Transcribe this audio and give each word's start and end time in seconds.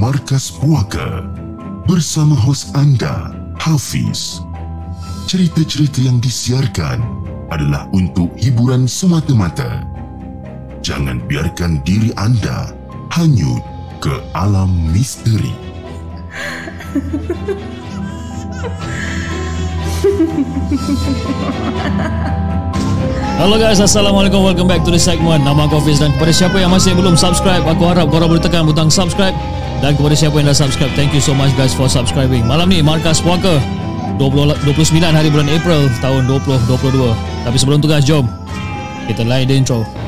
Markas 0.00 0.48
Puaka 0.48 1.28
bersama 1.84 2.32
hos 2.32 2.72
anda, 2.72 3.36
Hafiz. 3.60 4.40
Cerita-cerita 5.28 6.00
yang 6.00 6.16
disiarkan 6.24 7.04
adalah 7.52 7.84
untuk 7.92 8.32
hiburan 8.40 8.88
semata-mata. 8.88 9.84
Jangan 10.80 11.20
biarkan 11.28 11.84
diri 11.84 12.16
anda 12.16 12.72
hanyut 13.12 13.60
ke 14.00 14.24
alam 14.32 14.72
misteri. 14.88 15.52
Hello 23.36 23.56
guys, 23.60 23.84
Assalamualaikum 23.84 24.48
Welcome 24.48 24.68
back 24.68 24.80
to 24.84 24.92
the 24.92 25.00
segment 25.00 25.48
Nama 25.48 25.64
aku 25.64 25.80
Hafiz 25.80 25.96
Dan 25.96 26.12
kepada 26.12 26.28
siapa 26.28 26.60
yang 26.60 26.68
masih 26.68 26.92
belum 26.92 27.16
subscribe 27.16 27.64
Aku 27.64 27.88
harap 27.88 28.12
korang 28.12 28.28
boleh 28.28 28.42
tekan 28.44 28.68
butang 28.68 28.92
subscribe 28.92 29.32
Dan 29.80 29.96
kepada 29.96 30.12
siapa 30.12 30.36
yang 30.36 30.48
dah 30.52 30.56
subscribe 30.56 30.92
Thank 30.92 31.16
you 31.16 31.24
so 31.24 31.32
much 31.32 31.56
guys 31.56 31.72
for 31.72 31.88
subscribing. 31.88 32.44
Malam 32.44 32.68
ni 32.68 32.84
Markas 32.84 33.24
Puaka 33.24 33.56
20, 34.20 34.60
29 34.68 35.00
hari 35.00 35.28
bulan 35.32 35.48
April 35.48 35.88
Tahun 36.04 36.22
2022 36.28 37.48
Tapi 37.48 37.56
sebelum 37.56 37.80
tu 37.80 37.88
guys, 37.88 38.04
jom 38.04 38.28
Kita 39.08 39.24
lain 39.24 39.48
the 39.48 39.56
intro 39.56 39.99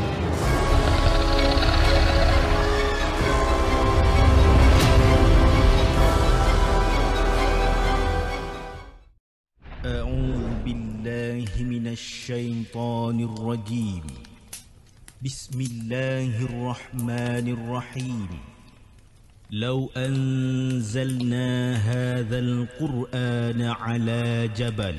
على 24.52 24.52
جبل 24.52 24.96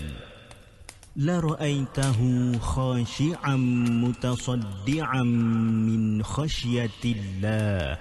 لرأيته 1.16 2.52
خاشعا 2.58 3.56
متصدعا 4.04 5.22
من 5.22 6.22
خشية 6.22 7.04
الله 7.04 7.98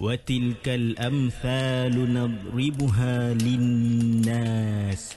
وتلك 0.00 0.68
الأمثال 0.68 2.14
نضربها 2.14 3.34
للناس 3.34 5.16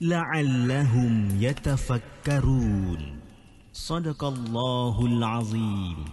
لعلهم 0.00 1.42
يتفكرون 1.42 3.18
صدق 3.72 4.24
الله 4.24 5.06
العظيم 5.06 6.04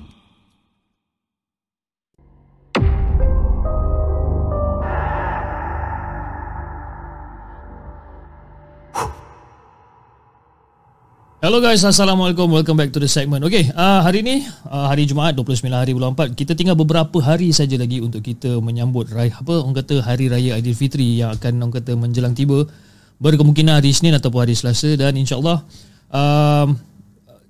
Hello 11.50 11.58
guys, 11.58 11.82
Assalamualaikum. 11.82 12.46
Welcome 12.46 12.78
back 12.78 12.94
to 12.94 13.02
the 13.02 13.10
segment. 13.10 13.42
Okay, 13.42 13.74
uh, 13.74 14.06
hari 14.06 14.22
ni 14.22 14.46
uh, 14.70 14.86
Hari 14.86 15.02
Jumaat 15.02 15.34
29 15.34 15.66
hari 15.74 15.90
bulan 15.98 16.14
4 16.14 16.38
Kita 16.38 16.54
tinggal 16.54 16.78
beberapa 16.78 17.18
hari 17.18 17.50
saja 17.50 17.74
lagi 17.74 17.98
Untuk 17.98 18.22
kita 18.22 18.62
menyambut 18.62 19.10
raya, 19.10 19.34
Apa 19.34 19.58
orang 19.58 19.74
kata 19.82 19.98
Hari 19.98 20.30
Raya 20.30 20.54
Aidilfitri 20.54 21.18
Yang 21.18 21.42
akan 21.42 21.58
orang 21.58 21.74
kata 21.74 21.98
menjelang 21.98 22.38
tiba 22.38 22.70
Berkemungkinan 23.18 23.82
hari 23.82 23.90
Isnin 23.90 24.14
Ataupun 24.14 24.46
hari 24.46 24.54
Selasa 24.54 24.94
Dan 24.94 25.18
insyaAllah 25.18 25.66
um, 26.14 26.78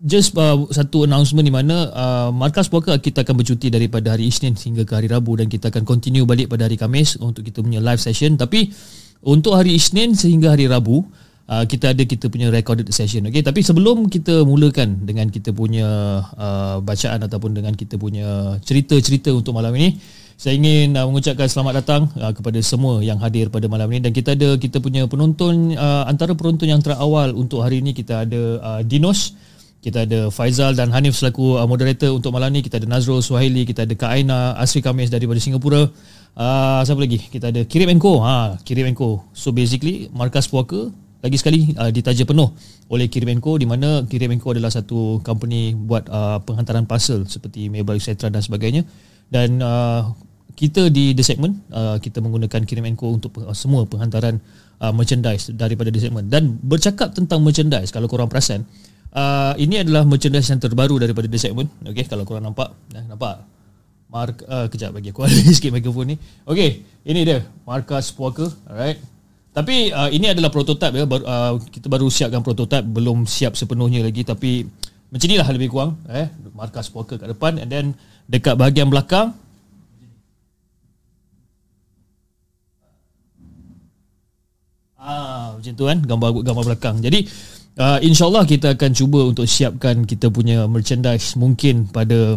Just 0.01 0.33
uh, 0.33 0.57
satu 0.73 1.05
announcement 1.05 1.45
di 1.45 1.53
mana 1.53 1.93
uh, 1.93 2.29
Markas 2.33 2.73
Puaka 2.73 2.97
kita 3.05 3.21
akan 3.21 3.37
bercuti 3.37 3.69
daripada 3.69 4.17
hari 4.17 4.33
Isnin 4.33 4.57
hingga 4.57 4.89
ke 4.89 4.97
hari 4.97 5.13
Rabu 5.13 5.37
Dan 5.37 5.53
kita 5.53 5.69
akan 5.69 5.85
continue 5.85 6.25
balik 6.25 6.49
pada 6.49 6.73
hari 6.73 6.81
Kamis 6.81 7.21
Untuk 7.21 7.45
kita 7.45 7.61
punya 7.61 7.85
live 7.85 8.01
session. 8.01 8.41
Tapi 8.41 8.65
untuk 9.21 9.61
hari 9.61 9.77
Isnin 9.77 10.17
sehingga 10.17 10.57
hari 10.57 10.73
Rabu 10.73 11.05
uh, 11.51 11.65
kita 11.67 11.93
ada 11.93 12.03
kita 12.07 12.31
punya 12.31 12.49
recorded 12.49 12.87
session 12.95 13.27
okey 13.27 13.43
tapi 13.43 13.67
sebelum 13.67 14.07
kita 14.07 14.47
mulakan 14.47 15.03
dengan 15.03 15.27
kita 15.29 15.51
punya 15.51 16.23
uh, 16.39 16.79
bacaan 16.79 17.27
ataupun 17.27 17.59
dengan 17.59 17.75
kita 17.75 17.99
punya 17.99 18.57
cerita-cerita 18.63 19.35
untuk 19.35 19.59
malam 19.59 19.75
ini 19.75 19.99
saya 20.41 20.57
ingin 20.57 20.97
uh, 20.97 21.05
mengucapkan 21.05 21.51
selamat 21.51 21.85
datang 21.85 22.03
uh, 22.17 22.33
kepada 22.33 22.57
semua 22.63 23.03
yang 23.03 23.19
hadir 23.19 23.51
pada 23.51 23.67
malam 23.67 23.91
ini 23.91 24.01
dan 24.07 24.15
kita 24.15 24.39
ada 24.39 24.57
kita 24.57 24.79
punya 24.79 25.05
penonton 25.11 25.75
uh, 25.75 26.07
antara 26.07 26.33
penonton 26.39 26.71
yang 26.71 26.81
terawal 26.81 27.35
untuk 27.35 27.61
hari 27.67 27.83
ini 27.83 27.93
kita 27.93 28.25
ada 28.25 28.41
uh, 28.63 28.81
Dinos 28.87 29.35
kita 29.81 30.05
ada 30.05 30.29
Faizal 30.29 30.77
dan 30.77 30.93
Hanif 30.93 31.17
selaku 31.17 31.57
uh, 31.57 31.65
moderator 31.65 32.13
untuk 32.13 32.37
malam 32.37 32.53
ni. 32.53 32.61
Kita 32.61 32.77
ada 32.77 32.85
Nazrul 32.85 33.25
Suhaili, 33.25 33.65
kita 33.65 33.89
ada 33.89 33.97
Kak 33.97 34.13
Aina, 34.13 34.53
Asri 34.61 34.85
Kamis 34.85 35.09
daripada 35.09 35.41
Singapura. 35.41 35.89
Uh, 36.37 36.81
siapa 36.85 37.01
lagi? 37.01 37.17
Kita 37.17 37.49
ada 37.49 37.65
Kirim 37.65 37.97
Co. 37.97 38.21
Ha, 38.21 38.61
Kirim 38.61 38.93
Co. 38.93 39.25
So 39.33 39.57
basically 39.57 40.13
markas 40.13 40.53
puaka 40.53 40.93
lagi 41.21 41.37
sekali 41.37 41.77
uh, 41.77 41.93
ditaja 41.93 42.25
penuh 42.25 42.49
oleh 42.89 43.07
Kirim 43.13 43.29
Co 43.45 43.61
di 43.61 43.69
mana 43.69 44.09
Kirim 44.09 44.33
Co 44.41 44.57
adalah 44.57 44.73
satu 44.73 45.21
company 45.21 45.77
buat 45.77 46.09
uh, 46.09 46.41
penghantaran 46.41 46.89
parcel 46.89 47.29
seperti 47.29 47.69
mebel 47.69 48.01
etc 48.01 48.33
dan 48.33 48.41
sebagainya. 48.41 48.83
Dan 49.29 49.61
uh, 49.61 50.17
kita 50.57 50.89
di 50.89 51.13
The 51.13 51.23
Segment 51.23 51.61
uh, 51.71 52.01
kita 52.01 52.25
menggunakan 52.25 52.65
Kirim 52.65 52.89
Co 52.97 53.13
untuk 53.13 53.37
uh, 53.45 53.53
semua 53.53 53.85
penghantaran 53.85 54.41
uh, 54.81 54.93
merchandise 54.97 55.53
daripada 55.53 55.93
The 55.93 56.01
Segment. 56.01 56.33
Dan 56.33 56.57
bercakap 56.65 57.13
tentang 57.13 57.45
merchandise 57.45 57.93
kalau 57.93 58.09
korang 58.09 58.29
perasan 58.29 58.65
Uh, 59.11 59.59
ini 59.59 59.83
adalah 59.83 60.07
merchandise 60.07 60.47
yang 60.55 60.63
terbaru 60.63 61.03
daripada 61.03 61.27
The 61.27 61.35
Segment 61.35 61.67
Okay, 61.83 62.07
kalau 62.07 62.23
korang 62.23 62.47
nampak 62.47 62.71
nah, 62.95 63.03
Nampak? 63.03 63.43
Mark, 64.07 64.47
uh, 64.47 64.71
kejap 64.71 64.95
bagi 64.95 65.11
aku 65.11 65.27
sikit 65.59 65.75
mikrofon 65.75 66.15
ni 66.15 66.17
Okay, 66.47 66.87
ini 67.03 67.27
dia 67.27 67.43
Markas 67.67 68.15
Puaka 68.15 68.47
Alright 68.71 69.03
Tapi 69.51 69.91
uh, 69.91 70.07
ini 70.15 70.31
adalah 70.31 70.49
prototype 70.55 70.95
ya. 70.95 71.05
Baru, 71.11 71.25
uh, 71.27 71.59
Kita 71.59 71.91
baru 71.91 72.07
siapkan 72.07 72.39
prototype 72.39 72.87
Belum 72.87 73.27
siap 73.27 73.59
sepenuhnya 73.59 74.07
lagi 74.07 74.23
Tapi 74.23 74.63
Macam 75.11 75.27
inilah 75.27 75.51
lebih 75.51 75.75
kurang 75.75 75.99
eh? 76.07 76.31
Markas 76.55 76.87
Puaka 76.87 77.19
kat 77.19 77.27
depan 77.27 77.59
And 77.59 77.67
then 77.67 77.87
Dekat 78.31 78.55
bahagian 78.55 78.87
belakang 78.87 79.35
Ah, 85.01 85.57
macam 85.57 85.73
tu 85.73 85.85
kan 85.89 85.99
gambar 86.05 86.45
gambar 86.45 86.65
belakang. 86.69 86.97
Jadi 87.01 87.25
uh, 87.81 87.99
insyaallah 88.05 88.45
kita 88.45 88.77
akan 88.77 88.93
cuba 88.93 89.25
untuk 89.25 89.49
siapkan 89.49 90.05
kita 90.05 90.29
punya 90.29 90.69
merchandise 90.69 91.41
mungkin 91.41 91.89
pada 91.89 92.37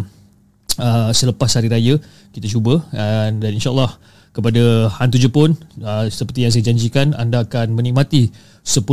uh, 0.79 1.09
selepas 1.11 1.51
hari 1.59 1.67
raya 1.67 1.99
kita 2.31 2.47
cuba 2.47 2.79
uh, 2.79 3.27
dan 3.35 3.51
insyaallah 3.51 3.91
kepada 4.33 4.89
hantu 4.97 5.21
Jepun 5.21 5.53
uh, 5.85 6.09
seperti 6.09 6.43
yang 6.43 6.51
saya 6.51 6.65
janjikan 6.73 7.13
anda 7.13 7.45
akan 7.45 7.77
menikmati 7.77 8.33
10% 8.65 8.89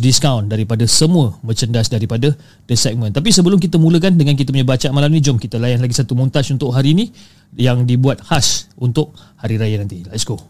diskaun 0.00 0.48
daripada 0.48 0.88
semua 0.88 1.36
merchandise 1.44 1.92
daripada 1.92 2.32
the 2.64 2.74
segment. 2.74 3.12
Tapi 3.12 3.28
sebelum 3.28 3.60
kita 3.60 3.76
mulakan 3.76 4.16
dengan 4.16 4.34
kita 4.34 4.50
punya 4.50 4.64
bacaan 4.64 4.96
malam 4.96 5.12
ni 5.12 5.20
jom 5.20 5.36
kita 5.36 5.60
layan 5.60 5.84
lagi 5.84 5.92
satu 5.92 6.16
montaj 6.16 6.48
untuk 6.56 6.72
hari 6.72 6.96
ini 6.96 7.12
yang 7.60 7.84
dibuat 7.84 8.24
khas 8.24 8.72
untuk 8.80 9.12
hari 9.36 9.60
raya 9.60 9.82
nanti. 9.84 10.00
Let's 10.08 10.24
go. 10.24 10.40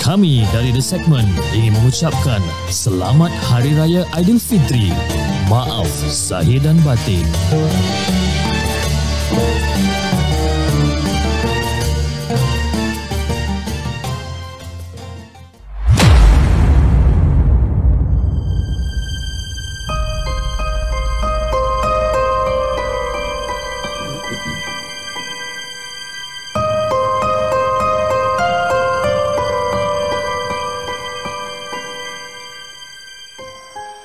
Kami 0.00 0.42
dari 0.50 0.74
The 0.74 0.82
Segment 0.82 1.28
ingin 1.54 1.76
mengucapkan 1.76 2.42
Selamat 2.72 3.30
Hari 3.46 3.78
Raya 3.78 4.02
Aidilfitri. 4.16 4.90
Maaf 5.46 5.86
zahir 6.08 6.58
dan 6.64 6.80
batin. 6.82 7.26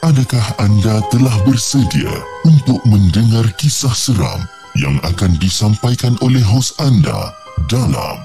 Adakah 0.06 0.48
anda 0.62 1.02
telah 1.10 1.34
bersedia 1.50 2.14
untuk 2.46 2.78
mendengar 2.86 3.50
kisah 3.58 3.90
seram 3.90 4.38
yang 4.76 5.00
akan 5.08 5.40
disampaikan 5.40 6.20
oleh 6.20 6.44
hos 6.44 6.76
anda 6.84 7.32
dalam 7.72 8.20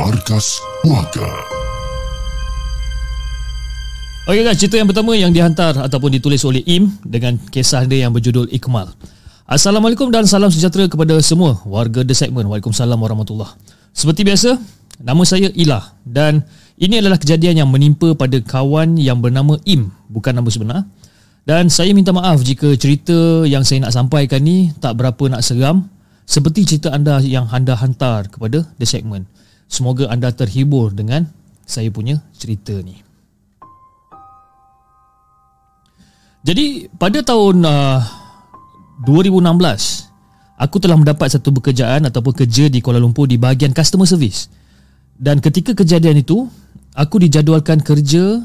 Markas 0.00 0.56
Puaka? 0.80 1.28
Okey 4.24 4.40
guys, 4.40 4.56
cerita 4.56 4.80
yang 4.80 4.88
pertama 4.88 5.12
yang 5.12 5.36
dihantar 5.36 5.76
ataupun 5.76 6.16
ditulis 6.16 6.40
oleh 6.48 6.64
Im 6.64 6.96
dengan 7.04 7.36
kisah 7.36 7.84
dia 7.84 8.08
yang 8.08 8.12
berjudul 8.16 8.48
Ikmal. 8.48 8.88
Assalamualaikum 9.44 10.08
dan 10.08 10.24
salam 10.24 10.48
sejahtera 10.48 10.88
kepada 10.88 11.12
semua 11.20 11.60
warga 11.68 12.00
The 12.00 12.16
Segment. 12.16 12.48
Waalaikumsalam 12.48 12.96
warahmatullahi 12.96 13.52
Seperti 13.92 14.24
biasa, 14.24 14.56
nama 14.96 15.20
saya 15.28 15.52
Ilah 15.52 15.92
dan 16.08 16.40
ini 16.80 17.04
adalah 17.04 17.20
kejadian 17.20 17.66
yang 17.66 17.68
menimpa 17.68 18.16
pada 18.16 18.40
kawan 18.40 18.96
yang 18.96 19.20
bernama 19.20 19.60
Im, 19.68 19.92
bukan 20.08 20.32
nama 20.32 20.48
sebenar. 20.48 20.88
Dan 21.42 21.66
saya 21.66 21.90
minta 21.90 22.14
maaf 22.14 22.38
jika 22.46 22.70
cerita 22.78 23.42
yang 23.42 23.66
saya 23.66 23.82
nak 23.82 23.94
sampaikan 23.94 24.46
ni 24.46 24.70
tak 24.78 24.94
berapa 24.94 25.26
nak 25.26 25.42
seram 25.42 25.90
seperti 26.22 26.62
cerita 26.62 26.94
anda 26.94 27.18
yang 27.18 27.50
anda 27.50 27.74
hantar 27.74 28.30
kepada 28.30 28.62
The 28.78 28.86
Segment. 28.86 29.26
Semoga 29.66 30.06
anda 30.06 30.30
terhibur 30.30 30.94
dengan 30.94 31.26
saya 31.66 31.90
punya 31.90 32.22
cerita 32.38 32.78
ni. 32.78 33.02
Jadi 36.42 36.90
pada 36.94 37.22
tahun 37.26 37.66
uh, 37.66 37.98
2016 39.02 39.42
aku 40.62 40.76
telah 40.78 40.94
mendapat 40.94 41.26
satu 41.26 41.50
pekerjaan 41.58 42.06
ataupun 42.06 42.38
kerja 42.38 42.70
di 42.70 42.78
Kuala 42.78 43.02
Lumpur 43.02 43.26
di 43.26 43.34
bahagian 43.34 43.74
customer 43.74 44.06
service. 44.06 44.46
Dan 45.18 45.42
ketika 45.42 45.74
kejadian 45.74 46.22
itu 46.22 46.46
aku 46.94 47.18
dijadualkan 47.18 47.82
kerja 47.82 48.42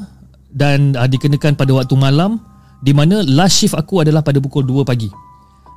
dan 0.50 0.98
uh, 0.98 1.06
dikenakan 1.06 1.54
pada 1.54 1.70
waktu 1.78 1.94
malam 1.94 2.42
di 2.78 2.92
mana 2.94 3.22
last 3.26 3.62
shift 3.62 3.74
aku 3.74 4.02
adalah 4.06 4.22
pada 4.22 4.38
pukul 4.38 4.62
2 4.62 4.86
pagi. 4.86 5.10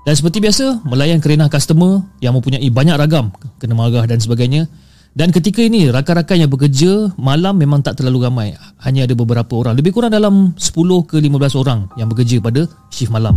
Dan 0.01 0.17
seperti 0.17 0.41
biasa, 0.41 0.81
melayan 0.81 1.21
kerenah 1.21 1.45
customer 1.45 2.01
yang 2.25 2.33
mempunyai 2.33 2.65
banyak 2.73 2.97
ragam, 2.97 3.29
kena 3.61 3.77
marah 3.77 4.09
dan 4.09 4.17
sebagainya. 4.17 4.65
Dan 5.11 5.29
ketika 5.35 5.59
ini 5.59 5.91
rakan-rakan 5.91 6.47
yang 6.47 6.51
bekerja 6.51 7.11
malam 7.19 7.59
memang 7.59 7.83
tak 7.83 7.99
terlalu 7.99 8.25
ramai. 8.25 8.55
Hanya 8.79 9.03
ada 9.03 9.13
beberapa 9.13 9.59
orang. 9.59 9.75
Lebih 9.75 9.91
kurang 9.91 10.15
dalam 10.15 10.55
10 10.55 10.71
ke 11.03 11.19
15 11.19 11.59
orang 11.59 11.91
yang 11.99 12.07
bekerja 12.07 12.39
pada 12.39 12.63
shift 12.87 13.11
malam. 13.11 13.35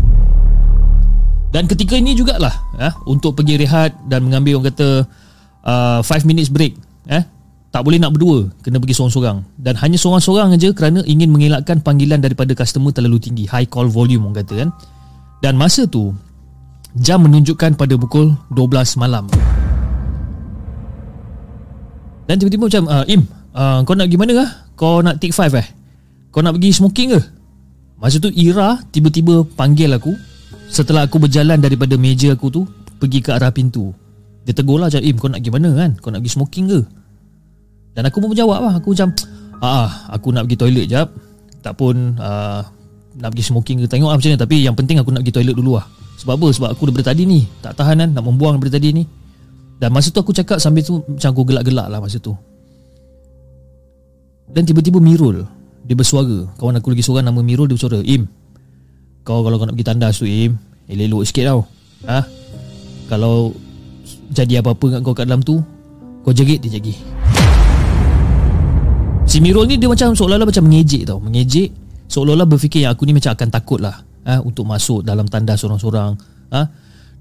Dan 1.50 1.66
ketika 1.66 1.98
ini 1.98 2.14
jugalah 2.14 2.54
eh, 2.78 2.94
untuk 3.10 3.34
pergi 3.34 3.58
rehat 3.58 3.94
dan 4.06 4.26
mengambil 4.26 4.62
orang 4.62 4.70
kata 4.70 4.88
5 5.66 6.02
uh, 6.02 6.22
minutes 6.26 6.50
break. 6.50 6.78
Eh, 7.10 7.22
tak 7.74 7.82
boleh 7.82 7.98
nak 7.98 8.14
berdua, 8.14 8.54
kena 8.62 8.78
pergi 8.78 8.94
seorang-seorang. 8.94 9.42
Dan 9.58 9.74
hanya 9.82 9.98
seorang-seorang 9.98 10.54
aja 10.54 10.70
kerana 10.70 11.02
ingin 11.10 11.26
mengelakkan 11.26 11.82
panggilan 11.82 12.22
daripada 12.22 12.54
customer 12.54 12.94
terlalu 12.94 13.18
tinggi. 13.18 13.50
High 13.50 13.66
call 13.66 13.90
volume 13.90 14.30
orang 14.30 14.46
kata 14.46 14.54
kan. 14.62 14.70
Dan 15.42 15.58
masa 15.58 15.82
tu, 15.90 16.14
jam 16.94 17.26
menunjukkan 17.26 17.74
pada 17.74 17.98
pukul 17.98 18.30
12 18.54 18.94
malam. 18.94 19.26
Dan 22.30 22.38
tiba-tiba 22.38 22.70
macam 22.70 22.84
uh, 22.88 23.04
Im 23.04 23.20
uh, 23.52 23.84
Kau 23.84 23.92
nak 23.92 24.08
pergi 24.08 24.16
mana 24.16 24.32
kah? 24.32 24.50
Kau 24.80 25.04
nak 25.04 25.20
take 25.20 25.36
five 25.36 25.52
eh? 25.60 25.66
Kau 26.32 26.40
nak 26.40 26.56
pergi 26.56 26.72
smoking 26.72 27.12
ke? 27.12 27.20
Masa 28.00 28.16
tu 28.16 28.32
Ira 28.32 28.80
tiba-tiba 28.96 29.44
panggil 29.44 29.92
aku 29.92 30.16
Setelah 30.72 31.04
aku 31.04 31.20
berjalan 31.20 31.60
daripada 31.60 32.00
meja 32.00 32.32
aku 32.32 32.48
tu 32.48 32.64
Pergi 32.96 33.20
ke 33.20 33.36
arah 33.36 33.52
pintu 33.52 33.92
Dia 34.48 34.56
tegur 34.56 34.80
lah 34.80 34.88
macam 34.88 35.04
Im 35.04 35.20
kau 35.20 35.28
nak 35.28 35.44
pergi 35.44 35.52
mana 35.52 35.68
kan? 35.76 35.90
Kau 36.00 36.08
nak 36.08 36.24
pergi 36.24 36.32
smoking 36.32 36.64
ke? 36.72 36.80
Dan 37.94 38.02
aku 38.10 38.18
pun 38.18 38.34
menjawab 38.34 38.58
lah 38.58 38.74
Aku 38.82 38.92
macam 38.92 39.14
Ah, 39.62 40.10
aku 40.12 40.34
nak 40.34 40.44
pergi 40.44 40.58
toilet 40.60 40.86
jap 40.90 41.08
Tak 41.62 41.78
pun 41.78 42.18
uh, 42.18 42.60
Nak 43.16 43.28
pergi 43.32 43.44
smoking 43.48 43.80
ke 43.80 43.86
Tengok 43.88 44.12
lah 44.12 44.18
macam 44.18 44.28
ni 44.28 44.36
Tapi 44.36 44.56
yang 44.60 44.74
penting 44.76 44.98
aku 45.00 45.14
nak 45.14 45.22
pergi 45.24 45.40
toilet 45.40 45.56
dulu 45.56 45.78
lah 45.78 45.86
Sebab 46.20 46.34
apa? 46.36 46.48
Sebab 46.52 46.68
aku 46.74 46.82
daripada 46.90 47.14
tadi 47.14 47.22
ni 47.24 47.46
Tak 47.62 47.78
tahan 47.78 48.02
kan 48.02 48.10
Nak 48.12 48.24
membuang 48.26 48.58
daripada 48.58 48.76
tadi 48.76 48.90
ni 48.92 49.04
dan 49.78 49.90
masa 49.90 50.08
tu 50.14 50.22
aku 50.22 50.30
cakap 50.30 50.62
sambil 50.62 50.86
tu 50.86 51.02
macam 51.02 51.28
aku 51.34 51.42
gelak-gelak 51.44 51.86
lah 51.90 51.98
masa 51.98 52.22
tu. 52.22 52.34
Dan 54.48 54.62
tiba-tiba 54.62 55.02
Mirul 55.02 55.42
dia 55.84 55.92
bersuara. 55.98 56.46
Kawan 56.56 56.78
aku 56.78 56.94
lagi 56.94 57.02
seorang 57.02 57.26
nama 57.26 57.40
Mirul 57.42 57.66
dia 57.66 57.76
bersuara, 57.76 57.98
"Im, 58.00 58.24
kau 59.26 59.42
kalau 59.42 59.58
kau 59.58 59.66
nak 59.66 59.74
pergi 59.74 59.88
tandas 59.92 60.14
tu 60.22 60.26
Im, 60.28 60.54
elok-elok 60.86 61.22
sikit 61.26 61.44
tau. 61.50 61.60
Ha? 62.06 62.18
Kalau 63.10 63.52
jadi 64.30 64.62
apa-apa 64.62 64.96
kat 64.96 65.00
kau 65.02 65.12
kat 65.12 65.26
dalam 65.26 65.42
tu, 65.42 65.58
kau 66.22 66.32
jerit 66.32 66.62
dia 66.62 66.78
jagi." 66.78 66.94
Si 69.24 69.40
Mirul 69.40 69.66
ni 69.66 69.80
dia 69.80 69.88
macam 69.88 70.12
seolah-olah 70.12 70.46
macam 70.46 70.64
mengejek 70.68 71.08
tau, 71.08 71.18
mengejek 71.18 71.72
seolah-olah 72.12 72.46
berfikir 72.46 72.84
yang 72.84 72.92
aku 72.92 73.08
ni 73.08 73.16
macam 73.16 73.32
akan 73.32 73.48
takut 73.48 73.80
lah 73.80 74.04
ha? 74.28 74.38
untuk 74.44 74.68
masuk 74.68 75.00
dalam 75.00 75.24
tandas 75.26 75.64
seorang-seorang. 75.64 76.12
Ha? 76.52 76.60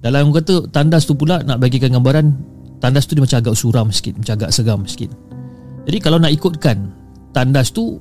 Dalam 0.04 0.28
orang 0.28 0.44
kata 0.44 0.68
tandas 0.68 1.08
tu 1.08 1.16
pula 1.16 1.40
nak 1.48 1.64
bagikan 1.64 1.96
gambaran 1.96 2.36
tandas 2.84 3.08
tu 3.08 3.16
dia 3.16 3.24
macam 3.24 3.40
agak 3.40 3.56
suram 3.56 3.88
sikit, 3.88 4.20
macam 4.20 4.34
agak 4.36 4.52
seram 4.52 4.84
sikit. 4.84 5.10
Jadi 5.88 5.98
kalau 6.04 6.20
nak 6.20 6.36
ikutkan 6.36 6.92
tandas 7.32 7.72
tu 7.72 7.98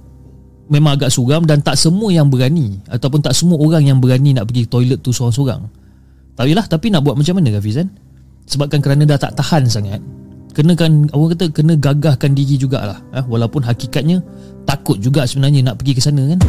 memang 0.67 0.99
agak 0.99 1.15
suram 1.15 1.47
dan 1.47 1.63
tak 1.63 1.79
semua 1.79 2.11
yang 2.11 2.27
berani 2.27 2.83
ataupun 2.91 3.23
tak 3.23 3.39
semua 3.39 3.59
orang 3.63 3.87
yang 3.87 3.99
berani 4.03 4.35
nak 4.35 4.51
pergi 4.51 4.67
toilet 4.67 4.99
tu 4.99 5.15
seorang-seorang. 5.15 5.63
Tahulah 6.35 6.67
tapi 6.67 6.91
nak 6.91 7.07
buat 7.07 7.15
macam 7.15 7.39
mana 7.39 7.55
Hafizan? 7.55 7.87
Sebabkan 8.51 8.83
kerana 8.83 9.07
dah 9.07 9.19
tak 9.23 9.39
tahan 9.39 9.71
sangat. 9.71 10.03
Kena 10.53 10.77
kan 10.77 11.09
orang 11.17 11.33
kata 11.33 11.49
kena 11.49 11.75
gagahkan 11.81 12.37
diri 12.37 12.61
jugalah 12.61 13.01
eh, 13.17 13.25
walaupun 13.25 13.65
hakikatnya 13.65 14.21
takut 14.69 15.01
juga 15.01 15.25
sebenarnya 15.25 15.73
nak 15.73 15.81
pergi 15.81 15.97
ke 15.97 16.03
sana 16.05 16.37
kan. 16.37 16.41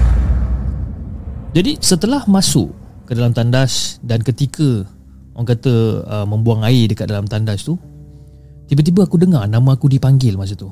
Jadi 1.56 1.80
setelah 1.80 2.28
masuk 2.28 2.68
ke 3.08 3.16
dalam 3.16 3.32
tandas 3.32 4.04
dan 4.04 4.20
ketika 4.20 4.84
orang 5.32 5.48
kata 5.56 5.74
uh, 6.04 6.26
membuang 6.28 6.68
air 6.68 6.92
dekat 6.92 7.08
dalam 7.08 7.30
tandas 7.32 7.64
tu 7.64 7.80
tiba-tiba 8.68 9.08
aku 9.08 9.16
dengar 9.16 9.48
nama 9.48 9.72
aku 9.72 9.88
dipanggil 9.88 10.36
masa 10.36 10.60
tu. 10.60 10.68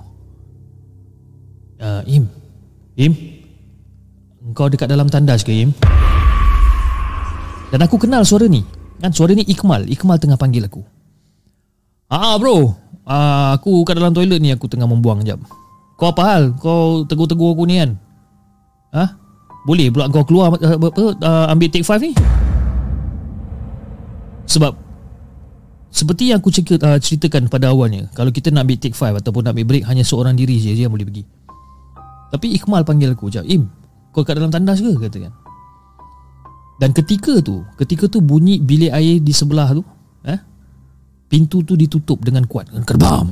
Uh, 1.79 2.03
Im. 2.11 2.27
Im? 2.99 3.13
Kau 4.51 4.67
dekat 4.67 4.91
dalam 4.91 5.07
tandas 5.07 5.47
ke 5.47 5.55
Im? 5.55 5.71
Dan 7.71 7.79
aku 7.79 7.95
kenal 7.95 8.27
suara 8.27 8.43
ni. 8.51 8.59
Kan 8.99 9.15
suara 9.15 9.31
ni 9.31 9.47
Ikmal. 9.47 9.87
Ikmal 9.87 10.19
tengah 10.19 10.35
panggil 10.35 10.67
aku. 10.67 10.83
Ah 12.11 12.35
bro 12.35 12.80
uh, 13.07 13.55
aku 13.55 13.85
kat 13.87 13.97
dalam 13.97 14.13
toilet 14.13 14.39
ni 14.41 14.53
aku 14.53 14.67
tengah 14.69 14.89
membuang 14.89 15.21
jap 15.25 15.39
kau 15.95 16.09
apa 16.09 16.21
hal 16.25 16.43
kau 16.57 17.05
tegur-tegur 17.05 17.53
aku 17.53 17.63
ni 17.69 17.81
kan 17.81 17.91
ha 18.93 19.05
boleh 19.65 19.93
pula 19.93 20.09
kau 20.09 20.25
keluar 20.25 20.53
uh, 20.57 20.77
uh, 21.21 21.45
ambil 21.53 21.69
take 21.69 21.85
5 21.85 22.01
ni 22.01 22.11
sebab 24.51 24.73
seperti 25.91 26.31
yang 26.31 26.39
aku 26.39 26.49
cerita, 26.55 26.79
uh, 26.79 26.95
ceritakan 26.95 27.51
pada 27.51 27.67
awalnya, 27.67 28.07
kalau 28.15 28.31
kita 28.31 28.47
nak 28.47 28.63
ambil 28.63 28.79
take 28.79 28.95
5 28.95 29.19
ataupun 29.19 29.43
nak 29.43 29.51
ambil 29.59 29.75
break 29.75 29.83
hanya 29.83 30.07
seorang 30.07 30.39
diri 30.39 30.55
je 30.55 30.71
yang 30.71 30.91
boleh 30.91 31.03
pergi. 31.03 31.23
Tapi 32.31 32.55
Ikmal 32.55 32.87
panggil 32.87 33.11
aku, 33.11 33.27
"Jap, 33.27 33.43
Im, 33.43 33.67
kau 34.15 34.23
kat 34.23 34.39
dalam 34.39 34.47
tandas 34.47 34.79
ke?" 34.79 34.87
kata 34.87 35.27
kan. 35.27 35.33
Dan 36.79 36.95
ketika 36.95 37.43
tu, 37.43 37.67
ketika 37.75 38.07
tu 38.07 38.23
bunyi 38.23 38.63
bilik 38.63 38.89
air 38.89 39.19
di 39.19 39.35
sebelah 39.35 39.75
tu, 39.75 39.83
eh? 40.23 40.39
Pintu 41.31 41.63
tu 41.63 41.79
ditutup 41.79 42.19
dengan 42.19 42.43
kuat 42.43 42.67
dengan 42.67 42.83
kerbam. 42.83 43.31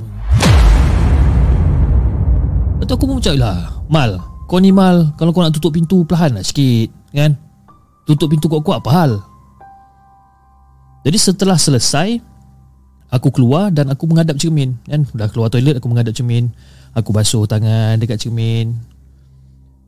Lepas 2.79 2.95
aku 2.95 3.03
pun 3.11 3.19
macam 3.19 3.35
lah 3.35 3.83
Mal 3.91 4.11
Kau 4.47 4.55
ni 4.55 4.71
Mal 4.71 5.11
Kalau 5.19 5.35
kau 5.35 5.43
nak 5.43 5.51
tutup 5.51 5.75
pintu 5.75 6.07
Perlahan 6.07 6.39
lah 6.39 6.43
sikit 6.47 6.87
Kan? 7.11 7.35
Tutup 8.07 8.31
pintu 8.31 8.47
kuat-kuat 8.47 8.79
apa 8.79 8.91
hal 8.95 9.11
jadi 10.99 11.15
setelah 11.15 11.55
selesai 11.55 12.19
Aku 13.09 13.33
keluar 13.33 13.73
dan 13.73 13.89
aku 13.89 14.05
menghadap 14.05 14.37
cermin 14.37 14.77
kan? 14.85 15.01
Dah 15.17 15.25
keluar 15.31 15.49
toilet 15.49 15.81
aku 15.81 15.89
menghadap 15.89 16.13
cermin. 16.13 16.53
Aku 16.93 17.09
basuh 17.09 17.49
tangan 17.49 17.97
dekat 17.97 18.21
cermin. 18.21 18.77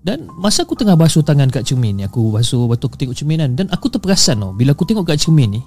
Dan 0.02 0.26
masa 0.42 0.66
aku 0.66 0.74
tengah 0.74 0.98
basuh 0.98 1.22
tangan 1.22 1.46
kat 1.54 1.62
cermin 1.62 1.94
ni 1.94 2.04
Aku 2.10 2.34
basuh, 2.34 2.66
batu 2.66 2.90
aku 2.90 2.98
tengok 2.98 3.14
cermin 3.14 3.38
kan? 3.38 3.52
Dan 3.54 3.70
aku 3.70 3.86
terperasan 3.86 4.42
tau 4.42 4.50
Bila 4.50 4.74
aku 4.74 4.82
tengok 4.82 5.06
kat 5.06 5.22
cermin 5.22 5.54
ni 5.54 5.62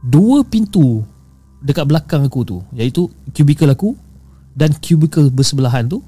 Dua 0.00 0.40
pintu 0.40 1.04
Dekat 1.60 1.84
belakang 1.84 2.24
aku 2.24 2.40
tu 2.42 2.56
Iaitu 2.72 3.08
cubicle 3.36 3.68
aku 3.68 3.92
Dan 4.56 4.72
cubicle 4.80 5.28
bersebelahan 5.28 5.84
tu 5.86 6.00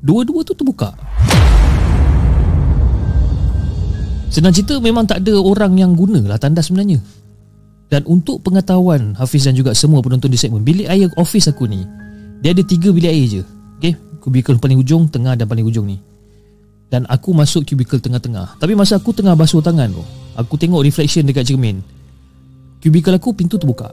Dua-dua 0.00 0.40
tu 0.40 0.56
terbuka. 0.56 0.96
Senang 4.32 4.54
cerita 4.56 4.80
memang 4.80 5.04
tak 5.04 5.20
ada 5.20 5.36
orang 5.36 5.76
yang 5.76 5.92
guna 5.92 6.24
lah 6.24 6.40
tandas 6.40 6.72
sebenarnya. 6.72 6.96
Dan 7.92 8.08
untuk 8.08 8.40
pengetahuan 8.40 9.12
Hafiz 9.18 9.44
dan 9.44 9.52
juga 9.52 9.76
semua 9.76 10.00
penonton 10.00 10.32
di 10.32 10.40
segmen 10.40 10.64
Bilik 10.64 10.88
air 10.88 11.10
office 11.18 11.50
aku 11.50 11.66
ni 11.68 11.84
Dia 12.40 12.56
ada 12.56 12.64
tiga 12.64 12.94
bilik 12.94 13.12
air 13.12 13.26
je. 13.28 13.42
Okay 13.76 13.92
Kubikel 14.20 14.56
paling 14.56 14.80
hujung, 14.80 15.08
tengah 15.08 15.36
dan 15.36 15.48
paling 15.48 15.64
hujung 15.64 15.88
ni. 15.88 15.96
Dan 16.92 17.08
aku 17.08 17.32
masuk 17.32 17.64
kubikel 17.64 18.00
tengah-tengah. 18.00 18.60
Tapi 18.60 18.76
masa 18.76 19.00
aku 19.00 19.16
tengah 19.16 19.32
basuh 19.36 19.60
tangan 19.60 19.92
tu 19.92 20.04
Aku 20.36 20.56
tengok 20.56 20.80
reflection 20.80 21.28
dekat 21.28 21.44
cermin. 21.44 21.84
Kubikel 22.80 23.12
aku 23.16 23.36
pintu 23.36 23.60
terbuka 23.60 23.92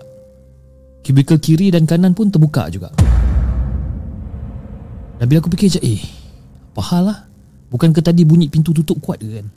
Kubikel 1.07 1.39
kiri 1.39 1.71
dan 1.71 1.87
kanan 1.87 2.11
pun 2.11 2.27
terbuka 2.27 2.67
juga. 2.67 2.91
Dan 5.17 5.25
bila 5.31 5.39
aku 5.39 5.49
fikir 5.55 5.79
je 5.79 5.81
Eh 5.81 6.03
Apa 6.75 6.81
hal 6.93 7.03
lah 7.07 7.19
Bukankah 7.71 8.03
tadi 8.03 8.27
bunyi 8.27 8.51
pintu 8.51 8.75
tutup 8.75 8.99
kuat 8.99 9.23
ke 9.23 9.39
kan? 9.39 9.47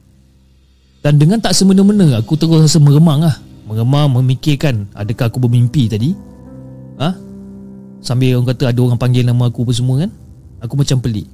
Dan 1.02 1.18
dengan 1.18 1.42
tak 1.42 1.58
semena-mena 1.58 2.22
Aku 2.22 2.38
terus 2.38 2.70
rasa 2.70 2.78
meremang 2.78 3.26
lah. 3.26 3.34
Mengemar 3.66 4.06
memikirkan 4.10 4.90
adakah 4.94 5.26
aku 5.26 5.42
bermimpi 5.42 5.90
tadi? 5.90 6.14
Ha? 7.02 7.14
Sambil 8.02 8.38
orang 8.38 8.50
kata 8.54 8.70
ada 8.70 8.80
orang 8.82 8.98
panggil 8.98 9.22
nama 9.22 9.46
aku 9.46 9.62
apa 9.62 9.72
semua 9.74 10.02
kan? 10.02 10.10
Aku 10.58 10.74
macam 10.74 10.98
pelik. 10.98 11.30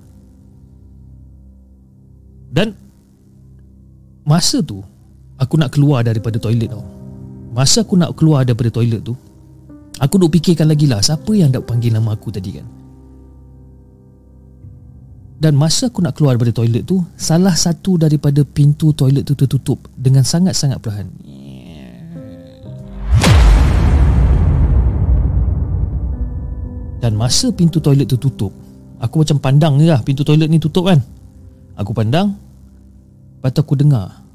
Dan 2.52 2.76
masa 4.24 4.60
tu 4.60 4.84
aku 5.40 5.54
nak 5.56 5.72
keluar 5.72 6.04
daripada 6.04 6.36
toilet 6.36 6.68
tau. 6.68 6.84
Masa 7.56 7.84
aku 7.84 7.96
nak 7.96 8.12
keluar 8.16 8.44
daripada 8.44 8.68
toilet 8.68 9.00
tu 9.00 9.16
aku 10.00 10.14
duk 10.20 10.32
fikirkan 10.36 10.68
lagi 10.68 10.88
lah 10.88 11.00
siapa 11.00 11.32
yang 11.32 11.52
dak 11.52 11.64
panggil 11.64 11.92
nama 11.94 12.12
aku 12.16 12.28
tadi 12.32 12.50
kan? 12.56 12.66
Dan 15.36 15.52
masa 15.52 15.92
aku 15.92 16.00
nak 16.00 16.16
keluar 16.16 16.36
daripada 16.36 16.64
toilet 16.64 16.88
tu 16.88 17.04
Salah 17.12 17.52
satu 17.52 18.00
daripada 18.00 18.40
pintu 18.40 18.96
toilet 18.96 19.20
tu 19.20 19.36
tertutup 19.36 19.84
Dengan 19.92 20.24
sangat-sangat 20.24 20.80
perlahan. 20.80 21.12
Dan 27.04 27.12
masa 27.20 27.52
pintu 27.52 27.84
toilet 27.84 28.08
tu 28.08 28.16
tutup 28.16 28.50
Aku 28.96 29.20
macam 29.20 29.36
pandang 29.36 29.76
je 29.76 29.92
lah 29.92 30.00
Pintu 30.00 30.24
toilet 30.24 30.48
ni 30.48 30.56
tutup 30.56 30.88
kan? 30.88 31.04
Aku 31.76 31.92
pandang 31.92 32.32
Lepas 33.36 33.52
tu 33.52 33.60
aku 33.60 33.76
dengar 33.76 34.25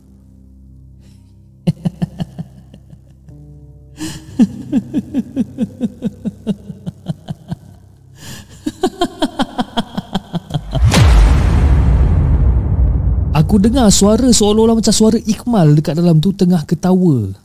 Aku 13.41 13.57
dengar 13.59 13.91
suara 13.91 14.31
seolah-olah 14.31 14.79
macam 14.79 14.95
suara 14.95 15.19
Ikmal 15.19 15.75
dekat 15.75 15.99
dalam 15.99 16.23
tu 16.23 16.31
tengah 16.31 16.63
ketawa. 16.63 17.35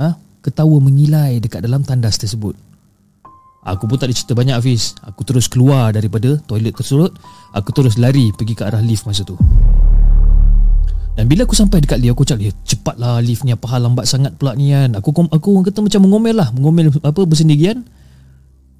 Ha? 0.00 0.16
Ketawa 0.40 0.80
mengilai 0.80 1.44
dekat 1.44 1.60
dalam 1.60 1.84
tandas 1.84 2.16
tersebut. 2.16 2.56
Aku 3.64 3.88
pun 3.88 3.96
tak 3.96 4.12
ada 4.12 4.16
cerita 4.16 4.36
banyak 4.36 4.60
Hafiz 4.60 4.92
Aku 5.08 5.24
terus 5.24 5.48
keluar 5.48 5.88
daripada 5.88 6.36
toilet 6.44 6.76
tersebut 6.76 7.16
Aku 7.56 7.72
terus 7.72 7.96
lari 7.96 8.28
pergi 8.28 8.52
ke 8.52 8.60
arah 8.60 8.84
lift 8.84 9.08
masa 9.08 9.24
tu 9.24 9.40
Dan 11.14 11.30
bila 11.30 11.46
aku 11.46 11.54
sampai 11.54 11.78
dekat 11.78 12.02
lift 12.02 12.18
Aku 12.18 12.26
cakap, 12.26 12.42
ya, 12.42 12.52
cepatlah 12.66 13.22
lift 13.22 13.46
ni 13.46 13.54
Apa 13.54 13.70
hal 13.70 13.86
lambat 13.86 14.04
sangat 14.10 14.34
pula 14.34 14.58
ni 14.58 14.74
kan? 14.74 14.98
Aku 14.98 15.14
aku 15.14 15.48
orang 15.54 15.64
kata 15.70 15.78
macam 15.80 16.00
mengomel 16.02 16.34
lah 16.34 16.50
Mengomel 16.50 16.90
apa 16.90 17.20
bersendirian. 17.22 17.86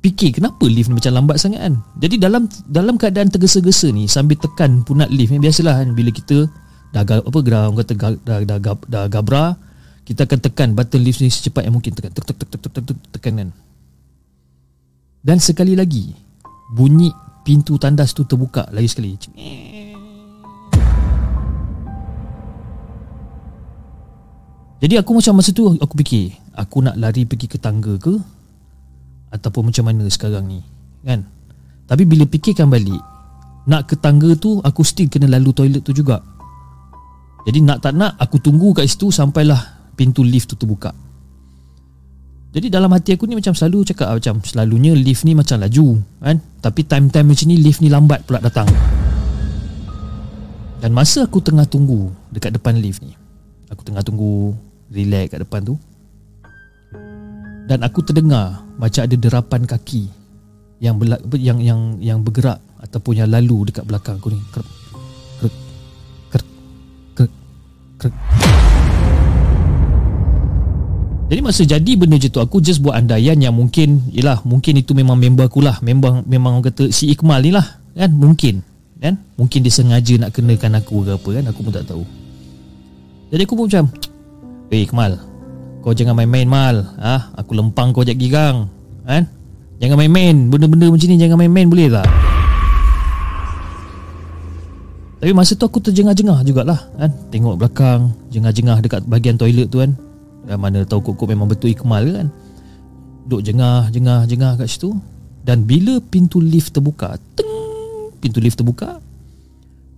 Fikir 0.03 0.37
kenapa 0.37 0.67
lift 0.67 0.91
ni 0.91 0.99
macam 0.99 1.15
lambat 1.15 1.39
sangat 1.39 1.63
kan? 1.63 1.75
Jadi 2.03 2.19
dalam 2.19 2.51
dalam 2.67 2.99
keadaan 2.99 3.31
tergesa-gesa 3.31 3.95
ni 3.95 4.11
Sambil 4.11 4.37
tekan 4.37 4.83
punat 4.83 5.09
lift 5.15 5.31
ni 5.31 5.39
Biasalah 5.39 5.81
kan? 5.81 5.95
Bila 5.95 6.11
kita 6.11 6.51
dah 6.95 7.03
apa 7.03 7.39
orang 7.43 7.75
kata 7.75 7.93
dah, 7.99 8.11
dah, 8.23 8.39
dah, 8.47 8.59
dah, 8.63 8.77
dah 8.87 9.05
gabra 9.11 9.59
kita 10.05 10.29
akan 10.29 10.39
tekan 10.39 10.69
button 10.77 11.01
lift 11.01 11.25
ni 11.25 11.33
secepat 11.33 11.65
yang 11.65 11.75
mungkin 11.75 11.97
tekan 11.97 12.13
tek 12.13 12.23
tek 12.29 12.37
tek 12.37 12.49
tek 12.55 12.61
tek 12.61 12.83
tek 12.85 12.99
tekan 13.19 13.33
kan? 13.41 13.49
Dan 15.25 15.41
sekali 15.41 15.73
lagi 15.73 16.13
Bunyi 16.77 17.09
pintu 17.43 17.81
tandas 17.81 18.13
tu 18.13 18.29
terbuka 18.29 18.69
lagi 18.69 18.89
sekali 18.89 19.17
Jadi 24.85 25.01
aku 25.01 25.17
macam 25.17 25.41
masa 25.41 25.49
tu 25.57 25.65
aku 25.81 25.97
fikir 26.05 26.37
Aku 26.61 26.85
nak 26.85 27.01
lari 27.01 27.25
pergi 27.25 27.49
ke 27.49 27.57
tangga 27.57 27.97
ke? 27.97 28.21
Ataupun 29.33 29.73
macam 29.73 29.89
mana 29.89 30.05
sekarang 30.13 30.45
ni 30.45 30.61
Kan? 31.01 31.25
Tapi 31.89 32.05
bila 32.05 32.29
fikirkan 32.29 32.69
balik 32.69 33.01
Nak 33.65 33.89
ke 33.89 33.97
tangga 33.97 34.37
tu 34.37 34.61
Aku 34.61 34.85
still 34.85 35.09
kena 35.09 35.33
lalu 35.33 35.57
toilet 35.57 35.81
tu 35.81 35.97
juga. 35.97 36.21
Jadi 37.49 37.65
nak 37.65 37.81
tak 37.81 37.97
nak 37.97 38.21
Aku 38.21 38.37
tunggu 38.45 38.77
kat 38.77 38.85
situ 38.85 39.09
Sampailah 39.09 39.89
pintu 39.97 40.21
lift 40.21 40.53
tu 40.53 40.59
terbuka. 40.61 40.93
Jadi 42.53 42.69
dalam 42.69 42.93
hati 42.93 43.17
aku 43.17 43.25
ni 43.25 43.41
macam 43.41 43.57
selalu 43.57 43.89
cakap 43.89 44.11
macam 44.11 44.43
selalunya 44.45 44.93
lift 44.93 45.25
ni 45.25 45.33
macam 45.33 45.65
laju 45.65 46.03
kan? 46.19 46.37
Tapi 46.61 46.81
time-time 46.83 47.31
macam 47.33 47.47
ni 47.47 47.57
lift 47.63 47.79
ni 47.79 47.89
lambat 47.91 48.27
pula 48.27 48.43
datang. 48.43 48.67
Dan 50.83 50.91
masa 50.91 51.31
aku 51.31 51.39
tengah 51.39 51.67
tunggu 51.67 52.11
dekat 52.35 52.59
depan 52.59 52.79
lift 52.79 53.07
ni 53.07 53.15
aku 53.75 53.83
tengah 53.83 54.07
tunggu 54.07 54.55
relax 54.95 55.35
kat 55.35 55.43
depan 55.43 55.61
tu 55.67 55.75
dan 57.65 57.81
aku 57.81 58.05
terdengar 58.05 58.61
macam 58.77 59.09
ada 59.09 59.17
derapan 59.17 59.65
kaki 59.65 60.05
yang 60.85 61.01
belak, 61.01 61.21
yang 61.41 61.59
yang 61.65 61.97
yang 61.97 62.19
bergerak 62.21 62.61
ataupun 62.85 63.25
yang 63.25 63.31
lalu 63.33 63.73
dekat 63.73 63.89
belakang 63.89 64.21
aku 64.21 64.37
ni. 64.37 64.41
Krek 64.53 64.69
krek 65.41 65.55
krek 66.29 66.45
krek. 67.17 67.33
krek. 67.97 68.15
Jadi 71.25 71.41
masa 71.41 71.65
jadi 71.65 71.93
benda 71.97 72.21
je 72.21 72.29
tu 72.29 72.37
aku 72.37 72.61
just 72.61 72.85
buat 72.85 73.01
andaian 73.01 73.41
yang 73.41 73.57
mungkin 73.57 74.13
yalah 74.13 74.45
mungkin 74.45 74.77
itu 74.77 74.93
memang 74.93 75.17
member 75.17 75.49
aku 75.49 75.65
lah 75.65 75.81
memang 75.81 76.21
memang 76.29 76.61
orang 76.61 76.69
kata 76.69 76.93
si 76.93 77.09
Ikmal 77.09 77.41
ni 77.41 77.51
lah 77.51 77.65
kan 77.97 78.13
mungkin 78.13 78.61
kan 79.01 79.17
mungkin 79.41 79.65
dia 79.65 79.73
sengaja 79.73 80.21
nak 80.21 80.37
kenakan 80.37 80.85
aku 80.85 81.01
ke 81.01 81.17
apa 81.17 81.29
kan 81.41 81.45
aku 81.49 81.61
pun 81.65 81.73
tak 81.73 81.89
tahu. 81.89 82.05
Jadi 83.33 83.41
aku 83.41 83.55
pun 83.57 83.67
macam 83.73 83.89
Eh 84.73 84.85
Ikmal 84.85 85.35
kau 85.85 85.93
jangan 85.93 86.17
main-main 86.17 86.49
mal. 86.49 86.97
Ah 86.97 87.21
ha? 87.37 87.45
aku 87.45 87.53
lempang 87.53 87.93
kau 87.93 88.01
jak 88.01 88.17
gigang. 88.17 88.73
Kan? 89.05 89.29
Jangan 89.85 90.01
main-main. 90.01 90.49
Benda-benda 90.49 90.89
macam 90.89 91.05
ni 91.13 91.21
jangan 91.21 91.37
main-main 91.37 91.69
boleh 91.69 91.93
tak? 91.93 92.09
Tapi 95.21 95.33
masa 95.37 95.53
tu 95.53 95.69
aku 95.69 95.85
terjengah-jengah 95.85 96.41
jugalah 96.49 96.81
kan? 96.97 97.13
Tengok 97.29 97.61
belakang 97.61 98.17
jengah-jengah 98.33 98.81
dekat 98.81 99.05
bahagian 99.05 99.37
toilet 99.37 99.69
tu 99.69 99.85
kan? 99.85 99.93
Dan 100.49 100.57
mana 100.57 100.89
tahu 100.89 101.13
kok 101.13 101.29
memang 101.29 101.53
betul 101.53 101.69
Ikmal 101.69 102.09
kan? 102.09 102.29
Duk 103.29 103.45
jengah 103.45 103.93
jengah 103.93 104.25
jengah 104.25 104.57
kat 104.57 104.73
situ. 104.73 104.97
Dan 105.45 105.69
bila 105.69 106.01
pintu 106.01 106.41
lift 106.41 106.73
terbuka 106.73 107.21
teng, 107.37 107.53
Pintu 108.25 108.41
lift 108.41 108.57
terbuka 108.57 108.97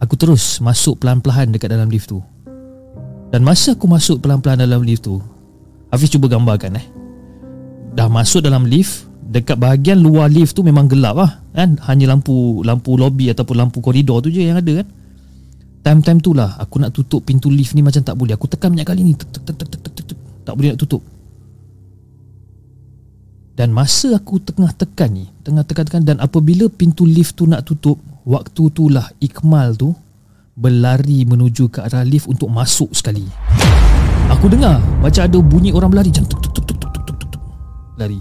Aku 0.02 0.18
terus 0.18 0.58
masuk 0.58 0.99
pelan-pelan 0.99 1.54
dekat 1.54 1.70
dalam 1.70 1.87
lift 1.87 2.11
tu 2.11 2.18
Dan 3.37 3.45
masa 3.45 3.76
aku 3.76 3.85
masuk 3.85 4.25
pelan-pelan 4.25 4.64
dalam 4.64 4.81
lift 4.81 5.05
tu 5.05 5.21
Hafiz 5.93 6.09
cuba 6.09 6.25
gambarkan 6.25 6.81
eh 6.81 6.87
Dah 7.93 8.09
masuk 8.09 8.40
dalam 8.40 8.64
lift 8.64 9.05
Dekat 9.28 9.61
bahagian 9.61 10.00
luar 10.00 10.33
lift 10.33 10.57
tu 10.57 10.64
memang 10.64 10.88
gelap 10.88 11.21
lah 11.21 11.45
kan? 11.52 11.76
Hanya 11.85 12.16
lampu 12.16 12.64
lampu 12.64 12.97
lobby 12.97 13.28
ataupun 13.28 13.61
lampu 13.61 13.85
koridor 13.85 14.25
tu 14.25 14.33
je 14.33 14.40
yang 14.40 14.57
ada 14.57 14.81
kan 14.81 14.88
Time-time 15.85 16.25
tu 16.25 16.33
lah 16.33 16.57
Aku 16.64 16.81
nak 16.81 16.97
tutup 16.97 17.28
pintu 17.28 17.52
lift 17.52 17.76
ni 17.76 17.85
macam 17.85 18.00
tak 18.00 18.16
boleh 18.16 18.33
Aku 18.40 18.49
tekan 18.49 18.73
banyak 18.73 18.88
kali 18.88 19.05
ni. 19.05 19.12
Tak 20.49 20.57
boleh 20.57 20.73
nak 20.73 20.81
tutup 20.81 21.05
Dan 23.52 23.69
masa 23.69 24.16
aku 24.16 24.40
tengah 24.40 24.73
tekan 24.73 25.12
ni 25.12 25.28
Tengah 25.45 25.69
tekan-tekan 25.69 26.09
Dan 26.09 26.25
apabila 26.25 26.73
pintu 26.73 27.05
lift 27.05 27.37
tu 27.37 27.45
nak 27.45 27.69
tutup 27.69 28.00
Waktu 28.25 28.73
tu 28.73 28.88
lah 28.88 29.12
Ikmal 29.21 29.76
tu 29.76 29.93
Berlari 30.57 31.29
menuju 31.29 31.69
ke 31.69 31.85
arah 31.85 32.01
lift 32.03 32.27
Untuk 32.33 32.49
masuk 32.49 32.91
sekali. 32.97 33.29
Aku 34.33 34.49
dengar 34.49 34.81
Macam 35.05 35.29
ada 35.29 35.39
bunyi 35.45 35.71
orang 35.77 35.93
berlari 35.93 36.09
Macam 36.11 36.27
tuk 36.27 36.41
tuk 36.41 36.53
tuk 36.57 36.65
tuk 36.65 36.81
tuk 36.81 37.05
tuk 37.05 37.29
tuk 37.37 37.43
Lari. 38.01 38.21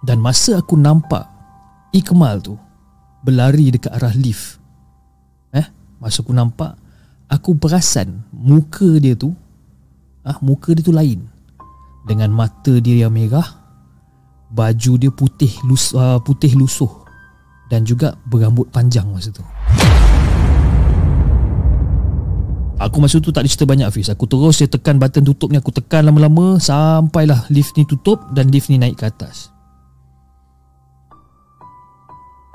Dan 0.00 0.24
masa 0.24 0.58
aku 0.58 0.80
nampak 0.80 1.28
Ikmal 1.92 2.40
tu 2.40 2.56
Berlari 3.20 3.76
dekat 3.76 3.92
arah 3.92 4.16
lift 4.16 4.56
Eh 5.52 5.68
Masa 6.00 6.24
aku 6.24 6.32
nampak 6.32 6.80
Aku 7.28 7.54
perasan 7.60 8.24
Muka 8.32 8.96
dia 8.96 9.12
tu 9.12 9.36
ah 10.24 10.40
muka 10.40 10.72
dia 10.72 10.82
tu 10.82 10.90
lain. 10.90 11.20
Dengan 12.08 12.32
mata 12.32 12.72
dia 12.80 13.06
yang 13.06 13.12
merah 13.12 13.44
baju 14.48 14.92
dia 14.96 15.12
putih 15.12 15.52
lus, 15.68 15.92
uh, 15.92 16.20
putih 16.20 16.56
lusuh 16.56 17.03
dan 17.74 17.82
juga 17.82 18.14
berambut 18.30 18.70
panjang 18.70 19.10
masa 19.10 19.34
tu. 19.34 19.42
Aku 22.78 23.02
masa 23.02 23.18
tu 23.18 23.34
tak 23.34 23.42
ada 23.42 23.48
cerita 23.50 23.70
banyak 23.70 23.86
Hafiz 23.86 24.10
Aku 24.10 24.26
terus 24.26 24.58
saya 24.58 24.66
tekan 24.66 24.98
button 24.98 25.22
tutup 25.22 25.46
ni 25.54 25.62
Aku 25.62 25.70
tekan 25.70 26.10
lama-lama 26.10 26.58
Sampailah 26.58 27.46
lift 27.46 27.78
ni 27.78 27.86
tutup 27.86 28.18
Dan 28.34 28.50
lift 28.50 28.66
ni 28.66 28.82
naik 28.82 28.98
ke 28.98 29.06
atas. 29.06 29.54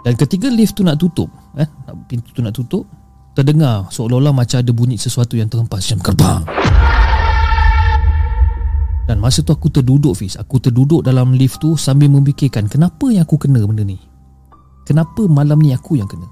Dan 0.04 0.20
ketika 0.20 0.52
lift 0.52 0.76
tu 0.76 0.84
nak 0.84 1.00
tutup 1.00 1.32
eh, 1.56 1.66
Pintu 2.12 2.36
tu 2.36 2.44
nak 2.44 2.52
tutup 2.52 2.84
Terdengar 3.32 3.88
seolah-olah 3.96 4.36
macam 4.36 4.60
ada 4.60 4.72
bunyi 4.76 5.00
sesuatu 5.00 5.40
yang 5.40 5.48
terhempas 5.48 5.88
Macam 5.88 6.00
kerbang 6.04 6.44
dan 9.10 9.18
masa 9.18 9.42
tu 9.42 9.50
aku 9.50 9.74
terduduk 9.74 10.14
Fiz. 10.14 10.38
Aku 10.38 10.62
terduduk 10.62 11.02
dalam 11.02 11.34
lift 11.34 11.58
tu 11.58 11.74
Sambil 11.74 12.14
memikirkan 12.14 12.70
Kenapa 12.70 13.10
yang 13.10 13.26
aku 13.26 13.42
kena 13.42 13.58
benda 13.66 13.82
ni 13.82 13.98
Kenapa 14.90 15.22
malam 15.30 15.62
ni 15.62 15.70
aku 15.70 16.02
yang 16.02 16.10
kena? 16.10 16.26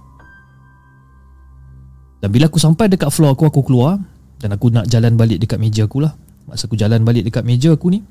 Dan 2.25 2.33
bila 2.33 2.49
aku 2.49 2.57
sampai 2.57 2.89
dekat 2.89 3.13
floor 3.13 3.37
aku 3.37 3.45
Aku 3.45 3.61
keluar 3.61 4.01
Dan 4.41 4.49
aku 4.49 4.73
nak 4.73 4.89
jalan 4.89 5.13
balik 5.13 5.37
dekat 5.37 5.61
meja 5.61 5.85
aku 5.85 6.01
lah. 6.01 6.17
Masa 6.49 6.65
aku 6.65 6.73
jalan 6.73 7.05
balik 7.05 7.29
dekat 7.29 7.45
meja 7.45 7.77
aku 7.77 7.93
ni 7.93 8.01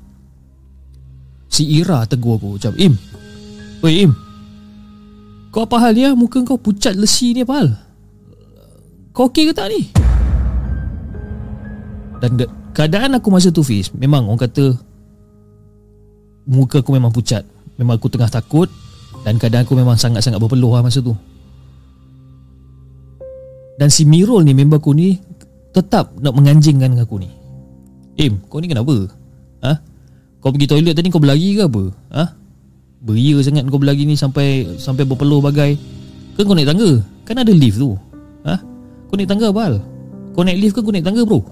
Si 1.51 1.67
Ira 1.67 2.07
tegur 2.07 2.39
aku 2.39 2.55
Macam 2.55 2.71
Im 2.79 2.95
Oi 3.83 4.07
Im 4.07 4.15
Kau 5.51 5.67
apa 5.67 5.83
hal 5.83 5.91
ni 5.99 6.07
lah 6.07 6.15
Muka 6.15 6.39
kau 6.47 6.55
pucat 6.55 6.95
lesi 6.95 7.35
ni 7.35 7.43
apa 7.43 7.53
hal? 7.59 7.69
Kau 9.11 9.27
okey 9.27 9.51
ke 9.51 9.53
tak 9.57 9.67
ni? 9.67 9.91
Dan 12.23 12.39
de- 12.39 12.51
keadaan 12.71 13.19
aku 13.19 13.27
masa 13.27 13.51
tu 13.51 13.67
Fiz 13.67 13.91
Memang 13.91 14.31
orang 14.31 14.47
kata 14.47 14.79
Muka 16.47 16.79
aku 16.79 16.95
memang 16.95 17.11
pucat. 17.11 17.43
Memang 17.75 17.99
aku 17.99 18.07
tengah 18.07 18.31
takut 18.31 18.71
Dan 19.27 19.35
keadaan 19.35 19.67
aku 19.67 19.75
memang 19.75 19.99
sangat-sangat 19.99 20.39
berpeluh 20.39 20.71
lah 20.71 20.87
masa 20.87 21.03
tu 21.03 21.11
Dan 23.75 23.91
si 23.91 24.07
Mirul 24.07 24.47
ni 24.47 24.55
member 24.55 24.79
aku 24.79 24.95
ni 24.95 25.19
Tetap 25.75 26.15
nak 26.23 26.31
menganjingkan 26.31 26.95
aku 26.95 27.19
ni 27.19 27.27
Im, 28.23 28.39
kau 28.47 28.63
ni 28.63 28.71
kenapa? 28.71 28.95
Ha? 29.67 29.83
Kau 30.39 30.55
pergi 30.55 30.71
toilet 30.71 30.95
tadi 30.95 31.11
kau 31.11 31.19
berlari 31.19 31.59
ke 31.59 31.67
apa? 31.67 31.83
Ha? 32.15 32.23
Beria 33.03 33.43
sangat 33.43 33.67
kau 33.67 33.83
berlari 33.83 34.07
ni 34.07 34.15
sampai 34.15 34.79
sampai 34.79 35.03
berpeluh 35.03 35.43
bagai 35.43 35.75
Kan 36.39 36.47
kau 36.47 36.55
naik 36.55 36.71
tangga? 36.71 37.03
Kan 37.27 37.43
ada 37.43 37.51
lift 37.51 37.83
tu 37.83 37.99
Ha? 38.47 38.55
Kau 39.11 39.19
naik 39.19 39.27
tangga 39.27 39.51
apa 39.51 39.59
hal? 39.59 39.75
Kau 40.31 40.47
naik 40.47 40.55
lift 40.55 40.71
ke 40.71 40.79
kau 40.79 40.95
naik 40.95 41.03
tangga 41.03 41.27
bro? 41.27 41.43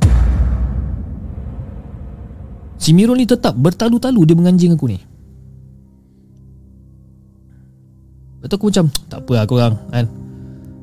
Si 2.79 2.95
Mirul 2.95 3.19
ni 3.19 3.27
tetap 3.27 3.51
bertalu-talu 3.59 4.23
dia 4.23 4.35
menganjing 4.39 4.71
aku 4.79 4.87
ni. 4.87 5.14
Lepas 8.45 8.53
tu 8.53 8.57
aku 8.61 8.67
macam 8.69 8.85
Tak 9.09 9.19
apa 9.25 9.31
lah 9.33 9.45
korang 9.49 9.73
kan. 9.89 10.05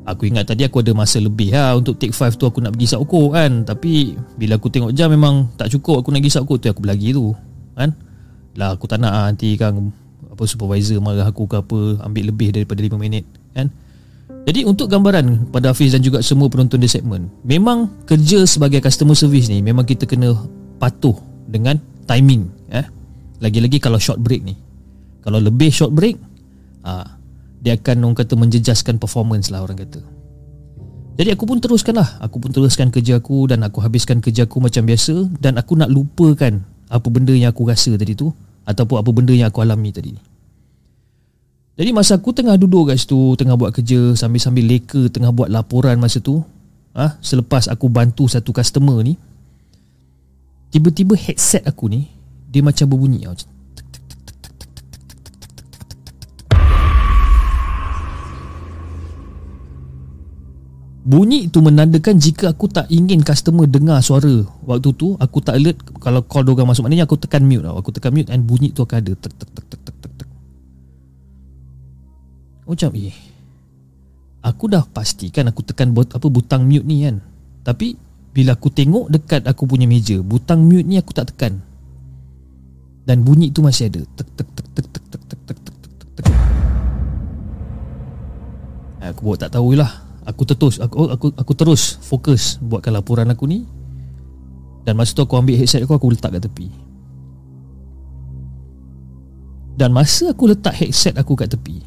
Aku 0.03 0.27
ingat 0.27 0.51
tadi 0.51 0.67
aku 0.67 0.83
ada 0.83 0.91
masa 0.99 1.23
lebih 1.23 1.55
lah 1.55 1.79
Untuk 1.79 1.95
take 1.95 2.11
5 2.11 2.35
tu 2.35 2.43
aku 2.43 2.59
nak 2.59 2.75
pergi 2.75 2.91
isap 2.91 3.07
ukur 3.07 3.39
kan. 3.39 3.63
Tapi 3.63 4.19
Bila 4.35 4.59
aku 4.59 4.67
tengok 4.67 4.91
jam 4.91 5.15
memang 5.15 5.47
Tak 5.55 5.71
cukup 5.79 6.03
aku 6.03 6.11
nak 6.11 6.27
pergi 6.27 6.35
isap 6.35 6.43
tu 6.51 6.67
aku 6.67 6.83
berlagi 6.83 7.15
tu 7.15 7.31
Kan. 7.79 7.95
Lah 8.59 8.75
aku 8.75 8.91
tak 8.91 8.99
nak 8.99 9.15
lah 9.15 9.23
nanti 9.31 9.55
kan 9.55 9.79
Apa 10.27 10.43
supervisor 10.43 10.99
marah 10.99 11.31
aku 11.31 11.47
ke 11.47 11.63
apa 11.63 12.03
Ambil 12.03 12.35
lebih 12.35 12.51
daripada 12.51 12.83
5 12.83 12.99
minit 12.99 13.23
Kan. 13.55 13.71
Jadi 14.43 14.67
untuk 14.67 14.91
gambaran 14.91 15.55
pada 15.55 15.71
Hafiz 15.71 15.95
dan 15.95 16.03
juga 16.03 16.19
semua 16.19 16.51
penonton 16.51 16.83
di 16.83 16.91
segmen 16.91 17.31
Memang 17.47 18.03
kerja 18.11 18.43
sebagai 18.43 18.83
customer 18.83 19.15
service 19.15 19.47
ni 19.47 19.63
Memang 19.63 19.87
kita 19.87 20.03
kena 20.03 20.35
patuh 20.83 21.15
dengan 21.47 21.79
timing 22.11 22.51
eh? 22.75 22.83
Lagi-lagi 23.43 23.83
kalau 23.83 23.99
short 23.99 24.23
break 24.23 24.43
ni. 24.47 24.55
Kalau 25.23 25.39
lebih 25.43 25.71
short 25.71 25.91
break 25.95 26.15
ah, 26.87 27.12
Dia 27.63 27.79
akan 27.79 28.11
orang 28.11 28.19
kata 28.19 28.35
menjejaskan 28.35 28.99
performance 28.99 29.55
lah 29.55 29.63
orang 29.63 29.79
kata. 29.79 30.03
Jadi 31.17 31.29
aku 31.31 31.45
pun 31.47 31.63
teruskan 31.63 31.95
lah. 32.03 32.19
Aku 32.25 32.43
pun 32.43 32.51
teruskan 32.51 32.89
kerja 32.89 33.21
aku 33.21 33.45
Dan 33.45 33.61
aku 33.69 33.85
habiskan 33.85 34.25
kerja 34.25 34.49
aku 34.49 34.65
macam 34.65 34.89
biasa 34.89 35.29
Dan 35.45 35.61
aku 35.61 35.77
nak 35.77 35.93
lupakan 35.93 36.65
Apa 36.89 37.07
benda 37.13 37.37
yang 37.37 37.53
aku 37.53 37.69
rasa 37.69 37.93
tadi 38.01 38.17
tu 38.17 38.33
Ataupun 38.65 38.97
apa 38.97 39.11
benda 39.13 39.37
yang 39.37 39.53
aku 39.53 39.61
alami 39.61 39.93
tadi 39.93 40.17
jadi 41.73 41.89
masa 41.89 42.21
aku 42.21 42.37
tengah 42.37 42.61
duduk 42.61 42.93
kat 42.93 43.01
situ 43.01 43.33
Tengah 43.41 43.57
buat 43.57 43.73
kerja 43.73 44.13
Sambil-sambil 44.13 44.65
leka 44.77 45.09
Tengah 45.09 45.33
buat 45.33 45.49
laporan 45.49 45.97
masa 45.97 46.21
tu 46.21 46.45
ah, 46.93 47.17
ha, 47.17 47.25
Selepas 47.25 47.65
aku 47.65 47.89
bantu 47.89 48.29
satu 48.29 48.53
customer 48.53 49.01
ni 49.01 49.17
Tiba-tiba 50.69 51.17
headset 51.17 51.65
aku 51.65 51.89
ni 51.89 52.13
Dia 52.53 52.61
macam 52.61 52.85
berbunyi 52.93 53.25
macam 53.25 53.52
Bunyi 61.03 61.51
itu 61.51 61.59
menandakan 61.59 62.15
jika 62.15 62.55
aku 62.55 62.71
tak 62.71 62.87
ingin 62.87 63.27
customer 63.27 63.67
dengar 63.67 63.99
suara 64.07 64.47
Waktu 64.63 64.95
tu 64.95 65.19
aku 65.19 65.43
tak 65.43 65.59
alert 65.59 65.83
Kalau 65.99 66.23
call 66.23 66.47
diorang 66.47 66.71
masuk 66.71 66.87
Maknanya 66.87 67.11
aku 67.11 67.19
tekan 67.19 67.43
mute 67.43 67.67
Aku 67.67 67.91
tekan 67.91 68.15
mute 68.15 68.31
dan 68.31 68.47
bunyi 68.47 68.71
tu 68.71 68.87
akan 68.87 69.03
ada 69.03 69.13
tek, 69.19 69.35
tek, 69.35 69.51
tek, 69.51 69.67
tek, 69.67 69.83
tek, 69.83 70.13
tek. 70.15 70.29
Macam 72.63 72.95
eh 72.95 73.19
Aku 74.47 74.71
dah 74.71 74.87
pastikan 74.87 75.51
aku 75.51 75.67
tekan 75.67 75.91
but, 75.91 76.15
apa 76.15 76.27
butang 76.31 76.71
mute 76.71 76.87
ni 76.87 77.03
kan 77.03 77.19
Tapi 77.67 77.99
Bila 78.31 78.55
aku 78.55 78.71
tengok 78.71 79.11
dekat 79.11 79.43
aku 79.51 79.67
punya 79.67 79.91
meja 79.91 80.23
Butang 80.23 80.71
mute 80.71 80.87
ni 80.87 81.03
aku 81.03 81.11
tak 81.11 81.35
tekan 81.35 81.59
Dan 83.11 83.27
bunyi 83.27 83.51
tu 83.51 83.59
masih 83.59 83.91
ada 83.91 84.07
Tek 84.07 84.29
tek 84.39 84.49
tek 84.55 84.67
tek 84.71 84.87
tek 84.87 85.03
tek 85.11 85.23
tek 85.27 85.41
tek 85.51 85.59
tek 85.83 86.11
tek 86.15 86.27
Aku 89.03 89.27
buat 89.27 89.43
tak 89.43 89.59
tahulah 89.59 90.12
Aku 90.23 90.47
terus 90.47 90.79
aku, 90.79 91.11
aku 91.11 91.27
aku 91.35 91.53
terus 91.59 91.99
fokus 91.99 92.63
buatkan 92.63 92.95
laporan 92.95 93.27
aku 93.31 93.51
ni. 93.51 93.67
Dan 94.83 94.99
masa 94.99 95.15
tu 95.15 95.23
aku 95.23 95.39
ambil 95.39 95.59
headset 95.59 95.83
aku 95.83 95.95
aku 95.95 96.15
letak 96.15 96.35
kat 96.35 96.43
tepi. 96.47 96.93
Dan 99.73 99.91
masa 99.91 100.31
aku 100.31 100.53
letak 100.53 100.77
headset 100.77 101.17
aku 101.17 101.33
kat 101.33 101.49
tepi 101.49 101.81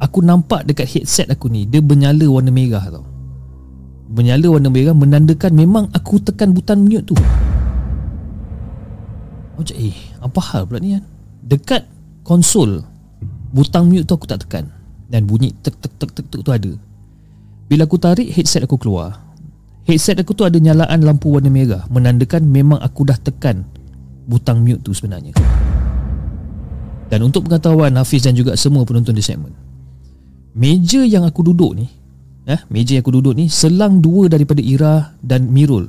Aku 0.00 0.24
nampak 0.24 0.64
dekat 0.64 0.88
headset 0.88 1.28
aku 1.28 1.46
ni 1.52 1.68
Dia 1.68 1.84
bernyala 1.84 2.24
warna 2.24 2.48
merah 2.48 2.82
tau. 2.88 3.04
Bernyala 4.08 4.48
warna 4.48 4.72
merah 4.72 4.96
Menandakan 4.96 5.52
memang 5.52 5.84
aku 5.92 6.18
tekan 6.24 6.56
butang 6.56 6.82
mute 6.82 7.04
tu. 7.04 7.16
Macam 9.54 9.76
eh 9.76 9.94
Apa 10.24 10.40
hal 10.40 10.62
pula 10.64 10.80
ni 10.80 10.96
kan 10.96 11.04
Dekat 11.44 11.82
konsol 12.24 12.80
Butang 13.52 13.92
mute 13.92 14.08
tu 14.08 14.16
aku 14.16 14.24
tak 14.24 14.48
tekan. 14.48 14.72
Dan 15.12 15.28
bunyi 15.28 15.52
tek 15.60 15.76
tek 15.76 15.92
tek, 16.00 16.10
tek 16.16 16.26
tu 16.32 16.48
ada 16.48 16.72
Bila 17.72 17.88
aku 17.88 17.96
tarik 17.96 18.28
headset 18.36 18.68
aku 18.68 18.76
keluar. 18.76 19.16
Headset 19.88 20.20
aku 20.20 20.36
tu 20.36 20.44
ada 20.44 20.60
nyalaan 20.60 21.00
lampu 21.00 21.32
warna 21.32 21.48
merah 21.48 21.88
Menandakan 21.88 22.44
memang 22.44 22.76
aku 22.84 23.08
dah 23.08 23.16
tekan 23.16 23.64
Butang 24.28 24.60
mute 24.60 24.84
tu 24.84 24.92
sebenarnya. 24.92 25.32
Dan 27.08 27.24
untuk 27.24 27.48
pengetahuan 27.48 27.96
Hafiz 27.96 28.28
dan 28.28 28.36
juga 28.36 28.60
semua 28.60 28.84
penonton 28.84 29.16
di 29.16 29.24
segmen 29.24 29.56
Meja 30.52 31.00
yang 31.00 31.24
aku 31.24 31.40
duduk 31.40 31.72
ni 31.72 31.88
eh, 32.44 32.60
Meja 32.68 33.00
yang 33.00 33.08
aku 33.08 33.16
duduk 33.16 33.40
ni 33.40 33.48
Selang 33.48 34.04
dua 34.04 34.28
daripada 34.28 34.60
Ira 34.60 35.16
dan 35.24 35.48
Mirul. 35.48 35.88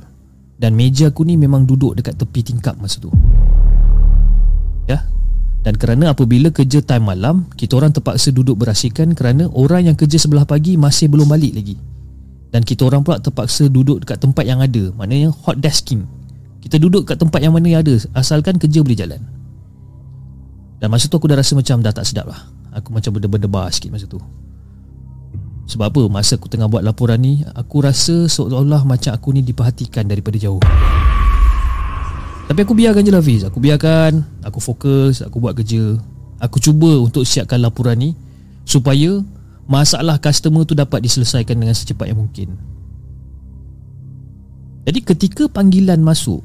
Dan 0.56 0.72
meja 0.72 1.12
aku 1.12 1.28
ni 1.28 1.36
memang 1.36 1.68
duduk 1.68 2.00
dekat 2.00 2.16
tepi 2.16 2.40
tingkap 2.46 2.78
masa 2.80 3.02
tu. 3.02 3.10
Ya 4.88 5.13
Dan 5.64 5.80
kerana 5.80 6.12
apabila 6.12 6.52
kerja 6.52 6.84
time 6.84 7.08
malam 7.08 7.48
Kita 7.56 7.80
orang 7.80 7.90
terpaksa 7.90 8.28
duduk 8.28 8.60
berasikan 8.60 9.16
Kerana 9.16 9.48
orang 9.56 9.88
yang 9.88 9.96
kerja 9.96 10.20
sebelah 10.20 10.44
pagi 10.44 10.76
Masih 10.76 11.08
belum 11.08 11.24
balik 11.24 11.56
lagi. 11.56 11.80
Dan 12.52 12.62
kita 12.62 12.84
orang 12.84 13.00
pula 13.00 13.16
terpaksa 13.16 13.72
duduk 13.72 14.04
dekat 14.04 14.20
tempat 14.20 14.44
yang 14.44 14.60
ada 14.60 14.92
Maknanya 14.94 15.32
hot 15.32 15.58
desking 15.64 16.04
Kita 16.60 16.76
duduk 16.76 17.08
kat 17.08 17.16
tempat 17.16 17.40
yang 17.40 17.56
mana 17.56 17.64
yang 17.64 17.80
ada 17.80 17.96
Asalkan 18.12 18.60
kerja 18.60 18.84
boleh 18.84 18.94
jalan. 18.94 19.20
Dan 20.84 20.92
masa 20.92 21.08
tu 21.08 21.16
aku 21.16 21.32
dah 21.32 21.40
rasa 21.40 21.56
macam 21.56 21.80
dah 21.80 21.96
tak 21.96 22.04
sedap 22.04 22.28
lah. 22.28 22.44
Aku 22.76 22.92
macam 22.92 23.16
berdebar-debar 23.16 23.72
sikit 23.72 23.88
masa 23.88 24.04
tu. 24.04 24.20
Sebab 25.64 25.88
apa? 25.88 26.02
Masa 26.12 26.36
aku 26.36 26.52
tengah 26.52 26.68
buat 26.68 26.84
laporan 26.84 27.16
ni 27.24 27.40
Aku 27.56 27.80
rasa 27.80 28.28
seolah-olah 28.28 28.84
macam 28.84 29.16
aku 29.16 29.32
ni 29.32 29.40
diperhatikan 29.40 30.04
daripada 30.04 30.36
jauh 30.36 30.60
Tapi 32.44 32.60
aku 32.60 32.76
biarkan 32.76 33.02
je 33.04 33.12
lah 33.12 33.24
Fiz. 33.24 33.42
Aku 33.46 33.58
biarkan 33.58 34.20
Aku 34.44 34.60
fokus 34.60 35.24
Aku 35.24 35.40
buat 35.40 35.56
kerja. 35.56 35.96
Aku 36.40 36.60
cuba 36.60 37.00
untuk 37.00 37.24
siapkan 37.24 37.60
laporan 37.60 37.96
ni 37.96 38.10
Supaya 38.68 39.24
Masalah 39.64 40.20
customer 40.20 40.68
tu 40.68 40.76
dapat 40.76 41.00
diselesaikan 41.00 41.56
dengan 41.56 41.72
secepat 41.72 42.12
yang 42.12 42.20
mungkin. 42.20 42.52
Jadi 44.84 45.00
ketika 45.00 45.48
panggilan 45.48 46.04
masuk 46.04 46.44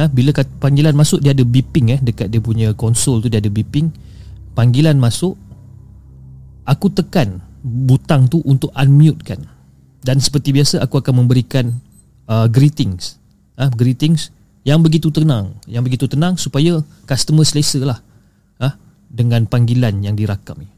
ha, 0.00 0.08
Bila 0.08 0.32
panggilan 0.56 0.96
masuk 0.96 1.20
dia 1.20 1.36
ada 1.36 1.44
beeping 1.44 1.92
eh 1.92 2.00
Dekat 2.00 2.32
dia 2.32 2.40
punya 2.40 2.72
konsol 2.72 3.20
tu 3.20 3.28
dia 3.28 3.44
ada 3.44 3.52
beeping. 3.52 3.92
Panggilan 4.56 4.96
masuk 4.96 5.36
Aku 6.64 6.88
tekan 6.88 7.44
butang 7.64 8.28
tu 8.28 8.44
untuk 8.44 8.72
unmute 8.76 9.24
kan 9.24 9.40
dan 10.04 10.20
seperti 10.20 10.52
biasa 10.52 10.84
aku 10.84 11.00
akan 11.00 11.24
memberikan 11.24 11.80
uh, 12.28 12.44
greetings. 12.44 13.16
Uh, 13.56 13.72
greetings 13.72 14.28
yang 14.64 14.80
begitu 14.80 15.12
tenang. 15.12 15.52
Yang 15.68 15.82
begitu 15.92 16.06
tenang 16.08 16.40
supaya 16.40 16.80
customer 17.04 17.44
selesa 17.44 17.84
lah. 17.84 18.00
Uh, 18.56 18.72
dengan 19.12 19.44
panggilan 19.44 20.00
yang 20.00 20.16
dirakam 20.16 20.64
ni. 20.64 20.68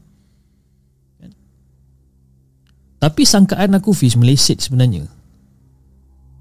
Tapi 2.97 3.23
sangkaan 3.23 3.77
aku 3.79 3.95
Fiz 3.95 4.19
meleset 4.19 4.59
sebenarnya. 4.59 5.07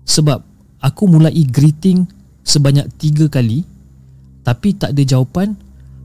Sebab 0.08 0.42
aku 0.82 1.06
mulai 1.06 1.46
greeting 1.46 2.08
sebanyak 2.42 2.90
tiga 2.98 3.30
kali 3.30 3.62
tapi 4.46 4.78
tak 4.78 4.94
ada 4.94 5.02
jawapan 5.02 5.58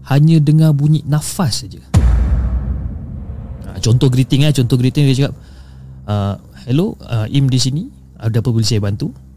hanya 0.10 0.42
dengar 0.42 0.74
bunyi 0.74 1.06
nafas 1.06 1.66
saja. 1.66 1.82
Contoh 3.82 4.12
greeting 4.14 4.46
eh. 4.46 4.54
Contoh 4.54 4.78
greeting 4.78 5.10
dia 5.10 5.26
cakap 5.26 5.34
uh, 6.06 6.36
hello 6.70 7.00
uh, 7.02 7.26
im 7.32 7.50
di 7.50 7.58
sini. 7.58 7.84
Ada 8.22 8.44
apa 8.44 8.54
boleh 8.54 8.68
saya 8.68 8.84
bantu? 8.84 9.10
kan? 9.10 9.31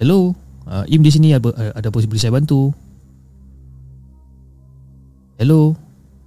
Hello. 0.00 0.32
Uh, 0.64 0.88
im 0.88 1.04
di 1.04 1.12
sini 1.12 1.36
ada, 1.36 1.52
ada 1.76 1.92
apa 1.92 2.00
boleh 2.00 2.16
saya 2.16 2.32
bantu? 2.32 2.72
Hello. 5.36 5.76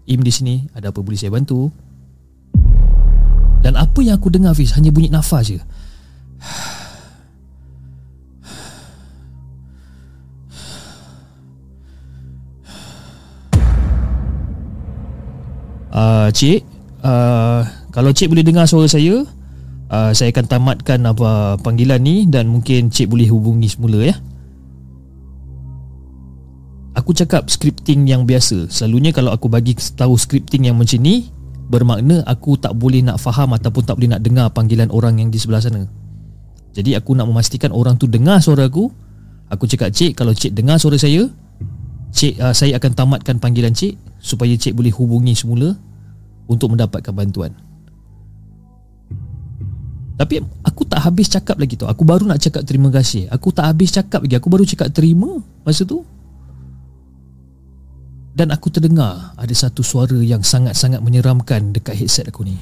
Im 0.05 0.21
di 0.21 0.29
sini 0.29 0.69
ada 0.77 0.93
apa 0.93 1.01
boleh 1.01 1.17
saya 1.17 1.33
bantu? 1.33 1.73
Dan 3.65 3.73
apa 3.79 3.99
yang 4.03 4.19
aku 4.19 4.29
dengar 4.29 4.53
Fiz 4.53 4.75
hanya 4.77 4.93
bunyi 4.93 5.09
nafas 5.09 5.57
je. 5.57 5.59
Uh, 15.93 16.25
Cik 16.33 16.65
uh, 17.05 17.61
Kalau 17.93 18.09
cik 18.09 18.33
boleh 18.33 18.41
dengar 18.41 18.65
suara 18.65 18.89
saya 18.89 19.21
uh, 19.93 20.11
Saya 20.11 20.33
akan 20.33 20.45
tamatkan 20.49 20.99
apa 21.05 21.61
panggilan 21.61 22.01
ni 22.01 22.25
Dan 22.25 22.49
mungkin 22.49 22.89
cik 22.89 23.13
boleh 23.13 23.29
hubungi 23.29 23.69
semula 23.69 24.01
ya. 24.01 24.17
Aku 26.97 27.13
cakap 27.13 27.49
scripting 27.49 28.09
yang 28.09 28.25
biasa. 28.25 28.69
Selalunya 28.73 29.13
kalau 29.13 29.29
aku 29.29 29.45
bagi 29.49 29.77
tahu 29.77 30.17
scripting 30.17 30.65
yang 30.65 30.77
macam 30.77 30.97
ni 30.97 31.29
Bermakna 31.69 32.25
aku 32.25 32.57
tak 32.57 32.73
boleh 32.73 33.05
nak 33.05 33.21
faham 33.21 33.53
Ataupun 33.53 33.85
tak 33.85 34.01
boleh 34.01 34.17
nak 34.17 34.25
dengar 34.25 34.49
panggilan 34.49 34.89
orang 34.89 35.21
yang 35.21 35.29
di 35.29 35.37
sebelah 35.37 35.61
sana. 35.61 35.85
Jadi 36.73 36.97
aku 36.97 37.13
nak 37.13 37.29
memastikan 37.29 37.69
orang 37.69 38.01
tu 38.01 38.09
dengar 38.09 38.41
suara 38.41 38.65
aku. 38.65 38.89
Aku 39.53 39.69
cakap 39.69 39.93
cik 39.93 40.17
kalau 40.17 40.33
cik 40.33 40.57
dengar 40.57 40.81
suara 40.81 40.97
saya 40.97 41.29
Cik 42.13 42.37
uh, 42.37 42.53
saya 42.53 42.77
akan 42.77 42.93
tamatkan 42.93 43.41
panggilan 43.41 43.73
cik 43.73 43.97
supaya 44.21 44.53
cik 44.53 44.77
boleh 44.77 44.93
hubungi 44.93 45.33
semula 45.33 45.73
untuk 46.45 46.73
mendapatkan 46.77 47.09
bantuan. 47.09 47.57
Tapi 50.13 50.45
aku 50.61 50.85
tak 50.85 51.01
habis 51.01 51.25
cakap 51.25 51.57
lagi 51.57 51.73
tu. 51.73 51.89
Aku 51.89 52.05
baru 52.05 52.29
nak 52.29 52.37
cakap 52.37 52.61
terima 52.61 52.93
kasih. 52.93 53.25
Aku 53.33 53.49
tak 53.49 53.65
habis 53.65 53.89
cakap 53.89 54.21
lagi. 54.21 54.37
Aku 54.37 54.47
baru 54.49 54.61
cakap 54.61 54.93
terima 54.93 55.41
masa 55.65 55.83
tu. 55.83 56.05
Dan 58.33 58.49
aku 58.49 58.69
terdengar 58.73 59.33
ada 59.37 59.53
satu 59.53 59.85
suara 59.85 60.17
yang 60.17 60.41
sangat-sangat 60.41 61.01
menyeramkan 61.05 61.69
dekat 61.69 61.97
headset 61.97 62.29
aku 62.29 62.45
ni. 62.45 62.57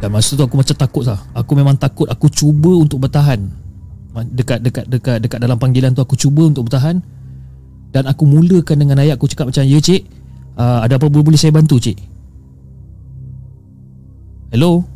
Dan 0.00 0.08
masa 0.08 0.32
tu 0.32 0.40
aku 0.40 0.56
macam 0.56 0.72
takut 0.72 1.04
lah. 1.04 1.20
Aku 1.36 1.52
memang 1.52 1.76
takut 1.76 2.08
Aku 2.08 2.32
cuba 2.32 2.72
untuk 2.72 3.04
bertahan. 3.04 3.52
Dekat 4.32 4.64
dekat 4.64 4.84
dekat 4.88 5.16
dekat 5.22 5.38
dalam 5.38 5.60
panggilan 5.60 5.92
tu 5.92 6.00
Aku 6.00 6.16
cuba 6.16 6.48
untuk 6.48 6.66
bertahan. 6.66 7.04
Dan 7.90 8.06
aku 8.06 8.24
mulakan 8.24 8.76
dengan 8.80 9.02
ayat 9.02 9.18
Aku 9.18 9.26
cakap 9.26 9.50
macam 9.50 9.66
Ya 9.66 9.78
cik 9.82 10.06
uh, 10.56 10.80
Ada 10.86 10.96
apa 10.96 11.06
boleh 11.10 11.36
saya 11.38 11.50
bantu 11.50 11.82
cik? 11.82 11.98
Hello? 14.54 14.86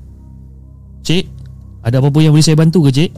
Cik 1.02 1.26
Ada 1.82 2.00
apa-apa 2.00 2.18
yang 2.22 2.32
boleh 2.32 2.46
saya 2.46 2.58
bantu 2.58 2.86
ke 2.86 2.90
cik? 2.94 3.10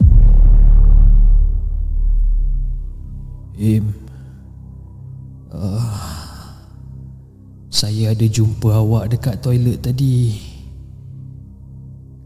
Im 3.57 3.85
uh, 5.53 5.93
Saya 7.69 8.17
ada 8.17 8.25
jumpa 8.25 8.69
awak 8.81 9.13
dekat 9.13 9.41
toilet 9.45 9.81
tadi 9.81 10.56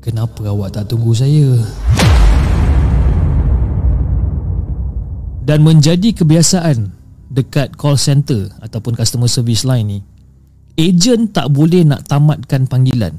Kenapa 0.01 0.49
awak 0.49 0.73
tak 0.73 0.89
tunggu 0.89 1.13
saya? 1.13 1.61
Dan 5.45 5.61
menjadi 5.61 6.17
kebiasaan 6.17 6.89
dekat 7.29 7.77
call 7.77 8.01
center 8.01 8.49
ataupun 8.65 8.97
customer 8.97 9.29
service 9.29 9.61
line 9.61 9.85
ni, 9.85 9.99
ejen 10.73 11.29
tak 11.29 11.53
boleh 11.53 11.85
nak 11.85 12.09
tamatkan 12.09 12.65
panggilan. 12.65 13.13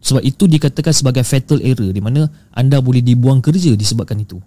Sebab 0.00 0.24
itu 0.24 0.48
dikatakan 0.48 0.96
sebagai 0.96 1.20
fatal 1.20 1.60
error 1.60 1.92
di 1.92 2.00
mana 2.00 2.24
anda 2.56 2.80
boleh 2.80 3.04
dibuang 3.04 3.44
kerja 3.44 3.76
disebabkan 3.76 4.24
itu. 4.24 4.40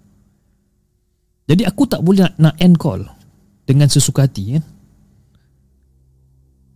Jadi 1.46 1.62
aku 1.62 1.86
tak 1.86 2.02
boleh 2.02 2.26
nak, 2.26 2.34
nak 2.42 2.54
end 2.58 2.82
call 2.82 3.06
dengan 3.62 3.86
sesuka 3.86 4.26
hati 4.26 4.58
kan. 4.58 4.64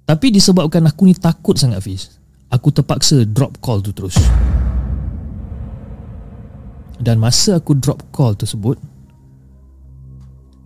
Tapi 0.07 0.27
disebabkan 0.31 0.87
aku 0.87 1.11
ni 1.11 1.19
takut 1.19 1.59
sangat 1.59 1.83
Fiz, 1.83 2.15
aku 2.47 2.71
terpaksa 2.71 3.27
drop 3.27 3.59
call 3.59 3.83
tu 3.83 3.91
terus. 3.91 4.15
Dan 7.01 7.17
masa 7.17 7.57
aku 7.57 7.73
drop 7.81 8.05
call 8.13 8.37
tersebut 8.37 8.77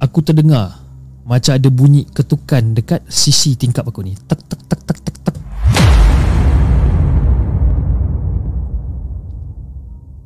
Aku 0.03 0.19
terdengar 0.19 0.83
Macam 1.23 1.55
ada 1.55 1.69
bunyi 1.71 2.03
ketukan 2.11 2.75
dekat 2.75 3.07
sisi 3.07 3.55
tingkap 3.55 3.87
aku 3.87 4.03
ni 4.03 4.19
Tak 4.27 4.43
tak 4.51 4.61
tak 4.67 4.81
tak 4.83 4.99
tak 4.99 5.17
tak 5.31 5.37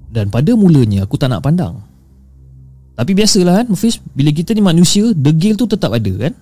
Dan 0.09 0.33
pada 0.33 0.57
mulanya 0.57 1.05
aku 1.05 1.21
tak 1.21 1.29
nak 1.29 1.45
pandang 1.45 1.85
Tapi 2.97 3.13
biasalah 3.13 3.63
kan 3.63 3.67
Mufiz 3.69 4.01
Bila 4.17 4.33
kita 4.33 4.57
ni 4.57 4.65
manusia 4.65 5.13
Degil 5.13 5.61
tu 5.61 5.69
tetap 5.69 5.93
ada 5.93 6.13
kan 6.17 6.33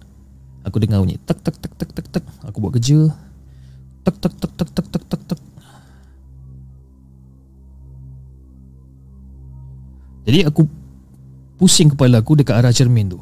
Aku 0.63 0.79
dengar 0.79 1.03
bunyi 1.03 1.19
Tak 1.27 1.43
tak 1.43 1.59
tak 1.59 1.75
tak 1.75 1.91
tak 1.91 2.07
tak 2.15 2.25
Aku 2.47 2.63
buat 2.63 2.79
kerja 2.79 3.11
tak 4.07 4.23
tak 4.23 4.39
tak 4.39 4.53
tak 4.55 4.71
tak 4.71 5.03
tak 5.11 5.23
tak 5.35 5.41
Jadi 10.27 10.43
aku 10.43 10.67
pusing 11.57 11.95
kepala 11.95 12.19
aku 12.19 12.35
dekat 12.35 12.59
arah 12.59 12.75
cermin 12.75 13.15
tu. 13.15 13.21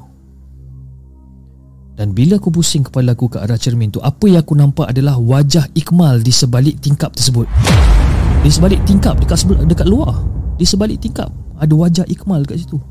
Dan 1.94 2.10
bila 2.10 2.42
aku 2.42 2.50
pusing 2.50 2.82
kepala 2.82 3.14
aku 3.14 3.30
ke 3.30 3.38
arah 3.38 3.60
cermin 3.60 3.92
tu, 3.92 4.02
apa 4.02 4.26
yang 4.26 4.42
aku 4.42 4.58
nampak 4.58 4.90
adalah 4.90 5.14
wajah 5.14 5.70
Ikmal 5.78 6.24
di 6.24 6.34
sebalik 6.34 6.80
tingkap 6.82 7.14
tersebut. 7.14 7.46
Di 8.42 8.50
sebalik 8.50 8.82
tingkap 8.82 9.14
dekat 9.20 9.38
sebel, 9.38 9.62
dekat 9.62 9.86
luar. 9.86 10.26
Di 10.58 10.66
sebalik 10.66 10.98
tingkap 10.98 11.30
ada 11.60 11.70
wajah 11.70 12.02
Ikmal 12.10 12.42
dekat 12.42 12.66
situ. 12.66 12.82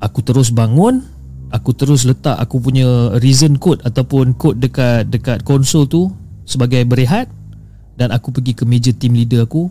Aku 0.00 0.24
terus 0.24 0.48
bangun, 0.48 1.04
aku 1.52 1.76
terus 1.76 2.08
letak 2.08 2.40
aku 2.40 2.58
punya 2.64 3.12
reason 3.20 3.60
code 3.60 3.84
ataupun 3.84 4.32
code 4.40 4.58
dekat 4.58 5.12
dekat 5.12 5.44
konsol 5.44 5.84
tu 5.84 6.08
sebagai 6.48 6.82
berehat 6.88 7.28
dan 8.00 8.08
aku 8.10 8.32
pergi 8.32 8.56
ke 8.56 8.64
meja 8.64 8.90
team 8.90 9.14
leader 9.14 9.44
aku 9.44 9.68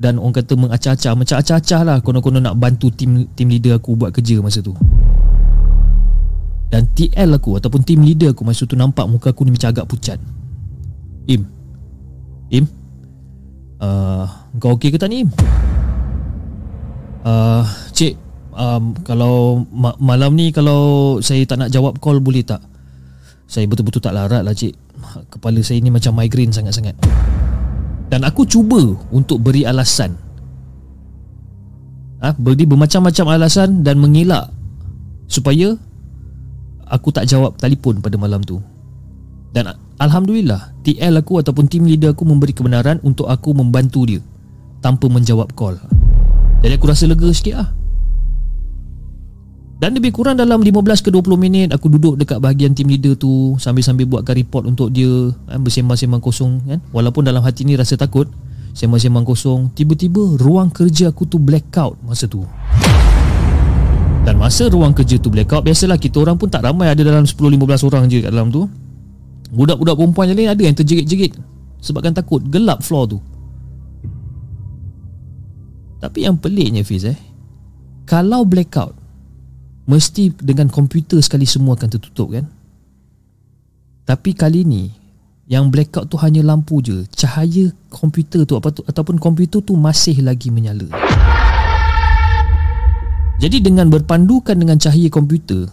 dan 0.00 0.16
orang 0.16 0.32
kata 0.32 0.56
mengacah-acah. 0.56 1.12
Macam 1.12 1.36
acah-acah 1.36 1.80
lah 1.84 1.96
konon-konon 2.00 2.40
nak 2.40 2.56
bantu 2.56 2.88
tim 2.88 3.28
tim 3.36 3.52
leader 3.52 3.76
aku 3.76 3.92
buat 3.92 4.16
kerja 4.16 4.40
masa 4.40 4.64
tu. 4.64 4.72
Dan 6.72 6.88
TL 6.96 7.36
aku 7.36 7.60
ataupun 7.60 7.84
tim 7.84 8.00
leader 8.00 8.32
aku 8.32 8.40
masa 8.48 8.64
tu 8.64 8.80
nampak 8.80 9.04
muka 9.04 9.36
aku 9.36 9.44
ni 9.44 9.52
macam 9.52 9.68
agak 9.68 9.84
pucat. 9.84 10.16
Im. 11.28 11.44
Im. 12.48 12.64
Uh, 13.80 14.24
Kau 14.56 14.76
okey 14.76 14.92
ke 14.92 15.00
tak 15.00 15.08
ni 15.08 15.24
Im? 15.24 15.32
Uh, 17.24 17.64
cik 17.96 18.12
um, 18.52 18.92
Kalau 19.08 19.64
ma- 19.72 19.96
malam 19.96 20.36
ni 20.36 20.52
Kalau 20.52 21.16
saya 21.24 21.48
tak 21.48 21.64
nak 21.64 21.72
jawab 21.72 21.96
call 21.96 22.20
boleh 22.20 22.44
tak? 22.44 22.60
Saya 23.48 23.64
betul-betul 23.64 24.04
tak 24.04 24.12
larat 24.12 24.44
lah 24.44 24.52
cik. 24.52 24.76
Kepala 25.32 25.64
saya 25.64 25.80
ni 25.80 25.88
macam 25.88 26.12
migraine 26.12 26.52
sangat-sangat 26.52 26.92
dan 28.10 28.26
aku 28.26 28.42
cuba 28.42 28.98
untuk 29.14 29.38
beri 29.40 29.62
alasan. 29.62 30.18
Ha, 32.20 32.36
Beri 32.36 32.68
bermacam-macam 32.68 33.32
alasan 33.32 33.80
Dan 33.80 33.96
mengelak 33.96 34.52
Supaya 35.24 35.72
Aku 36.84 37.08
tak 37.16 37.24
jawab 37.24 37.56
telefon 37.56 38.04
pada 38.04 38.20
malam 38.20 38.44
tu. 38.44 38.60
Dan 39.56 39.72
Alhamdulillah 39.96 40.76
TL 40.84 41.16
aku 41.16 41.40
ataupun 41.40 41.64
team 41.64 41.88
leader 41.88 42.12
aku 42.12 42.28
Memberi 42.28 42.52
kebenaran 42.52 43.00
untuk 43.00 43.24
aku 43.24 43.56
membantu 43.56 44.04
dia 44.04 44.20
Tanpa 44.84 45.08
menjawab 45.08 45.56
call. 45.56 45.80
Jadi 46.60 46.76
aku 46.76 46.92
rasa 46.92 47.08
lega 47.08 47.32
sikit 47.32 47.56
lah 47.56 47.79
dan 49.80 49.96
lebih 49.96 50.12
kurang 50.12 50.36
dalam 50.36 50.60
15 50.60 51.00
ke 51.00 51.08
20 51.08 51.40
minit 51.40 51.68
Aku 51.72 51.88
duduk 51.88 52.20
dekat 52.20 52.36
bahagian 52.36 52.76
team 52.76 52.92
leader 52.92 53.16
tu 53.16 53.56
Sambil-sambil 53.56 54.04
buatkan 54.04 54.36
report 54.36 54.68
untuk 54.68 54.92
dia 54.92 55.32
kan, 55.48 55.64
Bersembang-sembang 55.64 56.20
kosong 56.20 56.60
kan? 56.68 56.84
Walaupun 56.92 57.24
dalam 57.24 57.40
hati 57.40 57.64
ni 57.64 57.80
rasa 57.80 57.96
takut 57.96 58.28
Sembang-sembang 58.76 59.24
kosong 59.24 59.72
Tiba-tiba 59.72 60.36
ruang 60.36 60.68
kerja 60.68 61.08
aku 61.08 61.24
tu 61.24 61.40
blackout 61.40 61.96
masa 62.04 62.28
tu. 62.28 62.44
Dan 64.20 64.36
masa 64.36 64.68
ruang 64.68 64.92
kerja 64.92 65.16
tu 65.16 65.32
blackout 65.32 65.64
Biasalah 65.64 65.96
kita 65.96 66.28
orang 66.28 66.36
pun 66.36 66.52
tak 66.52 66.60
ramai 66.60 66.92
Ada 66.92 67.00
dalam 67.00 67.24
10-15 67.24 67.88
orang 67.88 68.04
je 68.12 68.20
kat 68.20 68.30
dalam 68.36 68.52
tu. 68.52 68.68
Budak-budak 69.48 69.96
perempuan 69.96 70.28
yang 70.28 70.38
lain 70.44 70.50
ada 70.52 70.60
yang 70.60 70.76
terjerit-jerit 70.76 71.40
Sebabkan 71.80 72.12
takut 72.12 72.44
Gelap 72.52 72.84
floor 72.84 73.16
tu. 73.16 73.18
Tapi 76.04 76.28
yang 76.28 76.36
peliknya 76.36 76.84
Fiz 76.84 77.08
eh 77.08 77.16
Kalau 78.04 78.44
blackout 78.44 78.99
Mesti 79.88 80.36
dengan 80.36 80.68
komputer 80.68 81.18
sekali 81.24 81.48
semua 81.48 81.78
akan 81.78 81.88
tertutup 81.88 82.36
kan? 82.36 82.44
Tapi 84.04 84.34
kali 84.34 84.66
ni 84.66 84.90
Yang 85.50 85.64
blackout 85.72 86.06
tu 86.10 86.16
hanya 86.20 86.44
lampu 86.44 86.82
je. 86.84 87.06
Cahaya 87.14 87.70
komputer 87.88 88.44
tu, 88.44 88.54
apa 88.58 88.70
tu 88.74 88.82
Ataupun 88.84 89.16
komputer 89.16 89.62
tu 89.62 89.74
masih 89.78 90.20
lagi 90.20 90.52
menyala. 90.52 90.90
Jadi 93.40 93.56
dengan 93.64 93.88
berpandukan 93.88 94.52
dengan 94.52 94.76
cahaya 94.76 95.08
komputer 95.08 95.70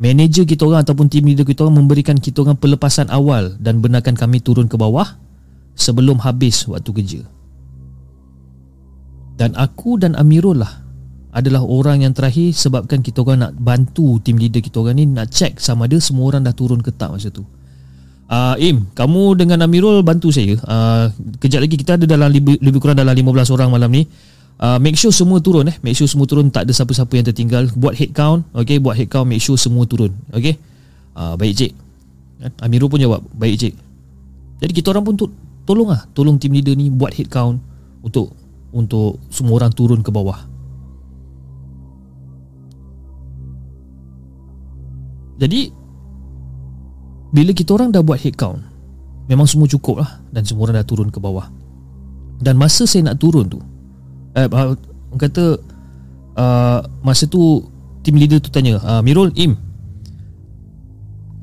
Manager 0.00 0.48
kita 0.48 0.64
orang 0.64 0.86
ataupun 0.86 1.12
team 1.12 1.28
leader 1.28 1.44
kita 1.44 1.66
orang 1.66 1.84
Memberikan 1.84 2.16
kita 2.16 2.46
orang 2.46 2.56
pelepasan 2.56 3.10
awal 3.12 3.58
Dan 3.60 3.84
benarkan 3.84 4.14
kami 4.16 4.40
turun 4.40 4.70
ke 4.70 4.78
bawah 4.78 5.18
Sebelum 5.74 6.20
habis 6.20 6.68
waktu 6.68 6.90
kerja. 6.92 7.22
Dan 9.40 9.56
aku 9.56 9.96
dan 9.96 10.12
Amirul 10.12 10.60
lah 10.60 10.89
adalah 11.30 11.62
orang 11.62 12.02
yang 12.02 12.10
terakhir 12.10 12.50
sebabkan 12.50 13.06
kita 13.06 13.22
orang 13.22 13.46
nak 13.46 13.52
bantu 13.54 14.18
tim 14.18 14.34
leader 14.34 14.58
kita 14.58 14.82
orang 14.82 14.98
ni 14.98 15.06
nak 15.06 15.30
check 15.30 15.62
sama 15.62 15.86
ada 15.86 15.98
semua 16.02 16.34
orang 16.34 16.42
dah 16.42 16.54
turun 16.54 16.82
ke 16.82 16.90
tak 16.90 17.14
masa 17.14 17.30
tu. 17.30 17.46
Uh, 18.30 18.54
Im, 18.62 18.86
kamu 18.94 19.34
dengan 19.38 19.66
Amirul 19.66 20.06
bantu 20.06 20.30
saya. 20.30 20.54
Uh, 20.62 21.10
kejap 21.42 21.66
lagi 21.66 21.74
kita 21.74 21.98
ada 21.98 22.06
dalam 22.06 22.30
lebih, 22.30 22.62
lebih 22.62 22.78
kurang 22.78 22.98
dalam 22.98 23.10
15 23.10 23.54
orang 23.54 23.68
malam 23.74 23.90
ni. 23.90 24.06
Uh, 24.60 24.78
make 24.78 24.94
sure 24.94 25.10
semua 25.10 25.42
turun 25.42 25.66
eh. 25.66 25.74
Make 25.82 25.98
sure 25.98 26.06
semua 26.06 26.30
turun 26.30 26.46
tak 26.46 26.66
ada 26.66 26.72
siapa-siapa 26.74 27.10
yang 27.14 27.26
tertinggal. 27.26 27.66
Buat 27.74 27.98
head 27.98 28.14
count, 28.14 28.46
okay? 28.54 28.78
Buat 28.78 29.02
head 29.02 29.10
count 29.10 29.26
make 29.26 29.42
sure 29.42 29.58
semua 29.58 29.82
turun. 29.82 30.14
Okay? 30.30 30.58
Uh, 31.14 31.34
baik 31.34 31.58
cik. 31.58 31.72
Amirul 32.62 32.86
pun 32.86 33.02
jawab, 33.02 33.22
baik 33.34 33.54
cik. 33.58 33.74
Jadi 34.62 34.72
kita 34.78 34.94
orang 34.94 35.04
pun 35.06 35.14
tu, 35.18 35.26
tolong 35.66 35.90
lah, 35.90 36.06
tolong 36.14 36.38
tim 36.38 36.54
leader 36.54 36.74
ni 36.78 36.86
buat 36.86 37.10
head 37.14 37.26
count 37.26 37.58
untuk 38.02 38.30
untuk 38.70 39.18
semua 39.30 39.58
orang 39.58 39.74
turun 39.74 40.06
ke 40.06 40.10
bawah. 40.14 40.49
Jadi 45.40 45.72
Bila 47.32 47.50
kita 47.56 47.74
orang 47.74 47.90
dah 47.90 48.04
buat 48.04 48.20
head 48.20 48.36
count 48.36 48.60
Memang 49.26 49.48
semua 49.48 49.66
cukup 49.66 50.04
lah 50.04 50.20
Dan 50.28 50.44
semua 50.44 50.68
orang 50.68 50.84
dah 50.84 50.86
turun 50.86 51.08
ke 51.08 51.16
bawah 51.16 51.48
Dan 52.38 52.60
masa 52.60 52.84
saya 52.84 53.08
nak 53.08 53.16
turun 53.16 53.48
tu 53.48 53.58
eh, 54.36 54.46
Orang 54.46 54.76
kata 55.16 55.56
uh, 56.36 56.78
Masa 57.00 57.24
tu 57.24 57.64
Team 58.04 58.20
leader 58.20 58.38
tu 58.38 58.52
tanya 58.52 58.76
uh, 58.84 59.00
Mirul, 59.00 59.32
Im 59.40 59.70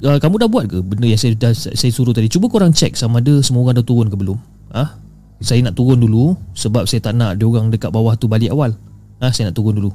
uh, 0.03 0.17
kamu 0.21 0.45
dah 0.45 0.49
buat 0.49 0.65
ke 0.69 0.77
benda 0.83 1.07
yang 1.09 1.17
saya 1.17 1.33
dah 1.33 1.53
saya 1.55 1.91
suruh 1.91 2.13
tadi? 2.13 2.29
Cuba 2.29 2.51
korang 2.51 2.75
cek 2.75 2.93
sama 2.93 3.23
ada 3.23 3.41
semua 3.41 3.65
orang 3.65 3.81
dah 3.81 3.85
turun 3.85 4.07
ke 4.11 4.17
belum. 4.17 4.37
Ah? 4.69 4.99
Saya 5.41 5.61
nak 5.61 5.77
turun 5.77 6.01
dulu 6.01 6.33
sebab 6.57 6.89
saya 6.89 7.01
tak 7.01 7.13
nak 7.17 7.37
dia 7.37 7.45
orang 7.45 7.69
dekat 7.69 7.89
bawah 7.93 8.13
tu 8.17 8.29
balik 8.29 8.53
awal. 8.53 8.73
Ah, 9.21 9.33
saya 9.33 9.49
nak 9.49 9.57
turun 9.57 9.77
dulu. 9.77 9.91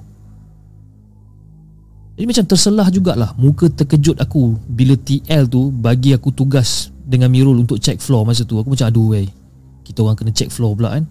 Jadi 2.13 2.27
macam 2.29 2.45
terselah 2.45 2.87
jugalah 2.93 3.33
muka 3.41 3.73
terkejut 3.73 4.21
aku 4.21 4.61
bila 4.69 4.93
TL 5.01 5.49
tu 5.49 5.73
bagi 5.73 6.13
aku 6.13 6.29
tugas 6.29 6.93
dengan 7.09 7.33
Mirul 7.33 7.65
untuk 7.65 7.81
check 7.81 7.99
floor 7.99 8.29
masa 8.29 8.45
tu. 8.45 8.61
Aku 8.61 8.69
macam 8.69 8.89
aduh 8.93 9.17
wey. 9.17 9.27
Kita 9.83 10.05
orang 10.05 10.17
kena 10.21 10.33
check 10.33 10.53
floor 10.53 10.77
pula 10.77 11.01
kan. 11.01 11.05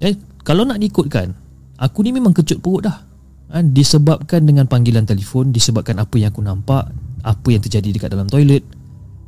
Eh, 0.00 0.16
kalau 0.44 0.64
nak 0.64 0.80
diikutkan, 0.80 1.32
aku 1.80 2.04
ni 2.04 2.16
memang 2.16 2.32
kecut 2.32 2.60
perut 2.60 2.88
dah. 2.88 2.98
Ha, 3.46 3.62
disebabkan 3.62 4.42
dengan 4.42 4.66
panggilan 4.66 5.06
telefon, 5.06 5.54
disebabkan 5.54 6.02
apa 6.02 6.18
yang 6.18 6.34
aku 6.34 6.42
nampak, 6.42 6.90
apa 7.22 7.48
yang 7.48 7.62
terjadi 7.62 7.94
dekat 7.94 8.10
dalam 8.10 8.26
toilet, 8.26 8.66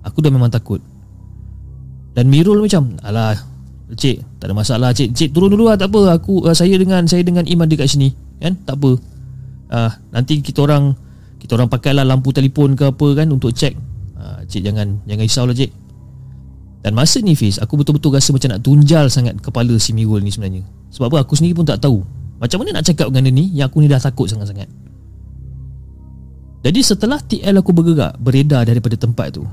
aku 0.02 0.18
dah 0.24 0.32
memang 0.32 0.50
takut. 0.50 0.82
Dan 2.18 2.26
Mirul 2.26 2.58
macam, 2.58 2.98
alah, 3.06 3.38
cik, 3.94 4.42
tak 4.42 4.50
ada 4.50 4.54
masalah 4.58 4.90
cik. 4.90 5.14
Cik 5.14 5.30
turun 5.30 5.54
dulu 5.54 5.70
lah, 5.70 5.78
tak 5.78 5.94
apa. 5.94 6.18
Aku 6.18 6.42
uh, 6.42 6.56
saya 6.56 6.74
dengan 6.74 7.06
saya 7.06 7.22
dengan 7.22 7.46
Iman 7.46 7.70
dekat 7.70 7.86
sini, 7.86 8.10
kan? 8.42 8.58
Tak 8.66 8.74
apa. 8.74 8.98
Uh, 9.68 9.92
nanti 10.10 10.40
kita 10.40 10.64
orang 10.64 10.96
kita 11.38 11.54
orang 11.54 11.68
pakailah 11.68 12.02
lampu 12.02 12.32
telefon 12.32 12.74
ke 12.74 12.88
apa 12.88 13.06
kan 13.14 13.28
untuk 13.28 13.52
cek. 13.52 13.76
Uh, 14.18 14.40
cik 14.48 14.64
jangan 14.64 14.98
jangan 15.04 15.24
risaulah 15.24 15.54
cik. 15.54 15.70
Dan 16.78 16.94
masa 16.94 17.18
ni 17.18 17.34
Fiz 17.34 17.58
Aku 17.58 17.74
betul-betul 17.74 18.14
rasa 18.14 18.30
macam 18.30 18.54
nak 18.54 18.62
tunjal 18.62 19.10
sangat 19.10 19.34
Kepala 19.42 19.74
si 19.82 19.90
Mirul 19.90 20.22
ni 20.22 20.30
sebenarnya. 20.30 20.62
Sebab 20.94 21.10
apa? 21.10 21.26
Aku 21.26 21.34
sendiri 21.34 21.58
pun 21.58 21.66
tak 21.66 21.82
tahu. 21.82 22.06
Macam 22.38 22.62
mana 22.62 22.78
nak 22.78 22.86
cakap 22.86 23.10
dengan 23.10 23.28
dia 23.28 23.34
ni 23.34 23.44
Yang 23.50 23.66
aku 23.74 23.76
ni 23.82 23.88
dah 23.90 23.98
takut 23.98 24.30
sangat-sangat. 24.30 24.70
Jadi 26.62 26.80
setelah 26.82 27.18
TL 27.18 27.58
aku 27.58 27.74
bergerak 27.74 28.14
Beredar 28.22 28.62
daripada 28.62 28.94
tempat 28.94 29.34
tu. 29.34 29.44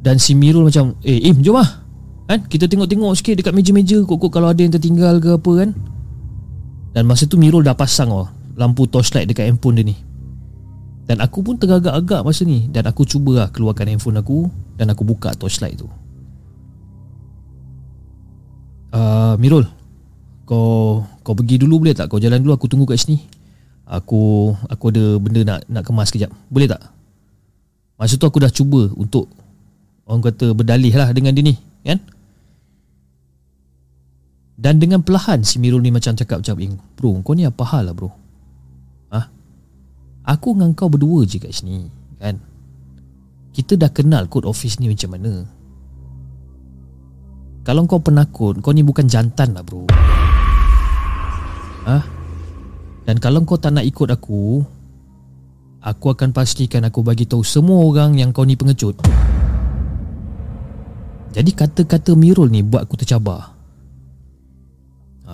Dan 0.00 0.16
si 0.16 0.32
Mirul 0.32 0.66
macam 0.66 0.96
Eh 1.04 1.28
Im 1.28 1.44
jom 1.44 1.60
lah 1.60 1.84
kan? 2.26 2.48
Kita 2.48 2.64
tengok-tengok 2.64 3.12
sikit 3.12 3.34
dekat 3.36 3.52
meja-meja 3.52 4.00
Kok-kok 4.08 4.32
kalau 4.32 4.48
ada 4.48 4.64
yang 4.64 4.72
tertinggal 4.72 5.20
ke 5.20 5.36
apa 5.36 5.52
kan 5.60 5.70
Dan 6.92 7.08
masa 7.08 7.24
tu 7.24 7.40
Mirul 7.40 7.64
dah 7.64 7.76
pasang 7.76 8.12
oh, 8.12 8.28
Lampu 8.56 8.84
torchlight 8.84 9.28
dekat 9.28 9.48
handphone 9.48 9.80
dia 9.80 9.86
ni 9.88 9.96
dan 11.02 11.18
aku 11.18 11.42
pun 11.42 11.58
tergagak-agak 11.58 12.22
masa 12.22 12.46
ni 12.46 12.70
Dan 12.70 12.86
aku 12.86 13.02
cuba 13.02 13.44
lah 13.44 13.48
keluarkan 13.50 13.90
handphone 13.90 14.22
aku 14.22 14.46
Dan 14.78 14.94
aku 14.94 15.02
buka 15.02 15.34
torchlight 15.34 15.74
tu 15.74 15.90
uh, 18.94 19.34
Mirul 19.38 19.66
Kau 20.46 21.02
kau 21.20 21.34
pergi 21.34 21.58
dulu 21.58 21.82
boleh 21.82 21.94
tak? 21.94 22.06
Kau 22.06 22.22
jalan 22.22 22.38
dulu 22.38 22.54
aku 22.54 22.70
tunggu 22.70 22.86
kat 22.86 23.02
sini 23.02 23.18
Aku 23.84 24.54
aku 24.70 24.94
ada 24.94 25.18
benda 25.18 25.40
nak 25.42 25.60
nak 25.66 25.82
kemas 25.82 26.08
kejap 26.14 26.30
Boleh 26.46 26.70
tak? 26.70 26.82
Masa 27.98 28.14
tu 28.14 28.26
aku 28.26 28.38
dah 28.38 28.50
cuba 28.50 28.88
untuk 28.94 29.26
Orang 30.06 30.22
kata 30.22 30.54
berdalih 30.54 30.94
lah 30.94 31.10
dengan 31.10 31.34
dia 31.34 31.44
ni 31.44 31.54
Kan? 31.82 31.98
Dan 34.62 34.78
dengan 34.78 35.02
perlahan 35.02 35.42
si 35.42 35.58
Mirul 35.58 35.82
ni 35.82 35.90
macam 35.90 36.14
cakap-cakap 36.14 36.62
Bro 36.94 37.18
kau 37.26 37.34
ni 37.34 37.42
apa 37.42 37.66
hal 37.66 37.90
lah 37.90 37.94
bro? 37.98 38.22
Aku 40.22 40.54
dengan 40.54 40.70
kau 40.70 40.86
berdua 40.86 41.26
je 41.26 41.42
kat 41.42 41.50
sini 41.50 41.90
Kan? 42.22 42.38
Kita 43.50 43.74
dah 43.74 43.90
kenal 43.90 44.30
code 44.30 44.46
office 44.46 44.78
ni 44.78 44.86
macam 44.86 45.18
mana? 45.18 45.42
Kalau 47.66 47.82
kau 47.90 47.98
penakut 47.98 48.62
Kau 48.62 48.70
ni 48.70 48.86
bukan 48.86 49.10
jantan 49.10 49.58
lah 49.58 49.66
bro. 49.66 49.90
Ah, 51.82 52.06
Dan 53.02 53.18
kalau 53.18 53.42
kau 53.42 53.58
tak 53.58 53.74
nak 53.74 53.82
ikut 53.82 54.06
aku 54.14 54.62
Aku 55.82 56.14
akan 56.14 56.30
pastikan 56.30 56.86
aku 56.86 57.02
bagi 57.02 57.26
tahu 57.26 57.42
semua 57.42 57.82
orang 57.82 58.14
yang 58.14 58.30
kau 58.30 58.46
ni 58.46 58.54
pengecut. 58.54 59.02
Jadi 61.34 61.50
kata-kata 61.50 62.14
Mirul 62.14 62.54
ni 62.54 62.62
buat 62.62 62.86
aku 62.86 63.02
tercabar. 63.02 63.40
ha, 63.40 63.51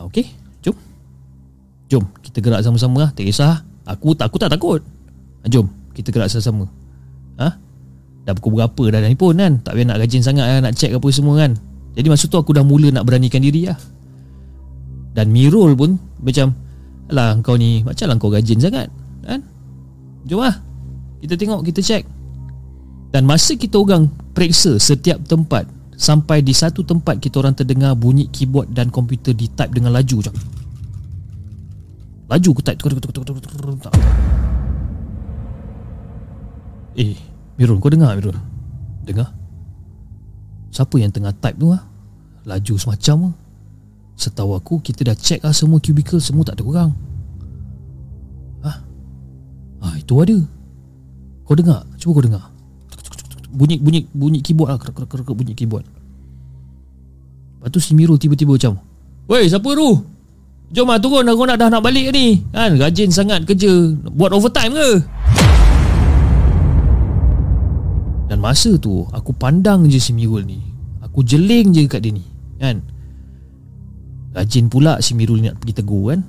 Okey, 0.08 0.26
jom 0.64 0.76
Jom, 1.88 2.04
kita 2.24 2.40
gerak 2.40 2.64
sama-sama 2.64 3.08
lah 3.08 3.10
Tak 3.12 3.28
kisah 3.28 3.62
Aku 3.88 4.12
tak 4.12 4.28
aku 4.28 4.36
tak 4.36 4.52
takut. 4.52 4.84
Ha, 5.40 5.48
jom 5.48 5.64
kita 5.98 6.14
gerak 6.14 6.30
sama-sama. 6.30 6.70
Ha? 7.42 7.48
Dah 8.22 8.32
pukul 8.38 8.62
berapa 8.62 8.82
dah 8.94 9.02
ni 9.02 9.18
pun 9.18 9.34
kan? 9.34 9.58
Tak 9.58 9.74
payah 9.74 9.86
nak 9.90 9.98
rajin 9.98 10.22
sangat 10.22 10.46
lah, 10.46 10.62
nak 10.62 10.78
check 10.78 10.94
apa 10.94 11.08
semua 11.10 11.34
kan. 11.42 11.58
Jadi 11.98 12.06
masa 12.06 12.30
tu 12.30 12.38
aku 12.38 12.54
dah 12.54 12.62
mula 12.62 12.94
nak 12.94 13.02
beranikan 13.02 13.42
diri 13.42 13.66
lah. 13.66 13.74
Dan 15.16 15.34
Mirul 15.34 15.74
pun 15.74 15.98
macam 16.22 16.54
Alah 17.08 17.40
kau 17.40 17.56
ni 17.56 17.80
macam 17.82 18.04
lah 18.04 18.16
kau 18.20 18.28
rajin 18.30 18.60
sangat 18.60 18.86
kan? 19.24 19.40
Jom 20.28 20.44
lah 20.44 20.60
Kita 21.24 21.40
tengok 21.40 21.64
kita 21.64 21.80
check 21.80 22.04
Dan 23.08 23.24
masa 23.24 23.56
kita 23.56 23.80
orang 23.80 24.12
periksa 24.36 24.76
setiap 24.76 25.16
tempat 25.24 25.64
Sampai 25.98 26.46
di 26.46 26.54
satu 26.54 26.86
tempat 26.86 27.18
kita 27.18 27.42
orang 27.42 27.58
terdengar 27.58 27.98
bunyi 27.98 28.30
keyboard 28.30 28.70
dan 28.70 28.86
komputer 28.86 29.34
di 29.34 29.50
type 29.50 29.74
dengan 29.74 29.90
laju 29.90 30.22
macam 30.22 30.34
Laju 32.30 32.48
aku 32.54 32.62
type 32.62 32.78
Eh 36.94 37.18
Mirul. 37.58 37.82
Kau 37.82 37.90
dengar 37.90 38.14
Mirul? 38.14 38.38
Dengar. 39.02 39.34
Siapa 40.70 40.94
yang 41.02 41.10
tengah 41.10 41.34
type 41.34 41.58
tu 41.58 41.74
lah 41.74 41.82
Laju 42.46 42.74
semacam 42.78 43.16
lah 43.26 43.34
Setahu 44.14 44.54
aku 44.54 44.78
kita 44.78 45.02
dah 45.02 45.18
check 45.18 45.42
lah 45.42 45.50
semua 45.50 45.82
cubicle 45.82 46.22
Semua 46.22 46.46
tak 46.46 46.62
ada 46.62 46.64
orang. 46.66 46.90
Ha? 48.62 48.72
Ah 49.82 49.94
itu 49.98 50.14
ada. 50.22 50.38
Kau 51.42 51.58
dengar? 51.58 51.82
Cuba 51.98 52.22
kau 52.22 52.22
dengar 52.22 52.57
Bunyi 53.48 53.80
bunyi 53.80 54.04
bunyi 54.12 54.38
keyboard 54.44 54.76
lah 54.76 54.78
Kerak 54.78 55.08
kerak 55.08 55.32
bunyi 55.32 55.56
keyboard. 55.56 55.88
Lepas 57.58 57.68
tu 57.74 57.80
si 57.82 57.96
Mirul 57.96 58.20
tiba-tiba 58.20 58.54
macam 58.54 58.78
Weh 59.28 59.44
siapa 59.44 59.68
tu? 59.76 59.88
Jom 60.72 60.88
lah 60.88 61.00
turun. 61.00 61.24
Aku 61.28 61.44
nak 61.48 61.60
dah 61.60 61.68
nak 61.72 61.84
balik 61.84 62.12
ni. 62.12 62.44
Kan 62.52 62.76
rajin 62.80 63.12
sangat 63.12 63.44
kerja. 63.44 63.68
Buat 64.12 64.36
overtime 64.36 64.72
ke? 64.72 64.90
Dan 68.28 68.44
masa 68.44 68.76
tu 68.76 69.08
Aku 69.08 69.32
pandang 69.32 69.88
je 69.88 69.96
si 69.96 70.12
Mirul 70.12 70.44
ni. 70.44 70.60
Aku 71.00 71.24
jeling 71.24 71.72
je 71.72 71.88
kat 71.88 72.04
dia 72.04 72.12
ni 72.12 72.24
Kan? 72.60 72.84
Rajin 74.36 74.68
pula 74.68 75.00
si 75.00 75.16
Mirul 75.16 75.40
ni 75.40 75.48
nak 75.48 75.60
pergi 75.60 75.80
tegur 75.80 76.12
kan? 76.12 76.20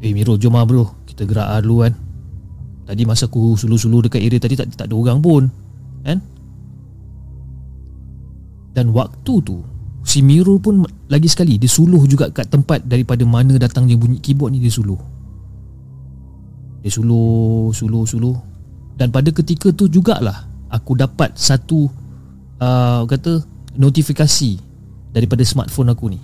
Eh 0.00 0.16
Mirul 0.16 0.40
jom 0.40 0.56
lah 0.56 0.64
bro. 0.64 0.88
Kita 1.04 1.28
gerak 1.28 1.48
lah 1.52 1.60
dulu 1.60 1.84
kan? 1.84 1.92
Tadi 2.88 3.02
masa 3.06 3.28
aku 3.28 3.54
sulu-sulu 3.54 4.08
dekat 4.08 4.18
area 4.24 4.40
tadi 4.40 4.56
tak, 4.58 4.72
tak 4.74 4.90
ada 4.90 4.96
orang 4.98 5.20
pun 5.22 5.46
Kan? 6.04 6.18
Dan 8.72 8.94
waktu 8.94 9.34
tu 9.44 9.60
Si 10.00 10.24
Mirul 10.24 10.62
pun 10.62 10.86
lagi 11.12 11.28
sekali 11.28 11.60
Dia 11.60 11.68
suluh 11.68 12.00
juga 12.08 12.32
kat 12.32 12.48
tempat 12.48 12.86
Daripada 12.88 13.20
mana 13.28 13.60
datangnya 13.60 14.00
bunyi 14.00 14.22
keyboard 14.22 14.56
ni 14.56 14.64
Dia 14.64 14.72
suluh. 14.72 14.98
Dia 16.80 16.88
suluh 16.88 17.74
Suluh 17.76 18.04
Suluh. 18.08 18.36
Dan 18.96 19.12
pada 19.12 19.28
ketika 19.28 19.68
tu 19.74 19.90
jugalah 19.90 20.48
Aku 20.72 20.96
dapat 20.96 21.36
satu 21.36 21.90
uh, 22.62 23.02
Kata 23.04 23.44
Notifikasi 23.76 24.52
Daripada 25.10 25.42
smartphone 25.42 25.90
aku 25.90 26.06
ni. 26.06 26.20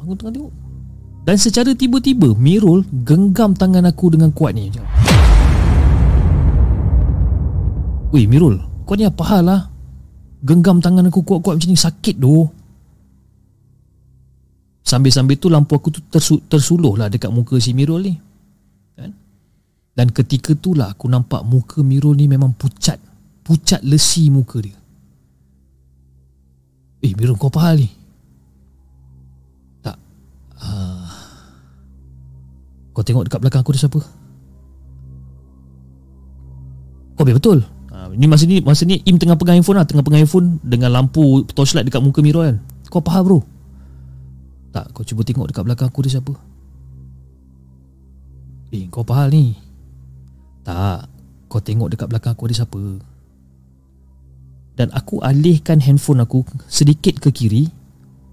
Aku 0.00 0.16
tengah 0.16 0.32
tengok. 0.32 0.52
Dan 1.28 1.36
secara 1.36 1.76
tiba-tiba 1.76 2.32
Mirul 2.32 2.88
genggam 3.04 3.52
tangan 3.52 3.84
aku 3.84 4.16
dengan 4.16 4.32
kuat 4.32 4.56
ni 4.56 4.72
Weh 8.08 8.24
Mirul 8.24 8.56
Kau 8.88 8.96
ni 8.96 9.04
apa 9.04 9.22
hal 9.28 9.42
lah 9.44 9.60
Genggam 10.40 10.80
tangan 10.80 11.10
aku 11.10 11.20
kuat-kuat 11.26 11.60
macam 11.60 11.68
ni 11.68 11.76
Sakit 11.76 12.16
tu 12.16 12.48
Sambil-sambil 14.86 15.36
tu 15.36 15.52
lampu 15.52 15.76
aku 15.76 15.92
tu 15.92 16.00
tersu- 16.08 16.40
tersuluh 16.48 16.96
lah 16.96 17.12
Dekat 17.12 17.28
muka 17.28 17.60
si 17.60 17.76
Mirul 17.76 18.08
ni 18.08 18.14
kan? 18.96 19.12
Dan 19.92 20.08
ketika 20.08 20.56
tu 20.56 20.72
lah 20.72 20.96
Aku 20.96 21.04
nampak 21.10 21.44
muka 21.44 21.84
Mirul 21.84 22.16
ni 22.16 22.24
memang 22.24 22.56
pucat 22.56 22.96
Pucat 23.44 23.84
lesi 23.84 24.32
muka 24.32 24.64
dia 24.64 24.78
Eh 27.04 27.12
Mirul 27.12 27.36
kau 27.36 27.52
apa 27.52 27.60
hal 27.68 27.76
ni? 27.78 27.88
Tak 29.84 29.96
uh, 30.64 31.06
Kau 32.96 33.04
tengok 33.04 33.28
dekat 33.28 33.38
belakang 33.44 33.60
aku 33.62 33.70
ada 33.76 33.80
siapa? 33.84 34.00
Kau 37.14 37.26
betul? 37.26 37.77
Ni 38.14 38.24
masa 38.30 38.44
ni 38.48 38.62
masa 38.62 38.88
ni 38.88 39.00
Im 39.04 39.20
tengah 39.20 39.36
pegang 39.36 39.58
handphone 39.60 39.82
lah, 39.82 39.86
tengah 39.88 40.04
pegang 40.06 40.24
handphone 40.24 40.62
dengan 40.64 40.94
lampu 40.94 41.44
torchlight 41.52 41.88
dekat 41.88 42.00
muka 42.00 42.22
Miro 42.24 42.44
kan. 42.44 42.62
Kau 42.88 43.04
faham 43.04 43.22
bro? 43.24 43.38
Tak, 44.72 44.92
kau 44.92 45.04
cuba 45.04 45.24
tengok 45.24 45.48
dekat 45.52 45.64
belakang 45.64 45.88
aku 45.88 46.00
dia 46.04 46.16
siapa? 46.16 46.32
Eh, 48.72 48.84
kau 48.88 49.04
faham 49.04 49.28
ni? 49.32 49.56
Tak, 50.64 51.08
kau 51.48 51.60
tengok 51.60 51.88
dekat 51.92 52.08
belakang 52.08 52.32
aku 52.36 52.48
ada 52.48 52.56
siapa? 52.64 52.80
Dan 54.78 54.88
aku 54.94 55.18
alihkan 55.24 55.82
handphone 55.82 56.22
aku 56.22 56.46
sedikit 56.70 57.18
ke 57.18 57.34
kiri 57.34 57.66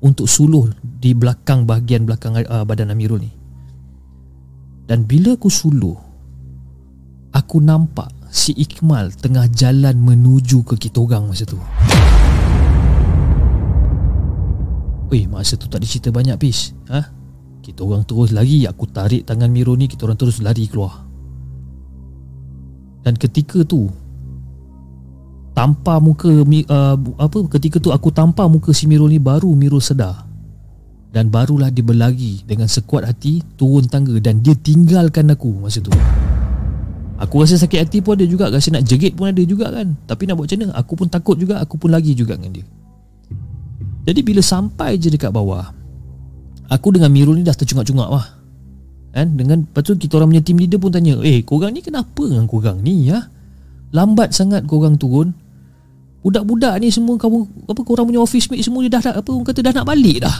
untuk 0.05 0.29
suluh 0.29 0.69
di 0.83 1.17
belakang 1.17 1.65
bahagian 1.65 2.05
belakang 2.05 2.37
uh, 2.37 2.61
badan 2.67 2.93
Amirul 2.93 3.23
ni. 3.23 3.31
Dan 4.85 5.09
bila 5.09 5.33
aku 5.33 5.49
suluh, 5.49 5.97
Aku 7.35 7.59
nampak 7.59 8.15
si 8.35 8.51
Ikmal 8.51 9.15
tengah 9.15 9.47
jalan 9.47 9.95
menuju 9.95 10.67
ke 10.67 10.75
kita 10.75 10.99
orang 10.99 11.31
masa 11.31 11.47
tu. 11.47 11.55
Weh, 15.07 15.23
masa 15.31 15.55
tu 15.55 15.71
tak 15.71 15.79
ada 15.79 15.87
cerita 15.87 16.11
banyak 16.11 16.35
pis. 16.35 16.75
Ha? 16.91 16.99
Kita 17.63 17.87
orang 17.87 18.03
terus 18.03 18.35
lari, 18.35 18.67
aku 18.67 18.91
tarik 18.91 19.23
tangan 19.23 19.47
Miro 19.47 19.71
ni, 19.79 19.87
kita 19.87 20.03
orang 20.03 20.19
terus 20.19 20.43
lari 20.43 20.67
keluar. 20.67 21.07
Dan 23.07 23.15
ketika 23.15 23.63
tu 23.63 23.87
tanpa 25.55 26.03
muka 26.03 26.27
uh, 26.27 26.97
apa 27.15 27.37
ketika 27.55 27.79
tu 27.79 27.95
aku 27.95 28.11
tanpa 28.11 28.43
muka 28.51 28.75
si 28.75 28.91
Miro 28.91 29.07
ni 29.07 29.15
baru 29.15 29.55
Miro 29.55 29.79
sedar. 29.79 30.27
Dan 31.15 31.31
barulah 31.31 31.71
dia 31.71 31.79
berlari 31.79 32.43
dengan 32.43 32.67
sekuat 32.67 33.07
hati 33.07 33.39
turun 33.55 33.87
tangga 33.87 34.19
dan 34.19 34.43
dia 34.43 34.51
tinggalkan 34.51 35.31
aku 35.31 35.47
masa 35.63 35.79
tu. 35.79 35.95
Aku 37.15 37.39
rasa 37.39 37.55
sakit 37.55 37.79
hati 37.87 38.03
pun 38.03 38.19
ada 38.19 38.27
juga 38.27 38.51
Rasa 38.51 38.75
nak 38.75 38.83
jerit 38.83 39.15
pun 39.15 39.31
ada 39.31 39.39
juga 39.39 39.71
kan 39.71 39.95
Tapi 40.03 40.27
nak 40.27 40.35
buat 40.35 40.51
macam 40.51 40.67
mana 40.67 40.75
Aku 40.75 40.93
pun 40.99 41.07
takut 41.07 41.39
juga 41.39 41.63
Aku 41.63 41.79
pun 41.79 41.87
lagi 41.87 42.11
juga 42.11 42.35
dengan 42.35 42.59
dia 42.59 42.65
Jadi 44.11 44.19
bila 44.19 44.43
sampai 44.43 44.99
je 44.99 45.07
dekat 45.07 45.31
bawah 45.31 45.71
Aku 46.67 46.91
dengan 46.91 47.07
Mirul 47.07 47.39
ni 47.39 47.47
dah 47.47 47.55
tercungak-cungak 47.55 48.09
lah 48.11 48.25
kan? 49.15 49.31
Dengan 49.31 49.63
Lepas 49.63 49.87
tu 49.87 49.95
kita 49.95 50.19
orang 50.19 50.35
punya 50.35 50.43
team 50.43 50.59
leader 50.59 50.75
pun 50.75 50.91
tanya 50.91 51.15
Eh 51.23 51.39
korang 51.47 51.71
ni 51.71 51.79
kenapa 51.79 52.19
dengan 52.27 52.51
korang 52.51 52.83
ni 52.83 53.07
ya? 53.07 53.31
Lambat 53.95 54.35
sangat 54.35 54.67
korang 54.67 54.99
turun 54.99 55.31
Budak-budak 56.25 56.81
ni 56.81 56.89
semua 56.89 57.21
kamu 57.21 57.69
apa 57.69 57.81
korang 57.85 58.09
punya 58.09 58.17
office 58.17 58.49
mate 58.49 58.65
semua 58.65 58.81
dia 58.81 58.97
dah, 58.97 59.13
dah 59.13 59.21
apa 59.21 59.29
orang 59.29 59.45
kata 59.45 59.61
dah 59.61 59.73
nak 59.77 59.85
balik 59.85 60.25
dah. 60.25 60.37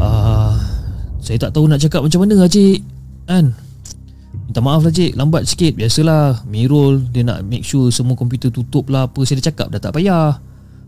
Ah, 0.00 0.08
uh, 0.08 0.54
saya 1.20 1.36
tak 1.36 1.52
tahu 1.52 1.68
nak 1.68 1.76
cakap 1.76 2.00
macam 2.00 2.24
mana 2.24 2.48
cik. 2.48 2.80
Kan? 3.28 3.52
Minta 4.32 4.60
maaf 4.60 4.84
lah 4.84 4.92
cik. 4.92 5.16
Lambat 5.16 5.48
sikit. 5.48 5.72
Biasalah 5.76 6.44
Mirul 6.48 7.08
Dia 7.08 7.24
nak 7.24 7.44
make 7.44 7.64
sure 7.64 7.88
Semua 7.92 8.16
komputer 8.16 8.52
tutup 8.52 8.88
lah. 8.92 9.08
Apa 9.08 9.24
saya 9.24 9.40
dah 9.40 9.46
cakap 9.52 9.66
Dah 9.72 9.80
tak 9.80 9.96
payah. 9.96 10.40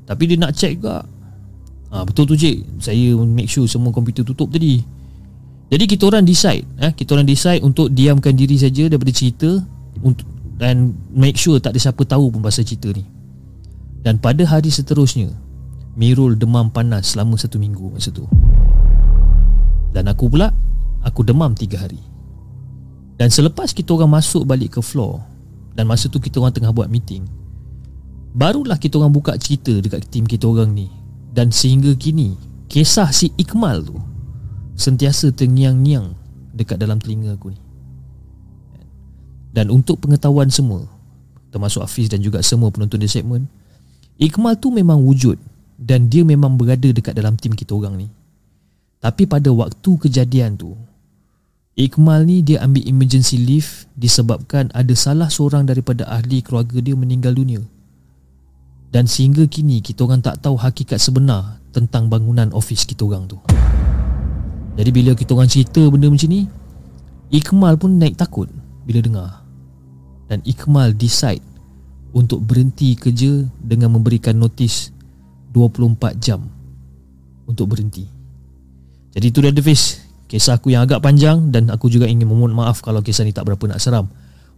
Tapi 0.04 0.22
dia 0.28 0.36
nak 0.40 0.52
check 0.56 0.80
juga. 0.80 1.04
Ha, 1.92 2.04
Betul 2.04 2.24
tu 2.28 2.36
cik. 2.36 2.80
Saya 2.80 3.16
make 3.20 3.48
sure 3.48 3.64
Semua 3.68 3.92
komputer 3.92 4.24
tutup 4.24 4.52
tadi. 4.52 4.80
Jadi 5.70 5.84
kita 5.86 6.10
orang 6.10 6.26
decide 6.26 6.66
eh, 6.82 6.90
Kita 6.90 7.14
orang 7.14 7.30
decide 7.30 7.62
Untuk 7.62 7.94
diamkan 7.94 8.34
diri 8.34 8.58
saja 8.58 8.90
Daripada 8.90 9.14
cerita 9.14 9.54
untuk 10.02 10.26
Dan 10.58 10.90
make 11.14 11.38
sure 11.38 11.62
Tak 11.62 11.78
ada 11.78 11.78
siapa 11.78 12.02
tahu 12.02 12.34
pun 12.34 12.42
Pasal 12.42 12.66
cerita 12.66 12.90
ni. 12.90 13.06
Dan 14.02 14.18
pada 14.18 14.42
hari 14.50 14.66
seterusnya 14.66 15.30
Mirul 15.94 16.34
demam 16.34 16.74
panas 16.74 17.14
Selama 17.14 17.38
satu 17.38 17.62
minggu 17.62 17.86
Masa 17.94 18.10
tu. 18.10 18.26
Dan 19.94 20.10
aku 20.10 20.26
pula 20.26 20.50
Aku 21.06 21.22
demam 21.22 21.54
tiga 21.54 21.86
hari 21.86 22.09
dan 23.20 23.28
selepas 23.28 23.76
kita 23.76 23.92
orang 24.00 24.16
masuk 24.16 24.48
balik 24.48 24.72
ke 24.72 24.80
floor 24.80 25.20
Dan 25.76 25.84
masa 25.84 26.08
tu 26.08 26.16
kita 26.16 26.40
orang 26.40 26.56
tengah 26.56 26.72
buat 26.72 26.88
meeting 26.88 27.28
Barulah 28.32 28.80
kita 28.80 28.96
orang 28.96 29.12
buka 29.12 29.36
cerita 29.36 29.76
dekat 29.76 30.08
tim 30.08 30.24
kita 30.24 30.48
orang 30.48 30.72
ni. 30.72 30.88
Dan 31.28 31.52
sehingga 31.52 31.92
kini 32.00 32.32
Kisah 32.72 33.12
si 33.12 33.28
Ikmal 33.36 33.84
tu 33.84 34.00
Sentiasa 34.72 35.28
terngiang-ngiang 35.36 36.16
Dekat 36.56 36.80
dalam 36.80 36.96
telinga 36.96 37.36
aku 37.36 37.52
ni. 37.52 37.60
Dan 39.52 39.68
untuk 39.68 40.00
pengetahuan 40.00 40.48
semua 40.48 40.88
Termasuk 41.52 41.84
Hafiz 41.84 42.08
dan 42.08 42.24
juga 42.24 42.40
semua 42.40 42.72
penonton 42.72 42.96
di 42.96 43.04
segmen 43.04 43.44
Ikmal 44.16 44.56
tu 44.56 44.72
memang 44.72 44.96
wujud 44.96 45.36
Dan 45.76 46.08
dia 46.08 46.24
memang 46.24 46.56
berada 46.56 46.88
dekat 46.88 47.12
dalam 47.12 47.36
tim 47.36 47.52
kita 47.52 47.76
orang 47.76 48.00
ni. 48.00 48.08
Tapi 48.96 49.28
pada 49.28 49.52
waktu 49.52 49.90
kejadian 50.08 50.56
tu 50.56 50.72
Ikmal 51.78 52.26
ni 52.26 52.42
dia 52.42 52.58
ambil 52.66 52.82
emergency 52.82 53.38
leave 53.38 53.86
disebabkan 53.94 54.74
ada 54.74 54.90
salah 54.98 55.30
seorang 55.30 55.70
daripada 55.70 56.02
ahli 56.10 56.42
keluarga 56.42 56.82
dia 56.82 56.98
meninggal 56.98 57.30
dunia. 57.30 57.62
Dan 58.90 59.06
sehingga 59.06 59.46
kini 59.46 59.78
kita 59.78 60.02
orang 60.02 60.18
tak 60.18 60.42
tahu 60.42 60.58
hakikat 60.58 60.98
sebenar 60.98 61.62
tentang 61.70 62.10
bangunan 62.10 62.50
office 62.50 62.82
kita 62.82 63.06
orang 63.06 63.30
tu. 63.30 63.38
Jadi 64.74 64.90
bila 64.90 65.14
kita 65.14 65.30
orang 65.30 65.46
cerita 65.46 65.78
benda 65.86 66.10
macam 66.10 66.26
ni, 66.26 66.50
Ikmal 67.30 67.78
pun 67.78 67.94
naik 68.02 68.18
takut 68.18 68.50
bila 68.82 68.98
dengar. 68.98 69.30
Dan 70.26 70.42
Ikmal 70.42 70.90
decide 70.98 71.42
untuk 72.10 72.42
berhenti 72.42 72.98
kerja 72.98 73.46
dengan 73.62 73.94
memberikan 73.94 74.34
notis 74.34 74.90
24 75.54 76.18
jam 76.18 76.42
untuk 77.46 77.70
berhenti. 77.70 78.10
Jadi 79.14 79.26
itu 79.30 79.38
dia 79.38 79.54
Davis 79.54 80.09
Kisah 80.30 80.62
aku 80.62 80.70
yang 80.70 80.86
agak 80.86 81.02
panjang 81.02 81.50
dan 81.50 81.74
aku 81.74 81.90
juga 81.90 82.06
ingin 82.06 82.30
memohon 82.30 82.54
maaf 82.54 82.86
kalau 82.86 83.02
kisah 83.02 83.26
ni 83.26 83.34
tak 83.34 83.50
berapa 83.50 83.66
nak 83.66 83.82
seram 83.82 84.06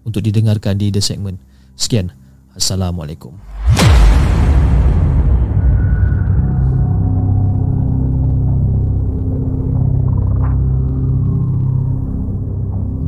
untuk 0.04 0.20
didengarkan 0.20 0.76
di 0.76 0.92
The 0.92 1.00
Segment. 1.00 1.40
Sekian. 1.80 2.12
Assalamualaikum. 2.52 3.32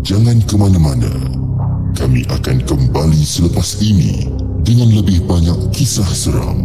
Jangan 0.01 0.41
ke 0.49 0.57
mana-mana. 0.57 1.13
Kami 1.93 2.25
akan 2.33 2.65
kembali 2.65 3.23
selepas 3.29 3.77
ini 3.85 4.25
dengan 4.65 4.89
lebih 4.89 5.21
banyak 5.29 5.69
kisah 5.69 6.09
seram. 6.09 6.65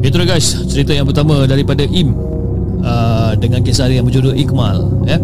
Itu 0.00 0.16
guys, 0.24 0.64
cerita 0.64 0.96
yang 0.96 1.04
pertama 1.04 1.44
daripada 1.44 1.84
Im 1.84 2.35
uh, 2.82 3.32
dengan 3.38 3.60
kisah 3.64 3.88
yang 3.88 4.04
berjudul 4.08 4.34
Ikmal 4.36 4.84
ya. 5.06 5.20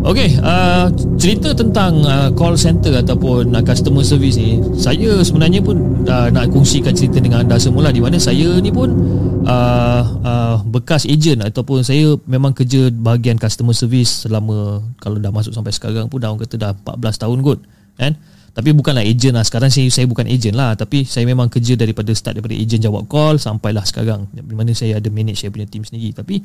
Okey, 0.00 0.40
uh, 0.40 0.88
cerita 1.20 1.52
tentang 1.52 2.00
uh, 2.08 2.32
call 2.32 2.56
center 2.56 3.04
ataupun 3.04 3.52
uh, 3.52 3.60
customer 3.60 4.00
service 4.00 4.40
ni, 4.40 4.56
saya 4.72 5.20
sebenarnya 5.20 5.60
pun 5.60 5.76
uh, 6.08 6.32
nak 6.32 6.48
kongsikan 6.56 6.96
cerita 6.96 7.20
dengan 7.20 7.44
anda 7.44 7.60
semula 7.60 7.92
di 7.92 8.00
mana 8.00 8.16
saya 8.16 8.56
ni 8.64 8.72
pun 8.72 8.96
uh, 9.44 10.02
uh, 10.24 10.56
bekas 10.64 11.04
ejen 11.04 11.44
ataupun 11.44 11.84
saya 11.84 12.16
memang 12.24 12.56
kerja 12.56 12.88
bahagian 12.88 13.36
customer 13.36 13.76
service 13.76 14.24
selama 14.24 14.80
kalau 15.04 15.20
dah 15.20 15.28
masuk 15.28 15.52
sampai 15.52 15.76
sekarang 15.76 16.08
pun 16.08 16.16
dah 16.16 16.32
orang 16.32 16.48
kata 16.48 16.56
dah 16.56 16.72
14 16.72 17.20
tahun 17.20 17.38
kot 17.44 17.60
kan. 18.00 18.16
Tapi 18.50 18.74
bukanlah 18.74 19.06
ejen 19.06 19.38
lah 19.38 19.46
Sekarang 19.46 19.70
saya, 19.70 19.86
saya 19.94 20.10
bukan 20.10 20.26
ejen 20.26 20.58
lah 20.58 20.74
Tapi 20.74 21.06
saya 21.06 21.22
memang 21.22 21.46
kerja 21.46 21.78
daripada 21.78 22.10
start 22.10 22.34
Daripada 22.34 22.58
ejen 22.58 22.82
jawab 22.82 23.06
call 23.06 23.38
Sampailah 23.38 23.86
sekarang 23.86 24.26
Di 24.34 24.54
mana 24.58 24.74
saya 24.74 24.98
ada 24.98 25.06
manage 25.06 25.46
Saya 25.46 25.54
punya 25.54 25.70
team 25.70 25.86
sendiri 25.86 26.10
Tapi 26.10 26.42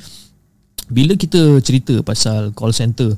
bila 0.89 1.17
kita 1.17 1.59
cerita 1.65 1.99
pasal 2.05 2.53
call 2.53 2.73
center 2.75 3.17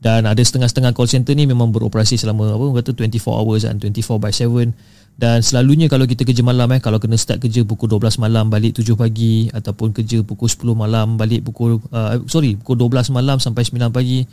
dan 0.00 0.24
ada 0.24 0.40
setengah-setengah 0.40 0.96
call 0.96 1.10
center 1.10 1.36
ni 1.36 1.44
memang 1.44 1.68
beroperasi 1.68 2.16
selama 2.16 2.56
apa 2.56 2.80
kata 2.80 2.96
24 2.96 3.20
hours 3.36 3.62
dan 3.68 3.76
24 3.76 4.16
by 4.16 4.32
7 4.32 4.72
dan 5.20 5.44
selalunya 5.44 5.92
kalau 5.92 6.08
kita 6.08 6.24
kerja 6.24 6.40
malam 6.40 6.72
eh 6.72 6.80
kalau 6.80 6.96
kena 6.96 7.20
start 7.20 7.44
kerja 7.44 7.60
pukul 7.68 8.00
12 8.00 8.16
malam 8.16 8.48
balik 8.48 8.80
7 8.80 8.96
pagi 8.96 9.52
ataupun 9.52 9.92
kerja 9.92 10.24
pukul 10.24 10.48
10 10.48 10.72
malam 10.72 11.20
balik 11.20 11.44
pukul 11.44 11.76
uh, 11.92 12.16
sorry 12.24 12.56
pukul 12.56 12.88
12 12.88 13.12
malam 13.12 13.36
sampai 13.36 13.68
9 13.68 13.92
pagi 13.92 14.24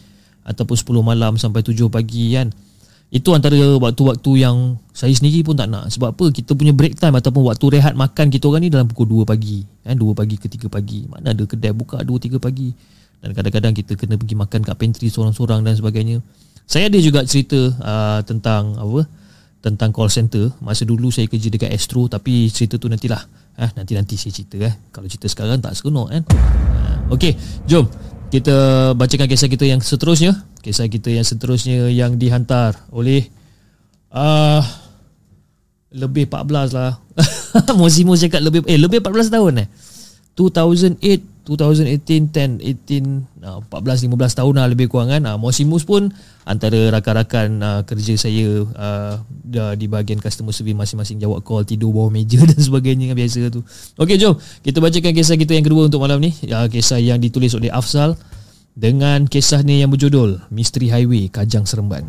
ataupun 0.47 0.75
10 0.79 0.87
malam 1.03 1.35
sampai 1.35 1.59
7 1.59 1.75
pagi 1.91 2.39
kan 2.39 2.47
itu 3.07 3.31
antara 3.31 3.55
waktu-waktu 3.55 4.31
yang 4.43 4.75
saya 4.91 5.15
sendiri 5.15 5.39
pun 5.39 5.55
tak 5.55 5.71
nak. 5.71 5.87
Sebab 5.87 6.11
apa? 6.11 6.25
Kita 6.27 6.51
punya 6.59 6.75
break 6.75 6.99
time 6.99 7.15
ataupun 7.15 7.47
waktu 7.47 7.79
rehat 7.79 7.95
makan 7.95 8.27
kita 8.27 8.51
orang 8.51 8.67
ni 8.67 8.69
dalam 8.69 8.83
pukul 8.83 9.23
2 9.23 9.29
pagi 9.29 9.63
kan? 9.87 9.95
2 9.95 10.11
pagi 10.11 10.35
ke 10.35 10.51
3 10.51 10.67
pagi. 10.67 11.07
Mana 11.07 11.31
ada 11.31 11.43
kedai 11.47 11.71
buka 11.71 12.03
2 12.03 12.19
3 12.19 12.35
pagi. 12.35 12.75
Dan 13.23 13.31
kadang-kadang 13.31 13.73
kita 13.73 13.95
kena 13.95 14.19
pergi 14.19 14.35
makan 14.35 14.59
kat 14.61 14.75
pantry 14.75 15.07
seorang-seorang 15.07 15.63
dan 15.63 15.79
sebagainya. 15.79 16.19
Saya 16.67 16.91
ada 16.91 16.99
juga 16.99 17.23
cerita 17.23 17.57
uh, 17.79 18.19
tentang 18.27 18.75
apa? 18.75 19.07
Tentang 19.63 19.89
call 19.95 20.11
center. 20.11 20.51
Masa 20.59 20.83
dulu 20.83 21.07
saya 21.07 21.31
kerja 21.31 21.47
dekat 21.47 21.71
Astro 21.71 22.11
tapi 22.11 22.51
cerita 22.51 22.75
tu 22.75 22.91
nantilah. 22.91 23.23
Eh 23.55 23.71
nanti-nanti 23.79 24.19
saya 24.19 24.35
cerita 24.35 24.59
eh. 24.59 24.75
Kalau 24.91 25.07
cerita 25.07 25.31
sekarang 25.31 25.63
tak 25.63 25.79
seronok 25.79 26.07
kan 26.11 26.23
uh, 26.27 27.15
okey 27.15 27.33
jom 27.65 27.87
kita 28.27 28.91
bacakan 28.93 29.27
kisah 29.27 29.49
kita 29.49 29.65
yang 29.67 29.79
seterusnya. 29.79 30.43
Kisah 30.59 30.91
kita 30.91 31.13
yang 31.13 31.23
seterusnya 31.23 31.87
yang 31.87 32.19
dihantar 32.19 32.75
oleh 32.91 33.27
uh, 34.11 34.61
lebih 35.95 36.27
14 36.27 36.75
lah. 36.75 36.99
Mosimo 37.79 38.13
cakap 38.19 38.43
lebih 38.43 38.67
eh 38.67 38.77
lebih 38.77 38.99
14 38.99 39.33
tahun 39.33 39.53
eh. 39.63 39.67
2008 40.37 41.36
2018 41.47 42.03
10 42.03 42.67
18 42.75 43.47
uh, 43.47 43.63
14 43.63 44.11
15 44.11 44.39
tahun 44.43 44.53
lah 44.59 44.67
lebih 44.67 44.91
kurang 44.91 45.15
kan. 45.15 45.23
Uh, 45.23 45.39
Mosimus 45.39 45.87
pun 45.87 46.11
antara 46.43 46.91
rakan-rakan 46.91 47.47
uh, 47.63 47.81
kerja 47.87 48.19
saya 48.19 48.67
uh, 48.67 49.15
di 49.79 49.87
bahagian 49.87 50.19
customer 50.19 50.51
service 50.51 50.75
masing-masing 50.75 51.23
jawab 51.23 51.39
call 51.47 51.63
tidur 51.63 51.95
bawah 51.95 52.11
meja 52.11 52.43
dan 52.51 52.59
sebagainya 52.59 53.15
kan 53.15 53.17
biasa 53.17 53.39
tu. 53.47 53.63
Okey 53.95 54.19
jom. 54.19 54.35
Kita 54.59 54.83
bacakan 54.83 55.11
kisah 55.15 55.39
kita 55.39 55.55
yang 55.55 55.63
kedua 55.63 55.87
untuk 55.87 56.03
malam 56.03 56.19
ni. 56.19 56.35
Uh, 56.43 56.67
kisah 56.67 56.99
yang 56.99 57.23
ditulis 57.23 57.55
oleh 57.55 57.71
Afsal 57.71 58.19
dengan 58.75 59.25
kisah 59.25 59.63
ni 59.63 59.79
yang 59.79 59.89
berjudul 59.89 60.51
Misteri 60.51 60.91
Highway 60.91 61.31
Kajang 61.31 61.63
Seremban. 61.63 62.05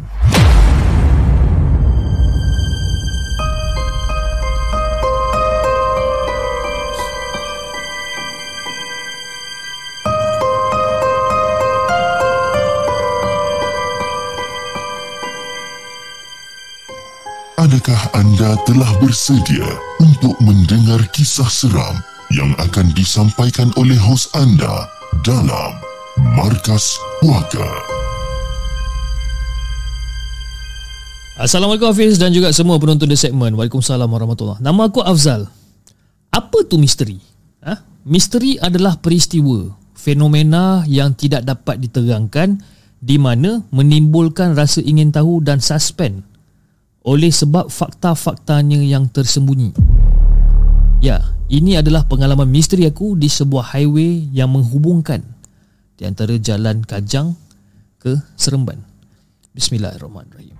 Adakah 17.59 18.15
anda 18.15 18.55
telah 18.71 18.87
bersedia 19.03 19.67
untuk 19.99 20.31
mendengar 20.39 21.03
kisah 21.11 21.51
seram 21.51 21.99
yang 22.31 22.55
akan 22.55 22.87
disampaikan 22.95 23.75
oleh 23.75 23.99
hos 23.99 24.31
anda 24.39 24.87
dalam 25.27 25.75
Markas 26.39 26.95
Puaka? 27.19 27.67
Assalamualaikum 31.35 31.91
Hafiz 31.91 32.15
dan 32.15 32.31
juga 32.31 32.55
semua 32.55 32.79
penonton 32.79 33.11
di 33.11 33.19
segmen. 33.19 33.51
Waalaikumsalam 33.59 34.07
warahmatullahi 34.07 34.63
Nama 34.63 34.83
aku 34.87 35.03
Afzal. 35.03 35.51
Apa 36.31 36.63
tu 36.63 36.79
misteri? 36.79 37.19
Ha? 37.67 37.75
Misteri 38.07 38.55
adalah 38.63 39.03
peristiwa, 39.03 39.67
fenomena 39.99 40.87
yang 40.87 41.11
tidak 41.19 41.43
dapat 41.43 41.83
diterangkan 41.83 42.63
di 43.03 43.19
mana 43.19 43.67
menimbulkan 43.75 44.55
rasa 44.55 44.79
ingin 44.79 45.11
tahu 45.11 45.43
dan 45.43 45.59
suspend 45.59 46.28
oleh 47.09 47.33
sebab 47.33 47.73
fakta-faktanya 47.73 48.85
yang 48.85 49.09
tersembunyi. 49.09 49.73
Ya, 51.01 51.25
ini 51.49 51.81
adalah 51.81 52.05
pengalaman 52.05 52.45
misteri 52.45 52.85
aku 52.85 53.17
di 53.17 53.33
sebuah 53.33 53.73
highway 53.73 54.29
yang 54.29 54.53
menghubungkan 54.53 55.25
di 55.97 56.05
antara 56.05 56.37
jalan 56.37 56.85
Kajang 56.85 57.33
ke 57.97 58.13
Seremban. 58.37 58.85
Bismillahirrahmanirrahim. 59.57 60.53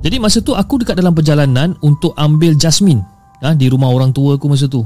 Jadi 0.00 0.16
masa 0.16 0.40
tu 0.40 0.56
aku 0.56 0.80
dekat 0.80 0.96
dalam 0.96 1.12
perjalanan 1.12 1.76
untuk 1.84 2.16
ambil 2.16 2.56
Jasmine 2.56 3.04
ha, 3.44 3.52
di 3.52 3.68
rumah 3.68 3.92
orang 3.92 4.16
tua 4.16 4.40
aku 4.40 4.48
masa 4.48 4.64
tu. 4.64 4.80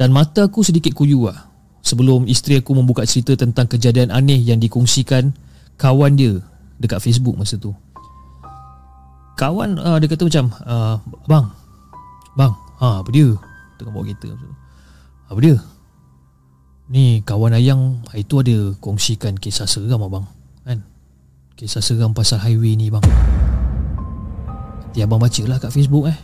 Dan 0.00 0.16
mata 0.16 0.48
aku 0.48 0.64
sedikit 0.64 0.96
kuyu 0.96 1.28
lah. 1.28 1.52
Sebelum 1.84 2.24
isteri 2.24 2.64
aku 2.64 2.72
membuka 2.72 3.04
cerita 3.04 3.36
tentang 3.36 3.68
kejadian 3.68 4.08
aneh 4.08 4.40
yang 4.40 4.56
dikongsikan 4.56 5.36
kawan 5.76 6.16
dia 6.16 6.40
dekat 6.78 7.02
Facebook 7.02 7.38
masa 7.38 7.56
tu. 7.56 7.74
Kawan 9.34 9.78
uh, 9.82 9.98
dia 9.98 10.06
kata 10.06 10.30
macam, 10.30 10.46
uh, 10.62 10.96
"Bang. 11.26 11.46
Bang, 12.38 12.52
ha 12.78 13.02
apa 13.02 13.10
dia?" 13.10 13.34
Tengah 13.78 13.90
bawa 13.90 14.06
kereta. 14.06 14.30
Apa 15.26 15.38
dia? 15.42 15.56
Ni 16.86 17.24
kawan 17.24 17.56
ayang 17.56 18.04
itu 18.14 18.44
ada 18.44 18.76
kongsikan 18.78 19.34
kisah 19.40 19.66
seram 19.66 20.04
abang, 20.04 20.28
kan? 20.62 20.84
Kisah 21.56 21.80
seram 21.80 22.12
pasal 22.12 22.38
highway 22.44 22.76
ni 22.76 22.92
bang. 22.92 23.02
Nanti 24.84 25.00
abang 25.02 25.18
baca 25.18 25.42
lah 25.48 25.58
kat 25.58 25.74
Facebook 25.74 26.06
eh. 26.06 26.18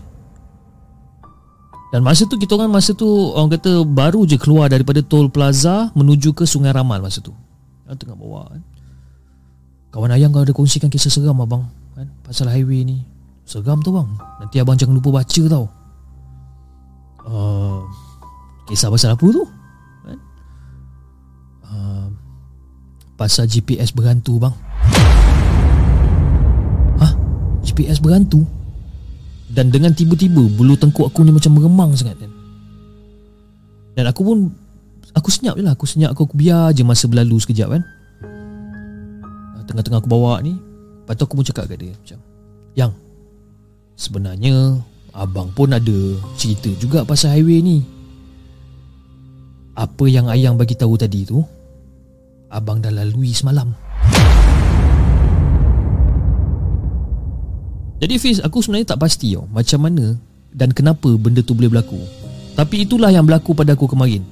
Dan 1.90 2.07
masa 2.07 2.22
tu 2.30 2.38
kita 2.38 2.55
orang 2.55 2.70
masa 2.70 2.94
tu 2.94 3.09
orang 3.34 3.59
kata 3.59 3.82
baru 3.82 4.22
je 4.22 4.38
keluar 4.38 4.70
daripada 4.70 5.03
tol 5.03 5.26
plaza 5.26 5.90
menuju 5.98 6.30
ke 6.30 6.46
Sungai 6.46 6.70
Ramal 6.70 7.03
masa 7.03 7.18
tu. 7.18 7.34
Tengah 7.90 8.14
bawa 8.14 8.46
kan. 8.55 8.62
Kawan 9.91 10.14
ayang 10.14 10.30
kau 10.30 10.47
ada 10.47 10.55
kongsikan 10.55 10.86
kisah 10.86 11.11
seram 11.11 11.43
abang 11.43 11.66
kan? 11.99 12.07
Pasal 12.22 12.47
highway 12.47 12.86
ni 12.86 13.03
Seram 13.43 13.82
tu 13.82 13.91
bang 13.91 14.07
Nanti 14.38 14.62
abang 14.62 14.78
jangan 14.78 14.95
lupa 14.95 15.18
baca 15.18 15.43
tau 15.51 15.66
uh, 17.26 17.82
Kisah 18.70 18.86
pasal 18.86 19.18
apa 19.18 19.26
tu 19.26 19.43
kan? 20.07 20.18
Uh, 21.66 22.07
pasal 23.18 23.51
GPS 23.51 23.91
berhantu 23.91 24.38
bang 24.38 24.55
Hah? 27.03 27.12
GPS 27.66 27.99
berhantu? 27.99 28.47
Dan 29.51 29.74
dengan 29.74 29.91
tiba-tiba 29.91 30.47
Bulu 30.55 30.78
tengkuk 30.78 31.11
aku 31.11 31.26
ni 31.26 31.34
macam 31.34 31.59
meremang 31.59 31.99
sangat 31.99 32.14
kan? 32.22 32.30
Dan 33.99 34.07
aku 34.07 34.22
pun 34.22 34.38
Aku 35.18 35.34
senyap 35.34 35.59
je 35.59 35.66
lah 35.66 35.74
Aku 35.74 35.91
senyap 35.91 36.14
aku, 36.14 36.30
aku 36.30 36.38
biar 36.38 36.70
je 36.70 36.86
masa 36.86 37.11
berlalu 37.11 37.43
sekejap 37.43 37.74
kan 37.74 37.82
tengah-tengah 39.71 40.03
aku 40.03 40.11
bawa 40.11 40.43
ni 40.43 40.59
Lepas 41.07 41.14
tu 41.14 41.23
aku 41.25 41.35
pun 41.39 41.47
cakap 41.47 41.71
kat 41.71 41.79
dia 41.79 41.95
macam 41.95 42.18
Yang 42.75 42.93
Sebenarnya 43.95 44.57
Abang 45.11 45.51
pun 45.51 45.75
ada 45.75 45.99
cerita 46.39 46.71
juga 46.79 47.03
pasal 47.03 47.35
highway 47.35 47.59
ni. 47.59 47.83
Apa 49.75 50.07
yang 50.07 50.31
ayang 50.31 50.55
bagi 50.55 50.79
tahu 50.79 50.95
tadi 50.95 51.27
tu 51.27 51.43
Abang 52.47 52.79
dah 52.79 52.95
lalui 52.95 53.35
semalam. 53.35 53.75
Jadi 58.01 58.14
Fiz 58.16 58.39
aku 58.39 58.62
sebenarnya 58.62 58.97
tak 58.97 59.03
pasti 59.03 59.35
tau 59.35 59.51
Macam 59.51 59.83
mana 59.87 60.14
dan 60.51 60.71
kenapa 60.75 61.11
benda 61.14 61.43
tu 61.43 61.55
boleh 61.55 61.71
berlaku. 61.71 61.99
Tapi 62.55 62.87
itulah 62.87 63.11
yang 63.11 63.27
berlaku 63.27 63.55
pada 63.55 63.75
aku 63.75 63.91
kemarin 63.91 64.23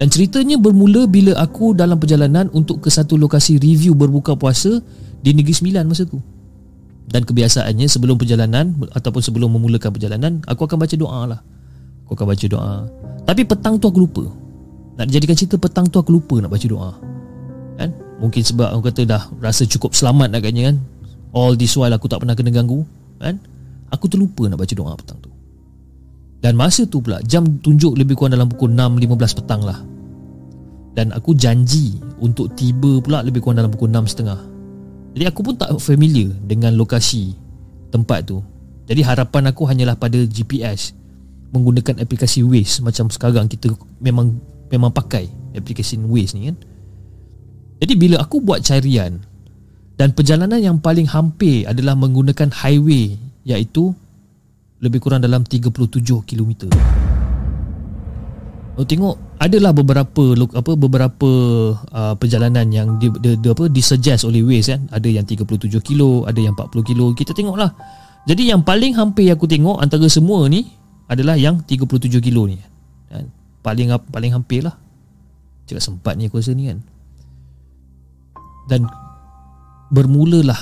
dan 0.00 0.08
ceritanya 0.08 0.56
bermula 0.56 1.04
bila 1.04 1.36
aku 1.36 1.76
dalam 1.76 2.00
perjalanan 2.00 2.48
untuk 2.56 2.80
ke 2.80 2.88
satu 2.88 3.20
lokasi 3.20 3.60
review 3.60 3.92
berbuka 3.92 4.32
puasa 4.32 4.80
di 5.20 5.36
Negeri 5.36 5.52
Sembilan 5.52 5.84
masa 5.84 6.08
tu. 6.08 6.16
Dan 7.04 7.28
kebiasaannya 7.28 7.84
sebelum 7.84 8.16
perjalanan 8.16 8.72
ataupun 8.96 9.20
sebelum 9.20 9.52
memulakan 9.52 9.92
perjalanan, 9.92 10.32
aku 10.48 10.64
akan 10.64 10.78
baca 10.80 10.96
doa 10.96 11.20
lah. 11.28 11.40
Aku 12.08 12.16
akan 12.16 12.26
baca 12.32 12.46
doa. 12.48 12.74
Tapi 13.28 13.44
petang 13.44 13.76
tu 13.76 13.92
aku 13.92 14.00
lupa. 14.08 14.24
Nak 14.96 15.04
dijadikan 15.04 15.36
cerita 15.36 15.60
petang 15.60 15.84
tu 15.84 16.00
aku 16.00 16.16
lupa 16.16 16.40
nak 16.40 16.48
baca 16.48 16.64
doa. 16.64 16.96
Kan? 17.76 17.92
Mungkin 18.24 18.40
sebab 18.40 18.72
aku 18.72 18.82
kata 18.88 19.02
dah 19.04 19.22
rasa 19.36 19.68
cukup 19.68 19.92
selamat 19.92 20.32
agaknya 20.32 20.72
kan. 20.72 20.76
All 21.36 21.60
this 21.60 21.76
while 21.76 21.92
aku 21.92 22.08
tak 22.08 22.24
pernah 22.24 22.32
kena 22.32 22.48
ganggu. 22.48 22.88
Kan? 23.20 23.36
Aku 23.92 24.08
terlupa 24.08 24.48
nak 24.48 24.64
baca 24.64 24.72
doa 24.72 24.96
petang 24.96 25.20
tu. 25.20 25.29
Dan 26.40 26.56
masa 26.56 26.88
tu 26.88 27.04
pula 27.04 27.20
jam 27.28 27.44
tunjuk 27.60 28.00
lebih 28.00 28.16
kurang 28.16 28.32
dalam 28.32 28.48
pukul 28.48 28.72
6.15 28.72 29.38
petang 29.44 29.60
lah. 29.60 29.78
Dan 30.96 31.12
aku 31.12 31.36
janji 31.36 32.00
untuk 32.18 32.56
tiba 32.56 32.98
pula 33.04 33.20
lebih 33.20 33.44
kurang 33.44 33.60
dalam 33.60 33.70
pukul 33.70 33.92
6.30 33.92 35.14
Jadi 35.20 35.24
aku 35.28 35.40
pun 35.44 35.54
tak 35.60 35.76
familiar 35.78 36.32
dengan 36.48 36.74
lokasi 36.80 37.36
tempat 37.92 38.24
tu. 38.24 38.40
Jadi 38.88 39.04
harapan 39.04 39.52
aku 39.52 39.68
hanyalah 39.68 39.94
pada 39.94 40.18
GPS 40.26 40.96
Menggunakan 41.54 42.02
aplikasi 42.02 42.42
Waze 42.42 42.82
macam 42.82 43.06
sekarang 43.06 43.46
kita 43.46 43.70
memang 44.02 44.34
memang 44.66 44.90
pakai 44.90 45.30
aplikasi 45.54 46.00
Waze 46.00 46.34
ni 46.34 46.50
kan. 46.50 46.56
Jadi 47.84 47.94
bila 48.00 48.18
aku 48.18 48.40
buat 48.42 48.64
carian 48.64 49.20
Dan 49.94 50.16
perjalanan 50.16 50.58
yang 50.58 50.80
paling 50.80 51.06
hampir 51.06 51.68
adalah 51.68 51.94
menggunakan 51.94 52.50
highway 52.50 53.14
Iaitu 53.44 53.94
lebih 54.80 54.98
kurang 55.00 55.20
dalam 55.20 55.44
37 55.44 55.70
km. 56.24 56.72
Oh 58.80 58.86
tengok 58.88 59.36
adalah 59.36 59.76
beberapa 59.76 60.32
apa 60.56 60.72
beberapa 60.72 61.30
uh, 61.76 62.14
perjalanan 62.16 62.64
yang 62.72 62.96
di, 62.96 63.12
di, 63.20 63.36
di 63.36 63.48
apa 63.52 63.68
disuggest 63.68 64.24
oleh 64.24 64.40
Waze 64.40 64.72
kan? 64.72 64.88
Ada 64.88 65.20
yang 65.20 65.28
37 65.28 65.68
kilo 65.84 66.24
ada 66.24 66.40
yang 66.40 66.56
40 66.56 66.88
kilo. 66.88 67.12
Kita 67.12 67.36
tengoklah. 67.36 67.76
Jadi 68.24 68.48
yang 68.48 68.64
paling 68.64 68.96
hampir 68.96 69.28
aku 69.28 69.44
tengok 69.44 69.84
antara 69.84 70.08
semua 70.08 70.48
ni 70.48 70.64
adalah 71.12 71.36
yang 71.36 71.60
37 71.60 72.08
kilo 72.24 72.48
ni 72.48 72.56
kan? 73.12 73.28
Paling 73.60 73.92
paling 74.08 74.32
hampir 74.32 74.64
lah 74.64 74.76
cakap 75.68 75.84
sempat 75.84 76.16
ni 76.16 76.32
aku 76.32 76.40
rasa 76.40 76.56
ni 76.56 76.72
kan? 76.72 76.80
Dan 78.64 78.88
bermulalah 79.92 80.56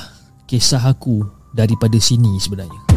kisah 0.48 0.82
aku 0.82 1.22
daripada 1.54 2.00
sini 2.00 2.40
sebenarnya 2.40 2.87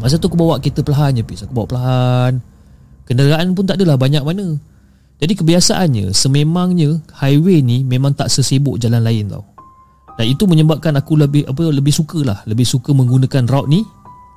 Masa 0.00 0.16
tu 0.16 0.32
aku 0.32 0.36
bawa 0.40 0.56
kereta 0.56 0.80
perlahan 0.80 1.20
je 1.20 1.22
Aku 1.44 1.52
bawa 1.52 1.68
perlahan. 1.68 2.32
Kenderaan 3.04 3.52
pun 3.52 3.68
tak 3.68 3.76
adalah 3.76 4.00
banyak 4.00 4.24
mana. 4.24 4.56
Jadi 5.20 5.36
kebiasaannya 5.36 6.16
Sememangnya 6.16 7.04
Highway 7.20 7.60
ni 7.60 7.84
Memang 7.84 8.16
tak 8.16 8.32
sesibuk 8.32 8.80
jalan 8.80 9.04
lain 9.04 9.28
tau. 9.28 9.44
Dan 10.16 10.26
itu 10.32 10.48
menyebabkan 10.48 10.96
aku 10.96 11.20
lebih 11.20 11.44
apa 11.44 11.68
Lebih 11.68 11.92
suka 11.92 12.24
lah 12.24 12.40
Lebih 12.48 12.64
suka 12.64 12.96
menggunakan 12.96 13.44
route 13.44 13.68
ni 13.68 13.84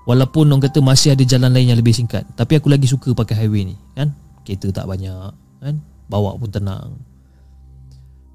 Walaupun 0.04 0.52
orang 0.52 0.68
kata 0.68 0.84
Masih 0.84 1.16
ada 1.16 1.24
jalan 1.24 1.56
lain 1.56 1.72
yang 1.72 1.80
lebih 1.80 1.96
singkat. 1.96 2.28
Tapi 2.36 2.60
aku 2.60 2.68
lagi 2.68 2.84
suka 2.84 3.16
pakai 3.16 3.48
highway 3.48 3.72
ni 3.72 3.76
Kan? 3.96 4.12
Kereta 4.44 4.84
tak 4.84 4.86
banyak 4.92 5.32
Kan? 5.64 5.80
Bawa 6.12 6.36
pun 6.36 6.52
tenang. 6.52 7.00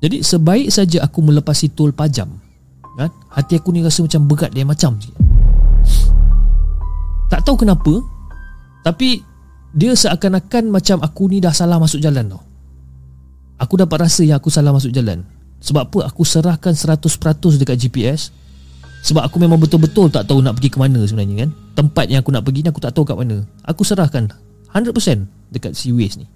Jadi 0.00 0.24
sebaik 0.24 0.72
saja 0.72 1.04
aku 1.04 1.20
melepasi 1.20 1.68
tol 1.76 1.92
pajam 1.92 2.32
Kan? 2.96 3.12
Hati 3.28 3.60
aku 3.60 3.76
ni 3.76 3.84
rasa 3.84 4.00
macam 4.00 4.24
berat 4.24 4.56
dia 4.56 4.64
macam 4.64 4.96
sikit 4.96 5.27
tak 7.28 7.44
tahu 7.44 7.64
kenapa 7.64 8.00
Tapi 8.82 9.20
Dia 9.76 9.92
seakan-akan 9.92 10.72
macam 10.72 10.98
aku 11.04 11.28
ni 11.28 11.44
dah 11.44 11.52
salah 11.52 11.76
masuk 11.76 12.00
jalan 12.00 12.24
tau. 12.24 12.40
Aku 13.60 13.76
dapat 13.76 14.08
rasa 14.08 14.24
yang 14.24 14.40
aku 14.40 14.48
salah 14.48 14.72
masuk 14.72 14.88
jalan. 14.90 15.26
Sebab 15.60 15.92
apa? 15.92 15.98
Aku 16.08 16.24
serahkan 16.24 16.72
100% 16.72 17.04
dekat 17.60 17.76
GPS 17.76 18.32
Sebab 19.04 19.26
aku 19.28 19.36
memang 19.42 19.60
betul-betul 19.60 20.08
tak 20.08 20.24
tahu 20.24 20.40
nak 20.40 20.56
pergi 20.56 20.72
ke 20.72 20.78
mana 20.80 21.04
sebenarnya 21.04 21.46
kan? 21.46 21.50
Tempat 21.76 22.04
yang 22.08 22.24
aku 22.24 22.32
nak 22.32 22.42
pergi 22.48 22.64
ni 22.64 22.68
aku 22.72 22.80
tak 22.80 22.96
tahu 22.96 23.04
kat 23.04 23.16
mana. 23.18 23.44
Aku 23.66 23.84
serahkan 23.84 24.30
100% 24.72 25.52
dekat 25.52 25.76
si 25.76 25.92
Waze 25.92 26.24
ni. 26.24 26.26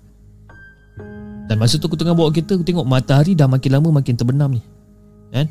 Dan 1.46 1.56
masa 1.58 1.76
tu 1.76 1.90
aku 1.90 1.98
tengah 1.98 2.14
bawa 2.14 2.30
kereta 2.30 2.54
Aku 2.54 2.64
tengok 2.64 2.86
matahari 2.86 3.34
dah 3.34 3.50
makin 3.50 3.70
lama 3.76 4.00
makin 4.00 4.14
terbenam 4.14 4.56
ni 4.56 4.62
Kan? 5.34 5.50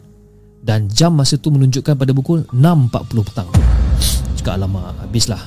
Dan 0.61 0.89
jam 0.89 1.13
masa 1.13 1.35
tu 1.35 1.49
menunjukkan 1.49 1.97
pada 1.97 2.09
pukul 2.13 2.45
6.40 2.53 3.27
petang 3.27 3.49
cakap 4.41 4.57
alamak 4.57 4.97
habislah. 4.97 5.37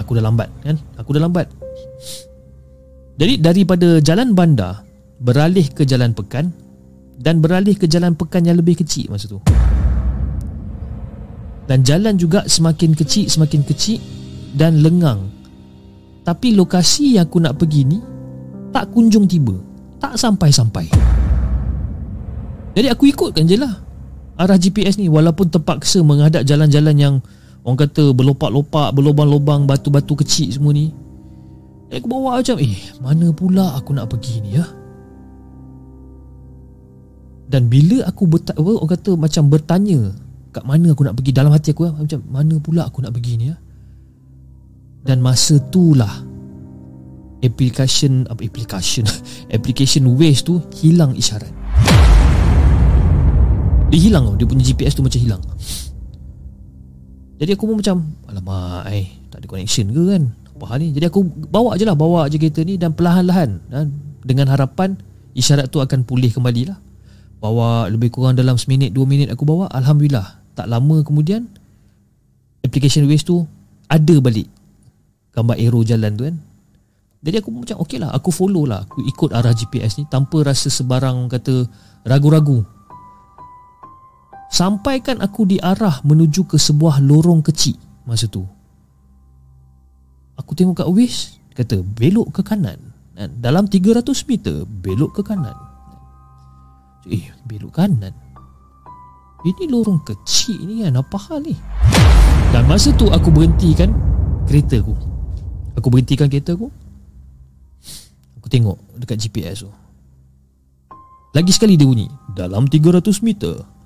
Aku 0.00 0.16
dah 0.16 0.24
lambat 0.24 0.48
kan? 0.64 0.80
Aku 0.96 1.12
dah 1.12 1.20
lambat. 1.20 1.52
Jadi 3.20 3.36
daripada 3.36 4.00
jalan 4.00 4.32
bandar 4.32 4.80
beralih 5.20 5.68
ke 5.68 5.84
jalan 5.84 6.16
pekan 6.16 6.48
dan 7.20 7.44
beralih 7.44 7.76
ke 7.76 7.84
jalan 7.84 8.16
pekan 8.16 8.48
yang 8.48 8.56
lebih 8.56 8.80
kecil 8.80 9.12
masa 9.12 9.28
tu. 9.28 9.44
Dan 11.68 11.84
jalan 11.84 12.16
juga 12.16 12.48
semakin 12.48 12.96
kecil 12.96 13.28
Semakin 13.28 13.60
kecil 13.60 14.00
Dan 14.56 14.80
lengang. 14.80 15.28
Tapi 16.24 16.56
lokasi 16.56 17.20
yang 17.20 17.28
aku 17.28 17.44
nak 17.44 17.60
pergi 17.60 17.84
ni 17.84 18.00
Tak 18.72 18.88
kunjung 18.96 19.28
tiba. 19.28 19.52
Tak 20.00 20.16
sampai-sampai. 20.16 20.88
Jadi 22.72 22.88
aku 22.88 23.12
ikutkan 23.12 23.44
je 23.44 23.60
lah 23.60 23.84
Arah 24.40 24.56
GPS 24.56 24.96
ni 24.96 25.12
Walaupun 25.12 25.52
terpaksa 25.52 26.00
menghadap 26.00 26.40
jalan-jalan 26.48 26.96
yang 26.96 27.14
Orang 27.68 27.84
kata 27.84 28.16
berlopak-lopak 28.16 28.96
Berlobang-lobang 28.96 29.68
Batu-batu 29.68 30.16
kecil 30.16 30.48
semua 30.48 30.72
ni. 30.72 30.88
Aku 31.92 32.08
bawa 32.08 32.40
macam 32.40 32.56
Eh 32.56 32.80
mana 33.04 33.28
pula 33.36 33.76
aku 33.76 33.92
nak 33.92 34.08
pergi 34.08 34.40
ni 34.40 34.56
ya? 34.56 34.64
Dan 37.48 37.72
bila 37.72 38.04
aku 38.04 38.28
berta- 38.28 38.56
orang 38.60 38.92
kata 38.92 39.16
macam 39.16 39.48
bertanya 39.48 40.12
kat 40.52 40.64
mana 40.68 40.92
aku 40.92 41.00
nak 41.00 41.16
pergi? 41.16 41.32
Dalam 41.32 41.48
hati 41.48 41.72
aku 41.72 41.88
macam 41.88 42.20
mana 42.28 42.60
pula 42.60 42.84
aku 42.84 43.00
nak 43.00 43.16
pergi 43.16 43.40
ni 43.40 43.48
ya? 43.48 43.56
Dan 45.00 45.24
masa 45.24 45.56
itulah 45.56 46.12
application 47.40 48.28
apa 48.28 48.44
application 48.44 49.08
application 49.56 50.12
Waze 50.12 50.44
tu 50.44 50.60
hilang 50.76 51.16
isyarat. 51.16 51.52
Dia 53.88 53.96
hilang 53.96 54.36
dia 54.36 54.44
punya 54.44 54.60
GPS 54.60 54.92
tu 54.92 55.00
macam 55.00 55.16
hilang 55.16 55.40
jadi 57.38 57.54
aku 57.54 57.64
pun 57.70 57.76
macam 57.78 57.96
alamak 58.26 58.90
eh 58.90 59.06
tak 59.30 59.42
ada 59.42 59.46
connection 59.46 59.86
ke 59.94 60.02
kan? 60.10 60.22
Apa 60.58 60.64
hal 60.74 60.78
ni? 60.82 60.90
Jadi 60.90 61.06
aku 61.06 61.22
bawa 61.22 61.78
je 61.78 61.86
lah 61.86 61.94
bawa 61.94 62.26
je 62.26 62.36
kereta 62.36 62.66
ni 62.66 62.74
dan 62.74 62.90
perlahan-lahan 62.90 63.62
dengan 64.26 64.50
harapan 64.50 64.98
isyarat 65.38 65.70
tu 65.70 65.78
akan 65.78 66.02
pulih 66.02 66.34
kembali 66.34 66.62
lah. 66.66 66.78
Bawa 67.38 67.86
lebih 67.86 68.10
kurang 68.10 68.34
dalam 68.34 68.58
seminit 68.58 68.90
dua 68.90 69.06
minit 69.06 69.30
aku 69.30 69.46
bawa 69.46 69.70
Alhamdulillah. 69.70 70.42
Tak 70.58 70.66
lama 70.66 71.06
kemudian 71.06 71.46
Application 72.66 73.06
Waze 73.06 73.22
tu 73.22 73.46
Ada 73.86 74.18
balik 74.18 74.50
Gambar 75.30 75.54
arrow 75.54 75.86
jalan 75.86 76.18
tu 76.18 76.26
kan. 76.26 76.34
Jadi 77.22 77.36
aku 77.38 77.54
macam 77.54 77.78
okey 77.86 78.02
lah 78.02 78.10
Aku 78.10 78.34
follow 78.34 78.66
lah. 78.66 78.82
Aku 78.82 79.06
ikut 79.06 79.30
arah 79.30 79.54
GPS 79.54 80.02
ni 80.02 80.10
Tanpa 80.10 80.42
rasa 80.42 80.66
sebarang 80.66 81.30
kata 81.30 81.62
Ragu-ragu 82.02 82.66
Sampaikan 84.48 85.20
aku 85.20 85.44
di 85.44 85.60
arah 85.60 86.00
Menuju 86.02 86.48
ke 86.48 86.56
sebuah 86.56 87.04
lorong 87.04 87.44
kecil 87.44 87.76
Masa 88.08 88.24
tu. 88.24 88.40
Aku 90.40 90.56
tengok 90.56 90.80
kat 90.80 90.88
Waze 90.88 91.36
Kata 91.52 91.84
belok 91.84 92.40
ke 92.40 92.42
kanan? 92.46 92.80
Dalam 93.38 93.68
300 93.68 94.08
meter 94.30 94.64
Belok 94.64 95.20
ke 95.20 95.22
kanan. 95.26 95.54
Eh 97.12 97.28
belok 97.44 97.76
kanan? 97.76 98.14
Ini 99.44 99.70
lorong 99.70 100.00
kecil 100.02 100.58
ni 100.64 100.82
kan 100.82 100.96
Apa 100.96 101.16
hal 101.28 101.44
ni? 101.44 101.54
Dan 102.48 102.64
masa 102.64 102.94
tu 102.96 103.12
aku 103.12 103.28
berhentikan 103.28 103.92
Kereta 104.48 104.80
aku. 104.80 104.96
Aku 105.76 105.92
berhentikan 105.92 106.26
kereta 106.32 106.56
aku. 106.56 106.72
Aku 108.40 108.48
tengok 108.48 108.80
Dekat 108.96 109.20
GPS 109.20 109.68
tu. 109.68 109.70
Lagi 111.36 111.52
sekali 111.52 111.76
dia 111.76 111.84
bunyi 111.84 112.08
Dalam 112.32 112.64
300 112.64 113.04
meter 113.20 113.77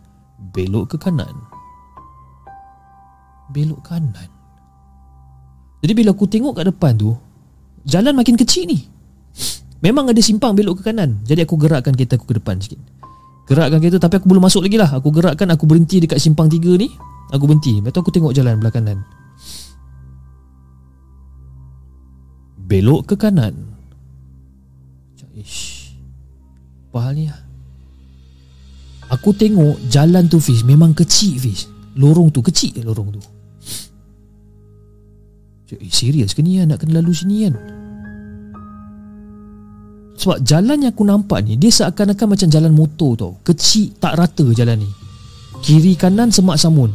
Belok 0.51 0.90
ke 0.90 0.97
kanan? 0.99 1.38
Belok 3.55 3.86
kanan. 3.86 4.26
Jadi 5.82 5.93
bila 5.95 6.11
aku 6.11 6.26
tengok 6.26 6.59
kat 6.59 6.66
depan 6.66 6.99
tu 6.99 7.14
Jalan 7.82 8.14
makin 8.14 8.38
kecil 8.38 8.70
ni. 8.70 8.78
Memang 9.82 10.07
ada 10.07 10.22
simpang 10.22 10.55
belok 10.55 10.82
ke 10.82 10.95
kanan. 10.95 11.18
Jadi 11.26 11.43
aku 11.43 11.59
gerakkan 11.59 11.90
kereta 11.99 12.14
aku 12.14 12.30
ke 12.30 12.38
depan 12.38 12.62
sikit. 12.62 12.78
Gerakkan 13.51 13.82
kereta 13.82 13.99
tapi 13.99 14.22
aku 14.22 14.30
belum 14.30 14.47
masuk 14.47 14.62
lagi 14.62 14.78
lah. 14.78 14.90
Aku 14.95 15.11
gerakkan 15.11 15.51
aku 15.51 15.66
berhenti 15.66 15.99
dekat 15.99 16.22
simpang 16.22 16.47
tiga 16.47 16.78
ni. 16.78 16.86
Aku 17.34 17.51
berhenti. 17.51 17.82
Lepas 17.82 17.90
tu 17.90 17.99
aku 17.99 18.14
tengok 18.14 18.30
jalan 18.30 18.62
belah 18.62 18.70
kanan. 18.70 19.03
Belok 22.62 23.11
ke 23.11 23.14
kanan? 23.18 23.74
Ish. 25.32 25.90
Apa 26.93 27.09
hal 27.09 27.12
ni 27.16 27.24
lah 27.26 27.41
Aku 29.12 29.36
tengok 29.36 29.92
jalan 29.92 30.24
tu 30.24 30.40
Fiz 30.40 30.64
Memang 30.64 30.96
kecil 30.96 31.36
Fiz. 31.36 31.68
Lorong 32.00 32.32
tu 32.32 32.40
kecil 32.40 32.80
lorong 32.80 33.12
tu. 33.12 33.20
Eh 35.76 35.92
serius 35.92 36.32
ke 36.32 36.40
ni 36.40 36.60
Nak 36.64 36.80
kena 36.80 37.00
lalu 37.00 37.12
sini 37.12 37.36
kan 37.48 37.56
sebab 40.12 40.38
jalan 40.46 40.86
yang 40.86 40.94
aku 40.94 41.02
nampak 41.02 41.42
ni 41.42 41.58
Dia 41.58 41.74
seakan-akan 41.74 42.38
macam 42.38 42.46
jalan 42.46 42.70
motor 42.70 43.10
tau. 43.18 43.32
Kecil 43.42 43.98
tak 43.98 44.14
rata 44.14 44.46
jalan 44.54 44.78
ni. 44.78 44.90
Kiri 45.66 45.98
kanan 45.98 46.30
semak 46.30 46.62
samun. 46.62 46.94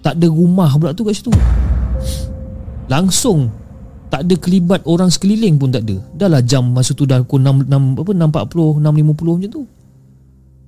Tak 0.00 0.16
ada 0.16 0.24
rumah 0.24 0.72
pula 0.80 0.96
tu 0.96 1.04
kat 1.04 1.20
situ. 1.20 1.28
Langsung 2.88 3.52
Tak 4.08 4.24
ada 4.24 4.34
kelibat 4.40 4.88
orang 4.88 5.12
sekeliling 5.12 5.60
pun 5.60 5.68
tak 5.68 5.84
ada. 5.84 6.00
Dah 6.16 6.32
lah 6.32 6.40
jam 6.40 6.72
masa 6.72 6.96
tu 6.96 7.04
dah 7.04 7.20
pukul 7.20 7.44
6, 7.44 7.68
6, 7.68 8.00
apa, 8.00 8.12
6.40 8.48 8.80
6.50 8.80 9.36
macam 9.36 9.50
tu 9.52 9.62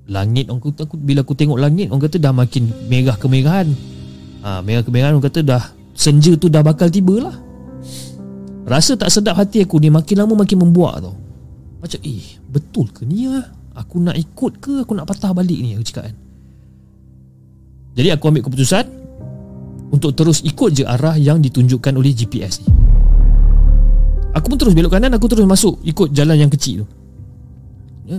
Langit 0.09 0.49
orang 0.49 0.65
kata, 0.65 0.89
aku, 0.89 0.97
Bila 0.97 1.21
aku 1.21 1.37
tengok 1.37 1.61
langit 1.61 1.93
Orang 1.93 2.09
kata 2.09 2.17
dah 2.17 2.33
makin 2.33 2.73
merah 2.89 3.17
kemerahan. 3.21 3.69
Ha, 4.41 4.65
Merah 4.65 4.81
kemerahan 4.81 5.13
orang 5.13 5.29
kata 5.29 5.45
dah 5.45 5.63
Senja 5.93 6.33
tu 6.39 6.49
dah 6.49 6.63
bakal 6.63 6.89
tiba 6.89 7.19
lah. 7.19 7.37
Rasa 8.65 8.95
tak 8.97 9.13
sedap 9.13 9.37
hati 9.37 9.61
aku 9.69 9.77
ni 9.77 9.93
Makin 9.93 10.17
lama 10.25 10.33
makin 10.33 10.65
membuak 10.65 11.05
tau. 11.05 11.15
Macam 11.79 12.01
eh 12.03 12.25
betul 12.49 12.89
ke 12.89 13.05
ni 13.05 13.29
lah 13.29 13.45
Aku 13.77 14.01
nak 14.01 14.17
ikut 14.17 14.59
ke? 14.59 14.83
Aku 14.83 14.97
nak 14.97 15.07
patah 15.07 15.37
balik 15.37 15.61
ni 15.61 15.77
Aku 15.77 15.85
cakap 15.85 16.09
kan. 16.09 16.17
Jadi 17.93 18.09
aku 18.09 18.25
ambil 18.33 18.43
keputusan 18.49 18.85
Untuk 19.93 20.17
terus 20.17 20.41
ikut 20.41 20.73
je 20.73 20.89
arah 20.89 21.21
yang 21.21 21.45
ditunjukkan 21.45 21.93
oleh 21.93 22.17
GPS 22.17 22.65
ni. 22.65 22.69
Aku 24.33 24.49
pun 24.49 24.57
terus 24.57 24.73
belok 24.73 24.97
kanan 24.97 25.13
Aku 25.13 25.29
terus 25.29 25.45
masuk 25.45 25.85
ikut 25.85 26.17
jalan 26.17 26.49
yang 26.49 26.53
kecil 26.53 26.85
tu. 26.85 26.87
Ya. 28.09 28.19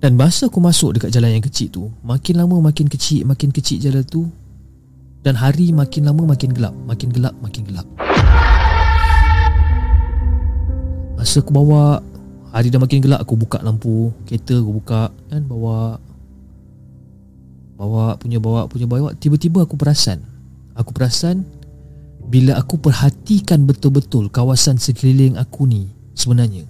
Dan 0.00 0.16
masa 0.16 0.48
aku 0.48 0.64
masuk 0.64 0.96
dekat 0.96 1.12
jalan 1.12 1.36
yang 1.36 1.44
kecil 1.44 1.68
tu 1.68 1.84
Makin 2.00 2.40
lama 2.40 2.56
makin 2.72 2.88
kecil 2.88 3.28
Makin 3.28 3.52
kecil 3.52 3.76
jalan 3.84 4.00
tu 4.00 4.32
Dan 5.20 5.36
hari 5.36 5.76
makin 5.76 6.08
lama 6.08 6.24
makin 6.24 6.56
gelap 6.56 6.72
Makin 6.88 7.12
gelap 7.12 7.36
makin 7.44 7.68
gelap. 7.68 7.84
Masa 11.20 11.44
aku 11.44 11.52
bawa 11.52 12.00
Hari 12.48 12.72
dah 12.72 12.80
makin 12.80 13.04
gelap 13.04 13.20
Aku 13.20 13.36
buka 13.36 13.60
lampu 13.60 14.08
Kereta 14.24 14.56
aku 14.56 14.72
buka 14.80 15.12
Kan 15.28 15.44
bawa 15.44 16.00
Bawa 17.76 18.16
punya 18.16 18.40
bawa 18.40 18.64
punya 18.72 18.88
bawa 18.88 19.12
Tiba-tiba 19.12 19.68
aku 19.68 19.76
perasan. 19.76 20.24
Aku 20.80 20.96
perasan 20.96 21.44
Bila 22.24 22.56
aku 22.56 22.80
perhatikan 22.80 23.68
betul-betul 23.68 24.32
Kawasan 24.32 24.80
sekeliling 24.80 25.36
aku 25.36 25.68
ni 25.68 25.92
Sebenarnya 26.16 26.64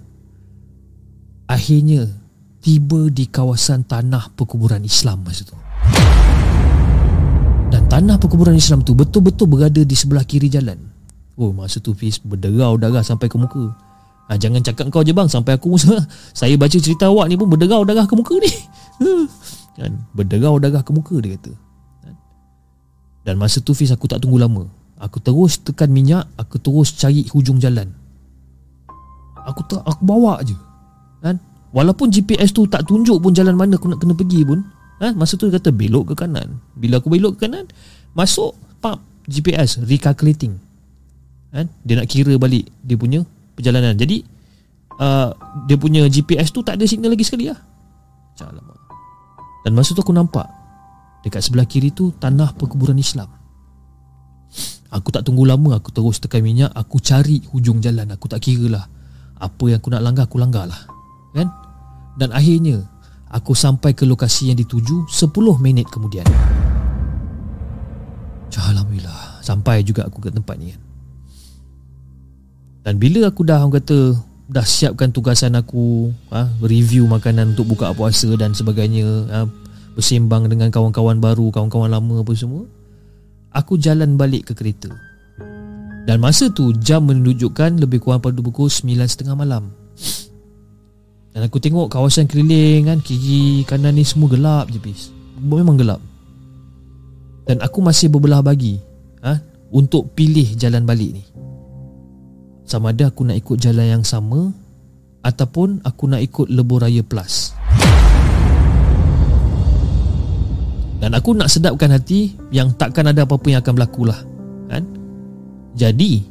Akhirnya 1.47 2.20
Tiba 2.61 3.09
di 3.09 3.25
kawasan 3.25 3.89
tanah 3.89 4.37
perkuburan 4.37 4.85
Islam 4.85 5.25
masa 5.25 5.41
tu. 5.49 5.57
Dan 7.73 7.89
tanah 7.89 8.21
perkuburan 8.21 8.53
Islam 8.53 8.85
tu 8.85 8.93
Betul-betul 8.93 9.49
berada 9.49 9.81
di 9.81 9.95
sebelah 9.97 10.21
kiri 10.21 10.45
jalan. 10.45 10.77
Oh 11.41 11.49
masa 11.49 11.81
tu 11.81 11.97
Fiz 11.97 12.21
berderau 12.21 12.77
darah 12.77 13.01
sampai 13.01 13.25
ke 13.25 13.37
muka. 13.41 13.73
Ha, 14.29 14.37
Jangan 14.37 14.61
cakap 14.61 14.93
kau 14.93 15.01
je 15.01 15.09
bang. 15.09 15.25
Sampai 15.25 15.57
aku 15.57 15.73
Saya 16.37 16.53
baca 16.53 16.77
cerita 16.77 17.09
awak 17.09 17.33
ni 17.33 17.35
pun 17.39 17.49
Berderau 17.49 17.81
darah 17.81 18.05
ke 18.05 18.13
muka 18.13 18.37
ni. 18.37 18.51
Kan? 19.81 19.97
Berderau 20.13 20.61
darah 20.61 20.85
ke 20.85 20.93
muka 20.93 21.17
dia 21.17 21.33
kata. 21.41 21.57
Kan? 22.05 22.15
Dan 23.25 23.41
masa 23.41 23.57
tu 23.57 23.73
Fiz 23.73 23.89
aku 23.89 24.05
tak 24.05 24.21
tunggu 24.21 24.37
lama. 24.37 24.69
Aku 25.01 25.17
terus 25.17 25.57
tekan 25.57 25.89
minyak 25.89 26.29
Aku 26.37 26.61
terus 26.61 26.93
cari 26.93 27.25
hujung 27.33 27.57
jalan. 27.57 27.89
Aku 29.49 29.65
tak 29.65 29.81
aku 29.81 30.05
bawa 30.05 30.45
je? 30.45 30.53
Walaupun 31.71 32.11
GPS 32.11 32.51
tu 32.51 32.67
tak 32.67 32.83
tunjuk 32.83 33.23
pun 33.23 33.31
jalan 33.31 33.55
mana 33.55 33.79
aku 33.79 33.87
nak 33.87 34.03
kena 34.03 34.11
pergi 34.11 34.43
pun. 34.43 34.59
Kan? 35.01 35.17
Masa 35.17 35.33
tu 35.33 35.49
dia 35.49 35.57
kata 35.57 35.73
belok 35.73 36.13
ke 36.13 36.27
kanan? 36.27 36.61
Bila 36.77 37.01
aku 37.01 37.09
belok 37.09 37.33
ke 37.41 37.49
kanan 37.49 37.65
Masuk 38.13 38.53
Pap 38.77 39.01
GPS 39.25 39.81
Recalculating. 39.81 40.61
Kan? 41.49 41.73
Dia 41.81 41.97
nak 41.97 42.05
kira 42.05 42.37
balik 42.37 42.69
Dia 42.85 42.93
punya 43.01 43.25
perjalanan. 43.57 43.97
Jadi 43.97 44.21
uh, 45.01 45.33
Dia 45.65 45.75
punya 45.81 46.05
GPS 46.05 46.53
tu 46.53 46.61
tak 46.61 46.77
ada 46.77 46.85
signal 46.85 47.17
lagi 47.17 47.25
sekali 47.25 47.49
lah. 47.49 47.57
Dan 49.65 49.73
masa 49.73 49.97
tu 49.97 50.05
aku 50.05 50.13
nampak 50.13 50.45
Dekat 51.25 51.49
sebelah 51.49 51.65
kiri 51.65 51.89
tu 51.89 52.13
Tanah 52.21 52.53
perkuburan 52.53 52.97
Islam. 53.01 53.29
Aku 54.93 55.09
tak 55.09 55.25
tunggu 55.25 55.49
lama 55.49 55.81
Aku 55.81 55.89
terus 55.89 56.21
tekan 56.21 56.45
minyak 56.45 56.69
Aku 56.77 57.01
cari 57.01 57.41
hujung 57.49 57.81
jalan. 57.81 58.05
Aku 58.13 58.29
tak 58.29 58.45
kira 58.45 58.69
lah 58.69 58.85
Apa 59.41 59.73
yang 59.73 59.81
aku 59.81 59.89
nak 59.89 60.05
langgar 60.05 60.29
Aku 60.29 60.37
langgar 60.37 60.69
lah 60.69 61.00
Dan 62.19 62.35
akhirnya 62.35 62.83
Aku 63.31 63.55
sampai 63.55 63.95
ke 63.95 64.03
lokasi 64.03 64.51
yang 64.51 64.59
dituju 64.59 65.07
10 65.07 65.31
minit 65.63 65.87
kemudian. 65.87 66.27
Alhamdulillah. 68.51 69.39
Sampai 69.39 69.87
juga 69.87 70.03
aku 70.03 70.19
ke 70.19 70.29
tempat 70.35 70.59
ni 70.59 70.75
kan. 70.75 70.81
Dan 72.83 72.99
bila 72.99 73.31
aku 73.31 73.47
dah 73.47 73.63
orang 73.63 73.79
kata 73.79 74.19
dah 74.51 74.67
siapkan 74.67 75.15
tugasan 75.15 75.55
aku 75.55 76.11
ha, 76.27 76.51
review 76.59 77.07
makanan 77.07 77.55
untuk 77.55 77.71
buka 77.71 77.95
puasa 77.95 78.27
dan 78.35 78.51
sebagainya 78.51 79.07
ha, 79.31 79.47
bersembang 79.95 80.51
dengan 80.51 80.67
kawan-kawan 80.67 81.23
baru 81.23 81.55
kawan-kawan 81.55 81.87
lama 81.87 82.19
apa 82.19 82.33
semua 82.35 82.67
Aku 83.55 83.79
jalan 83.79 84.19
balik 84.19 84.51
ke 84.51 84.53
kereta. 84.55 84.91
Dan 86.03 86.19
masa 86.19 86.51
tu 86.51 86.75
jam 86.83 87.07
menunjukkan 87.07 87.79
lebih 87.79 88.03
kurang 88.03 88.19
pada 88.19 88.35
pukul 88.43 88.67
9.30 88.67 89.31
malam 89.35 89.71
Dan 91.31 91.47
aku 91.47 91.63
tengok 91.63 91.87
kawasan 91.87 92.27
keliling 92.27 92.91
kan 92.91 92.99
Kiri 92.99 93.63
kanan 93.63 93.95
ni 93.95 94.03
semua 94.03 94.27
gelap 94.27 94.67
je 94.67 94.79
bis. 94.83 95.15
Memang 95.39 95.79
gelap. 95.79 96.03
Dan 97.47 97.63
aku 97.63 97.79
masih 97.81 98.11
berbelah 98.11 98.43
bagi 98.43 98.77
ha, 99.23 99.39
Untuk 99.71 100.11
pilih 100.13 100.45
jalan 100.59 100.83
balik 100.83 101.11
ni. 101.15 101.23
Sama 102.67 102.91
ada 102.91 103.09
aku 103.09 103.25
nak 103.27 103.39
ikut 103.39 103.57
jalan 103.57 103.99
yang 103.99 104.03
sama 104.03 104.51
Ataupun 105.23 105.81
aku 105.83 106.03
nak 106.07 106.21
ikut 106.23 106.47
Lebuh 106.51 106.83
Raya 106.83 107.03
Plus. 107.03 107.55
Dan 111.01 111.17
aku 111.17 111.33
nak 111.33 111.49
sedapkan 111.49 111.95
hati 111.95 112.35
Yang 112.53 112.77
takkan 112.77 113.09
ada 113.09 113.25
apa-apa 113.25 113.47
yang 113.49 113.59
akan 113.63 113.73
berlaku 113.79 114.03
lah 114.05 114.19
kan? 114.67 114.83
Jadi 115.79 116.21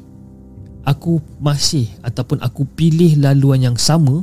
Aku 0.87 1.19
masih 1.43 1.89
Ataupun 2.05 2.39
aku 2.45 2.69
pilih 2.69 3.19
laluan 3.19 3.65
yang 3.65 3.77
sama 3.81 4.23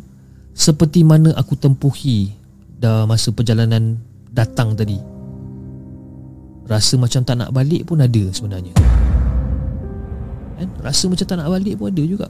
Seperti 0.57 1.05
mana 1.05 1.37
aku 1.37 1.53
tempuhi 1.53 2.33
Dah 2.77 3.05
masa 3.05 3.29
perjalanan 3.33 3.97
datang 4.29 4.77
tadi. 4.77 5.01
Rasa 6.69 6.93
macam 7.01 7.25
tak 7.25 7.41
nak 7.41 7.49
balik 7.49 7.89
pun 7.89 7.97
ada 7.97 8.23
sebenarnya. 8.29 8.73
Kan? 10.61 10.69
Rasa 10.81 11.09
macam 11.09 11.25
tak 11.25 11.37
nak 11.41 11.49
balik 11.49 11.73
pun 11.81 11.89
ada 11.89 12.03
juga. 12.05 12.27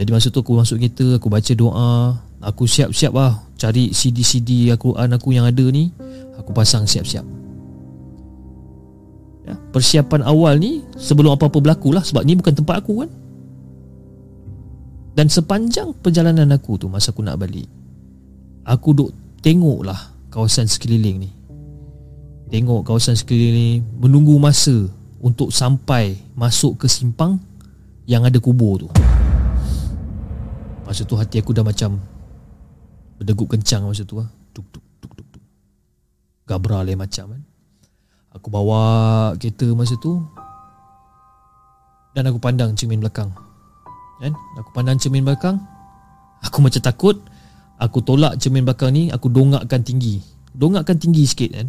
Jadi 0.00 0.08
masa 0.08 0.32
tu 0.32 0.40
aku 0.40 0.56
masuk 0.56 0.80
kereta 0.80 1.20
Aku 1.20 1.28
baca 1.28 1.52
doa. 1.52 2.16
Aku 2.40 2.64
siap-siap 2.64 3.12
lah 3.12 3.44
Cari 3.60 3.92
CD-CD 3.92 4.72
Al-Quran 4.72 5.12
aku 5.12 5.36
yang 5.36 5.44
ada 5.44 5.66
ni. 5.68 5.92
Aku 6.40 6.56
pasang 6.56 6.88
siap-siap. 6.88 7.28
Ya, 9.44 9.52
Persiapan 9.76 10.24
awal 10.24 10.56
ni 10.56 10.80
Sebelum 10.96 11.36
apa-apa 11.36 11.60
berlaku 11.60 11.92
lah. 11.92 12.00
Sebab 12.00 12.24
ni 12.24 12.40
bukan 12.40 12.56
tempat 12.56 12.80
aku 12.80 13.04
kan 13.04 13.19
Dan 15.14 15.26
sepanjang 15.26 15.90
perjalanan 15.98 16.54
aku 16.54 16.78
tu 16.78 16.86
Masa 16.86 17.10
aku 17.10 17.22
nak 17.26 17.42
balik 17.42 17.66
Aku 18.62 18.94
duk 18.94 19.10
tengok 19.42 19.82
lah 19.82 19.98
Kawasan 20.30 20.70
sekeliling 20.70 21.26
ni. 21.26 21.30
Tengok 22.50 22.86
kawasan 22.86 23.18
sekeliling 23.18 23.54
ni 23.54 23.70
Menunggu 23.82 24.38
masa 24.38 24.86
Untuk 25.18 25.50
sampai 25.50 26.14
Masuk 26.38 26.78
ke 26.78 26.86
simpang 26.86 27.42
Yang 28.06 28.22
ada 28.30 28.38
kubur 28.38 28.86
tu. 28.86 28.88
Masa 30.86 31.02
tu 31.06 31.18
hati 31.18 31.42
aku 31.42 31.50
dah 31.50 31.66
macam 31.66 31.98
Berdegup 33.18 33.50
kencang 33.50 33.86
masa 33.86 34.06
tu 34.06 34.22
lah 34.22 34.30
Tuk 34.54 34.66
tuk 34.70 34.82
tuk 35.02 35.10
tuk 35.14 35.26
tuk. 35.30 35.42
Gabra 36.46 36.82
lain 36.82 36.98
macam 36.98 37.34
kan. 37.34 37.42
Aku 38.34 38.46
bawa 38.46 38.82
kereta 39.34 39.66
masa 39.74 39.98
tu 39.98 40.22
Dan 42.14 42.30
aku 42.30 42.38
pandang 42.38 42.74
cermin 42.78 43.02
belakang 43.02 43.49
Kan? 44.20 44.36
Aku 44.60 44.68
pandang 44.76 45.00
cermin 45.00 45.24
belakang. 45.24 45.56
Aku 46.44 46.64
macam 46.64 46.80
takut 46.80 47.16
Aku 47.80 48.00
tolak 48.00 48.40
cermin 48.40 48.64
belakang 48.64 48.92
ni 48.92 49.08
Aku 49.12 49.28
dongakkan 49.32 49.80
tinggi. 49.84 50.20
Dongakkan 50.52 50.96
tinggi 50.96 51.24
sikit 51.24 51.50
kan? 51.52 51.68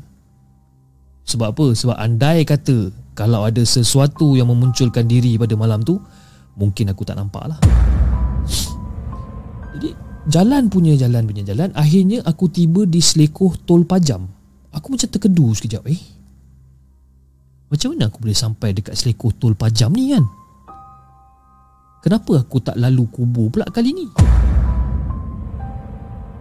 Sebab 1.27 1.55
apa? 1.55 1.65
Sebab 1.75 1.95
andai 1.95 2.43
kata 2.43 2.91
Kalau 3.15 3.43
ada 3.47 3.63
sesuatu 3.63 4.35
yang 4.35 4.51
memunculkan 4.51 5.07
diri 5.07 5.35
pada 5.39 5.55
malam 5.55 5.83
tu 5.83 5.99
Mungkin 6.59 6.91
aku 6.91 7.07
tak 7.07 7.15
nampak 7.15 7.47
lah. 7.47 7.59
Jadi 9.75 9.95
Jalan 10.27 10.69
punya 10.69 10.93
jalan 10.99 11.23
punya 11.25 11.43
jalan 11.47 11.71
Akhirnya 11.73 12.21
aku 12.27 12.51
tiba 12.51 12.83
di 12.83 12.99
selekoh 12.99 13.55
tol 13.63 13.87
pajam. 13.87 14.27
Aku 14.71 14.93
macam 14.93 15.07
terkedu 15.07 15.51
sekejap 15.55 15.83
eh. 15.87 15.99
Macam 17.71 17.95
mana 17.95 18.11
aku 18.11 18.19
boleh 18.19 18.35
sampai 18.35 18.75
dekat 18.75 18.99
selekoh 18.99 19.31
tol 19.35 19.55
pajam 19.55 19.95
ni 19.95 20.11
kan 20.11 20.27
Kenapa 22.01 22.41
aku 22.41 22.57
tak 22.59 22.77
lalu 22.81 23.05
kubur 23.13 23.53
pula 23.53 23.65
kali 23.69 23.93
ni 23.93 24.05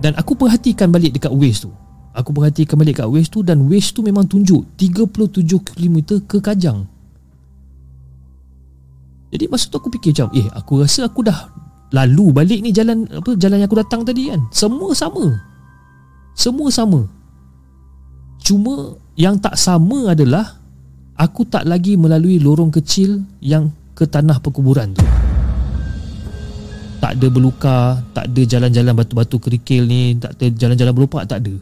Dan 0.00 0.16
aku 0.16 0.32
perhatikan 0.34 0.88
balik 0.88 1.16
dekat 1.16 1.32
Waze 1.32 1.68
tu 1.68 1.70
Aku 2.16 2.32
perhatikan 2.32 2.80
balik 2.80 2.96
dekat 2.96 3.08
Waze 3.12 3.28
tu 3.28 3.44
Dan 3.44 3.68
Waze 3.68 3.92
tu 3.92 4.00
memang 4.00 4.24
tunjuk 4.24 4.64
37km 4.80 6.24
ke 6.24 6.40
Kajang 6.40 6.88
Jadi 9.30 9.44
masa 9.52 9.68
tu 9.68 9.76
aku 9.76 9.92
fikir 9.92 10.16
macam 10.16 10.28
Eh 10.32 10.48
aku 10.48 10.80
rasa 10.80 11.04
aku 11.04 11.20
dah 11.28 11.60
Lalu 11.90 12.26
balik 12.30 12.60
ni 12.62 12.70
jalan 12.70 13.02
apa 13.10 13.34
jalan 13.34 13.58
yang 13.58 13.68
aku 13.68 13.78
datang 13.82 14.06
tadi 14.06 14.30
kan. 14.30 14.40
Semua 14.54 14.94
sama. 14.94 15.26
Semua 16.38 16.70
sama. 16.70 17.02
Cuma 18.40 18.94
yang 19.18 19.36
tak 19.42 19.58
sama 19.58 20.14
adalah 20.14 20.54
aku 21.18 21.44
tak 21.50 21.66
lagi 21.66 21.98
melalui 21.98 22.38
lorong 22.38 22.70
kecil 22.70 23.26
yang 23.42 23.74
ke 23.98 24.06
tanah 24.06 24.38
perkuburan 24.38 24.94
tu. 24.94 25.02
Tak 27.10 27.18
ada 27.18 27.26
berluka, 27.26 27.98
tak 28.14 28.30
ada 28.30 28.42
jalan-jalan 28.46 28.94
batu-batu 28.94 29.42
kerikil 29.42 29.82
ni, 29.82 30.14
tak 30.14 30.30
ada 30.38 30.46
jalan-jalan 30.54 30.94
berlupak, 30.94 31.26
tak 31.26 31.42
ada. 31.42 31.58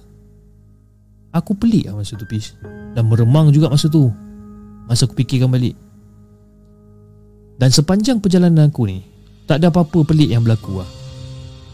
Aku 1.33 1.57
pelik 1.57 1.89
lah 1.89 1.97
masa 1.97 2.21
tu 2.21 2.29
Pis 2.29 2.53
Dan 2.93 3.09
meremang 3.09 3.49
juga 3.49 3.73
masa 3.73 3.89
tu. 3.89 4.13
Masa 4.85 5.09
aku 5.09 5.17
fikirkan 5.17 5.49
balik. 5.49 5.73
Dan 7.57 7.73
sepanjang 7.73 8.21
perjalanan 8.21 8.69
aku 8.69 8.93
ni 8.93 9.01
tak 9.49 9.65
ada 9.65 9.73
apa-apa 9.73 10.05
pelik 10.05 10.29
yang 10.29 10.45
berlaku 10.45 10.85
lah. 10.85 10.91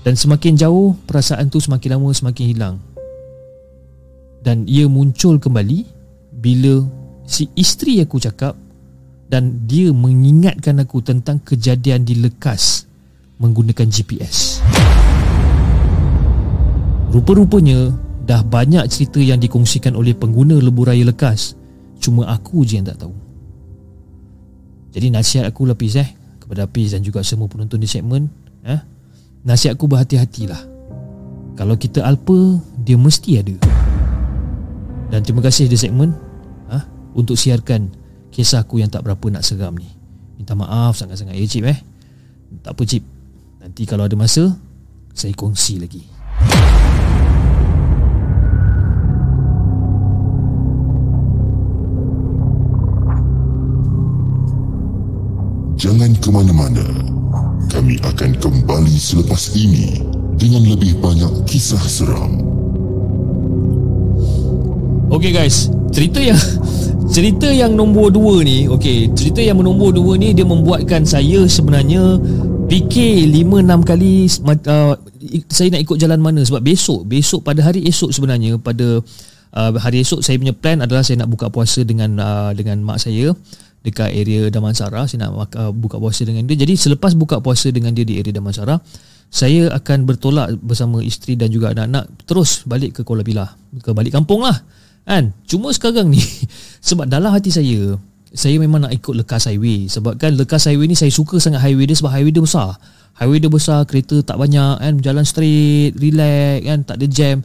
Dan 0.06 0.14
semakin 0.14 0.54
jauh 0.54 0.94
Perasaan 1.10 1.50
tu 1.50 1.58
semakin 1.58 1.98
lama 1.98 2.14
semakin 2.14 2.44
hilang. 2.46 2.78
Dan 4.38 4.70
ia 4.70 4.86
muncul 4.86 5.42
kembali 5.42 5.82
Bila 6.30 6.78
si 7.26 7.50
isteri 7.58 7.98
aku 7.98 8.22
cakap 8.22 8.54
Dan 9.26 9.66
dia 9.66 9.90
mengingatkan 9.90 10.78
aku 10.78 11.02
tentang 11.02 11.42
kejadian 11.42 12.06
di 12.06 12.22
Lekas 12.22 12.93
Menggunakan 13.38 13.86
GPS 13.90 14.62
Rupa-rupanya 17.10 18.04
Dah 18.24 18.40
banyak 18.40 18.88
cerita 18.88 19.20
yang 19.20 19.36
dikongsikan 19.36 19.92
oleh 19.92 20.16
pengguna 20.16 20.56
lebuh 20.56 20.88
raya 20.88 21.04
Lekas. 21.04 21.52
Cuma 22.00 22.24
aku 22.32 22.64
je 22.64 22.80
yang 22.80 22.88
tak 22.88 23.04
tahu. 23.04 23.12
Jadi 24.96 25.12
nasihat 25.12 25.44
aku 25.44 25.68
lapis 25.68 26.00
eh. 26.00 26.08
Kepada 26.40 26.64
Hafiz 26.64 26.96
dan 26.96 27.04
juga 27.04 27.20
semua 27.20 27.48
penonton 27.48 27.80
di 27.80 27.88
segmen 27.88 28.28
eh, 28.64 28.80
nasihatku 29.44 29.84
berhati-hatilah. 29.88 30.60
Kalau 31.56 31.76
kita 31.76 32.04
alpa 32.04 32.60
dia 32.80 32.96
mesti 32.96 33.40
ada. 33.40 33.56
Dan 35.12 35.20
terima 35.24 35.44
kasih 35.44 35.68
di 35.68 35.76
segmen 35.76 36.16
eh, 36.72 36.84
untuk 37.12 37.36
siarkan 37.36 37.92
kisahku 38.32 38.80
yang 38.80 38.88
tak 38.88 39.04
berapa 39.04 39.24
nak 39.28 39.44
seram 39.44 39.76
ni. 39.76 39.88
Minta 40.40 40.56
maaf 40.56 40.96
sangat-sangat 40.96 41.36
ya 41.36 41.44
Cip 41.44 41.64
eh. 41.68 41.78
Tak 42.64 42.72
apa 42.72 42.82
Cip 42.88 43.13
nanti 43.64 43.88
kalau 43.88 44.04
ada 44.04 44.12
masa 44.12 44.52
saya 45.16 45.32
kongsi 45.32 45.80
lagi 45.80 46.04
Jangan 55.74 56.16
ke 56.16 56.32
mana-mana. 56.32 56.86
Kami 57.68 58.00
akan 58.00 58.40
kembali 58.40 58.96
selepas 58.96 59.52
ini 59.52 60.00
dengan 60.40 60.64
lebih 60.64 60.96
banyak 60.96 61.44
kisah 61.44 61.82
seram. 61.84 62.40
Okay 65.12 65.28
guys, 65.28 65.68
cerita 65.92 66.24
yang 66.24 66.40
cerita 67.14 67.52
yang 67.52 67.76
nombor 67.76 68.08
dua 68.08 68.40
ni, 68.40 68.64
okay, 68.64 69.12
cerita 69.12 69.44
yang 69.44 69.60
nombor 69.60 69.92
dua 69.92 70.16
ni 70.16 70.32
dia 70.32 70.48
membuatkan 70.48 71.04
saya 71.04 71.44
sebenarnya 71.44 72.16
fikir 72.68 73.28
lima 73.28 73.60
enam 73.60 73.80
kali 73.84 74.26
uh, 74.26 74.94
saya 75.48 75.68
nak 75.72 75.82
ikut 75.84 75.96
jalan 76.00 76.20
mana? 76.20 76.40
Sebab 76.42 76.60
besok, 76.64 77.04
besok 77.06 77.44
pada 77.44 77.60
hari 77.64 77.84
esok 77.86 78.10
sebenarnya 78.10 78.56
pada 78.58 79.00
uh, 79.54 79.70
hari 79.78 80.02
esok 80.02 80.20
saya 80.24 80.36
punya 80.40 80.54
plan 80.56 80.80
adalah 80.80 81.04
saya 81.04 81.22
nak 81.22 81.30
buka 81.30 81.48
puasa 81.48 81.84
dengan 81.84 82.16
uh, 82.18 82.50
dengan 82.56 82.80
mak 82.82 83.00
saya 83.00 83.32
dekat 83.84 84.10
area 84.16 84.48
Damansara. 84.48 85.04
Saya 85.04 85.28
nak 85.28 85.52
uh, 85.54 85.72
buka 85.72 86.00
puasa 86.00 86.24
dengan 86.24 86.48
dia. 86.48 86.56
Jadi 86.56 86.74
selepas 86.76 87.12
buka 87.12 87.38
puasa 87.44 87.68
dengan 87.68 87.92
dia 87.92 88.04
di 88.04 88.16
area 88.16 88.32
Damansara 88.32 88.80
saya 89.34 89.66
akan 89.74 90.06
bertolak 90.06 90.54
bersama 90.62 91.02
isteri 91.02 91.34
dan 91.34 91.50
juga 91.50 91.74
anak-anak 91.74 92.06
terus 92.22 92.62
balik 92.70 92.94
ke 92.94 93.00
Kuala 93.02 93.26
Pilah 93.26 93.50
ke 93.82 93.90
balik 93.90 94.14
kampung 94.14 94.46
lah 94.46 94.62
kan? 95.02 95.34
Cuma 95.50 95.74
sekarang 95.74 96.14
ni 96.14 96.22
sebab 96.88 97.10
dalam 97.10 97.34
hati 97.34 97.50
saya 97.50 97.98
saya 98.34 98.58
memang 98.58 98.82
nak 98.82 98.90
ikut 98.90 99.14
lekas 99.14 99.46
highway. 99.46 99.86
Sebab 99.86 100.18
kan 100.18 100.34
lekas 100.34 100.66
highway 100.66 100.90
ni 100.90 100.98
saya 100.98 101.14
suka 101.14 101.38
sangat 101.38 101.62
highway 101.62 101.86
dia 101.86 101.94
sebab 101.94 102.10
highway 102.10 102.34
dia 102.34 102.42
besar. 102.42 102.74
Highway 103.14 103.38
dia 103.38 103.46
besar 103.46 103.86
kereta 103.86 104.26
tak 104.26 104.42
banyak 104.42 104.82
kan 104.82 104.94
jalan 104.98 105.22
straight 105.22 105.94
relax 105.94 106.66
kan 106.66 106.78
tak 106.82 106.98
ada 106.98 107.06
jam. 107.06 107.36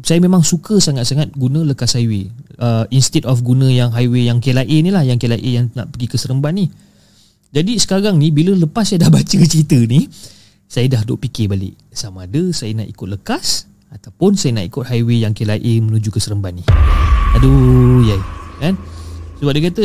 Saya 0.00 0.24
memang 0.24 0.40
suka 0.40 0.80
sangat-sangat 0.80 1.36
guna 1.36 1.68
lekas 1.68 2.00
highway. 2.00 2.32
Uh, 2.56 2.88
instead 2.88 3.28
of 3.28 3.44
guna 3.44 3.68
yang 3.68 3.92
highway 3.92 4.24
yang 4.24 4.40
KLIA 4.40 4.76
ni 4.80 4.88
lah 4.88 5.04
yang 5.04 5.20
KLIA 5.20 5.50
yang 5.62 5.66
nak 5.76 5.92
pergi 5.92 6.06
ke 6.08 6.16
Seremban 6.16 6.56
ni. 6.56 6.72
Jadi 7.52 7.76
sekarang 7.76 8.16
ni 8.16 8.32
bila 8.32 8.56
lepas 8.56 8.88
saya 8.88 9.04
dah 9.04 9.12
baca 9.20 9.36
cerita 9.44 9.76
ni 9.84 10.08
saya 10.64 10.88
dah 10.88 11.04
duk 11.04 11.20
fikir 11.28 11.52
balik. 11.52 11.76
Sama 11.92 12.24
ada 12.24 12.40
saya 12.56 12.72
nak 12.72 12.88
ikut 12.88 13.20
lekas 13.20 13.68
ataupun 13.92 14.32
saya 14.32 14.56
nak 14.56 14.64
ikut 14.64 14.88
highway 14.88 15.28
yang 15.28 15.36
KLIA 15.36 15.84
menuju 15.84 16.08
ke 16.08 16.24
Seremban 16.24 16.56
ni. 16.56 16.64
Aduh 17.36 18.00
ya 18.08 18.16
kan? 18.64 18.80
Sebab 19.38 19.52
dia 19.54 19.62
kata 19.70 19.84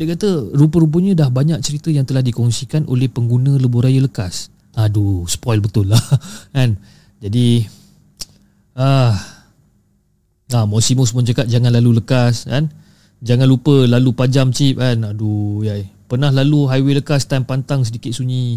dia 0.00 0.16
kata 0.16 0.56
rupa-rupanya 0.56 1.12
dah 1.12 1.28
banyak 1.28 1.60
cerita 1.60 1.92
yang 1.92 2.08
telah 2.08 2.24
dikongsikan 2.24 2.88
oleh 2.88 3.12
pengguna 3.12 3.60
lebuh 3.60 3.84
raya 3.84 4.00
lekas. 4.00 4.48
Aduh, 4.72 5.28
spoil 5.28 5.60
betul 5.60 5.92
lah 5.92 6.00
kan. 6.56 6.80
Jadi 7.20 7.68
ah 8.80 9.12
ah 10.56 10.64
Mosimus 10.64 11.12
pun 11.12 11.20
cakap 11.28 11.44
jangan 11.52 11.68
lalu 11.76 12.00
lekas 12.00 12.48
kan. 12.48 12.72
Jangan 13.20 13.44
lupa 13.44 13.84
lalu 13.84 14.16
pajam 14.16 14.48
chip 14.56 14.80
kan. 14.80 15.04
Aduh, 15.04 15.68
yai. 15.68 15.84
Pernah 16.08 16.32
lalu 16.32 16.64
highway 16.64 17.04
lekas 17.04 17.28
time 17.28 17.44
pantang 17.44 17.84
sedikit 17.84 18.16
sunyi. 18.16 18.56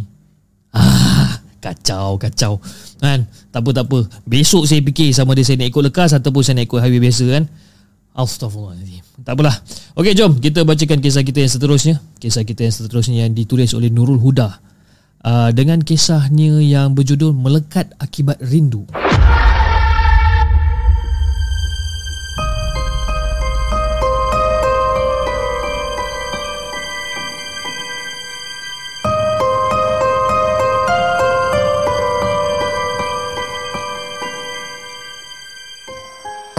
Ah, 0.71 1.43
kacau, 1.59 2.15
kacau. 2.23 2.63
Kan? 3.03 3.27
Tak 3.51 3.67
apa, 3.67 3.69
tak 3.83 3.85
apa. 3.91 3.99
Besok 4.23 4.63
saya 4.63 4.79
fikir 4.79 5.11
sama 5.11 5.35
ada 5.35 5.43
saya 5.43 5.59
nak 5.59 5.75
ikut 5.75 5.91
lekas 5.91 6.15
ataupun 6.15 6.39
saya 6.39 6.63
nak 6.63 6.71
ikut 6.71 6.79
highway 6.79 7.03
biasa 7.03 7.25
kan. 7.27 7.43
Astaghfirullahaladzim. 8.15 9.12
Tak 9.23 9.39
apalah. 9.39 9.55
Okey, 9.95 10.13
jom 10.19 10.35
kita 10.35 10.67
bacakan 10.67 10.99
kisah 10.99 11.23
kita 11.23 11.47
yang 11.47 11.51
seterusnya. 11.51 11.95
Kisah 12.19 12.43
kita 12.43 12.67
yang 12.67 12.75
seterusnya 12.75 13.23
yang 13.23 13.31
ditulis 13.31 13.71
oleh 13.71 13.87
Nurul 13.87 14.19
Huda. 14.19 14.59
Uh, 15.23 15.55
dengan 15.55 15.79
kisahnya 15.79 16.59
yang 16.59 16.91
berjudul 16.91 17.31
Melekat 17.31 17.95
Akibat 17.95 18.43
Rindu. 18.43 18.83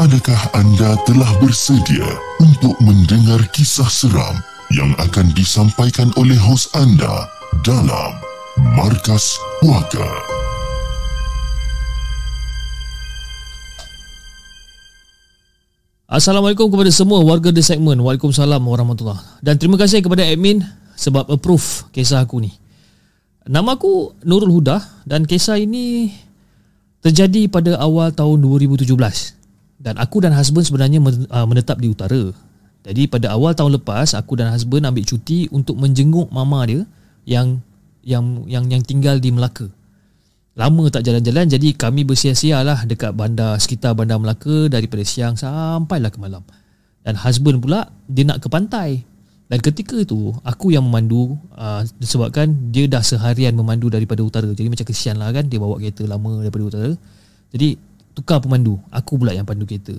Adakah 0.04 0.52
anda 0.52 1.00
telah 1.08 1.32
bersedia 1.40 2.04
untuk 2.36 2.76
mendengar 2.84 3.40
kisah 3.56 3.88
seram 3.88 4.36
yang 4.68 4.92
akan 5.00 5.32
disampaikan 5.32 6.12
oleh 6.20 6.36
hos 6.36 6.68
anda 6.76 7.24
dalam 7.64 8.12
Markas 8.76 9.40
Puaka? 9.64 10.04
Assalamualaikum 16.04 16.68
kepada 16.68 16.92
semua 16.92 17.24
warga 17.24 17.48
The 17.48 17.64
Segment. 17.64 18.04
Waalaikumsalam 18.04 18.60
warahmatullahi 18.60 19.40
Dan 19.40 19.56
terima 19.56 19.80
kasih 19.80 20.04
kepada 20.04 20.20
admin 20.28 20.60
sebab 21.00 21.32
approve 21.32 21.88
kisah 21.96 22.28
aku 22.28 22.44
ni. 22.44 22.52
Nama 23.48 23.72
aku 23.72 24.20
Nurul 24.20 24.52
Huda 24.60 24.84
dan 25.08 25.24
kisah 25.24 25.56
ini 25.56 26.12
terjadi 27.00 27.48
pada 27.48 27.80
awal 27.80 28.12
tahun 28.12 28.44
2017 28.44 29.43
dan 29.84 30.00
aku 30.00 30.24
dan 30.24 30.32
husband 30.32 30.64
sebenarnya 30.64 30.98
uh, 31.28 31.44
menetap 31.44 31.76
di 31.76 31.92
utara. 31.92 32.32
Jadi 32.88 33.04
pada 33.04 33.36
awal 33.36 33.52
tahun 33.52 33.76
lepas 33.80 34.16
aku 34.16 34.40
dan 34.40 34.48
husband 34.48 34.88
ambil 34.88 35.04
cuti 35.04 35.44
untuk 35.52 35.76
menjenguk 35.76 36.32
mama 36.32 36.64
dia 36.64 36.88
yang 37.28 37.60
yang 38.00 38.48
yang 38.48 38.64
yang 38.68 38.80
tinggal 38.80 39.20
di 39.20 39.28
Melaka. 39.28 39.68
Lama 40.56 40.86
tak 40.88 41.04
jalan-jalan 41.04 41.50
jadi 41.52 41.68
kami 41.76 42.08
bersia-sia 42.08 42.64
lah 42.64 42.88
dekat 42.88 43.12
bandar 43.12 43.60
sekitar 43.60 43.92
bandar 43.92 44.16
Melaka 44.16 44.72
daripada 44.72 45.04
siang 45.04 45.36
sampailah 45.36 46.08
ke 46.08 46.16
malam. 46.16 46.40
Dan 47.04 47.20
husband 47.20 47.60
pula 47.60 47.92
dia 48.08 48.24
nak 48.24 48.40
ke 48.40 48.48
pantai. 48.48 49.04
Dan 49.44 49.60
ketika 49.60 50.00
itu 50.00 50.32
aku 50.40 50.72
yang 50.72 50.88
memandu 50.88 51.36
uh, 51.60 51.84
disebabkan 52.00 52.72
dia 52.72 52.88
dah 52.88 53.04
seharian 53.04 53.52
memandu 53.52 53.92
daripada 53.92 54.24
utara. 54.24 54.48
Jadi 54.48 54.72
macam 54.72 54.88
kesian 54.88 55.20
lah 55.20 55.28
kan 55.28 55.44
dia 55.44 55.60
bawa 55.60 55.76
kereta 55.76 56.08
lama 56.08 56.40
daripada 56.40 56.64
utara. 56.64 56.92
Jadi 57.52 57.76
tukar 58.14 58.38
pemandu. 58.40 58.78
Aku 58.94 59.18
pula 59.18 59.34
yang 59.34 59.44
pandu 59.44 59.66
kereta. 59.66 59.98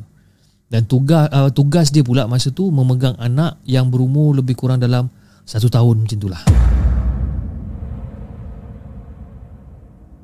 Dan 0.66 0.90
tugas 0.90 1.30
uh, 1.30 1.54
tugas 1.54 1.94
dia 1.94 2.02
pula 2.02 2.26
masa 2.26 2.50
tu 2.50 2.74
memegang 2.74 3.14
anak 3.22 3.62
yang 3.70 3.94
berumur 3.94 4.34
lebih 4.34 4.58
kurang 4.58 4.82
dalam 4.82 5.14
satu 5.46 5.70
tahun 5.70 6.04
macam 6.04 6.18
itulah 6.18 6.42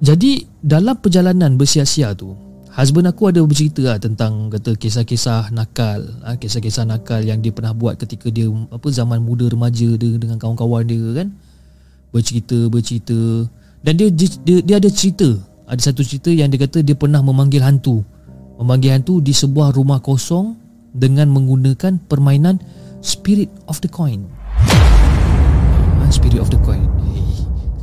jadi 0.02 0.32
dalam 0.66 0.98
perjalanan 0.98 1.62
bersia-sia 1.62 2.18
tu 2.18 2.34
husband 2.74 3.06
aku 3.06 3.30
ada 3.30 3.46
bercerita 3.46 3.86
lah 3.86 4.02
tentang 4.02 4.50
kata 4.50 4.74
kisah-kisah 4.74 5.54
nakal 5.54 6.02
ha, 6.26 6.34
kisah-kisah 6.42 6.90
nakal 6.90 7.22
yang 7.22 7.38
dia 7.38 7.54
pernah 7.54 7.78
buat 7.78 8.02
ketika 8.02 8.34
dia 8.34 8.50
apa 8.50 8.88
zaman 8.90 9.22
muda 9.22 9.46
remaja 9.46 9.94
dia 9.94 10.18
dengan 10.18 10.42
kawan-kawan 10.42 10.90
dia 10.90 11.06
kan. 11.22 11.30
Bercerita 12.12 12.68
bercerita. 12.68 13.48
Dan 13.84 13.96
dia 13.96 14.08
dia, 14.12 14.60
dia 14.64 14.76
ada 14.80 14.90
cerita 14.92 15.36
ada 15.72 15.80
satu 15.80 16.04
cerita 16.04 16.28
yang 16.28 16.52
dia 16.52 16.60
kata 16.68 16.84
dia 16.84 17.00
pernah 17.00 17.24
memanggil 17.24 17.64
hantu. 17.64 18.04
Memanggil 18.60 19.00
hantu 19.00 19.24
di 19.24 19.32
sebuah 19.32 19.72
rumah 19.72 20.04
kosong 20.04 20.60
dengan 20.92 21.32
menggunakan 21.32 22.04
permainan 22.12 22.60
spirit 23.00 23.48
of 23.72 23.80
the 23.80 23.88
coin. 23.88 24.28
Ha, 24.60 26.12
spirit 26.12 26.44
of 26.44 26.52
the 26.52 26.60
coin. 26.60 26.92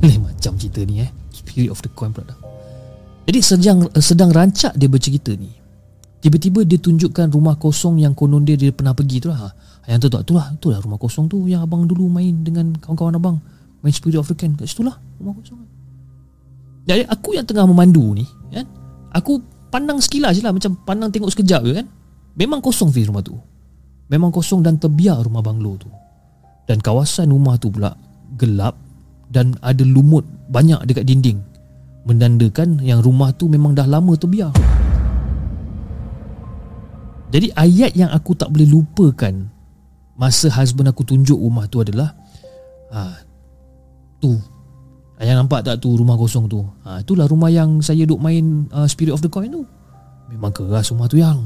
Hey, 0.05 0.21
macam 0.29 0.61
cerita 0.61 0.85
ni 0.85 1.01
eh. 1.01 1.11
Spirit 1.33 1.73
of 1.73 1.81
the 1.81 1.89
coin 1.97 2.13
pula 2.13 2.37
jadi 3.29 3.45
sedang 3.45 3.93
sedang 4.01 4.33
rancak 4.33 4.73
dia 4.73 4.89
bercerita 4.89 5.37
ni. 5.37 5.53
Tiba-tiba 6.25 6.65
dia 6.65 6.81
tunjukkan 6.81 7.29
rumah 7.29 7.61
kosong 7.61 8.01
yang 8.01 8.17
konon 8.17 8.41
dia 8.41 8.57
dia 8.57 8.73
pernah 8.73 8.97
pergi 8.97 9.21
tu 9.21 9.29
lah. 9.29 9.53
Yang 9.85 10.09
tu 10.09 10.09
tak 10.09 10.23
tu 10.25 10.33
lah. 10.33 10.49
Tu 10.57 10.73
lah 10.73 10.81
rumah 10.81 10.97
kosong 10.97 11.29
tu 11.29 11.45
yang 11.45 11.61
abang 11.61 11.85
dulu 11.85 12.09
main 12.09 12.41
dengan 12.41 12.73
kawan-kawan 12.81 13.21
abang. 13.21 13.37
Main 13.85 13.93
spirit 13.93 14.17
of 14.17 14.33
the 14.33 14.33
coin 14.33 14.57
kat 14.57 14.73
situ 14.73 14.81
lah 14.81 14.97
rumah 15.21 15.37
kosong 15.37 15.61
jadi 16.89 17.05
aku 17.05 17.37
yang 17.37 17.45
tengah 17.45 17.69
memandu 17.69 18.17
ni 18.17 18.25
kan? 18.49 18.65
Aku 19.13 19.45
pandang 19.69 20.01
sekilas 20.01 20.41
je 20.41 20.41
lah 20.41 20.57
Macam 20.57 20.73
pandang 20.89 21.13
tengok 21.13 21.29
sekejap 21.29 21.61
je 21.69 21.73
kan? 21.85 21.87
Memang 22.41 22.65
kosong 22.65 22.89
Fiz 22.89 23.05
rumah 23.05 23.21
tu. 23.21 23.37
Memang 24.09 24.33
kosong 24.33 24.65
dan 24.65 24.81
terbiar 24.81 25.21
rumah 25.21 25.45
banglo 25.45 25.77
tu. 25.77 25.93
Dan 26.65 26.81
kawasan 26.81 27.29
rumah 27.29 27.61
tu 27.61 27.69
pula 27.69 27.93
Gelap 28.41 28.73
Dan 29.29 29.53
ada 29.61 29.85
lumut 29.85 30.25
banyak 30.49 30.81
dekat 30.89 31.05
dinding. 31.05 31.45
Menandakan 32.09 32.81
yang 32.81 33.05
rumah 33.05 33.37
tu 33.37 33.53
memang 33.53 33.77
dah 33.77 33.85
lama 33.85 34.17
terbiar. 34.17 34.57
Jadi 37.29 37.53
ayat 37.53 37.93
yang 37.93 38.09
aku 38.09 38.33
tak 38.33 38.49
boleh 38.49 38.65
lupakan 38.65 39.35
Masa 40.17 40.49
husband 40.49 40.89
aku 40.89 41.05
tunjuk 41.05 41.37
rumah 41.37 41.69
tu 41.69 41.85
adalah 41.85 42.17
ha, 42.89 43.13
Tu 44.25 44.33
Ayah 45.19 45.35
nampak 45.35 45.67
tak 45.67 45.83
tu 45.83 45.91
rumah 45.99 46.15
kosong 46.15 46.47
tu? 46.47 46.63
Ha, 46.87 47.03
Itulah 47.03 47.27
rumah 47.27 47.51
yang 47.51 47.83
saya 47.83 48.07
duk 48.07 48.23
main 48.23 48.71
uh, 48.71 48.87
Spirit 48.87 49.11
of 49.11 49.23
the 49.23 49.27
Coin 49.27 49.51
tu. 49.51 49.67
Memang 50.31 50.55
keras 50.55 50.95
rumah 50.95 51.11
tu 51.11 51.19
yang. 51.19 51.43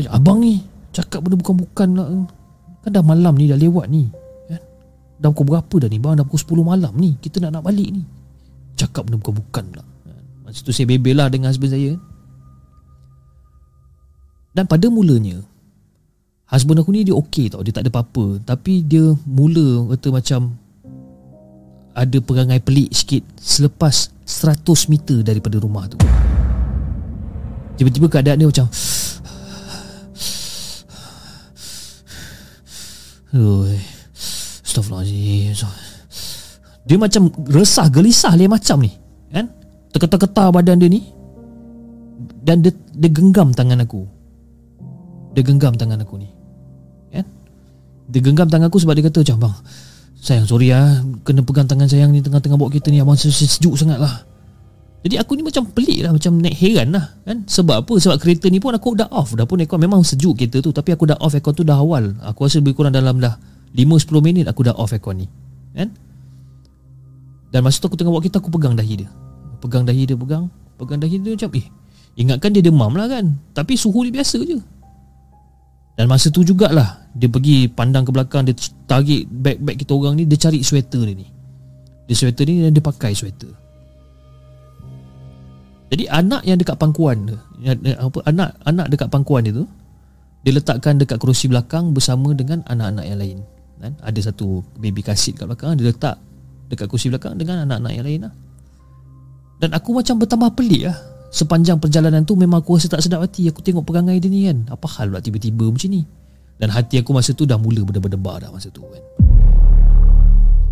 Eh, 0.00 0.08
Abang 0.08 0.40
ni 0.40 0.64
Cakap 0.98 1.22
benda 1.22 1.36
bukan-bukan 1.38 1.88
lah. 1.94 2.08
Kan 2.82 2.90
dah 2.90 3.04
malam 3.04 3.36
ni 3.36 3.46
dah 3.46 3.54
lewat 3.54 3.86
ni 3.86 4.08
kan? 4.48 4.62
Dah 5.20 5.28
pukul 5.30 5.54
berapa 5.54 5.74
dah 5.84 5.88
ni 5.92 5.98
Bang? 6.00 6.16
Dah 6.18 6.24
pukul 6.24 6.64
10 6.64 6.64
malam 6.64 6.92
ni. 6.96 7.14
Kita 7.20 7.38
nak 7.44 7.60
nak 7.60 7.62
balik 7.62 7.88
ni. 7.92 8.02
Cakap 8.74 9.06
benda 9.06 9.20
bukan-bukan 9.20 9.64
kan? 9.78 9.86
Masa 10.42 10.64
tu 10.64 10.72
saya 10.72 10.88
bebel 10.88 11.20
lah 11.20 11.28
dengan 11.28 11.52
husband 11.52 11.70
saya. 11.70 11.92
Dan 14.56 14.64
pada 14.64 14.88
mulanya 14.88 15.44
Husband 16.48 16.80
aku 16.80 16.96
ni 16.96 17.04
dia 17.04 17.12
okey 17.12 17.52
tau. 17.52 17.60
Dia 17.60 17.76
tak 17.76 17.84
ada 17.84 17.92
apa-apa. 17.92 18.40
Tapi 18.40 18.80
dia 18.80 19.12
mula 19.28 19.92
kata 19.92 20.08
macam 20.08 20.56
ada 21.98 22.18
perangai 22.22 22.62
pelik 22.62 22.94
sikit 22.94 23.26
selepas 23.42 24.14
100 24.22 24.62
meter 24.86 25.26
daripada 25.26 25.58
rumah 25.58 25.90
tu. 25.90 25.98
Tiba-tiba 27.74 28.06
keadaan 28.06 28.38
dia 28.38 28.46
macam. 28.46 28.70
Astaghfirullahaladzim. 34.62 35.58
Dia 36.88 36.96
macam 36.96 37.22
resah, 37.50 37.90
gelisah 37.90 38.32
dia 38.38 38.46
macam 38.46 38.78
ni. 38.80 38.94
Kan? 39.34 39.50
Terketar-ketar 39.90 40.54
badan 40.54 40.78
dia 40.78 40.86
ni. 40.86 41.02
Dan 42.38 42.62
dia, 42.62 42.72
dia 42.94 43.10
genggam 43.10 43.50
tangan 43.50 43.82
aku. 43.82 44.06
Dia 45.34 45.42
genggam 45.44 45.74
tangan 45.74 46.00
aku 46.00 46.14
ni. 46.16 46.30
Kan? 47.10 47.26
Dia 48.08 48.20
genggam 48.22 48.48
tangan 48.48 48.70
aku 48.70 48.80
sebab 48.80 48.94
dia 48.96 49.04
kata 49.04 49.20
macam, 49.26 49.50
bang, 49.50 49.56
Sayang 50.18 50.46
sorry 50.50 50.74
lah 50.74 51.02
Kena 51.22 51.46
pegang 51.46 51.70
tangan 51.70 51.86
sayang 51.86 52.10
ni 52.10 52.18
Tengah-tengah 52.20 52.58
bawa 52.58 52.68
kereta 52.70 52.90
ni. 52.90 52.98
Abang 52.98 53.18
sejuk 53.18 53.78
sangat 53.78 54.02
lah. 54.02 54.26
Jadi 55.06 55.14
aku 55.14 55.38
ni 55.38 55.46
macam 55.46 55.62
pelik 55.70 56.02
lah 56.02 56.10
Macam 56.10 56.42
naik 56.42 56.58
heran 56.58 56.90
lah 56.90 57.14
kan? 57.22 57.46
Sebab 57.46 57.86
apa? 57.86 57.94
Sebab 57.96 58.18
kereta 58.18 58.50
ni 58.50 58.58
pun 58.58 58.74
aku 58.74 58.98
dah 58.98 59.06
off 59.14 59.38
Dah 59.38 59.46
pun 59.46 59.62
aircon. 59.62 59.78
Memang 59.78 60.02
sejuk 60.02 60.34
kereta 60.34 60.58
tu 60.58 60.74
Tapi 60.74 60.90
aku 60.94 61.06
dah 61.06 61.18
off 61.22 61.38
aircon 61.38 61.54
tu 61.54 61.62
dah 61.62 61.78
awal. 61.78 62.18
Aku 62.26 62.50
rasa 62.50 62.58
lebih 62.58 62.74
kurang 62.74 62.92
dalam 62.92 63.22
dah 63.22 63.38
5-10 63.76 64.24
minit 64.24 64.46
aku 64.50 64.66
dah 64.66 64.74
off 64.74 64.90
aircon 64.90 65.22
ni 65.22 65.26
Kan? 65.74 65.94
Dan 67.48 67.60
masa 67.64 67.78
tu 67.78 67.86
aku 67.86 67.96
tengah 67.96 68.10
bawa 68.10 68.20
kereta 68.20 68.42
Aku 68.42 68.50
pegang 68.50 68.74
dahi 68.74 69.06
dia. 69.06 69.08
Pegang 69.62 69.86
dahi 69.86 70.02
dia 70.02 70.18
pegang. 70.18 70.50
Pegang 70.78 70.98
dahi 70.98 71.16
dia 71.18 71.34
macam 71.38 71.50
Eh 71.54 71.66
Ingatkan 72.18 72.50
dia 72.50 72.62
demam 72.66 72.90
lah 72.98 73.06
kan? 73.06 73.38
Tapi 73.54 73.78
suhu 73.78 74.02
dia 74.02 74.18
biasa 74.18 74.42
je. 74.42 74.58
Dan 75.94 76.10
masa 76.10 76.34
tu 76.34 76.42
jugalah 76.42 77.07
Dia 77.18 77.26
pergi 77.26 77.66
pandang 77.66 78.06
ke 78.06 78.14
belakang 78.14 78.46
Dia 78.46 78.54
tarik 78.86 79.26
bag-bag 79.26 79.76
kita 79.82 79.92
orang 79.98 80.14
ni 80.14 80.24
Dia 80.24 80.38
cari 80.38 80.62
sweater 80.62 81.02
dia 81.02 81.14
ni. 81.18 81.26
Dia 82.06 82.14
sweater 82.14 82.46
ni 82.46 82.62
dan 82.62 82.72
dia 82.72 82.80
pakai 82.80 83.12
sweater. 83.12 83.50
Jadi 85.88 86.04
anak 86.06 86.46
yang 86.46 86.56
dekat 86.60 86.78
pangkuan 86.78 87.26
tu 87.26 87.36
apa 87.98 88.18
Anak 88.28 88.54
anak 88.62 88.86
dekat 88.92 89.08
pangkuan 89.10 89.42
dia 89.42 89.56
tu 89.56 89.66
Dia 90.46 90.54
letakkan 90.54 91.00
dekat 91.00 91.18
kerusi 91.18 91.50
belakang 91.50 91.90
Bersama 91.90 92.30
dengan 92.36 92.62
anak-anak 92.70 93.04
yang 93.08 93.18
lain. 93.18 93.38
Kan? 93.82 93.92
Ada 94.04 94.30
satu 94.30 94.62
baby 94.78 95.02
kasit 95.02 95.34
kat 95.40 95.50
belakang 95.50 95.74
Dia 95.74 95.90
letak 95.90 96.16
dekat 96.70 96.86
kerusi 96.86 97.10
belakang 97.10 97.34
Dengan 97.34 97.66
anak-anak 97.66 97.92
yang 97.98 98.06
lain 98.06 98.20
lah. 98.30 98.34
Dan 99.58 99.74
aku 99.74 99.90
macam 99.90 100.22
bertambah 100.22 100.54
pelik 100.54 100.86
lah. 100.86 100.96
Sepanjang 101.34 101.82
perjalanan 101.82 102.22
tu 102.22 102.38
Memang 102.38 102.62
aku 102.62 102.78
rasa 102.78 102.86
tak 102.92 103.02
sedap 103.02 103.26
hati. 103.26 103.50
Aku 103.50 103.58
tengok 103.64 103.82
perangai 103.82 104.22
dia 104.22 104.30
ni 104.30 104.46
kan. 104.46 104.70
Apa 104.70 104.86
hal 104.86 105.10
pula 105.10 105.24
tiba-tiba 105.24 105.66
macam 105.66 105.88
ni 105.88 106.06
Dan 106.58 106.74
hati 106.74 106.98
aku 106.98 107.14
masa 107.14 107.30
tu 107.32 107.46
Dah 107.46 107.56
mula 107.56 107.86
berdebar-debar 107.86 108.42
dah 108.42 108.50
masa 108.50 108.68
tu 108.68 108.82
kan. 108.82 109.02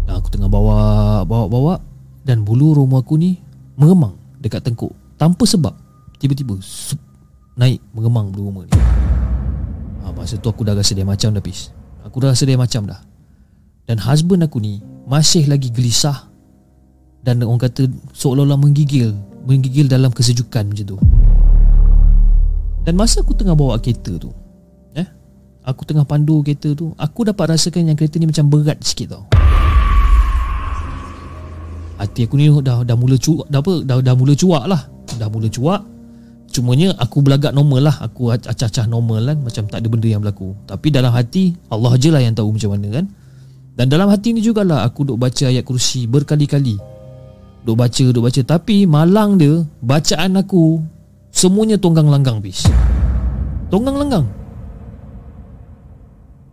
Dan 0.06 0.12
aku 0.18 0.28
tengah 0.34 0.50
bawa 0.50 1.22
Bawa-bawa 1.22 1.78
Dan 2.26 2.42
bulu 2.42 2.74
rumah 2.74 3.06
aku 3.06 3.14
ni 3.16 3.38
Mengemang 3.78 4.18
dekat 4.42 4.66
tengkuk. 4.66 4.90
Tanpa 5.14 5.46
sebab 5.46 5.72
Tiba-tiba 6.18 6.58
sup, 6.58 6.98
Naik 7.56 7.80
mengemang 7.94 8.34
bulu 8.34 8.50
rumah 8.50 8.62
ni. 8.66 8.74
Ha, 10.02 10.10
Masa 10.12 10.36
tu 10.36 10.50
aku 10.50 10.66
dah 10.66 10.74
rasa 10.74 10.92
dia 10.92 11.06
macam 11.06 11.30
dah 11.30 11.42
pis 11.42 11.70
Aku 12.02 12.18
dah 12.18 12.34
rasa 12.34 12.46
dia 12.46 12.58
macam 12.58 12.86
dah. 12.86 13.00
Dan 13.86 14.02
husband 14.02 14.42
aku 14.42 14.58
ni 14.58 14.82
Masih 15.06 15.46
lagi 15.46 15.70
gelisah 15.70 16.26
Dan 17.22 17.46
orang 17.46 17.62
kata 17.62 17.86
Seolah-olah 18.10 18.58
menggigil 18.58 19.14
Menggigil 19.46 19.86
dalam 19.86 20.10
kesejukan 20.10 20.66
macam 20.66 20.86
tu. 20.90 20.98
Dan 22.82 22.94
masa 22.94 23.22
aku 23.22 23.34
tengah 23.34 23.54
bawa 23.54 23.78
kereta 23.82 24.14
tu 24.14 24.30
Aku 25.66 25.82
tengah 25.82 26.06
pandu 26.06 26.46
kereta 26.46 26.78
tu 26.78 26.94
Aku 26.94 27.26
dapat 27.26 27.58
rasakan 27.58 27.90
yang 27.90 27.98
kereta 27.98 28.22
ni 28.22 28.30
macam 28.30 28.46
berat 28.46 28.78
sikit 28.86 29.18
tau. 29.18 29.26
Hati 31.98 32.28
aku 32.28 32.38
ni 32.38 32.46
dah 32.62 32.84
dah 32.86 32.94
mula 32.94 33.16
cuak 33.16 33.48
dah 33.50 33.58
apa 33.64 33.82
dah 33.82 33.98
dah 33.98 34.14
mula 34.14 34.36
cuak 34.38 34.64
lah. 34.70 34.86
Dah 35.18 35.26
mula 35.26 35.50
cuak. 35.50 35.82
Cumanya 36.54 36.94
aku 37.02 37.18
belagak 37.24 37.50
normal 37.50 37.90
lah. 37.90 37.96
Aku 37.98 38.30
acah-acah 38.30 38.86
normal 38.86 39.26
kan 39.26 39.38
Macam 39.42 39.64
tak 39.66 39.82
ada 39.82 39.88
benda 39.90 40.06
yang 40.06 40.22
berlaku. 40.22 40.54
Tapi 40.70 40.92
dalam 40.94 41.10
hati 41.10 41.58
Allah 41.66 41.98
je 41.98 42.14
lah 42.14 42.22
yang 42.22 42.36
tahu 42.36 42.54
macam 42.54 42.70
mana 42.78 43.02
kan. 43.02 43.04
Dan 43.74 43.90
dalam 43.90 44.06
hati 44.06 44.32
ni 44.32 44.40
jugalah 44.40 44.86
Aku 44.86 45.02
duk 45.02 45.18
baca 45.18 45.50
ayat 45.50 45.66
kursi 45.66 46.06
berkali-kali. 46.06 46.78
Duk 47.66 47.74
baca, 47.74 48.04
duk 48.14 48.22
baca. 48.22 48.40
Tapi 48.44 48.86
malang 48.86 49.40
dia 49.40 49.66
Bacaan 49.82 50.38
aku 50.38 50.78
Semuanya 51.34 51.74
tonggang 51.80 52.06
langgang 52.06 52.38
bis. 52.38 52.68
Tonggang 53.72 53.98
langgang 53.98 54.45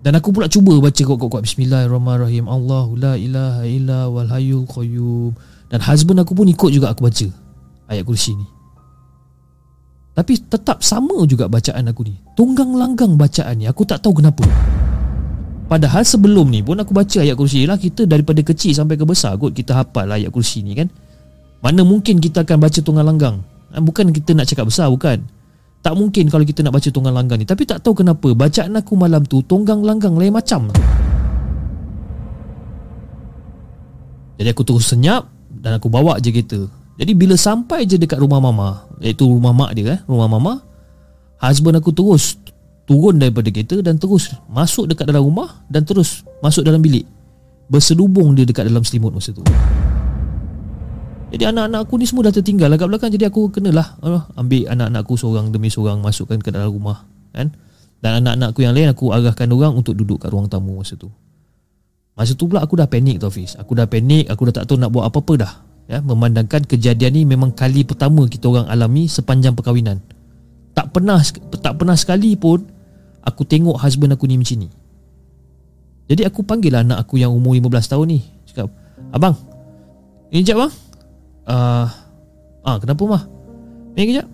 dan 0.03 0.19
aku 0.19 0.35
pula 0.35 0.51
cuba 0.51 0.75
baca 0.83 0.99
kuat-kuat 0.99 1.47
Bismillahirrahmanirrahim. 1.47 2.51
Allahu 2.51 2.99
la 2.99 3.15
ilaha 3.15 3.63
illa 3.63 4.11
wal 4.11 4.27
hayyul 4.27 4.67
qayyum. 4.67 5.31
Dan 5.71 5.79
husband 5.79 6.19
aku 6.19 6.35
pun 6.35 6.43
ikut 6.51 6.69
juga 6.75 6.91
aku 6.91 7.07
baca 7.07 7.27
Ayat 7.87 8.03
kursi 8.03 8.35
ni. 8.35 8.43
Tapi 10.11 10.43
tetap 10.43 10.83
sama 10.83 11.23
juga 11.23 11.47
bacaan 11.47 11.87
aku 11.87 12.03
ni. 12.03 12.19
Tunggang 12.35 12.75
langgang 12.75 13.15
bacaan 13.15 13.55
ni 13.55 13.65
Aku 13.71 13.87
tak 13.87 14.03
tahu 14.03 14.19
kenapa. 14.19 14.43
Padahal 15.71 16.03
sebelum 16.03 16.51
ni 16.51 16.59
pun 16.59 16.75
aku 16.75 16.91
baca 16.91 17.23
ayat 17.23 17.39
kursi 17.39 17.63
lah 17.63 17.79
Kita 17.79 18.03
daripada 18.03 18.43
kecil 18.43 18.75
sampai 18.75 18.99
ke 18.99 19.07
besar 19.07 19.39
kot 19.39 19.55
Kita 19.55 19.71
hafal 19.79 20.11
ayat 20.11 20.35
kursi 20.35 20.67
ni 20.67 20.75
kan. 20.75 20.91
Mana 21.63 21.87
mungkin 21.87 22.19
kita 22.19 22.43
akan 22.43 22.59
baca 22.59 22.79
tunggang 22.83 23.07
langgang? 23.07 23.39
Ha, 23.71 23.79
Bukan 23.79 24.11
kita 24.11 24.35
nak 24.35 24.51
cakap 24.51 24.67
besar 24.67 24.91
bukan 24.91 25.23
Tak 25.83 25.99
mungkin 25.99 26.31
kalau 26.31 26.47
kita 26.47 26.63
nak 26.63 26.79
baca 26.79 26.87
tunggang 26.87 27.11
langgang 27.11 27.43
ni. 27.43 27.45
Tapi 27.45 27.67
tak 27.67 27.83
tahu 27.83 28.01
kenapa 28.01 28.31
Bacaan 28.31 28.79
aku 28.79 28.95
malam 28.95 29.27
tu 29.27 29.43
Tunggang 29.43 29.83
langgang 29.83 30.15
lain 30.15 30.31
macam. 30.31 30.71
Jadi 34.39 34.47
aku 34.47 34.63
terus 34.63 34.87
senyap 34.87 35.27
Dan 35.51 35.75
aku 35.75 35.91
bawa 35.91 36.17
je 36.23 36.31
kereta. 36.31 36.63
Jadi 36.95 37.11
bila 37.13 37.35
sampai 37.35 37.83
je 37.83 37.99
dekat 37.99 38.15
rumah 38.23 38.39
mama 38.39 38.87
Iaitu 39.03 39.27
rumah 39.27 39.51
mak 39.51 39.75
dia 39.75 39.99
eh 39.99 39.99
Rumah 40.07 40.27
mama 40.31 40.63
Husband 41.43 41.75
aku 41.75 41.91
terus 41.91 42.39
Turun 42.87 43.19
daripada 43.19 43.51
kereta 43.51 43.83
Dan 43.83 43.99
terus 43.99 44.31
Masuk 44.47 44.87
dekat 44.87 45.11
dalam 45.11 45.27
rumah 45.27 45.67
Dan 45.67 45.83
terus 45.83 46.23
Masuk 46.39 46.63
dalam 46.63 46.79
bilik. 46.79 47.03
Berselubung 47.67 48.39
dia 48.39 48.47
dekat 48.47 48.71
dalam 48.71 48.87
selimut 48.87 49.11
masa 49.11 49.35
tu 49.35 49.43
Jadi 51.33 51.49
anak-anak 51.49 51.89
aku 51.89 51.97
ni 51.97 52.05
semua 52.05 52.29
dah 52.29 52.33
tertinggal. 52.33 52.69
Agak 52.69 52.87
belakang 52.93 53.09
Jadi 53.09 53.25
aku 53.25 53.49
kenalah. 53.49 53.97
Uh, 54.05 54.21
Ambil 54.37 54.69
anak-anak 54.69 55.01
aku 55.01 55.17
seorang 55.17 55.49
demi 55.49 55.73
seorang 55.73 55.97
Masukkan 55.97 56.37
ke 56.37 56.53
dalam 56.53 56.69
rumah 56.69 57.09
Kan? 57.33 57.49
Dan 58.05 58.21
anak-anak 58.21 58.53
aku 58.53 58.61
yang 58.61 58.77
lain 58.77 58.93
Aku 58.93 59.09
arahkan 59.09 59.49
orang 59.49 59.73
Untuk 59.73 59.97
duduk 59.97 60.21
kat 60.21 60.29
ruang 60.29 60.45
tamu 60.45 60.77
masa 60.77 60.93
tu. 60.93 61.09
Masa 62.13 62.37
tu 62.37 62.45
pula 62.45 62.61
aku 62.61 62.77
dah 62.77 62.85
panik 62.85 63.17
tau 63.17 63.33
Fiz 63.33 63.57
Aku 63.57 63.73
dah 63.73 63.89
panik 63.89 64.29
Aku 64.29 64.45
dah 64.45 64.61
tak 64.61 64.69
tahu 64.69 64.77
nak 64.77 64.93
buat 64.93 65.09
apa-apa 65.09 65.33
dah 65.41 65.53
ya? 65.87 65.99
Memandangkan 66.03 66.63
kejadian 66.67 67.11
ni 67.13 67.21
memang 67.27 67.51
kali 67.51 67.83
pertama 67.83 68.27
kita 68.27 68.47
orang 68.47 68.67
alami 68.71 69.07
sepanjang 69.09 69.55
perkahwinan. 69.55 69.99
Tak 70.73 70.89
pernah 70.89 71.19
tak 71.59 71.73
pernah 71.77 71.97
sekali 71.97 72.33
pun 72.33 72.65
aku 73.23 73.45
tengok 73.45 73.77
husband 73.77 74.15
aku 74.15 74.25
ni 74.25 74.39
macam 74.39 74.57
ni. 74.65 74.69
Jadi 76.09 76.21
aku 76.27 76.43
panggil 76.43 76.75
lah 76.75 76.81
anak 76.83 77.07
aku 77.07 77.21
yang 77.21 77.31
umur 77.31 77.55
15 77.55 77.91
tahun 77.95 78.05
ni. 78.09 78.19
Cakap 78.49 78.67
abang 79.13 79.35
ini 80.33 80.41
jap 80.41 80.57
bang 80.65 80.73
uh, 81.47 81.87
ah 82.63 82.77
kenapa 82.79 83.03
mah? 83.07 83.23
Ni 83.93 84.09
kejap. 84.09 84.27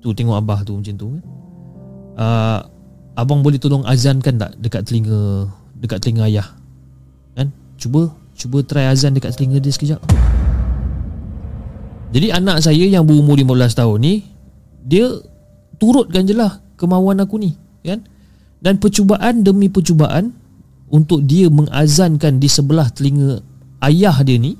Tu 0.00 0.08
tengok 0.12 0.38
abah 0.38 0.62
tu 0.62 0.76
macam 0.76 0.94
tu 0.94 1.06
kan? 1.18 1.24
Uh, 2.16 2.60
abang 3.16 3.44
boleh 3.44 3.60
tolong 3.60 3.84
azankan 3.84 4.40
tak 4.40 4.56
dekat 4.60 4.86
telinga 4.88 5.50
dekat 5.76 5.98
telinga 6.00 6.28
ayah? 6.28 6.48
Kan? 7.36 7.52
Cuba 7.76 8.12
Cuba 8.36 8.60
try 8.60 8.92
azan 8.92 9.16
dekat 9.16 9.32
telinga 9.32 9.58
dia 9.60 9.72
sekejap. 9.72 10.00
Jadi 12.12 12.30
anak 12.30 12.62
saya 12.62 12.84
yang 12.86 13.02
berumur 13.02 13.34
15 13.34 13.76
tahun 13.76 13.98
ni 13.98 14.14
Dia 14.86 15.10
turutkan 15.76 16.22
je 16.22 16.38
lah 16.38 16.62
kemauan 16.78 17.18
aku 17.18 17.36
ni 17.42 17.58
kan? 17.82 18.06
Dan 18.62 18.78
percubaan 18.78 19.42
demi 19.42 19.66
percubaan 19.66 20.30
Untuk 20.86 21.26
dia 21.26 21.50
mengazankan 21.50 22.38
di 22.38 22.46
sebelah 22.46 22.88
telinga 22.94 23.42
ayah 23.82 24.22
dia 24.22 24.38
ni 24.38 24.54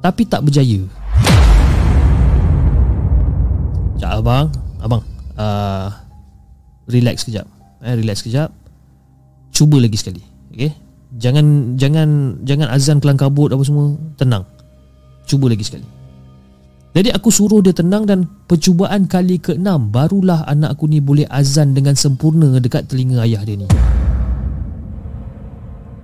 Tapi 0.00 0.22
tak 0.24 0.40
berjaya 0.44 0.80
Sekejap 3.96 4.24
abang 4.24 4.48
Abang 4.80 5.02
uh, 5.36 5.92
Relax 6.88 7.24
sekejap 7.24 7.46
eh, 7.84 7.94
Relax 8.00 8.24
sekejap 8.24 8.48
Cuba 9.52 9.76
lagi 9.76 9.96
sekali 10.00 10.24
Okay 10.56 10.90
Jangan 11.18 11.74
jangan 11.74 12.38
jangan 12.46 12.70
azan 12.70 13.02
kelang 13.02 13.18
kabut 13.18 13.50
apa 13.50 13.62
semua. 13.66 13.98
Tenang. 14.14 14.46
Cuba 15.26 15.50
lagi 15.50 15.66
sekali. 15.66 15.82
Jadi 16.90 17.10
aku 17.10 17.30
suruh 17.30 17.62
dia 17.62 17.74
tenang 17.74 18.02
dan 18.02 18.26
percubaan 18.50 19.06
kali 19.06 19.38
ke-6 19.38 19.94
barulah 19.94 20.42
anak 20.46 20.74
aku 20.74 20.90
ni 20.90 20.98
boleh 20.98 21.22
azan 21.30 21.70
dengan 21.70 21.94
sempurna 21.94 22.58
dekat 22.58 22.90
telinga 22.90 23.22
ayah 23.26 23.42
dia 23.46 23.62
ni. 23.62 23.66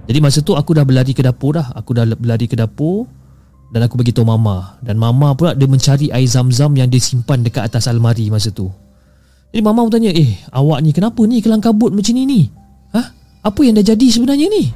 Jadi 0.07 0.19
masa 0.23 0.39
tu 0.47 0.55
aku 0.55 0.79
dah 0.79 0.87
berlari 0.87 1.11
ke 1.11 1.23
dapur 1.23 1.59
dah. 1.59 1.75
Aku 1.75 1.91
dah 1.95 2.07
berlari 2.07 2.47
ke 2.47 2.55
dapur 2.55 3.07
dan 3.71 3.81
aku 3.83 3.99
bagi 3.99 4.15
tahu 4.15 4.27
mama 4.27 4.79
dan 4.79 4.95
mama 4.95 5.35
pula 5.35 5.53
dia 5.53 5.67
mencari 5.67 6.11
air 6.15 6.29
zam-zam 6.31 6.71
yang 6.79 6.87
dia 6.87 7.03
simpan 7.03 7.43
dekat 7.43 7.67
atas 7.67 7.91
almari 7.91 8.31
masa 8.31 8.55
tu. 8.55 8.71
Jadi 9.51 9.63
mama 9.63 9.87
pun 9.87 9.93
tanya, 9.95 10.13
"Eh, 10.13 10.37
awak 10.53 10.85
ni 10.85 10.91
kenapa 10.93 11.23
ni 11.25 11.41
kelang 11.41 11.63
kabut 11.63 11.91
macam 11.91 12.13
ni 12.15 12.23
ni?" 12.29 12.41
Hah? 12.93 13.07
Apa 13.47 13.63
yang 13.63 13.79
dah 13.79 13.87
jadi 13.87 14.07
sebenarnya 14.11 14.47
ni? 14.51 14.75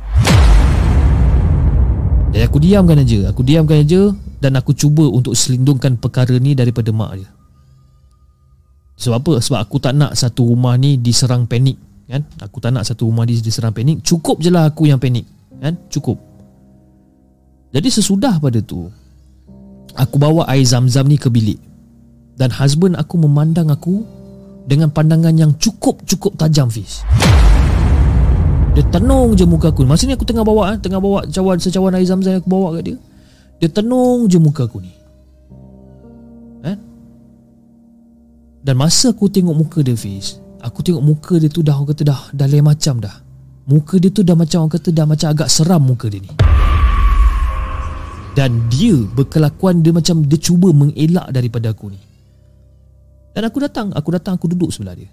Jadi 2.30 2.42
aku 2.46 2.58
diamkan 2.62 3.02
aja, 3.02 3.26
aku 3.26 3.42
diamkan 3.42 3.82
aja 3.82 4.14
dan 4.38 4.54
aku 4.54 4.70
cuba 4.70 5.02
untuk 5.10 5.34
selindungkan 5.34 5.98
perkara 5.98 6.38
ni 6.38 6.54
daripada 6.54 6.94
mak 6.94 7.18
dia. 7.18 7.28
Sebab 9.00 9.16
apa? 9.18 9.32
Sebab 9.42 9.58
aku 9.58 9.76
tak 9.82 9.98
nak 9.98 10.14
satu 10.14 10.54
rumah 10.54 10.78
ni 10.78 10.94
diserang 11.00 11.50
panik, 11.50 11.74
kan? 12.06 12.22
Aku 12.38 12.62
tak 12.62 12.70
nak 12.70 12.86
satu 12.86 13.10
rumah 13.10 13.26
ni 13.26 13.40
diserang 13.42 13.74
panik. 13.74 14.06
Cukup 14.06 14.38
je 14.38 14.52
lah 14.52 14.70
aku 14.70 14.86
yang 14.86 15.02
panik, 15.02 15.26
kan? 15.58 15.74
Cukup. 15.90 16.29
Jadi 17.70 17.88
sesudah 17.88 18.42
pada 18.42 18.58
tu, 18.58 18.90
aku 19.94 20.16
bawa 20.18 20.46
air 20.50 20.66
zam-zam 20.66 21.06
ni 21.06 21.14
ke 21.14 21.30
bilik. 21.30 21.58
Dan 22.34 22.50
husband 22.50 22.98
aku 22.98 23.20
memandang 23.20 23.70
aku 23.70 24.02
dengan 24.66 24.90
pandangan 24.90 25.34
yang 25.38 25.52
cukup-cukup 25.54 26.34
tajam, 26.34 26.66
Fiz. 26.66 27.06
Dia 28.70 28.86
tenung 28.86 29.34
je 29.34 29.42
muka 29.42 29.74
aku 29.74 29.82
Masa 29.82 30.06
ni 30.06 30.14
aku 30.14 30.22
tengah 30.22 30.46
bawa 30.46 30.74
eh, 30.74 30.78
Tengah 30.78 31.02
bawa 31.02 31.26
cawan 31.26 31.58
secawan 31.58 31.90
air 31.98 32.06
zam-zam 32.06 32.38
aku 32.38 32.46
bawa 32.46 32.78
kat 32.78 32.94
dia 32.94 32.96
Dia 33.58 33.68
tenung 33.68 34.30
je 34.30 34.38
muka 34.38 34.70
aku 34.70 34.78
ni 34.78 34.94
eh? 36.62 36.78
Dan 38.62 38.74
masa 38.78 39.10
aku 39.10 39.26
tengok 39.26 39.58
muka 39.58 39.82
dia 39.82 39.98
Fiz 39.98 40.38
Aku 40.62 40.86
tengok 40.86 41.02
muka 41.02 41.34
dia 41.42 41.50
tu 41.50 41.66
dah 41.66 41.74
Orang 41.74 41.90
kata 41.90 42.02
dah 42.06 42.20
Dah 42.30 42.46
lain 42.46 42.62
macam 42.62 43.02
dah 43.02 43.18
Muka 43.66 43.98
dia 43.98 44.14
tu 44.14 44.22
dah 44.22 44.38
macam 44.38 44.62
Orang 44.62 44.74
kata 44.78 44.94
dah 44.94 45.06
macam 45.08 45.28
agak 45.34 45.50
seram 45.50 45.82
muka 45.82 46.06
dia 46.06 46.22
ni 46.22 46.30
Dan 48.40 48.72
dia 48.72 48.96
Berkelakuan 48.96 49.84
dia 49.84 49.92
macam 49.92 50.24
Dia 50.24 50.40
cuba 50.40 50.72
mengelak 50.72 51.28
daripada 51.28 51.76
aku 51.76 51.92
ni. 51.92 52.00
Dan 53.36 53.44
aku 53.44 53.60
datang 53.60 53.92
Aku 53.92 54.08
datang 54.08 54.40
aku 54.40 54.48
duduk 54.48 54.72
sebelah 54.72 54.96
dia. 54.96 55.12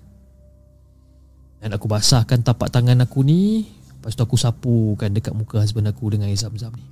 Dan 1.59 1.73
aku 1.73 1.89
basahkan 1.89 2.39
tapak 2.45 2.69
tangan 2.69 3.03
aku 3.03 3.25
ni. 3.25 3.65
Lepas 3.97 4.13
tu 4.13 4.23
aku 4.23 4.37
sapukan 4.37 5.09
dekat 5.09 5.33
muka 5.33 5.59
husband 5.59 5.89
aku 5.89 6.13
dengan 6.13 6.29
air 6.29 6.37
zam-zam 6.37 6.69
ni. 6.77 6.85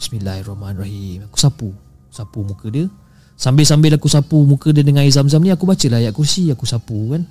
Bismillahirrahmanirrahim. 0.00 1.28
Aku 1.28 1.36
sapu. 1.36 1.70
Sapu 2.08 2.42
muka 2.42 2.72
dia. 2.72 2.88
Sambil-sambil 3.36 4.00
aku 4.00 4.08
sapu 4.08 4.40
muka 4.48 4.72
dia 4.72 4.80
dengan 4.80 5.04
air 5.04 5.12
zam-zam 5.12 5.44
ni 5.44 5.52
Aku 5.52 5.68
baca 5.68 5.84
lah 5.92 6.00
ayat 6.00 6.16
kursi 6.16 6.48
Aku 6.48 6.64
sapu 6.64 7.12
kan. 7.12 7.28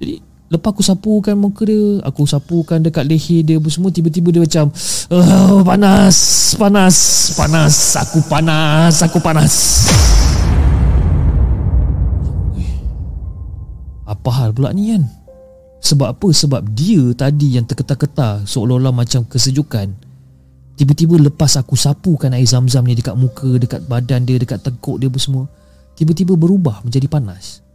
Jadi 0.00 0.24
Lepas 0.48 0.72
aku 0.72 0.80
sapukan 0.80 1.36
muka 1.36 1.68
dia 1.68 2.00
Aku 2.08 2.24
sapukan 2.24 2.80
dekat 2.80 3.04
leher 3.04 3.44
dia 3.44 3.60
apa 3.60 3.68
semua 3.68 3.92
Tiba-tiba 3.92 4.32
dia 4.32 4.40
macam 4.40 4.72
oh, 5.12 5.60
Panas 5.60 6.16
Panas 6.56 6.96
Panas 7.36 7.76
Aku 8.00 8.18
panas 8.24 8.94
Aku 9.04 9.18
panas. 9.20 9.54
Apa 14.08 14.30
hal 14.40 14.56
pula 14.56 14.72
ni 14.72 14.96
kan 14.96 15.04
Sebab 15.84 16.16
apa? 16.16 16.28
Sebab 16.32 16.64
dia 16.72 17.12
tadi 17.12 17.60
yang 17.60 17.68
terketar-ketar 17.68 18.48
Seolah-olah 18.48 18.90
macam 18.90 19.28
kesejukan. 19.28 19.92
Tiba-tiba 20.80 21.20
lepas 21.28 21.60
aku 21.60 21.76
sapukan 21.76 22.32
air 22.32 22.48
zam-zam 22.48 22.88
ni 22.88 22.96
Dekat 22.96 23.20
muka 23.20 23.60
Dekat 23.60 23.84
badan 23.84 24.24
dia 24.24 24.40
Dekat 24.40 24.64
teguk 24.64 24.96
dia 24.96 25.12
apa 25.12 25.20
semua 25.20 25.44
Tiba-tiba 25.92 26.40
berubah 26.40 26.80
menjadi 26.80 27.04
panas 27.04 27.67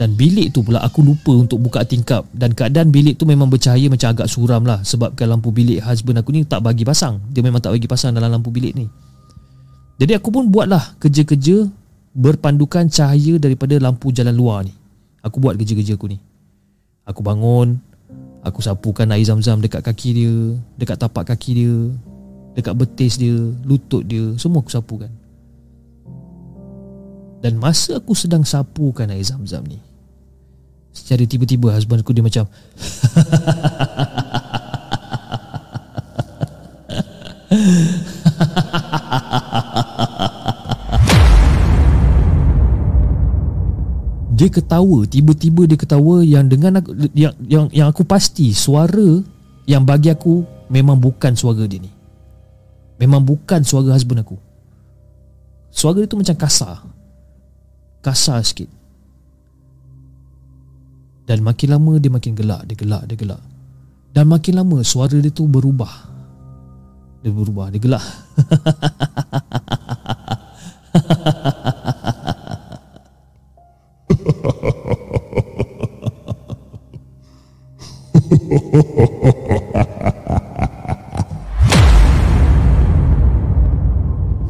dan 0.00 0.16
bilik 0.16 0.56
tu 0.56 0.64
pula 0.64 0.80
aku 0.80 1.04
lupa 1.04 1.28
untuk 1.36 1.60
buka 1.60 1.84
tingkap. 1.84 2.24
Dan 2.32 2.56
keadaan 2.56 2.88
bilik 2.88 3.20
tu 3.20 3.28
memang 3.28 3.52
bercahaya 3.52 3.84
macam 3.92 4.16
agak 4.16 4.32
suram 4.32 4.64
lah. 4.64 4.80
Sebabkan 4.80 5.28
lampu 5.28 5.52
bilik 5.52 5.84
husband 5.84 6.16
aku 6.16 6.32
ni 6.32 6.48
tak 6.48 6.64
bagi 6.64 6.88
pasang. 6.88 7.20
Dia 7.28 7.44
memang 7.44 7.60
tak 7.60 7.76
bagi 7.76 7.84
pasang 7.84 8.16
dalam 8.16 8.32
lampu 8.32 8.48
bilik 8.48 8.72
ni. 8.72 8.88
Jadi 10.00 10.16
aku 10.16 10.32
pun 10.32 10.48
buatlah 10.48 10.96
kerja-kerja 10.96 11.68
Berpandukan 12.10 12.88
cahaya 12.88 13.36
daripada 13.36 13.76
lampu 13.76 14.08
jalan 14.08 14.32
luar 14.32 14.64
ni. 14.64 14.72
Aku 15.20 15.36
buat 15.36 15.60
kerja-kerja 15.60 16.00
aku 16.00 16.08
ni. 16.08 16.16
Aku 17.04 17.20
bangun 17.20 17.76
Aku 18.40 18.64
sapukan 18.64 19.04
air 19.12 19.28
zam-zam 19.28 19.60
dekat 19.60 19.84
kaki 19.84 20.16
dia 20.16 20.34
Dekat 20.80 20.96
tapak 20.96 21.28
kaki 21.28 21.50
dia 21.52 21.76
Dekat 22.56 22.72
betis 22.72 23.20
dia 23.20 23.36
Lutut 23.68 24.00
dia 24.08 24.32
Semua 24.40 24.64
aku 24.64 24.72
sapukan. 24.72 25.12
Dan 27.44 27.60
masa 27.60 28.00
aku 28.00 28.16
sedang 28.16 28.48
sapukan 28.48 29.12
air 29.12 29.28
zam-zam 29.28 29.60
ni 29.68 29.89
Secara 30.90 31.22
tiba-tiba 31.26 31.70
husband 31.74 32.02
aku 32.02 32.14
dia 32.14 32.24
macam 32.24 32.44
Dia 44.40 44.48
ketawa, 44.48 45.04
tiba-tiba 45.04 45.68
dia 45.68 45.76
ketawa 45.76 46.24
yang 46.24 46.48
dengan 46.48 46.80
aku, 46.80 46.96
yang 47.12 47.36
yang 47.44 47.68
yang 47.76 47.92
aku 47.92 48.08
pasti 48.08 48.56
suara 48.56 49.20
yang 49.68 49.84
bagi 49.84 50.08
aku 50.08 50.48
memang 50.72 50.96
bukan 50.96 51.36
suara 51.36 51.68
dia 51.68 51.76
ni. 51.76 51.92
Memang 52.96 53.20
bukan 53.20 53.60
suara 53.60 53.92
husband 53.92 54.24
aku. 54.24 54.40
Suara 55.68 56.00
dia 56.00 56.08
tu 56.08 56.16
macam 56.16 56.32
kasar. 56.40 56.88
Kasar 58.00 58.40
sikit. 58.40 58.79
Dan 61.30 61.46
makin 61.46 61.70
lama 61.70 61.94
dia 62.02 62.10
makin 62.10 62.34
gelak 62.34 62.66
Dia 62.66 62.74
gelak, 62.74 63.06
dia 63.06 63.14
gelak. 63.14 63.38
Dan 64.10 64.26
makin 64.26 64.58
lama 64.58 64.82
suara 64.82 65.14
dia 65.14 65.30
tu 65.30 65.46
berubah. 65.46 66.10
Dia 67.22 67.30
berubah, 67.30 67.70
dia 67.70 67.78
gelak. 67.78 68.02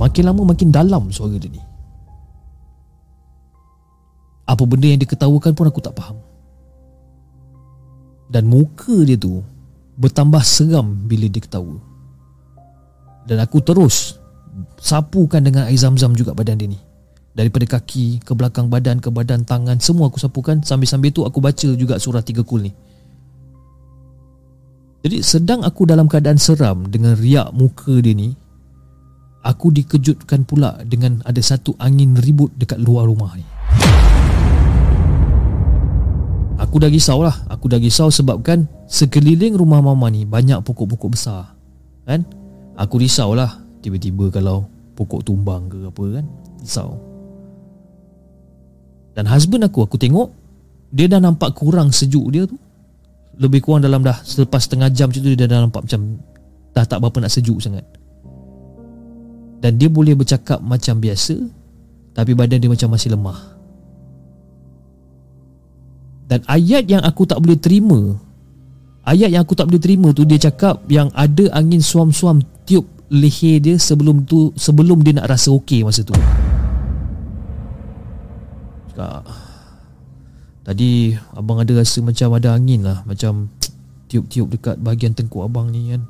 Makin 0.00 0.24
lama 0.24 0.48
makin 0.48 0.72
dalam 0.72 1.12
suara 1.12 1.36
dia 1.36 1.52
ni. 1.52 1.60
Apa 4.48 4.64
benda 4.64 4.88
yang 4.88 5.04
diketawakan 5.04 5.52
pun 5.52 5.68
aku 5.68 5.84
tak 5.84 5.92
faham 5.92 6.29
dan 8.30 8.46
muka 8.46 9.02
dia 9.02 9.18
tu 9.18 9.42
Bertambah 10.00 10.40
seram 10.40 10.96
bila 11.04 11.28
dia 11.28 11.44
ketawa. 11.44 11.76
Dan 13.28 13.36
aku 13.42 13.60
terus 13.60 14.16
Sapukan 14.80 15.44
dengan 15.44 15.68
air 15.68 15.76
zam-zam 15.76 16.16
juga 16.16 16.32
badan 16.32 16.56
dia 16.56 16.70
ni. 16.70 16.80
Daripada 17.30 17.78
kaki 17.78 18.24
ke 18.24 18.32
belakang 18.32 18.66
badan 18.72 18.98
ke 18.98 19.12
badan 19.12 19.44
tangan 19.44 19.76
Semua 19.76 20.08
aku 20.08 20.16
sapukan. 20.16 20.64
Sambil-sambil 20.64 21.12
tu 21.12 21.28
aku 21.28 21.38
baca 21.38 21.68
juga 21.76 22.00
surah 22.00 22.24
tiga 22.24 22.40
kul 22.40 22.64
ni. 22.64 22.72
Jadi 25.04 25.20
sedang 25.20 25.64
aku 25.64 25.88
dalam 25.88 26.04
keadaan 26.12 26.36
seram 26.36 26.84
Dengan 26.84 27.16
riak 27.16 27.56
muka 27.56 28.04
dia 28.04 28.12
ni 28.12 28.36
Aku 29.40 29.72
dikejutkan 29.72 30.44
pula 30.44 30.76
dengan 30.84 31.24
ada 31.24 31.40
satu 31.40 31.72
angin 31.80 32.20
ribut 32.20 32.52
dekat 32.60 32.76
luar 32.76 33.08
rumah 33.08 33.32
ni 33.32 33.59
Aku 36.60 36.76
dah 36.76 36.92
risau 36.92 37.24
lah. 37.24 37.32
Aku 37.48 37.72
dah 37.72 37.80
risau 37.80 38.12
sebabkan 38.12 38.68
Sekeliling 38.84 39.56
rumah 39.56 39.80
mama 39.80 40.12
ni 40.12 40.28
Banyak 40.28 40.60
pokok-pokok 40.60 41.10
besar 41.16 41.56
Kan? 42.04 42.28
Aku 42.76 43.00
risau 43.00 43.32
lah 43.32 43.64
Tiba-tiba 43.80 44.28
kalau 44.28 44.68
Pokok 44.92 45.24
tumbang 45.24 45.72
ke 45.72 45.88
apa 45.88 46.04
kan? 46.20 46.24
Risau. 46.60 47.00
Dan 49.16 49.24
husband 49.24 49.64
aku 49.64 49.88
Aku 49.88 49.96
tengok 49.96 50.28
Dia 50.92 51.08
dah 51.08 51.22
nampak 51.22 51.56
kurang 51.56 51.88
sejuk 51.96 52.28
dia 52.28 52.44
tu. 52.44 52.60
Lebih 53.40 53.64
kurang 53.64 53.80
dalam 53.80 54.04
dah 54.04 54.20
Selepas 54.20 54.68
setengah 54.68 54.92
jam 54.92 55.08
macam 55.08 55.20
tu 55.24 55.32
Dia 55.32 55.48
dah 55.48 55.64
nampak 55.64 55.88
macam 55.88 56.20
Dah 56.76 56.84
tak 56.84 57.00
berapa 57.00 57.24
nak 57.24 57.32
sejuk 57.32 57.58
sangat. 57.58 57.82
Dan 59.60 59.80
dia 59.80 59.88
boleh 59.88 60.12
bercakap 60.12 60.60
macam 60.60 61.00
biasa 61.00 61.40
Tapi 62.12 62.36
badan 62.36 62.60
dia 62.60 62.68
macam 62.68 62.92
masih 62.92 63.16
lemah 63.16 63.59
dan 66.30 66.46
ayat 66.46 66.86
yang 66.86 67.02
aku 67.02 67.26
tak 67.26 67.42
boleh 67.42 67.58
terima 67.58 68.14
Ayat 69.02 69.34
yang 69.34 69.42
aku 69.42 69.58
tak 69.58 69.66
boleh 69.66 69.82
terima 69.82 70.14
tu 70.14 70.22
Dia 70.22 70.38
cakap 70.38 70.86
yang 70.86 71.10
ada 71.10 71.50
angin 71.50 71.82
suam-suam 71.82 72.38
Tiup 72.62 72.86
leher 73.10 73.58
dia 73.58 73.74
sebelum 73.74 74.22
tu 74.22 74.54
Sebelum 74.54 75.02
dia 75.02 75.18
nak 75.18 75.26
rasa 75.26 75.50
okey 75.50 75.82
masa 75.82 76.06
tu. 76.06 76.14
Cakap 78.94 79.26
Tadi 80.62 81.18
abang 81.34 81.58
ada 81.58 81.82
rasa 81.82 81.98
macam 81.98 82.38
ada 82.38 82.54
angin 82.54 82.86
lah 82.86 83.02
Macam 83.02 83.50
tiup-tiup 84.06 84.54
dekat 84.54 84.78
bahagian 84.78 85.10
tengkuk 85.10 85.42
abang 85.42 85.74
ni 85.74 85.90
kan. 85.90 86.06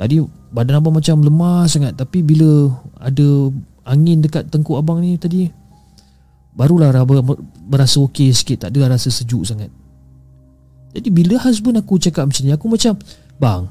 Tadi 0.00 0.24
badan 0.56 0.80
abang 0.80 0.96
macam 0.96 1.20
lemah 1.20 1.68
sangat 1.68 2.00
Tapi 2.00 2.24
bila 2.24 2.72
ada 2.96 3.52
angin 3.84 4.24
dekat 4.24 4.48
tengkuk 4.48 4.80
abang 4.80 5.04
ni 5.04 5.20
tadi 5.20 5.52
Barulah 6.58 6.90
berasa 7.70 8.02
okey 8.02 8.34
sikit 8.34 8.66
Tak 8.66 8.74
ada 8.74 8.98
rasa 8.98 9.14
sejuk 9.14 9.46
sangat. 9.46 9.70
Jadi 10.90 11.08
bila 11.14 11.38
husband 11.38 11.78
aku 11.78 12.02
cakap 12.02 12.26
macam 12.26 12.42
ni 12.42 12.50
Aku 12.50 12.66
macam 12.66 12.98
Bang 13.38 13.70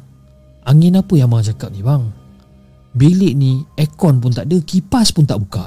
Angin 0.63 0.95
apa 0.95 1.15
yang 1.19 1.31
abang 1.31 1.43
cakap 1.43 1.71
ni 1.71 1.79
bang? 1.79 2.11
Bilik 2.91 3.33
ni 3.39 3.63
Aircon 3.79 4.19
pun 4.19 4.35
tak 4.35 4.51
ada 4.51 4.59
Kipas 4.59 5.15
pun 5.15 5.23
tak 5.23 5.39
buka. 5.39 5.63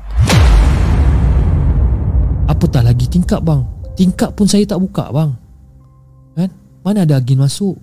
Apatah 2.45 2.85
lagi 2.85 3.09
tingkap 3.09 3.41
bang? 3.41 3.65
Tingkap 3.97 4.37
pun 4.37 4.45
saya 4.45 4.69
tak 4.69 4.77
buka 4.77 5.09
bang. 5.09 5.33
Kan? 6.37 6.53
Mana 6.85 7.09
ada 7.09 7.17
angin 7.17 7.41
masuk? 7.41 7.81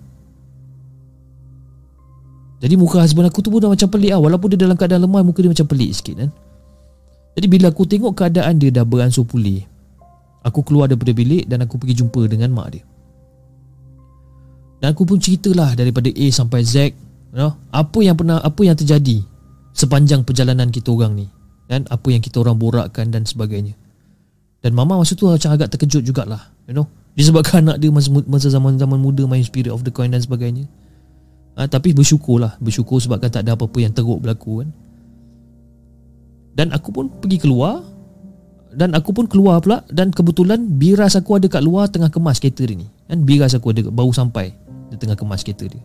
Jadi 2.62 2.74
muka 2.78 3.02
husband 3.02 3.26
aku 3.26 3.42
tu 3.42 3.50
pun 3.50 3.62
dah 3.62 3.70
macam 3.70 3.86
pelik 3.86 4.10
lah 4.10 4.18
Walaupun 4.18 4.50
dia 4.50 4.58
dalam 4.58 4.74
keadaan 4.74 5.06
lemah 5.06 5.22
Muka 5.22 5.46
dia 5.46 5.50
macam 5.54 5.62
pelik 5.70 5.94
sikit 5.94 6.18
kan 6.18 6.30
jadi 7.38 7.46
bila 7.46 7.70
aku 7.70 7.86
tengok 7.86 8.18
keadaan 8.18 8.58
dia 8.58 8.74
dah 8.74 8.82
beransur 8.82 9.22
pulih 9.22 9.62
Aku 10.42 10.66
keluar 10.66 10.90
daripada 10.90 11.14
bilik 11.14 11.46
dan 11.46 11.62
aku 11.62 11.78
pergi 11.78 12.02
jumpa 12.02 12.26
dengan 12.26 12.50
mak 12.50 12.74
dia. 12.74 12.82
Dan 14.82 14.90
aku 14.90 15.06
pun 15.06 15.22
ceritalah 15.22 15.78
daripada 15.78 16.10
A 16.10 16.26
sampai 16.34 16.66
Z 16.66 16.90
you 16.90 17.38
know, 17.38 17.54
Apa 17.70 18.02
yang 18.02 18.18
pernah 18.18 18.42
apa 18.42 18.62
yang 18.66 18.74
terjadi 18.74 19.22
Sepanjang 19.70 20.22
perjalanan 20.22 20.70
kita 20.70 20.90
orang 20.90 21.14
ni 21.18 21.26
Dan 21.66 21.86
apa 21.90 22.10
yang 22.10 22.22
kita 22.22 22.42
orang 22.42 22.58
borakkan 22.58 23.10
dan 23.10 23.22
sebagainya. 23.22 23.78
Dan 24.58 24.74
mama 24.74 24.98
masa 24.98 25.14
tu 25.14 25.30
macam 25.30 25.54
agak 25.54 25.70
terkejut 25.78 26.02
jugalah 26.02 26.50
You 26.66 26.74
know. 26.74 26.90
Disebabkan 27.14 27.66
anak 27.66 27.82
dia 27.82 27.90
masa, 27.90 28.10
masa 28.26 28.50
zaman-zaman 28.50 28.98
muda 28.98 29.26
main 29.26 29.42
spirit 29.42 29.70
of 29.74 29.82
the 29.82 29.90
coin 29.90 30.10
dan 30.10 30.22
sebagainya. 30.22 30.66
Ha, 31.58 31.66
Tapi 31.66 31.90
bersyukurlah 31.90 32.58
Bersyukur 32.62 33.02
sebabkan 33.02 33.30
tak 33.30 33.42
ada 33.42 33.58
apa-apa 33.58 33.78
yang 33.82 33.90
teruk 33.90 34.22
berlaku 34.22 34.62
kan 34.62 34.70
dan 36.58 36.74
aku 36.74 36.90
pun 36.90 37.06
pergi 37.06 37.38
keluar 37.38 37.86
dan 38.74 38.90
aku 38.98 39.14
pun 39.14 39.30
keluar 39.30 39.62
pula 39.62 39.86
dan 39.94 40.10
kebetulan 40.10 40.58
biras 40.74 41.14
aku 41.14 41.38
ada 41.38 41.46
kat 41.46 41.62
luar 41.62 41.86
tengah 41.86 42.10
kemas 42.10 42.42
kereta 42.42 42.66
dia 42.66 42.74
ni 42.74 42.90
kan 43.06 43.22
biras 43.22 43.54
aku 43.54 43.70
ada 43.70 43.86
baru 43.86 44.10
sampai 44.10 44.50
dia 44.90 44.98
tengah 44.98 45.14
kemas 45.14 45.46
kereta 45.46 45.70
dia 45.70 45.78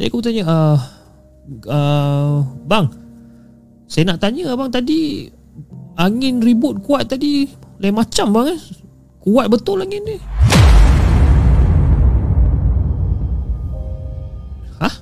jadi 0.00 0.08
aku 0.08 0.24
tanya 0.24 0.42
uh, 0.48 0.78
uh, 1.68 2.40
bang 2.64 2.88
saya 3.84 4.08
nak 4.08 4.24
tanya 4.24 4.56
abang 4.56 4.72
tadi 4.72 5.28
angin 6.00 6.40
ribut 6.40 6.80
kuat 6.80 7.04
tadi 7.04 7.44
lain 7.76 7.92
macam 7.92 8.32
bang 8.32 8.56
eh 8.56 8.60
kuat 9.20 9.52
betul 9.52 9.84
angin 9.84 10.00
ni 10.08 10.16
Hah? 14.78 14.94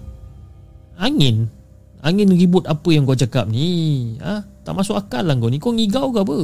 Angin? 0.97 1.53
Angin 2.01 2.33
ribut 2.33 2.65
apa 2.65 2.89
yang 2.89 3.05
kau 3.05 3.13
cakap 3.13 3.45
ni? 3.45 4.17
Ha? 4.25 4.56
Tak 4.67 4.75
masuk 4.75 4.99
akal 4.99 5.23
lah 5.23 5.39
kau 5.39 5.47
ni. 5.47 5.63
Kau 5.63 5.71
ngigau 5.71 6.11
ke 6.11 6.27
apa? 6.27 6.39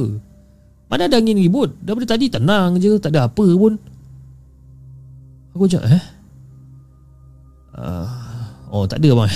Mana 0.87 1.11
ada 1.11 1.19
angin 1.19 1.35
ribut? 1.35 1.75
Daripada 1.83 2.15
tadi 2.15 2.31
tenang 2.31 2.79
je 2.79 2.95
Tak 2.95 3.11
ada 3.11 3.27
apa 3.27 3.43
pun. 3.43 3.75
Aku 5.51 5.67
cakap 5.67 5.91
eh? 5.91 6.03
Uh, 7.75 8.07
Oh 8.71 8.87
tak 8.87 9.03
ada 9.03 9.11
bang. 9.11 9.31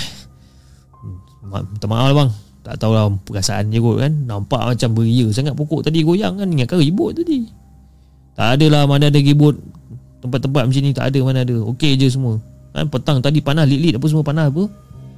Ma- 1.44 1.68
Minta 1.68 1.86
maaf 1.86 2.08
lah 2.08 2.16
bang. 2.16 2.30
Tak 2.64 2.74
tahulah 2.80 3.12
perasaan 3.28 3.68
je 3.68 3.78
kot 3.78 4.00
kan. 4.00 4.12
Nampak 4.24 4.72
macam 4.72 4.88
beria 4.96 5.28
sangat 5.36 5.52
pokok 5.52 5.84
tadi 5.84 6.00
goyang 6.00 6.40
kan. 6.40 6.48
Ingatkan 6.48 6.80
ribut 6.80 7.12
tadi. 7.12 7.44
Tak 8.40 8.56
adalah 8.56 8.88
mana 8.88 9.12
ada 9.12 9.20
ribut 9.20 9.60
Tempat-tempat 10.24 10.64
macam 10.64 10.80
ni. 10.80 10.96
Tak 10.96 11.12
ada 11.12 11.18
mana 11.20 11.44
ada. 11.44 11.54
Okey 11.76 12.00
je 12.00 12.08
semua. 12.08 12.40
Kan 12.72 12.88
Petang 12.88 13.20
tadi 13.20 13.44
panas 13.44 13.68
lit-lit 13.68 14.00
apa 14.00 14.06
semua 14.08 14.24
panas 14.24 14.48
apa 14.48 14.64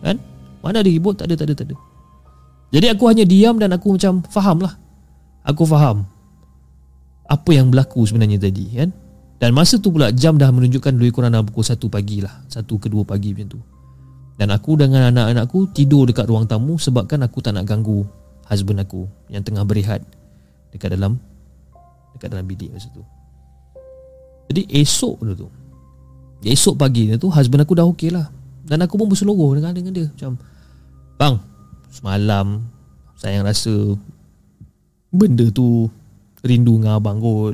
Kan. 0.02 0.18
Mana 0.58 0.82
ada 0.82 0.90
ribut 0.90 1.14
tak 1.14 1.30
ada 1.30 1.38
tak 1.38 1.46
ada 1.46 1.54
tak 1.54 1.66
ada 1.70 1.89
Jadi 2.70 2.86
aku 2.86 3.10
hanya 3.10 3.26
diam 3.26 3.58
dan 3.58 3.74
aku 3.74 3.98
macam 3.98 4.22
faham 4.30 4.62
lah. 4.62 4.78
Aku 5.42 5.66
faham 5.66 6.06
Apa 7.26 7.50
yang 7.50 7.74
berlaku 7.74 8.06
sebenarnya 8.06 8.38
tadi 8.38 8.70
kan? 8.78 8.90
Dan 9.40 9.56
masa 9.56 9.80
tu 9.80 9.90
pula 9.90 10.12
jam 10.12 10.36
dah 10.36 10.52
menunjukkan 10.52 10.94
lebih 10.94 11.16
kurang 11.16 11.32
dalam 11.32 11.48
pukul 11.48 11.64
1 11.64 11.80
pagi 11.90 12.22
lah. 12.22 12.44
1 12.46 12.62
ke 12.66 12.86
2 12.86 13.02
pagi 13.02 13.34
macam 13.34 13.58
tu. 13.58 13.60
Dan 14.38 14.54
aku 14.54 14.78
dengan 14.78 15.10
anak-anakku 15.12 15.74
tidur 15.76 16.08
dekat 16.08 16.24
ruang 16.24 16.48
tamu 16.48 16.80
Sebabkan 16.80 17.20
aku 17.20 17.44
tak 17.44 17.60
nak 17.60 17.68
ganggu 17.68 18.08
husband 18.48 18.80
aku 18.80 19.04
Yang 19.28 19.52
tengah 19.52 19.68
berehat 19.68 20.00
dekat 20.72 20.96
dalam 20.96 21.20
Dekat 22.16 22.32
dalam 22.32 22.48
bilik 22.48 22.72
masa 22.72 22.88
tu. 22.88 23.04
Jadi 24.48 24.64
esok 24.80 25.20
tu 25.36 25.48
Esok 26.40 26.74
pagi 26.80 27.12
tu 27.20 27.28
husband 27.28 27.68
aku 27.68 27.76
dah 27.76 27.84
okey 27.92 28.08
lah. 28.08 28.32
Dan 28.64 28.80
aku 28.80 28.96
pun 28.96 29.12
berseluruh 29.12 29.60
dengan, 29.60 29.76
dengan 29.76 29.92
dia. 29.92 30.08
Macam 30.08 30.40
Bang 31.20 31.49
Semalam 31.91 32.62
Sayang 33.18 33.45
rasa 33.45 33.74
Benda 35.11 35.51
tu 35.51 35.91
Rindu 36.41 36.80
dengan 36.80 36.97
abang 36.97 37.20
kot. 37.20 37.53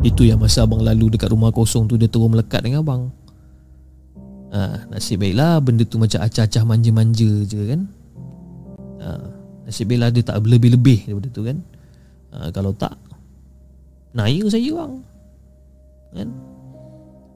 Itu 0.00 0.24
yang 0.24 0.40
masa 0.40 0.64
abang 0.64 0.80
lalu 0.80 1.12
dekat 1.12 1.28
rumah 1.28 1.52
kosong 1.52 1.84
tu 1.84 2.00
Dia 2.00 2.08
terus 2.08 2.32
melekat 2.32 2.64
dengan 2.64 2.80
abang. 2.80 3.12
Ha, 4.48 4.88
Nasib 4.88 5.20
baiklah 5.20 5.60
benda 5.60 5.84
tu 5.84 6.00
macam 6.00 6.24
acah-acah 6.24 6.64
manja-manja 6.64 7.44
je 7.44 7.60
kan. 7.68 7.80
Ha, 9.02 9.08
Nasib 9.68 9.92
baiklah 9.92 10.08
dia 10.08 10.24
tak 10.24 10.40
lebih-lebih 10.40 11.04
daripada 11.04 11.28
tu 11.28 11.44
kan. 11.44 11.60
Ha, 12.32 12.48
Kalau 12.48 12.72
tak 12.72 12.96
Naya 14.16 14.40
saya 14.48 14.72
bang. 14.72 14.94
Kan? 16.16 16.28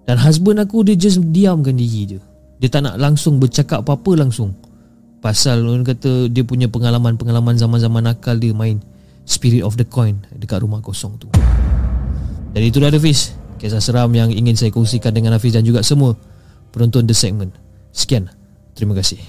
Dan 0.08 0.16
husband 0.24 0.64
aku 0.64 0.88
dia 0.88 0.96
just 0.96 1.20
diamkan 1.20 1.76
diri 1.76 2.16
je 2.16 2.29
Dia 2.60 2.68
tak 2.68 2.84
nak 2.84 3.00
langsung 3.00 3.40
bercakap 3.40 3.82
apa-apa 3.82 4.20
langsung. 4.20 4.52
Pasal 5.24 5.64
orang 5.64 5.84
kata 5.84 6.28
dia 6.28 6.44
punya 6.44 6.68
pengalaman-pengalaman 6.68 7.56
zaman-zaman 7.56 8.04
nakal 8.04 8.36
dia 8.36 8.52
main 8.52 8.80
Spirit 9.24 9.64
of 9.64 9.80
the 9.80 9.84
Coin 9.88 10.20
dekat 10.36 10.60
rumah 10.60 10.84
kosong 10.84 11.16
tu. 11.16 11.28
Dan 12.52 12.60
itulah 12.66 12.92
Hafiz 12.92 13.40
Kisah 13.60 13.76
seram 13.84 14.08
yang 14.16 14.32
ingin 14.32 14.56
saya 14.56 14.72
kongsikan 14.72 15.12
dengan 15.12 15.36
Hafiz 15.36 15.52
dan 15.52 15.60
juga 15.60 15.84
semua 15.84 16.16
Penonton 16.72 17.04
The 17.04 17.12
Segment. 17.12 17.52
Sekian. 17.92 18.32
Terima 18.72 18.96
kasih. 18.96 19.20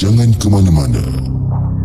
Jangan 0.00 0.32
ke 0.40 0.48
mana-mana. 0.48 1.29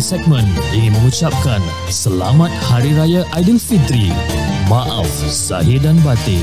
The 0.00 0.16
Segment 0.16 0.48
ingin 0.72 0.96
mengucapkan 0.96 1.60
Selamat 1.92 2.48
Hari 2.72 2.96
Raya 2.96 3.20
Aidilfitri. 3.36 4.08
Maaf 4.64 5.04
zahir 5.28 5.76
dan 5.76 6.00
batin. 6.00 6.40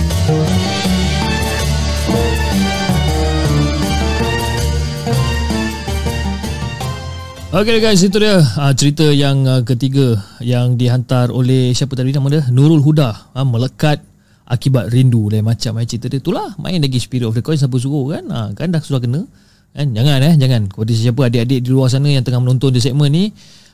Okay 7.49 7.81
guys, 7.81 8.05
itu 8.05 8.21
dia 8.21 8.45
uh, 8.45 8.73
cerita 8.77 9.09
yang 9.09 9.49
uh, 9.49 9.65
ketiga 9.65 10.21
yang 10.37 10.77
dihantar 10.77 11.33
oleh 11.33 11.73
siapa 11.73 11.97
tadi 11.97 12.13
nama 12.13 12.29
dia? 12.29 12.45
Nurul 12.53 12.85
Huda. 12.85 13.33
Uh, 13.33 13.41
melekat 13.41 14.05
akibat 14.45 14.93
rindu 14.93 15.33
lain 15.33 15.41
macam 15.41 15.81
eh, 15.81 15.89
cerita 15.89 16.05
dia. 16.05 16.21
Itulah 16.21 16.53
main 16.61 16.77
lagi 16.77 17.01
Spirit 17.01 17.25
of 17.25 17.33
the 17.33 17.41
Coin 17.41 17.57
siapa 17.57 17.73
suruh 17.81 18.21
kan? 18.21 18.23
Uh, 18.29 18.53
kan 18.53 18.69
dah 18.69 18.85
sudah 18.85 19.01
kena. 19.01 19.25
Kan? 19.73 19.95
Jangan 19.95 20.19
eh, 20.23 20.33
jangan. 20.37 20.61
Kepada 20.69 20.91
sesiapa 20.91 21.21
adik-adik 21.27 21.59
di 21.65 21.69
luar 21.69 21.87
sana 21.91 22.07
yang 22.11 22.23
tengah 22.23 22.41
menonton 22.43 22.71
di 22.73 22.79
segmen 22.79 23.09
ni, 23.09 23.29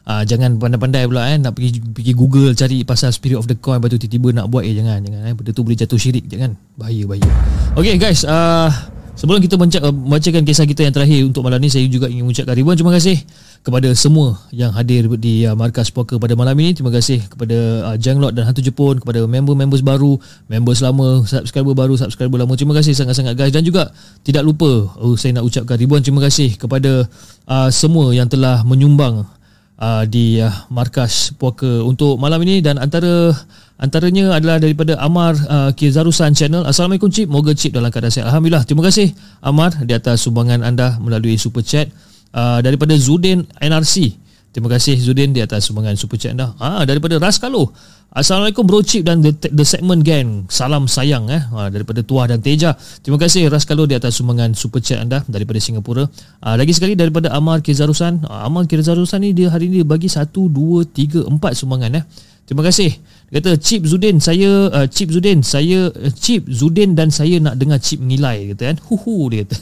uh, 0.07 0.23
jangan 0.23 0.59
pandai-pandai 0.59 1.03
pula 1.07 1.31
eh 1.31 1.37
nak 1.39 1.55
pergi 1.55 1.79
pergi 1.79 2.13
Google 2.15 2.51
cari 2.55 2.83
pasal 2.83 3.15
Spirit 3.15 3.39
of 3.39 3.47
the 3.47 3.55
Coin 3.55 3.79
lepas 3.79 3.91
tu 3.91 3.99
tiba-tiba 3.99 4.43
nak 4.43 4.51
buat 4.51 4.67
eh 4.67 4.75
jangan 4.75 4.99
jangan 5.03 5.21
eh. 5.27 5.33
Benda 5.35 5.51
tu 5.55 5.61
boleh 5.63 5.77
jatuh 5.79 5.99
syirik 5.99 6.27
jangan. 6.27 6.55
Bahaya 6.75 7.03
bahaya. 7.07 7.29
Okay 7.75 7.95
guys, 7.97 8.27
uh, 8.27 8.69
Sebelum 9.13 9.37
kita 9.45 9.61
membacakan 9.61 10.41
kisah 10.41 10.65
kita 10.65 10.89
yang 10.89 10.93
terakhir 10.93 11.21
untuk 11.29 11.45
malam 11.45 11.61
ni 11.61 11.69
Saya 11.69 11.85
juga 11.85 12.09
ingin 12.09 12.25
mengucapkan 12.25 12.57
ribuan 12.57 12.73
terima 12.73 12.89
kasih 12.97 13.21
Kepada 13.61 13.93
semua 13.93 14.41
yang 14.49 14.73
hadir 14.73 15.05
di 15.21 15.45
uh, 15.45 15.53
Markas 15.53 15.93
Poker 15.93 16.17
pada 16.17 16.33
malam 16.33 16.57
ini. 16.57 16.73
Terima 16.73 16.89
kasih 16.89 17.21
kepada 17.29 17.93
uh, 17.93 17.97
Janglot 18.01 18.33
dan 18.33 18.49
Hantu 18.49 18.65
Jepun 18.65 18.97
Kepada 18.97 19.21
member-members 19.29 19.85
baru 19.85 20.17
Members 20.49 20.81
lama, 20.81 21.21
subscriber 21.29 21.77
baru, 21.77 21.93
subscriber 21.93 22.41
lama. 22.41 22.57
Terima 22.57 22.73
kasih 22.73 22.97
sangat-sangat 22.97 23.37
guys. 23.37 23.53
Dan 23.53 23.61
juga 23.61 23.93
tidak 24.25 24.41
lupa 24.41 24.89
oh, 24.97 25.13
Saya 25.13 25.37
nak 25.37 25.45
ucapkan 25.45 25.77
ribuan 25.77 26.01
terima 26.01 26.25
kasih 26.25 26.57
Kepada 26.57 27.05
semua 27.69 28.15
yang 28.17 28.25
telah 28.25 28.65
menyumbang 28.65 29.29
Di 30.09 30.41
Markas 30.73 31.37
Poker 31.37 31.85
untuk 31.85 32.17
malam 32.17 32.41
ini. 32.47 32.65
Dan 32.65 32.81
antara 32.81 33.29
Antaranya 33.81 34.37
adalah 34.37 34.61
daripada 34.61 34.93
Amar 35.01 35.33
uh, 35.49 35.71
Kizarusan 35.73 36.37
Channel. 36.37 36.61
Assalamualaikum 36.69 37.09
Cip. 37.09 37.25
Moga 37.25 37.57
Cip 37.57 37.73
dalam 37.73 37.89
keadaan 37.89 38.13
sihat. 38.13 38.29
Alhamdulillah. 38.29 38.63
Terima 38.69 38.85
kasih 38.85 39.09
Amar 39.41 39.73
di 39.81 39.93
atas 39.97 40.21
sumbangan 40.21 40.61
anda 40.61 41.01
melalui 41.01 41.41
super 41.41 41.65
chat. 41.65 41.89
Uh, 42.29 42.61
daripada 42.61 42.93
Zudin 42.93 43.49
NRC. 43.57 44.13
Terima 44.53 44.69
kasih 44.69 45.01
Zudin 45.01 45.33
di 45.33 45.41
atas 45.41 45.65
sumbangan 45.65 45.97
super 45.97 46.21
chat 46.21 46.37
anda. 46.37 46.53
Ah 46.61 46.85
daripada 46.85 47.17
Raskalo. 47.17 47.73
Assalamualaikum 48.13 48.61
Bro 48.69 48.85
Chip 48.85 49.09
dan 49.09 49.25
the, 49.25 49.33
the 49.33 49.65
Segment 49.65 50.05
Gang. 50.05 50.45
Salam 50.53 50.85
sayang 50.85 51.25
eh 51.33 51.41
uh, 51.49 51.65
daripada 51.73 52.05
Tuah 52.05 52.29
dan 52.29 52.45
Teja. 52.45 52.77
Terima 53.01 53.17
kasih 53.17 53.49
Raskalo 53.49 53.89
di 53.89 53.97
atas 53.97 54.21
sumbangan 54.21 54.53
super 54.53 54.85
chat 54.85 55.01
anda 55.01 55.25
daripada 55.25 55.57
Singapura. 55.57 56.05
Uh, 56.45 56.53
lagi 56.53 56.77
sekali 56.77 56.93
daripada 56.93 57.33
Amar 57.33 57.65
Kizarusan. 57.65 58.21
Uh, 58.21 58.45
Amar 58.45 58.69
Kizarusan 58.69 59.25
ni 59.25 59.33
dia 59.33 59.49
hari 59.49 59.65
ni 59.65 59.81
dia 59.81 59.85
bagi 59.89 60.05
1 60.05 60.29
2 60.29 60.29
3 60.29 61.25
4 61.25 61.33
sumbangan 61.57 61.89
eh. 61.97 62.05
Terima 62.43 62.61
kasih. 62.61 62.91
Dia 63.33 63.41
kata 63.41 63.57
Chip 63.57 63.81
Zudin 63.89 64.21
saya 64.21 64.69
uh, 64.69 64.85
Chip 64.85 65.09
Zudin 65.09 65.41
saya 65.41 65.89
uh, 65.89 66.13
Chip 66.13 66.45
Zudin 66.53 66.93
dan 66.93 67.09
saya 67.09 67.41
nak 67.41 67.57
dengar 67.57 67.81
Chip 67.81 67.97
mengilai 67.97 68.53
kata 68.53 68.69
kan. 68.69 68.77
Huhu 68.85 69.33
dia 69.33 69.41
kata. 69.41 69.57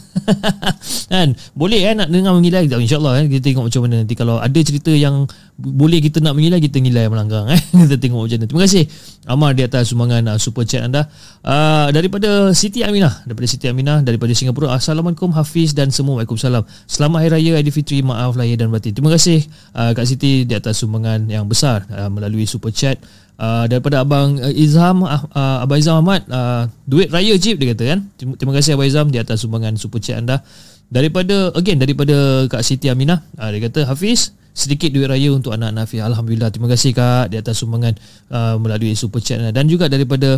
kan 1.15 1.31
boleh 1.56 1.80
kan 1.88 2.03
nak 2.03 2.11
dengar 2.11 2.35
mengilai 2.35 2.68
insyaallah 2.68 3.23
kan 3.23 3.26
kita 3.31 3.39
tengok 3.48 3.72
macam 3.72 3.81
mana 3.88 3.95
nanti 4.03 4.15
kalau 4.19 4.43
ada 4.43 4.60
cerita 4.60 4.91
yang 4.91 5.23
boleh 5.56 6.03
kita 6.03 6.19
nak 6.19 6.35
mengilai 6.35 6.60
kita 6.60 6.84
ngilai 6.84 7.07
melanggang 7.07 7.48
eh 7.48 7.61
kita 7.88 7.95
tengok 7.95 8.27
macam 8.27 8.38
mana. 8.43 8.45
Terima 8.52 8.61
kasih 8.68 8.84
Amar 9.31 9.56
di 9.56 9.64
atas 9.64 9.88
sumbangan 9.88 10.35
uh, 10.35 10.38
super 10.41 10.68
chat 10.68 10.84
anda. 10.84 11.07
Uh, 11.39 11.88
daripada 11.95 12.52
Siti 12.52 12.84
Aminah 12.84 13.23
daripada 13.23 13.48
Siti 13.48 13.72
Aminah 13.72 14.03
daripada 14.03 14.35
Singapura. 14.35 14.76
Assalamualaikum 14.76 15.31
Hafiz 15.31 15.72
dan 15.72 15.95
semua 15.95 16.19
Waalaikumsalam. 16.19 16.68
Selamat 16.91 17.23
Hari 17.23 17.39
Raya 17.39 17.64
Aidilfitri. 17.64 18.03
Maaf 18.03 18.35
lahir 18.35 18.60
dan 18.60 18.68
batin. 18.68 18.91
Terima 18.91 19.15
kasih 19.15 19.48
uh, 19.80 19.95
Kak 19.95 20.03
Siti 20.03 20.43
di 20.43 20.52
atas 20.60 20.84
sumbangan 20.84 21.23
yang 21.31 21.48
besar 21.48 21.88
uh, 21.88 22.11
melalui 22.11 22.43
super 22.43 22.76
chat. 22.76 22.99
Uh, 23.41 23.65
daripada 23.65 24.05
abang 24.05 24.38
uh, 24.38 24.53
Izham 24.53 25.01
uh, 25.01 25.18
uh, 25.34 25.65
abang 25.65 25.81
Izham 25.81 25.97
Ahmad 25.97 26.22
uh, 26.30 26.69
duit 26.85 27.09
raya 27.09 27.34
jeep 27.41 27.57
dia 27.57 27.73
kata 27.73 27.97
kan? 27.97 27.99
Terima, 28.13 28.53
kasih 28.53 28.77
abang 28.77 28.85
Izham 28.85 29.09
di 29.09 29.18
atas 29.18 29.41
sumbangan 29.41 29.81
super 29.81 29.97
chat 29.97 30.22
anda. 30.22 30.45
Daripada 30.93 31.49
again 31.57 31.81
daripada 31.81 32.45
Kak 32.45 32.61
Siti 32.61 32.85
Aminah 32.85 33.26
uh, 33.41 33.49
dia 33.49 33.65
kata 33.65 33.89
Hafiz 33.89 34.38
sedikit 34.53 34.93
duit 34.93 35.09
raya 35.09 35.34
untuk 35.34 35.57
anak 35.57 35.73
Nafi 35.73 35.97
alhamdulillah 35.97 36.53
terima 36.53 36.69
kasih 36.69 36.93
kak 36.93 37.31
di 37.34 37.41
atas 37.41 37.57
sumbangan 37.57 37.97
uh, 38.30 38.61
melalui 38.61 38.93
super 38.93 39.18
chat 39.26 39.41
anda. 39.41 39.49
Dan 39.49 39.65
juga 39.65 39.89
daripada 39.89 40.38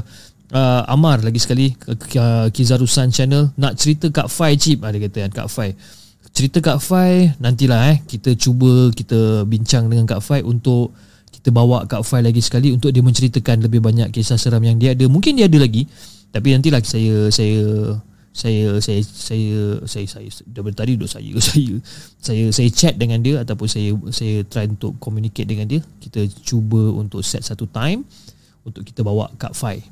uh, 0.55 0.81
Amar 0.87 1.19
lagi 1.27 1.43
sekali 1.43 1.75
uh, 1.91 2.47
Kizarusan 2.55 3.11
channel 3.11 3.51
nak 3.59 3.75
cerita 3.75 4.07
Kak 4.15 4.31
Fai 4.31 4.55
chip 4.55 4.79
uh, 4.79 4.87
dia 4.95 5.11
kata 5.11 5.27
kan 5.27 5.43
Kak 5.43 5.49
Fai. 5.51 5.75
Cerita 6.31 6.63
Kak 6.63 6.79
Fai 6.79 7.35
nantilah 7.35 7.91
eh 7.91 7.97
kita 8.07 8.31
cuba 8.39 8.95
kita 8.95 9.43
bincang 9.43 9.91
dengan 9.91 10.07
Kak 10.07 10.23
Fai 10.23 10.39
untuk 10.39 10.95
kita 11.43 11.51
bawa 11.51 11.83
Kak 11.83 12.07
Fai 12.07 12.23
lagi 12.23 12.39
sekali 12.39 12.71
untuk 12.71 12.95
dia 12.95 13.03
menceritakan 13.03 13.67
lebih 13.67 13.83
banyak 13.83 14.15
kisah 14.15 14.39
seram 14.39 14.63
yang 14.63 14.79
dia 14.79 14.95
ada. 14.95 15.03
Mungkin 15.11 15.35
dia 15.35 15.51
ada 15.51 15.59
lagi. 15.59 15.83
Tapi 16.31 16.55
nantilah 16.55 16.79
saya 16.87 17.27
saya 17.27 17.59
saya 18.31 18.79
saya 18.79 19.03
saya 19.03 19.51
saya 19.83 20.07
saya 20.07 20.27
dari 20.47 20.71
tadi 20.71 20.95
duduk 20.95 21.11
saya 21.11 21.35
saya 21.51 21.75
saya 22.23 22.43
saya 22.47 22.69
chat 22.71 22.95
dengan 22.95 23.19
dia 23.19 23.43
ataupun 23.43 23.67
saya 23.67 23.91
saya 24.15 24.47
try 24.47 24.71
untuk 24.71 24.95
communicate 25.03 25.51
dengan 25.51 25.67
dia. 25.67 25.83
Kita 25.99 26.23
cuba 26.47 26.95
untuk 26.95 27.19
set 27.27 27.43
satu 27.43 27.67
time 27.67 28.07
untuk 28.63 28.87
kita 28.87 29.03
bawa 29.03 29.27
Kak 29.35 29.51
Fai 29.51 29.83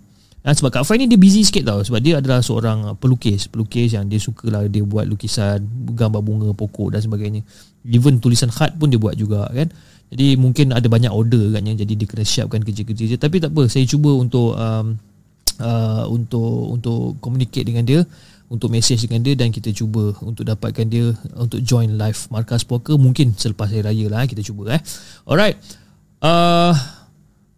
dan 0.42 0.56
sebab 0.56 0.72
Kak 0.72 0.88
Fai 0.88 0.98
ni 0.98 1.06
dia 1.06 1.20
busy 1.20 1.44
sikit 1.44 1.68
tau. 1.68 1.84
Sebab 1.84 2.00
dia 2.00 2.18
adalah 2.18 2.40
seorang 2.40 2.96
pelukis. 2.96 3.46
Pelukis 3.52 3.92
yang 3.92 4.08
dia 4.08 4.24
suka 4.24 4.50
lah 4.50 4.66
dia 4.72 4.88
buat 4.88 5.04
lukisan 5.04 5.62
gambar 6.00 6.22
bunga 6.24 6.50
pokok 6.56 6.96
dan 6.96 7.04
sebagainya. 7.04 7.44
Even 7.86 8.18
tulisan 8.24 8.50
khat 8.50 8.74
pun 8.80 8.88
dia 8.88 8.98
buat 8.98 9.20
juga 9.20 9.52
kan 9.52 9.68
jadi 10.12 10.36
mungkin 10.36 10.76
ada 10.76 10.86
banyak 10.92 11.10
order 11.10 11.56
kan 11.56 11.64
jadi 11.64 11.94
dia 11.96 12.08
kena 12.08 12.28
siapkan 12.28 12.60
kerja-kerja 12.62 13.16
je 13.16 13.18
tapi 13.18 13.40
tak 13.40 13.56
apa 13.56 13.72
saya 13.72 13.88
cuba 13.88 14.12
untuk 14.14 14.54
um, 14.60 15.00
uh, 15.64 16.06
untuk 16.12 16.76
untuk 16.76 17.00
communicate 17.24 17.68
dengan 17.68 17.88
dia 17.88 18.04
untuk 18.52 18.68
message 18.68 19.08
dengan 19.08 19.24
dia 19.24 19.34
dan 19.40 19.48
kita 19.48 19.72
cuba 19.72 20.12
untuk 20.20 20.44
dapatkan 20.44 20.84
dia 20.92 21.16
untuk 21.40 21.64
join 21.64 21.96
live 21.96 22.20
markas 22.28 22.68
poker. 22.68 23.00
Mungkin 23.00 23.40
selepas 23.40 23.72
hari 23.72 23.80
raya 23.80 24.06
lah 24.12 24.28
kita 24.28 24.44
cuba 24.44 24.76
eh. 24.76 24.82
Alright. 25.24 25.56
Uh, 26.20 26.76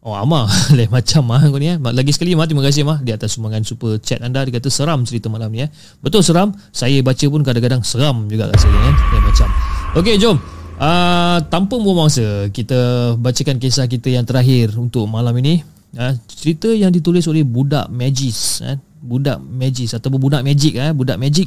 oh 0.06 0.14
Amar 0.14 0.48
lain 0.78 0.94
macam 0.94 1.26
mah 1.26 1.42
kau 1.42 1.58
ni 1.58 1.74
eh. 1.74 1.82
Lagi 1.82 2.14
sekali 2.14 2.38
mah 2.38 2.46
terima 2.46 2.62
kasih 2.62 2.86
mah 2.86 3.02
di 3.02 3.10
atas 3.10 3.34
sumbangan 3.34 3.66
super 3.66 3.98
chat 3.98 4.22
anda. 4.22 4.46
Dia 4.46 4.62
kata 4.62 4.70
seram 4.70 5.02
cerita 5.02 5.34
malam 5.34 5.50
ni 5.50 5.66
eh. 5.66 5.70
Betul 5.98 6.22
seram? 6.22 6.54
Saya 6.70 7.02
baca 7.02 7.26
pun 7.26 7.42
kadang-kadang 7.42 7.82
seram 7.82 8.30
juga 8.30 8.54
rasanya 8.54 8.78
kan 8.86 8.96
lain 9.18 9.24
macam. 9.26 9.50
Okey 9.98 10.16
jom 10.22 10.63
uh, 10.80 11.38
tanpa 11.50 11.76
buang 11.78 12.08
masa 12.08 12.50
kita 12.50 13.14
bacakan 13.20 13.58
kisah 13.62 13.86
kita 13.86 14.14
yang 14.14 14.26
terakhir 14.26 14.74
untuk 14.78 15.06
malam 15.06 15.36
ini. 15.42 15.62
Uh, 15.94 16.18
cerita 16.26 16.74
yang 16.74 16.90
ditulis 16.90 17.22
oleh 17.30 17.46
budak 17.46 17.86
magis 17.94 18.66
eh 18.66 18.82
budak 18.98 19.38
magis 19.38 19.94
atau 19.94 20.10
budak 20.18 20.42
magic 20.42 20.74
eh 20.74 20.90
budak 20.90 21.22
magic 21.22 21.46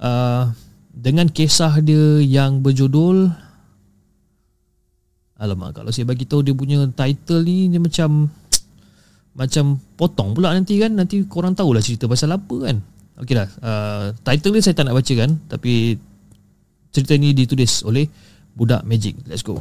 uh, 0.00 0.48
dengan 0.88 1.28
kisah 1.28 1.84
dia 1.84 2.24
yang 2.24 2.64
berjudul 2.64 3.28
Alamak 5.36 5.76
kalau 5.76 5.92
saya 5.92 6.08
bagi 6.08 6.24
tahu 6.24 6.46
dia 6.46 6.56
punya 6.56 6.80
title 6.96 7.44
ni 7.44 7.68
dia 7.68 7.76
macam 7.76 8.30
macam 9.34 9.76
potong 9.98 10.30
pula 10.32 10.54
nanti 10.54 10.78
kan. 10.78 10.94
Nanti 10.94 11.26
korang 11.26 11.52
tahulah 11.58 11.82
cerita 11.82 12.06
pasal 12.06 12.32
apa 12.32 12.56
kan. 12.64 12.78
Okeylah 13.20 13.48
uh, 13.60 14.06
title 14.24 14.54
ni 14.54 14.64
saya 14.64 14.78
tak 14.78 14.88
nak 14.88 14.96
baca 14.96 15.12
kan 15.12 15.30
tapi 15.50 15.98
cerita 16.94 17.18
ni 17.18 17.34
ditulis 17.34 17.82
oleh 17.82 18.06
budak 18.54 18.86
magic 18.86 19.18
let's 19.26 19.42
go 19.42 19.58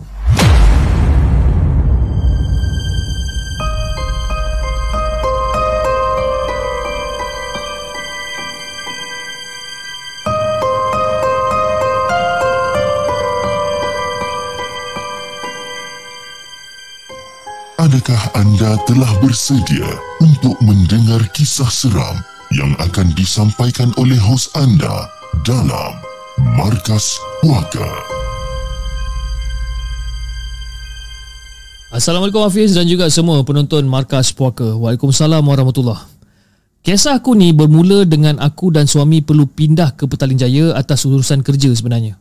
Adakah 17.83 18.31
anda 18.39 18.79
telah 18.87 19.11
bersedia 19.19 19.83
untuk 20.23 20.55
mendengar 20.63 21.19
kisah 21.35 21.67
seram 21.67 22.15
yang 22.55 22.71
akan 22.79 23.11
disampaikan 23.11 23.91
oleh 23.99 24.15
hos 24.23 24.47
anda 24.55 25.11
dalam 25.43 25.91
Markas 26.55 27.19
Puaka? 27.43 28.22
Assalamualaikum 31.93 32.41
Hafiz 32.41 32.73
dan 32.73 32.89
juga 32.89 33.05
semua 33.13 33.45
penonton 33.45 33.85
Markas 33.85 34.33
Puaka. 34.33 34.65
Waalaikumsalam 34.65 35.45
warahmatullahi 35.45 36.01
Kisah 36.81 37.21
aku 37.21 37.37
ni 37.37 37.53
bermula 37.53 38.01
dengan 38.01 38.41
aku 38.41 38.73
dan 38.73 38.89
suami 38.89 39.21
perlu 39.21 39.45
pindah 39.45 39.93
ke 39.93 40.09
Petaling 40.09 40.41
Jaya 40.41 40.73
atas 40.73 41.05
urusan 41.05 41.45
kerja 41.45 41.69
sebenarnya. 41.69 42.17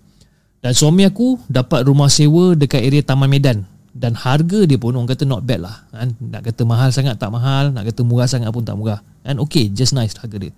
Dan 0.60 0.76
suami 0.76 1.08
aku 1.08 1.40
dapat 1.48 1.88
rumah 1.88 2.12
sewa 2.12 2.52
dekat 2.52 2.84
area 2.84 3.00
Taman 3.00 3.32
Medan. 3.32 3.64
Dan 3.96 4.12
harga 4.12 4.68
dia 4.68 4.76
pun 4.76 4.92
orang 4.92 5.08
kata 5.08 5.24
not 5.24 5.40
bad 5.40 5.64
lah 5.64 5.88
kan? 5.88 6.12
Nak 6.20 6.52
kata 6.52 6.68
mahal 6.68 6.92
sangat 6.92 7.16
tak 7.16 7.32
mahal. 7.32 7.72
Nak 7.72 7.88
kata 7.88 8.04
murah 8.04 8.28
sangat 8.28 8.52
pun 8.52 8.68
tak 8.68 8.76
murah. 8.76 9.00
Kan 9.24 9.40
okay 9.40 9.72
just 9.72 9.96
nice 9.96 10.12
harga 10.20 10.36
dia. 10.36 10.52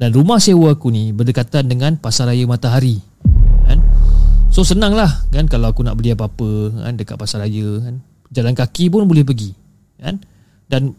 Dan 0.00 0.16
rumah 0.16 0.40
sewa 0.40 0.72
aku 0.72 0.88
ni 0.88 1.12
berdekatan 1.12 1.68
dengan 1.68 2.00
pasar 2.00 2.32
raya 2.32 2.48
matahari 2.48 3.04
kan? 3.68 3.84
So 4.48 4.64
senang 4.64 4.96
lah 4.96 5.28
kan? 5.28 5.52
Kalau 5.52 5.68
aku 5.68 5.84
nak 5.84 6.00
beli 6.00 6.16
apa-apa 6.16 6.80
kan? 6.80 6.96
Dekat 6.96 7.20
pasar 7.20 7.44
raya 7.44 7.84
kan 7.84 8.00
jalan 8.34 8.52
kaki 8.52 8.90
pun 8.90 9.06
boleh 9.06 9.22
pergi 9.22 9.54
kan 10.02 10.18
dan 10.66 10.92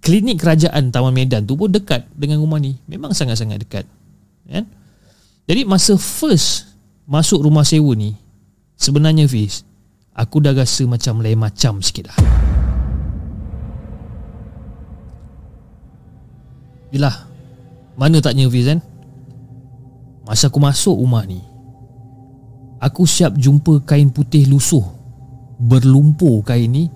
klinik 0.00 0.40
kerajaan 0.40 0.88
Taman 0.88 1.12
Medan 1.12 1.44
tu 1.44 1.54
pun 1.54 1.68
dekat 1.68 2.08
dengan 2.16 2.40
rumah 2.40 2.56
ni 2.56 2.80
memang 2.88 3.12
sangat-sangat 3.12 3.60
dekat 3.60 3.84
kan 4.48 4.64
jadi 5.44 5.68
masa 5.68 6.00
first 6.00 6.72
masuk 7.04 7.44
rumah 7.44 7.62
sewa 7.62 7.92
ni 7.92 8.16
sebenarnya 8.80 9.28
Fiz 9.28 9.68
aku 10.20 10.42
dah 10.42 10.52
rasa 10.52 10.84
macam 10.84 11.24
lain 11.24 11.38
macam 11.38 11.80
sikit 11.80 12.12
dah. 12.12 12.18
Yelah, 16.90 17.16
mana 17.94 18.18
taknya 18.18 18.50
Fiz 18.50 18.66
kan? 18.66 18.82
Masa 20.26 20.50
aku 20.50 20.58
masuk 20.60 20.98
rumah 20.98 21.22
ni, 21.24 21.40
aku 22.82 23.06
siap 23.06 23.34
jumpa 23.34 23.82
kain 23.86 24.10
putih 24.10 24.46
lusuh, 24.46 24.82
berlumpur 25.60 26.40
kain 26.40 26.72
ni 26.72 26.88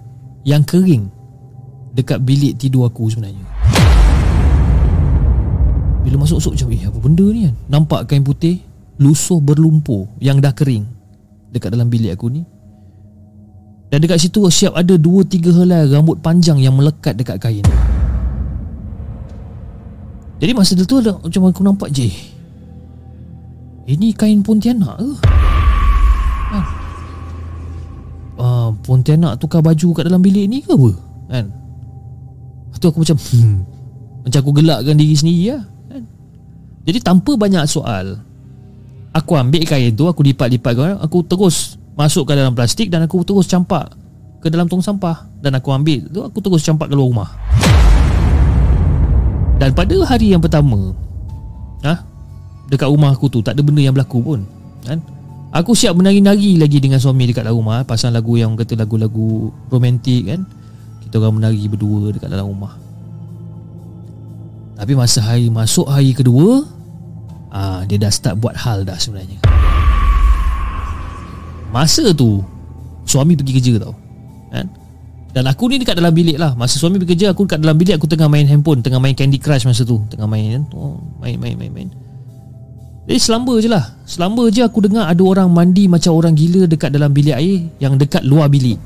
yang 0.49 0.65
kering 0.65 1.13
dekat 1.93 2.25
bilik 2.25 2.57
tidur 2.57 2.89
aku 2.89 3.13
sebenarnya. 3.13 3.45
Bila 6.05 6.21
masuk-masuk 6.21 6.53
macam, 6.57 6.69
eh 6.73 6.85
apa 6.85 6.99
benda 7.01 7.27
ni 7.33 7.41
kan? 7.49 7.55
Nampak 7.69 8.01
kain 8.09 8.25
putih, 8.25 8.61
lusuh 9.01 9.41
berlumpur 9.41 10.09
yang 10.21 10.41
dah 10.41 10.53
kering 10.53 10.85
dekat 11.53 11.73
dalam 11.73 11.89
bilik 11.89 12.17
aku 12.17 12.29
ni. 12.29 12.43
Dan 13.93 14.03
dekat 14.03 14.21
situ 14.21 14.43
siap 14.51 14.75
ada 14.75 14.99
dua 14.99 15.23
tiga 15.23 15.55
helai 15.55 15.87
rambut 15.87 16.19
panjang 16.19 16.59
yang 16.59 16.75
melekat 16.75 17.15
dekat 17.15 17.39
kain. 17.39 17.65
Jadi 20.43 20.51
masa 20.51 20.75
tu 20.75 20.99
ada 20.99 21.15
macam 21.15 21.47
aku 21.47 21.63
nampak 21.63 21.89
je. 21.95 22.11
Ini 23.85 24.17
kain 24.17 24.41
Pontianak 24.43 24.99
ke? 24.99 25.44
Uh, 28.45 28.77
Pontianak 28.85 29.41
tukar 29.41 29.65
baju 29.65 29.97
kat 29.97 30.05
dalam 30.05 30.21
bilik 30.21 30.45
ni 30.45 30.61
ke 30.61 30.77
apa? 30.77 30.91
Kan? 31.33 31.45
Tu 32.77 32.85
aku 32.93 33.01
macam 33.01 33.17
hmm, 33.17 33.57
Macam 34.29 34.39
aku 34.45 34.53
gelakkan 34.61 35.01
diri 35.01 35.17
sendiri 35.17 35.57
lah 35.57 35.65
kan? 35.89 36.03
Jadi 36.85 36.99
tanpa 37.01 37.33
banyak 37.41 37.65
soal 37.65 38.21
Aku 39.17 39.33
ambil 39.41 39.65
kain 39.65 39.97
tu 39.97 40.05
Aku 40.05 40.21
lipat-lipat 40.21 41.01
Aku 41.01 41.25
terus 41.25 41.81
masuk 41.95 42.27
ke 42.27 42.33
dalam 42.35 42.53
plastik 42.53 42.91
dan 42.91 43.07
aku 43.07 43.23
terus 43.23 43.47
campak 43.47 43.95
ke 44.43 44.51
dalam 44.51 44.67
tong 44.67 44.83
sampah 44.83 45.25
dan 45.41 45.57
aku 45.57 45.71
ambil 45.73 46.05
tu 46.11 46.21
aku 46.21 46.39
terus 46.43 46.61
campak 46.67 46.91
keluar 46.91 47.09
rumah 47.09 47.31
dan 49.63 49.71
pada 49.73 49.95
hari 50.05 50.35
yang 50.35 50.43
pertama 50.43 50.93
ha, 51.87 52.03
dekat 52.69 52.91
rumah 52.91 53.15
aku 53.15 53.31
tu 53.31 53.41
tak 53.41 53.55
ada 53.55 53.63
benda 53.63 53.81
yang 53.81 53.95
berlaku 53.95 54.21
pun 54.21 54.41
kan 54.83 54.99
aku 55.55 55.79
siap 55.79 55.95
menari-nari 55.95 56.59
lagi 56.59 56.83
dengan 56.83 56.99
suami 56.99 57.31
dekat 57.31 57.47
dalam 57.47 57.63
rumah 57.63 57.87
pasang 57.87 58.11
lagu 58.11 58.35
yang 58.35 58.59
kata 58.59 58.75
lagu-lagu 58.75 59.55
romantik 59.71 60.27
kan? 60.27 60.43
Kita 61.07 61.23
orang 61.23 61.39
menari 61.39 61.63
berdua 61.71 62.11
dekat 62.11 62.27
dalam 62.27 62.51
rumah. 62.51 62.75
Tapi 64.75 64.93
masa 64.99 65.23
hari 65.23 65.47
masuk 65.47 65.87
hari 65.87 66.11
kedua 66.11 66.67
ah 67.55 67.87
dia 67.87 68.03
dah 68.03 68.11
start 68.11 68.43
buat 68.43 68.59
hal 68.59 68.83
dah 68.83 68.99
sebenarnya. 68.99 69.39
Masa 71.71 72.15
tu 72.15 72.39
Suami 73.03 73.35
pergi 73.35 73.59
kerja 73.59 73.83
tau 73.83 73.95
kan? 74.55 74.71
Dan 75.35 75.51
aku 75.51 75.67
ni 75.67 75.83
dekat 75.83 75.99
dalam 75.99 76.15
bilik 76.15 76.39
lah. 76.39 76.55
Masa 76.55 76.79
suami 76.79 77.03
pergi 77.03 77.19
kerja 77.19 77.35
Aku 77.35 77.51
dekat 77.51 77.59
dalam 77.59 77.75
bilik 77.75 77.99
Aku 77.99 78.07
tengah 78.07 78.31
main 78.31 78.47
handphone 78.47 78.79
Tengah 78.79 79.03
main 79.03 79.19
Candy 79.19 79.43
Crush 79.43 79.67
masa 79.67 79.83
tu. 79.83 79.99
Tengah 80.07 80.31
main 80.31 80.47
kan? 80.55 80.63
Oh, 80.71 81.03
Main 81.19 81.35
main 81.43 81.59
main 81.59 81.75
main 81.75 81.91
Jadi 83.05 83.21
selamba 83.21 83.55
je 83.61 83.69
lah. 83.69 83.85
Selamba 84.09 84.49
je 84.49 84.65
aku 84.65 84.81
dengar 84.81 85.13
Ada 85.13 85.21
orang 85.21 85.49
mandi 85.53 85.85
Macam 85.93 86.17
orang 86.17 86.33
gila 86.33 86.65
Dekat 86.65 86.89
dalam 86.89 87.13
bilik 87.13 87.37
air 87.37 87.69
Yang 87.77 88.09
dekat 88.09 88.23
luar 88.25 88.49
bilik. 88.49 88.81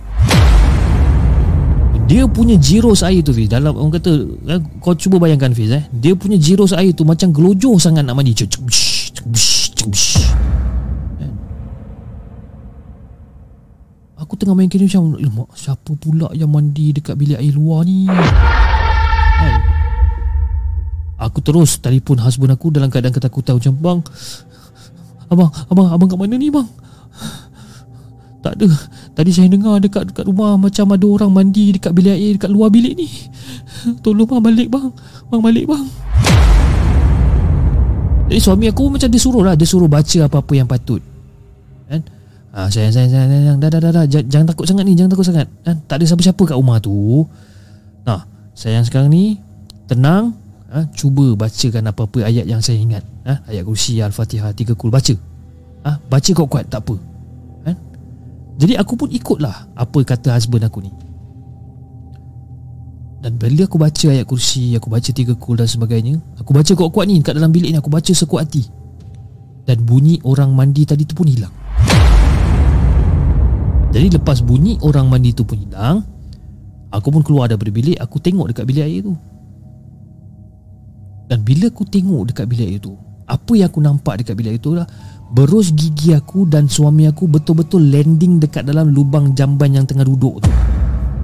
Dia 2.08 2.24
punya 2.24 2.56
jiros 2.58 3.06
air 3.06 3.22
tu 3.22 3.30
Fiz 3.30 3.46
Dalam 3.46 3.78
orang 3.78 3.94
kata 3.94 4.10
eh, 4.26 4.60
Kau 4.82 4.96
cuba 4.98 5.22
bayangkan 5.22 5.54
Fiz 5.54 5.70
eh. 5.70 5.86
Dia 5.94 6.18
punya 6.18 6.34
jiros 6.34 6.74
air 6.74 6.90
tu 6.96 7.06
Macam 7.06 7.30
gelojoh 7.30 7.78
sangat 7.78 8.02
nak 8.02 8.18
mandi. 8.18 8.34
Cuk 8.34 8.66
Aku 14.18 14.34
tengah 14.34 14.58
main 14.58 14.66
kini 14.66 14.90
macam 14.90 15.14
siapa 15.54 15.94
pula 15.94 16.26
yang 16.34 16.50
mandi 16.50 16.90
dekat 16.90 17.14
bilik 17.14 17.38
air 17.38 17.54
luar 17.54 17.86
ni? 17.86 18.10
Kan? 18.10 19.77
Aku 21.18 21.42
terus 21.42 21.82
telefon 21.82 22.22
husband 22.22 22.54
aku 22.54 22.70
dalam 22.70 22.86
keadaan 22.88 23.10
ketakutan 23.10 23.58
macam 23.58 23.74
Bang 23.78 24.00
Abang, 25.28 25.50
abang, 25.68 25.88
abang 25.90 26.08
kat 26.08 26.18
mana 26.18 26.38
ni 26.38 26.48
bang? 26.48 26.64
Tak 28.46 28.54
ada 28.54 28.70
Tadi 29.18 29.30
saya 29.34 29.50
dengar 29.50 29.82
dekat, 29.82 30.14
dekat 30.14 30.24
rumah 30.30 30.54
Macam 30.54 30.94
ada 30.94 31.06
orang 31.10 31.30
mandi 31.34 31.74
dekat 31.74 31.90
bilik 31.90 32.14
air 32.14 32.32
Dekat 32.38 32.50
luar 32.54 32.70
bilik 32.70 32.94
ni 32.94 33.10
Tolong 34.00 34.30
bang 34.30 34.42
balik 34.42 34.68
bang 34.70 34.88
Bang 35.26 35.42
balik 35.42 35.66
bang 35.66 35.84
Jadi 38.30 38.40
suami 38.40 38.70
aku 38.70 38.94
macam 38.94 39.08
dia 39.10 39.20
suruh 39.20 39.42
lah 39.42 39.58
Dia 39.58 39.66
suruh 39.66 39.90
baca 39.90 40.18
apa-apa 40.30 40.52
yang 40.54 40.70
patut 40.70 41.02
Kan 41.90 42.06
ah, 42.58 42.68
sayang, 42.72 42.90
sayang, 42.90 43.10
sayang, 43.10 43.30
sayang, 43.30 43.58
dah, 43.62 43.70
dah, 43.70 43.80
dah, 43.80 43.92
dah. 43.94 44.04
Jangan, 44.10 44.26
jangan 44.26 44.46
takut 44.50 44.66
sangat 44.66 44.84
ni, 44.88 44.92
jangan 44.98 45.10
takut 45.14 45.26
sangat. 45.30 45.46
Kan? 45.62 45.76
Tak 45.86 45.94
ada 46.02 46.04
siapa-siapa 46.10 46.42
kat 46.42 46.56
rumah 46.58 46.78
tu. 46.82 47.22
Nah, 48.02 48.26
sayang 48.58 48.82
sekarang 48.82 49.14
ni, 49.14 49.38
tenang, 49.86 50.34
ha, 50.68 50.84
cuba 50.92 51.32
bacakan 51.34 51.88
apa-apa 51.88 52.28
ayat 52.28 52.44
yang 52.44 52.60
saya 52.60 52.78
ingat. 52.78 53.04
Ha? 53.24 53.48
Ayat 53.48 53.64
kursi, 53.64 54.00
Al-Fatihah, 54.00 54.52
tiga 54.52 54.76
kul, 54.76 54.92
baca. 54.92 55.14
Ha? 55.84 55.90
Baca 56.08 56.30
kuat-kuat, 56.32 56.68
tak 56.68 56.84
apa. 56.84 56.96
Kan? 57.64 57.76
Jadi 58.60 58.74
aku 58.76 58.92
pun 58.94 59.08
ikutlah 59.08 59.72
apa 59.72 59.98
kata 60.04 60.36
husband 60.36 60.68
aku 60.68 60.84
ni. 60.84 60.92
Dan 63.18 63.34
bila 63.34 63.66
aku 63.66 63.82
baca 63.82 64.06
ayat 64.14 64.22
kursi 64.30 64.78
Aku 64.78 64.86
baca 64.86 65.10
tiga 65.10 65.34
kul 65.34 65.58
dan 65.58 65.66
sebagainya 65.66 66.22
Aku 66.38 66.54
baca 66.54 66.70
kuat-kuat 66.70 67.02
ni 67.10 67.18
Kat 67.18 67.34
dalam 67.34 67.50
bilik 67.50 67.74
ni 67.74 67.78
Aku 67.82 67.90
baca 67.90 68.14
sekuat 68.14 68.46
hati 68.46 68.62
Dan 69.66 69.82
bunyi 69.82 70.22
orang 70.22 70.54
mandi 70.54 70.86
tadi 70.86 71.02
tu 71.02 71.18
pun 71.18 71.26
hilang 71.26 71.50
Jadi 73.90 74.14
lepas 74.14 74.38
bunyi 74.46 74.78
orang 74.86 75.10
mandi 75.10 75.34
tu 75.34 75.42
pun 75.42 75.58
hilang 75.58 75.98
Aku 76.94 77.10
pun 77.10 77.26
keluar 77.26 77.50
daripada 77.50 77.74
bilik 77.74 77.98
Aku 77.98 78.22
tengok 78.22 78.54
dekat 78.54 78.64
bilik 78.70 78.86
air 78.86 79.02
tu 79.02 79.18
Dan 81.28 81.44
bila 81.44 81.68
aku 81.68 81.84
tengok 81.84 82.32
dekat 82.32 82.48
bilik 82.48 82.68
air 82.72 82.80
tu 82.80 82.96
Apa 83.28 83.52
yang 83.54 83.68
aku 83.68 83.84
nampak 83.84 84.24
dekat 84.24 84.34
bilik 84.34 84.56
air 84.56 84.62
tu 84.62 84.72
lah 84.72 84.88
Berus 85.28 85.76
gigi 85.76 86.16
aku 86.16 86.48
dan 86.48 86.72
suami 86.72 87.04
aku 87.04 87.28
betul-betul 87.28 87.84
landing 87.84 88.40
dekat 88.40 88.64
dalam 88.64 88.88
lubang 88.88 89.36
jamban 89.36 89.76
yang 89.76 89.84
tengah 89.84 90.08
duduk 90.08 90.40
tu 90.40 90.50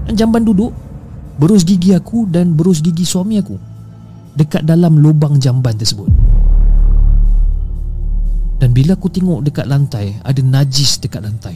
Dan 0.04 0.12
jamban 0.12 0.44
duduk 0.44 0.76
berus 1.34 1.66
gigi 1.66 1.90
aku 1.90 2.30
dan 2.30 2.54
berus 2.54 2.78
gigi 2.78 3.02
suami 3.02 3.42
aku 3.42 3.58
dekat 4.34 4.66
dalam 4.66 4.98
lubang 4.98 5.38
jamban 5.38 5.78
tersebut. 5.78 6.10
Dan 8.58 8.70
bila 8.70 8.98
aku 8.98 9.10
tengok 9.10 9.46
dekat 9.46 9.66
lantai, 9.66 10.18
ada 10.22 10.40
najis 10.42 10.98
dekat 10.98 11.22
lantai. 11.22 11.54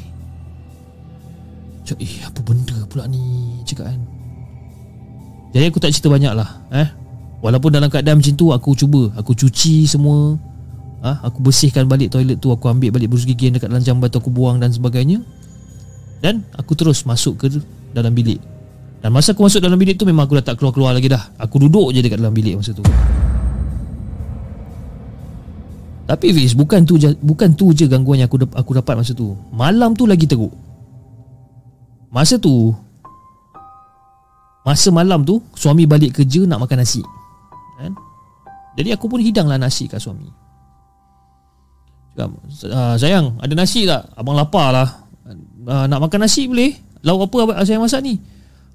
Cak, 1.87 1.99
eh 1.99 2.15
apa 2.27 2.41
benda 2.45 2.77
pula 2.87 3.09
ni 3.09 3.21
cakap 3.65 3.91
kan. 3.91 4.01
Jadi 5.57 5.65
aku 5.65 5.81
tak 5.81 5.91
cerita 5.97 6.13
banyak 6.13 6.33
lah 6.37 6.51
eh. 6.75 6.89
Walaupun 7.39 7.71
dalam 7.71 7.87
keadaan 7.87 8.19
macam 8.19 8.35
tu 8.35 8.51
aku 8.51 8.75
cuba 8.75 9.15
Aku 9.15 9.31
cuci 9.31 9.87
semua. 9.87 10.35
Ha? 11.07 11.23
Aku 11.31 11.39
bersihkan 11.39 11.87
balik 11.87 12.11
toilet 12.11 12.43
tu 12.43 12.51
Aku 12.51 12.67
ambil 12.67 12.91
balik 12.91 13.15
berus 13.15 13.23
gigi 13.23 13.47
yang 13.47 13.55
dekat 13.55 13.71
dalam 13.71 13.85
jamban 13.85 14.11
tu 14.11 14.19
Aku 14.19 14.31
buang 14.35 14.59
dan 14.59 14.75
sebagainya. 14.75 15.23
Dan 16.19 16.43
aku 16.59 16.75
terus 16.75 17.07
masuk 17.07 17.39
ke 17.39 17.47
dalam 17.95 18.11
bilik. 18.11 18.43
Dan 18.99 19.15
masa 19.15 19.31
aku 19.31 19.47
masuk 19.47 19.63
dalam 19.63 19.79
bilik 19.79 19.95
tu 19.95 20.03
Memang 20.03 20.27
aku 20.27 20.43
dah 20.43 20.51
tak 20.51 20.59
keluar-keluar 20.59 20.91
lagi 20.91 21.07
dah. 21.07 21.31
Aku 21.39 21.63
duduk 21.63 21.95
je 21.95 22.03
dekat 22.03 22.19
dalam 22.19 22.35
bilik 22.35 22.59
masa 22.59 22.75
tu. 22.75 22.83
Tapi 26.11 26.27
Fiz 26.35 26.59
Bukan 26.59 26.83
tu 26.83 26.99
je, 26.99 27.15
bukan 27.23 27.55
tu 27.55 27.71
je 27.71 27.87
gangguan 27.87 28.19
yang 28.19 28.27
aku, 28.27 28.43
aku 28.51 28.71
dapat 28.75 28.99
masa 28.99 29.15
tu. 29.15 29.39
Malam 29.55 29.95
tu 29.95 30.11
lagi 30.11 30.27
teruk. 30.27 30.51
Masa 32.11 32.41
tu 32.41 32.73
Masa 34.65 34.89
malam 34.89 35.21
tu 35.29 35.45
Suami 35.53 35.85
balik 35.85 36.19
kerja 36.19 36.49
nak 36.49 36.65
makan 36.65 36.81
nasi? 36.81 37.05
Jadi 38.79 38.95
aku 38.95 39.11
pun 39.11 39.19
hidanglah 39.19 39.59
nasi 39.59 39.91
kat 39.91 39.99
suami. 39.99 40.31
Cakap, 42.15 42.31
Sayang 42.95 43.43
ada 43.43 43.55
nasi 43.59 43.83
tak? 43.87 44.11
Abang 44.15 44.39
lapar 44.39 44.75
lah 44.75 44.87
Nak 45.67 45.99
makan 45.99 46.23
nasi 46.23 46.47
boleh? 46.47 46.71
Lauk 47.03 47.27
apa 47.27 47.67
sayang 47.67 47.83
masak 47.83 48.07
ni? 48.07 48.19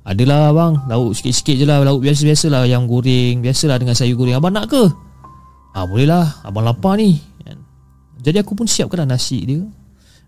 Adalah 0.03 0.51
abang. 0.51 0.83
Lauk 0.91 1.15
sikit-sikit 1.15 1.55
je 1.55 1.63
lah. 1.63 1.79
Lauk 1.87 2.03
biasa-biasa 2.03 2.51
lah 2.51 2.67
Ayam 2.67 2.83
goreng 2.83 3.39
Biasalah 3.39 3.79
dengan 3.79 3.95
sayur 3.95 4.19
goreng. 4.19 4.35
Abang 4.35 4.51
nak 4.51 4.67
ke? 4.67 4.83
Ah 5.71 5.87
boleh 5.87 6.03
lah 6.03 6.43
Abang 6.43 6.67
lapar 6.67 6.99
ni? 6.99 7.23
Jadi 8.23 8.39
aku 8.39 8.55
pun 8.55 8.67
siapkan 8.67 9.03
lah 9.03 9.15
nasi 9.15 9.43
dia. 9.43 9.59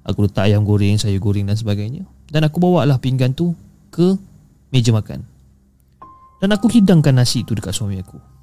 Aku 0.08 0.28
letak 0.28 0.48
ayam 0.48 0.64
goreng 0.64 0.96
Sayur 0.96 1.20
goreng 1.20 1.48
dan 1.52 1.60
sebagainya. 1.60 2.08
Dan 2.32 2.48
aku 2.48 2.64
bawa 2.64 2.88
lah 2.88 2.96
pinggan 2.96 3.36
tu 3.36 3.52
Ke 3.92 4.16
meja 4.72 4.96
makan. 4.96 5.24
Dan 6.40 6.52
aku 6.56 6.72
hidangkan 6.72 7.16
nasi 7.16 7.44
tu 7.44 7.56
Dekat 7.56 7.76
suami 7.76 8.00
aku 8.00 8.35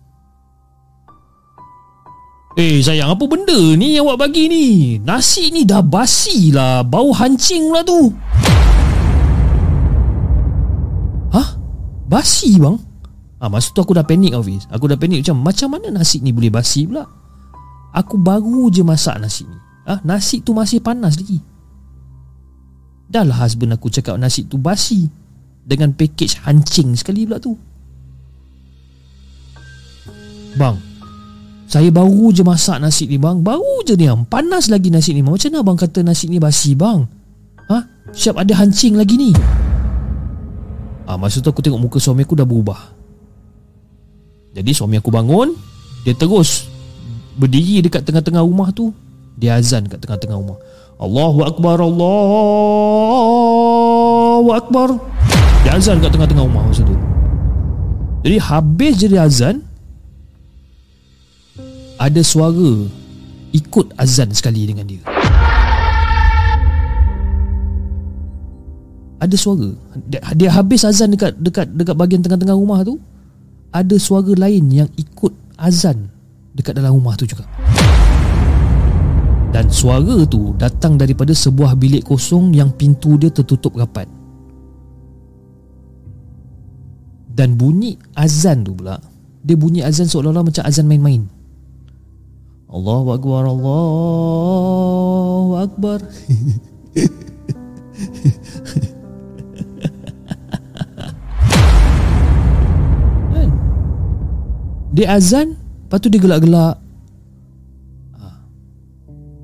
Eh 2.52 2.84
sayang 2.84 3.16
apa 3.16 3.24
benda 3.24 3.56
ni 3.80 3.96
yang 3.96 4.04
awak 4.04 4.28
bagi 4.28 4.44
ni? 4.44 4.66
Nasi 5.00 5.48
ni 5.48 5.64
dah 5.64 5.80
basi 5.80 6.52
lah 6.52 6.84
Bau 6.84 7.08
hancing 7.08 7.72
lah 7.72 7.80
tu. 7.80 8.12
Basi 12.12 12.60
bang? 12.60 12.76
Ha, 13.40 13.48
Masa 13.48 13.72
tu 13.72 13.80
aku 13.80 13.96
dah 13.96 14.04
panik 14.04 14.36
Hafiz. 14.36 14.68
Aku 14.68 14.84
dah 14.84 15.00
panik 15.00 15.24
macam 15.24 15.40
Macam 15.40 15.68
mana 15.72 15.88
nasi 15.88 16.20
ni 16.20 16.28
boleh 16.28 16.52
basi 16.52 16.84
pula? 16.84 17.08
Aku 17.96 18.20
baru 18.20 18.68
je 18.68 18.84
masak 18.84 19.16
nasi 19.16 19.48
ni. 19.48 19.56
Ha, 19.88 20.04
Nasi 20.04 20.44
tu 20.44 20.52
masih 20.52 20.84
panas 20.84 21.16
lagi. 21.16 21.40
Dah 23.08 23.24
lah 23.24 23.40
husband 23.40 23.72
aku 23.72 23.88
cakap 23.88 24.20
nasi 24.20 24.44
tu 24.44 24.60
basi 24.60 25.08
Dengan 25.64 25.96
package 25.96 26.44
hancing 26.44 26.92
sekali 27.00 27.24
pula 27.24 27.40
tu. 27.40 27.56
Bang 30.60 30.91
Saya 31.72 31.88
baru 31.88 32.28
je 32.36 32.44
masak 32.44 32.84
nasi 32.84 33.08
ni 33.08 33.16
bang 33.16 33.40
Baru 33.40 33.80
je 33.88 33.96
ni 33.96 34.04
Panas 34.28 34.68
lagi 34.68 34.92
nasi 34.92 35.16
ni 35.16 35.24
Macam 35.24 35.48
mana 35.48 35.64
abang 35.64 35.80
kata 35.80 36.04
nasi 36.04 36.28
ni 36.28 36.36
basi 36.36 36.76
bang? 36.76 37.08
Ha? 37.72 37.78
Siap 38.12 38.36
ada 38.36 38.52
hancing 38.60 38.92
lagi 39.00 39.16
ni. 39.16 39.32
Ha, 41.08 41.16
Masa 41.16 41.40
tu 41.40 41.48
aku 41.48 41.64
tengok 41.64 41.80
muka 41.80 41.96
suami 41.96 42.28
aku 42.28 42.36
dah 42.36 42.44
berubah. 42.44 42.92
Jadi 44.52 44.68
suami 44.76 45.00
aku 45.00 45.08
bangun 45.08 45.56
Dia 46.04 46.12
terus 46.12 46.68
Berdiri 47.40 47.80
dekat 47.80 48.04
tengah-tengah 48.04 48.44
rumah 48.44 48.68
tu. 48.76 48.92
Dia 49.40 49.56
azan 49.56 49.88
kat 49.88 50.04
tengah-tengah 50.04 50.36
rumah. 50.36 50.60
Allahu 51.00 51.40
Akbar 51.48 51.80
Allahu 51.80 52.12
Akbar. 54.52 54.92
Dia 55.64 55.80
azan 55.80 56.04
kat 56.04 56.12
tengah-tengah 56.12 56.44
rumah 56.44 56.68
masa 56.68 56.84
tu. 56.84 56.92
Jadi 58.28 58.36
habis 58.36 59.00
je 59.00 59.08
dia 59.08 59.24
azan 59.24 59.64
Ada 62.02 62.18
suara 62.26 62.90
Ikut 63.52 63.94
azan 64.00 64.32
sekali 64.32 64.64
dengan 64.64 64.88
dia. 64.88 65.04
Ada 69.20 69.36
suara. 69.36 69.70
Dia, 70.08 70.18
dia 70.34 70.50
habis 70.50 70.82
azan 70.88 71.12
dekat 71.12 71.36
dekat 71.36 71.68
dekat 71.68 71.94
bahagian 71.94 72.24
tengah-tengah 72.24 72.56
rumah 72.56 72.80
tu 72.82 72.96
ada 73.70 73.94
suara 74.00 74.32
lain 74.34 74.72
yang 74.72 74.88
ikut 74.96 75.30
azan 75.60 76.08
dekat 76.56 76.80
dalam 76.80 76.96
rumah 76.96 77.12
tu 77.14 77.28
juga. 77.28 77.44
Dan 79.52 79.68
suara 79.68 80.24
tu 80.24 80.56
datang 80.56 80.96
daripada 80.96 81.36
sebuah 81.36 81.76
bilik 81.76 82.08
kosong 82.08 82.56
yang 82.56 82.72
pintu 82.72 83.20
dia 83.20 83.28
tertutup 83.28 83.76
rapat. 83.76 84.08
Dan 87.28 87.60
bunyi 87.60 88.00
azan 88.16 88.64
tu 88.64 88.72
pula 88.72 88.96
dia 89.44 89.60
bunyi 89.60 89.84
azan 89.84 90.08
seolah-olah 90.08 90.48
macam 90.48 90.64
azan 90.64 90.88
main-main 90.88 91.41
Allahu 92.72 93.12
Akbar 93.12 93.44
Allahu 93.44 94.40
Akbar. 95.60 96.00
Dia 104.92 105.16
azan 105.16 105.56
Lepas 105.56 106.04
tu 106.04 106.12
dia 106.12 106.20
gelak-gelak. 106.20 106.76
Ha. 108.12 108.28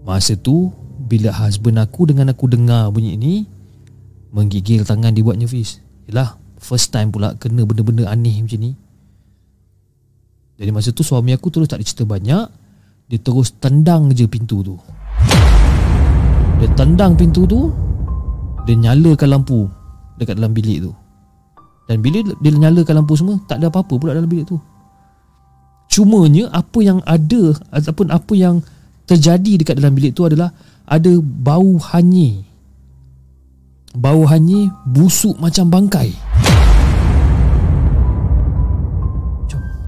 Masa 0.05 0.37
tu 0.37 0.69
Bila 1.09 1.33
husband 1.33 1.81
aku 1.81 2.05
dengan 2.05 2.29
aku 2.37 2.53
dengar 2.53 2.93
bunyi 2.93 3.17
ni 3.17 3.49
Menggigil 4.29 4.85
tangan 4.85 5.17
dia 5.17 5.25
buatnya 5.25 5.49
Fiz 5.49 5.81
Yelah 6.05 6.37
First 6.61 6.93
time 6.93 7.09
pula 7.09 7.33
kena 7.39 7.63
benda-benda 7.63 8.11
aneh 8.11 8.43
macam 8.43 8.59
ni. 8.59 8.75
Jadi 10.59 10.71
masa 10.75 10.91
tu 10.91 11.07
suami 11.07 11.31
aku 11.31 11.55
terus 11.55 11.71
tak 11.71 11.87
cerita 11.87 12.03
banyak 12.03 12.51
Dia 13.09 13.19
terus 13.21 13.57
tendang 13.57 14.13
je 14.13 14.29
pintu 14.29 14.61
tu 14.61 14.77
Dia 16.61 16.69
tendang 16.77 17.17
pintu 17.17 17.49
tu 17.49 17.73
Dia 18.69 18.77
nyalakan 18.77 19.41
lampu 19.41 19.65
Dekat 20.21 20.37
dalam 20.37 20.53
bilik 20.53 20.85
tu 20.85 20.93
Dan 21.89 22.05
bila 22.05 22.21
dia 22.21 22.51
nyalakan 22.53 23.01
lampu 23.01 23.17
semua 23.17 23.41
Tak 23.49 23.65
ada 23.65 23.73
apa-apa 23.73 23.95
pula 23.97 24.13
dalam 24.13 24.29
bilik 24.29 24.45
tu 24.45 24.61
Cumanya 25.89 26.53
apa 26.53 26.79
yang 26.85 27.01
ada 27.09 27.57
ataupun 27.73 28.13
apa 28.13 28.37
yang 28.37 28.61
terjadi 29.09 29.65
dekat 29.65 29.81
dalam 29.81 29.97
bilik 29.97 30.13
tu 30.13 30.29
adalah 30.29 30.53
ada 30.85 31.17
bau 31.21 31.81
hanyir. 31.81 32.45
Bau 33.97 34.29
hanyir 34.29 34.69
busuk 34.85 35.41
macam 35.41 35.73
bangkai. 35.73 36.13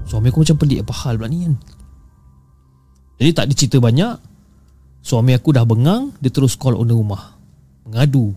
Suami 0.09 0.27
aku 0.27 0.43
macam 0.43 0.57
pelik 0.59 0.83
apa 0.83 0.93
hal 1.05 1.15
pula 1.21 1.29
ni 1.29 1.47
kan. 1.47 1.55
Jadi 3.21 3.37
tak 3.37 3.53
dicerita 3.53 3.77
banyak. 3.77 4.17
Suami 5.05 5.37
aku 5.37 5.53
dah 5.53 5.61
bengang, 5.61 6.09
dia 6.17 6.33
terus 6.33 6.57
call 6.57 6.73
owner 6.73 6.97
rumah. 6.97 7.37
Mengadu 7.85 8.33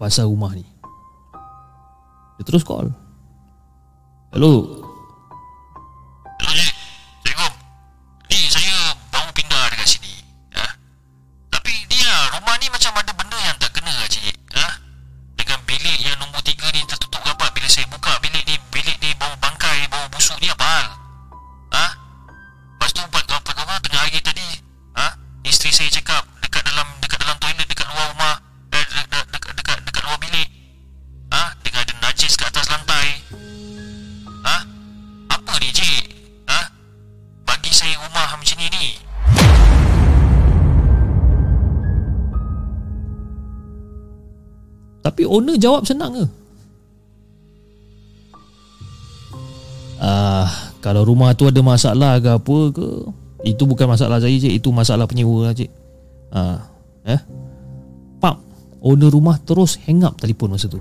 pasal 0.00 0.24
rumah 0.24 0.56
ni. 0.56 0.64
Dia 2.40 2.44
terus 2.48 2.64
call. 2.64 2.88
Hello, 4.32 4.83
Tapi 45.04 45.28
owner 45.28 45.60
jawab 45.60 45.84
senang 45.84 46.16
ke? 46.16 46.24
Ah, 50.00 50.48
kalau 50.80 51.04
rumah 51.04 51.36
tu 51.36 51.44
ada 51.44 51.60
masalah 51.60 52.16
ke 52.16 52.28
apa 52.32 52.56
ke, 52.72 52.88
itu 53.44 53.68
bukan 53.68 53.84
masalah 53.84 54.16
saya 54.16 54.32
cik, 54.32 54.64
itu 54.64 54.68
masalah 54.72 55.04
penyewa 55.04 55.44
lah 55.44 55.52
cik. 55.52 55.68
Ah, 56.32 56.56
eh? 57.04 57.20
Pap, 58.16 58.40
owner 58.80 59.12
rumah 59.12 59.36
terus 59.44 59.76
hang 59.84 60.00
up 60.08 60.16
telefon 60.16 60.56
masa 60.56 60.72
tu. 60.72 60.80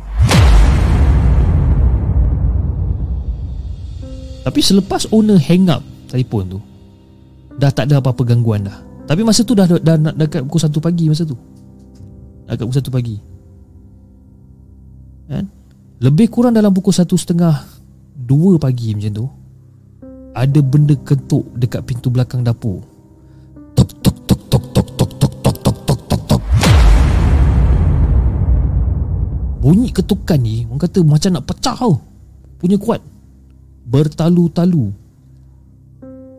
Tapi 4.44 4.60
selepas 4.64 5.04
owner 5.12 5.36
hang 5.36 5.68
up 5.68 5.84
telefon 6.08 6.48
tu, 6.48 6.60
dah 7.60 7.72
tak 7.76 7.92
ada 7.92 8.00
apa-apa 8.00 8.24
gangguan 8.24 8.64
dah. 8.64 8.80
Tapi 9.04 9.20
masa 9.20 9.44
tu 9.44 9.52
dah 9.52 9.68
dah, 9.68 10.00
dah 10.00 10.16
dekat 10.16 10.48
pukul 10.48 10.64
1 10.64 10.80
pagi 10.80 11.12
masa 11.12 11.28
tu. 11.28 11.36
Dekat 12.48 12.64
pukul 12.64 12.80
1 12.80 12.88
pagi 12.88 13.33
kan? 15.42 15.48
Lebih 16.04 16.28
kurang 16.28 16.52
dalam 16.52 16.76
pukul 16.76 16.92
satu 16.92 17.16
setengah 17.16 17.64
Dua 18.12 18.60
pagi 18.60 18.92
macam 18.92 19.24
tu 19.24 19.26
Ada 20.36 20.60
benda 20.60 20.96
ketuk 21.00 21.48
dekat 21.56 21.80
pintu 21.88 22.12
belakang 22.12 22.44
dapur 22.44 22.84
Tok 23.72 23.90
tok 24.04 24.18
tok 24.28 24.42
tok 24.52 24.64
tok 24.76 24.88
tok 25.00 25.12
tok 25.16 25.34
tok 25.40 25.56
tok 25.64 25.78
tok 25.88 26.00
tok 26.04 26.22
tok 26.28 26.42
Bunyi 29.64 29.96
ketukan 29.96 30.40
ni 30.44 30.68
Orang 30.68 30.84
kata 30.84 31.00
macam 31.08 31.30
nak 31.40 31.46
pecah 31.48 31.76
tau 31.80 31.96
Punya 32.60 32.76
kuat 32.76 33.00
Bertalu-talu 33.88 34.92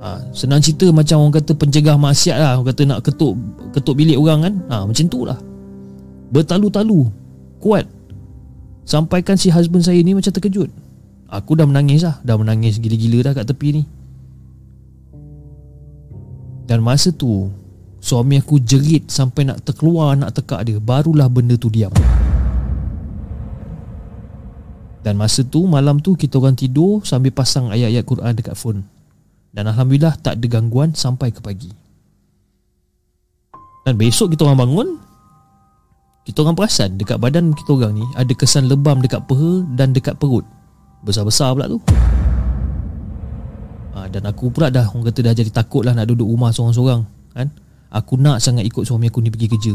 ha, 0.04 0.20
Senang 0.36 0.60
cerita 0.60 0.92
macam 0.92 1.24
orang 1.24 1.40
kata 1.40 1.56
pencegah 1.56 1.96
maksiat 1.96 2.36
lah 2.36 2.52
Orang 2.60 2.68
kata 2.68 2.82
nak 2.84 3.00
ketuk 3.00 3.32
ketuk 3.72 3.96
bilik 3.96 4.20
orang 4.20 4.44
kan 4.44 4.54
ha, 4.68 4.76
Macam 4.84 5.08
tu 5.08 5.24
lah 5.24 5.40
Bertalu-talu 6.28 7.08
Kuat 7.64 7.93
Sampaikan 8.84 9.40
si 9.40 9.48
husband 9.48 9.80
saya 9.80 10.00
ni 10.04 10.12
macam 10.12 10.28
terkejut. 10.28 10.68
Aku 11.32 11.56
dah 11.56 11.64
menangis 11.64 12.04
lah. 12.04 12.20
Dah 12.20 12.36
menangis 12.36 12.76
gila-gila 12.76 13.32
dah 13.32 13.32
kat 13.32 13.48
tepi 13.48 13.68
ni. 13.80 13.82
Dan 16.64 16.80
masa 16.80 17.12
tu 17.12 17.52
Suami 18.04 18.36
aku 18.36 18.60
jerit 18.60 19.08
sampai 19.08 19.48
nak 19.48 19.64
terkeluar 19.64 20.12
nak 20.12 20.36
tekak 20.36 20.60
dia. 20.68 20.76
Barulah 20.76 21.24
benda 21.32 21.56
tu 21.56 21.72
diam. 21.72 21.88
Dan 25.00 25.16
masa 25.16 25.40
tu 25.40 25.64
malam 25.64 26.00
tu 26.04 26.12
kita 26.12 26.36
orang 26.36 26.56
tidur 26.56 27.00
Sambil 27.04 27.32
pasang 27.32 27.72
ayat-ayat 27.72 28.04
Quran 28.04 28.32
dekat 28.36 28.60
phone. 28.60 28.84
Dan 29.56 29.72
Alhamdulillah 29.72 30.20
tak 30.20 30.36
ada 30.36 30.46
gangguan 30.52 30.92
sampai 30.92 31.32
ke 31.32 31.40
pagi. 31.40 31.72
Dan 33.88 33.96
besok 33.96 34.36
kita 34.36 34.44
orang 34.44 34.60
bangun 34.68 34.88
kita 36.24 36.40
orang 36.40 36.56
perasan 36.56 36.96
dekat 36.96 37.20
badan 37.20 37.52
kita 37.52 37.76
orang 37.76 38.00
ni 38.00 38.04
ada 38.16 38.32
kesan 38.32 38.64
lebam 38.64 39.04
dekat 39.04 39.20
peha 39.28 39.60
dan 39.76 39.92
dekat 39.92 40.16
perut. 40.16 40.44
Besar-besar 41.04 41.52
pula 41.52 41.68
tu. 41.68 41.76
Ha, 43.92 44.08
dan 44.08 44.24
aku 44.24 44.48
pula 44.48 44.72
dah 44.72 44.88
orang 44.88 45.12
kata 45.12 45.20
dah 45.20 45.36
jadi 45.36 45.52
takut 45.52 45.84
lah 45.84 45.92
nak 45.92 46.08
duduk 46.08 46.24
rumah 46.24 46.48
seorang-seorang 46.48 47.04
kan. 47.36 47.52
Aku 47.92 48.16
nak 48.16 48.40
sangat 48.40 48.64
ikut 48.64 48.88
suami 48.88 49.12
aku 49.12 49.20
ni 49.20 49.28
pergi 49.28 49.52
kerja. 49.52 49.74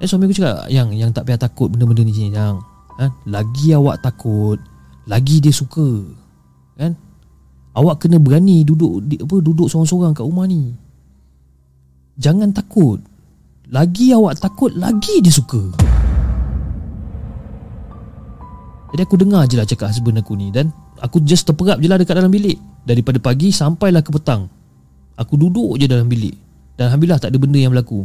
Dan 0.00 0.06
suami 0.08 0.26
aku 0.26 0.34
cakap 0.34 0.66
yang 0.72 0.90
yang 0.96 1.12
tak 1.12 1.28
payah 1.28 1.38
takut 1.38 1.68
benda-benda 1.68 2.02
ni 2.02 2.16
sini 2.16 2.32
yang 2.32 2.58
kan? 2.96 3.12
Lagi 3.28 3.76
awak 3.76 4.00
takut, 4.00 4.56
lagi 5.04 5.44
dia 5.44 5.52
suka. 5.52 6.08
Kan? 6.80 6.96
Awak 7.76 8.08
kena 8.08 8.16
berani 8.16 8.64
duduk 8.64 9.04
di, 9.04 9.20
apa 9.20 9.36
duduk 9.44 9.68
seorang-seorang 9.68 10.16
kat 10.16 10.24
rumah 10.24 10.48
ni. 10.48 10.72
Jangan 12.16 12.50
takut. 12.56 13.11
Lagi 13.72 14.12
awak 14.12 14.36
takut 14.36 14.68
Lagi 14.76 15.24
dia 15.24 15.32
suka. 15.32 15.72
Jadi 18.92 19.00
aku 19.00 19.16
dengar 19.16 19.48
je 19.48 19.56
lah 19.56 19.64
Cakap 19.64 19.88
husband 19.88 20.20
aku 20.20 20.36
ni. 20.36 20.52
Dan 20.52 20.68
aku 21.00 21.24
just 21.24 21.48
terperap 21.48 21.80
je 21.80 21.88
lah 21.88 21.96
Dekat 21.96 22.20
dalam 22.20 22.28
bilik. 22.28 22.60
Daripada 22.84 23.16
pagi 23.16 23.48
Sampailah 23.48 24.04
ke 24.04 24.12
petang. 24.12 24.52
Aku 25.16 25.40
duduk 25.40 25.80
je 25.80 25.88
dalam 25.88 26.04
bilik. 26.04 26.36
Dan 26.76 26.92
Alhamdulillah 26.92 27.16
tak 27.16 27.32
ada 27.32 27.40
benda 27.40 27.56
yang 27.56 27.72
berlaku. 27.72 28.04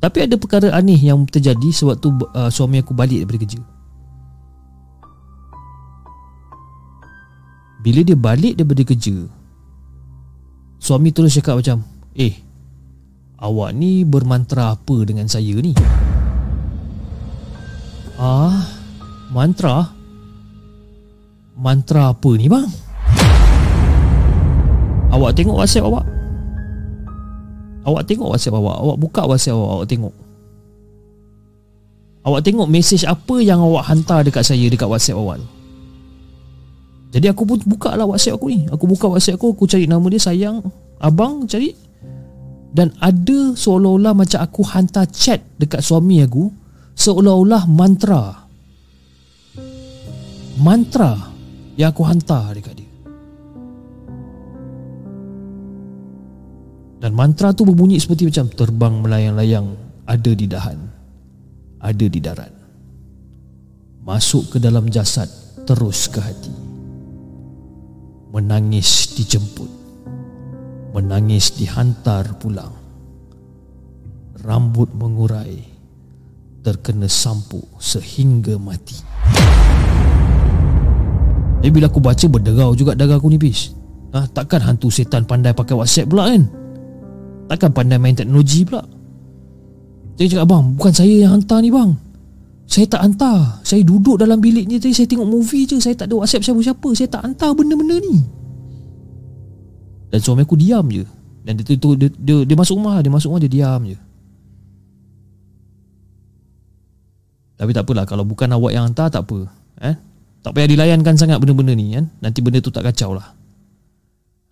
Tapi 0.00 0.24
ada 0.24 0.40
perkara 0.40 0.72
aneh 0.72 0.96
Yang 0.96 1.36
terjadi 1.36 1.68
Sewaktu 1.68 2.08
uh, 2.32 2.48
suami 2.48 2.80
aku 2.80 2.96
balik 2.96 3.28
daripada 3.28 3.44
kerja. 3.44 3.60
Bila 7.84 8.00
dia 8.02 8.16
balik 8.16 8.56
daripada 8.56 8.82
kerja 8.88 9.28
Suami 10.80 11.12
terus 11.12 11.36
cakap 11.36 11.60
macam 11.60 11.84
Eh 12.16 12.47
Awak 13.38 13.70
ni 13.70 14.02
bermantra 14.02 14.74
apa 14.74 14.96
dengan 15.06 15.30
saya 15.30 15.54
ni? 15.62 15.70
Ah, 18.18 18.66
mantra? 19.30 19.94
Mantra 21.54 22.10
apa 22.10 22.30
ni 22.34 22.50
bang? 22.50 22.66
Awak 25.14 25.38
tengok 25.38 25.54
WhatsApp 25.54 25.86
awak. 25.86 26.04
Awak 27.86 28.02
tengok 28.10 28.28
WhatsApp 28.34 28.58
awak. 28.58 28.76
Awak 28.82 28.96
buka 28.98 29.22
WhatsApp 29.22 29.54
awak, 29.54 29.70
awak 29.70 29.86
tengok. 29.86 30.14
Awak 32.26 32.40
tengok 32.42 32.66
mesej 32.66 33.02
apa 33.06 33.36
yang 33.38 33.62
awak 33.62 33.86
hantar 33.86 34.26
dekat 34.26 34.42
saya 34.42 34.66
dekat 34.66 34.90
WhatsApp 34.90 35.14
awak 35.14 35.38
Jadi 37.14 37.30
aku 37.30 37.46
pun 37.46 37.62
buka 37.70 37.94
lah 37.94 38.02
WhatsApp 38.02 38.34
aku 38.34 38.50
ni. 38.50 38.66
Aku 38.66 38.90
buka 38.90 39.06
WhatsApp 39.06 39.38
aku, 39.38 39.54
aku 39.54 39.70
cari 39.70 39.86
nama 39.86 40.02
dia 40.10 40.18
sayang. 40.18 40.58
Abang 40.98 41.46
cari 41.46 41.86
dan 42.68 42.92
ada 43.00 43.56
seolah-olah 43.56 44.12
macam 44.12 44.38
aku 44.44 44.60
hantar 44.64 45.08
chat 45.08 45.40
dekat 45.56 45.80
suami 45.80 46.20
aku 46.20 46.52
seolah-olah 46.94 47.64
mantra. 47.64 48.24
Mantra 50.58 51.14
yang 51.78 51.94
aku 51.94 52.02
hantar 52.02 52.50
dekat 52.52 52.74
dia. 52.82 52.92
Dan 56.98 57.14
mantra 57.14 57.54
tu 57.54 57.62
berbunyi 57.62 58.02
seperti 58.02 58.26
macam 58.26 58.50
terbang 58.50 58.94
melayang-layang 58.98 59.66
ada 60.02 60.32
di 60.34 60.46
dahan 60.50 60.98
ada 61.78 62.06
di 62.10 62.18
darat. 62.18 62.52
Masuk 64.02 64.56
ke 64.56 64.58
dalam 64.58 64.88
jasad 64.90 65.28
terus 65.68 66.08
ke 66.10 66.18
hati. 66.18 66.54
Menangis 68.34 69.14
dijemput 69.16 69.77
Menangis 70.98 71.54
dihantar 71.54 72.26
pulang. 72.42 72.74
Rambut 74.42 74.90
mengurai 74.98 75.62
Terkena 76.58 77.06
sampuk 77.06 77.78
sehingga 77.78 78.58
mati. 78.58 78.98
Jadi 81.62 81.70
bila 81.70 81.86
aku 81.86 82.02
baca 82.02 82.26
berderau 82.26 82.74
juga 82.74 82.98
darah 82.98 83.14
aku 83.14 83.30
nipis. 83.30 83.70
Ha, 84.10 84.26
Takkan 84.26 84.58
hantu 84.66 84.90
setan 84.90 85.22
pandai 85.22 85.54
pakai 85.54 85.78
whatsapp 85.78 86.10
pula 86.10 86.34
kan? 86.34 86.50
Takkan 87.46 87.70
pandai 87.70 88.02
main 88.02 88.18
teknologi 88.18 88.66
pula? 88.66 88.82
Dia 90.18 90.26
cakap 90.26 90.50
bang 90.50 90.64
bukan 90.74 90.92
saya 90.98 91.14
yang 91.14 91.38
hantar 91.38 91.62
ni 91.62 91.70
bang. 91.70 91.94
Saya 92.66 92.90
tak 92.90 93.06
hantar. 93.06 93.62
Saya 93.62 93.86
duduk 93.86 94.18
dalam 94.18 94.42
bilik 94.42 94.66
ni 94.66 94.82
tadi 94.82 94.98
Saya 94.98 95.06
tengok 95.06 95.30
movie 95.30 95.62
je. 95.62 95.78
Saya 95.78 95.94
tak 95.94 96.10
ada 96.10 96.18
whatsapp 96.18 96.42
siapa-siapa. 96.42 96.88
Saya 96.98 97.06
tak 97.06 97.22
hantar 97.22 97.54
benda-benda 97.54 98.02
ni 98.02 98.37
dan 100.08 100.20
suami 100.24 100.44
aku 100.44 100.56
diam 100.56 100.84
je 100.88 101.04
Dan 101.44 101.60
dia, 101.60 101.76
dia, 101.76 102.08
dia, 102.08 102.36
dia 102.44 102.56
masuk 102.56 102.80
rumah 102.80 103.00
Dia 103.04 103.12
masuk 103.12 103.28
rumah 103.32 103.42
dia 103.44 103.52
diam 103.52 103.80
je 103.84 103.98
Tapi 107.58 107.70
tak 107.76 107.84
apalah 107.84 108.04
Kalau 108.08 108.24
bukan 108.24 108.48
awak 108.56 108.72
yang 108.72 108.88
hantar 108.88 109.12
tak 109.12 109.28
apa 109.28 109.48
eh? 109.84 109.96
Tak 110.40 110.54
payah 110.54 110.68
dilayankan 110.70 111.14
sangat 111.18 111.36
benda-benda 111.42 111.76
ni 111.76 111.92
kan? 111.92 112.08
Nanti 112.24 112.40
benda 112.40 112.62
tu 112.64 112.72
tak 112.72 112.88
kacau 112.88 113.12
lah 113.12 113.36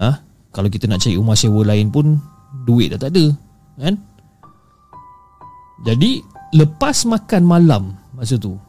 ha? 0.02 0.20
Kalau 0.52 0.68
kita 0.68 0.88
nak 0.88 1.00
cari 1.00 1.16
rumah 1.16 1.36
sewa 1.36 1.64
lain 1.64 1.88
pun 1.88 2.20
Duit 2.68 2.92
dah 2.92 3.00
tak 3.00 3.16
ada 3.16 3.32
kan? 3.80 3.94
Jadi 5.88 6.20
Lepas 6.52 7.08
makan 7.08 7.42
malam 7.48 7.82
Masa 8.12 8.36
tu 8.36 8.60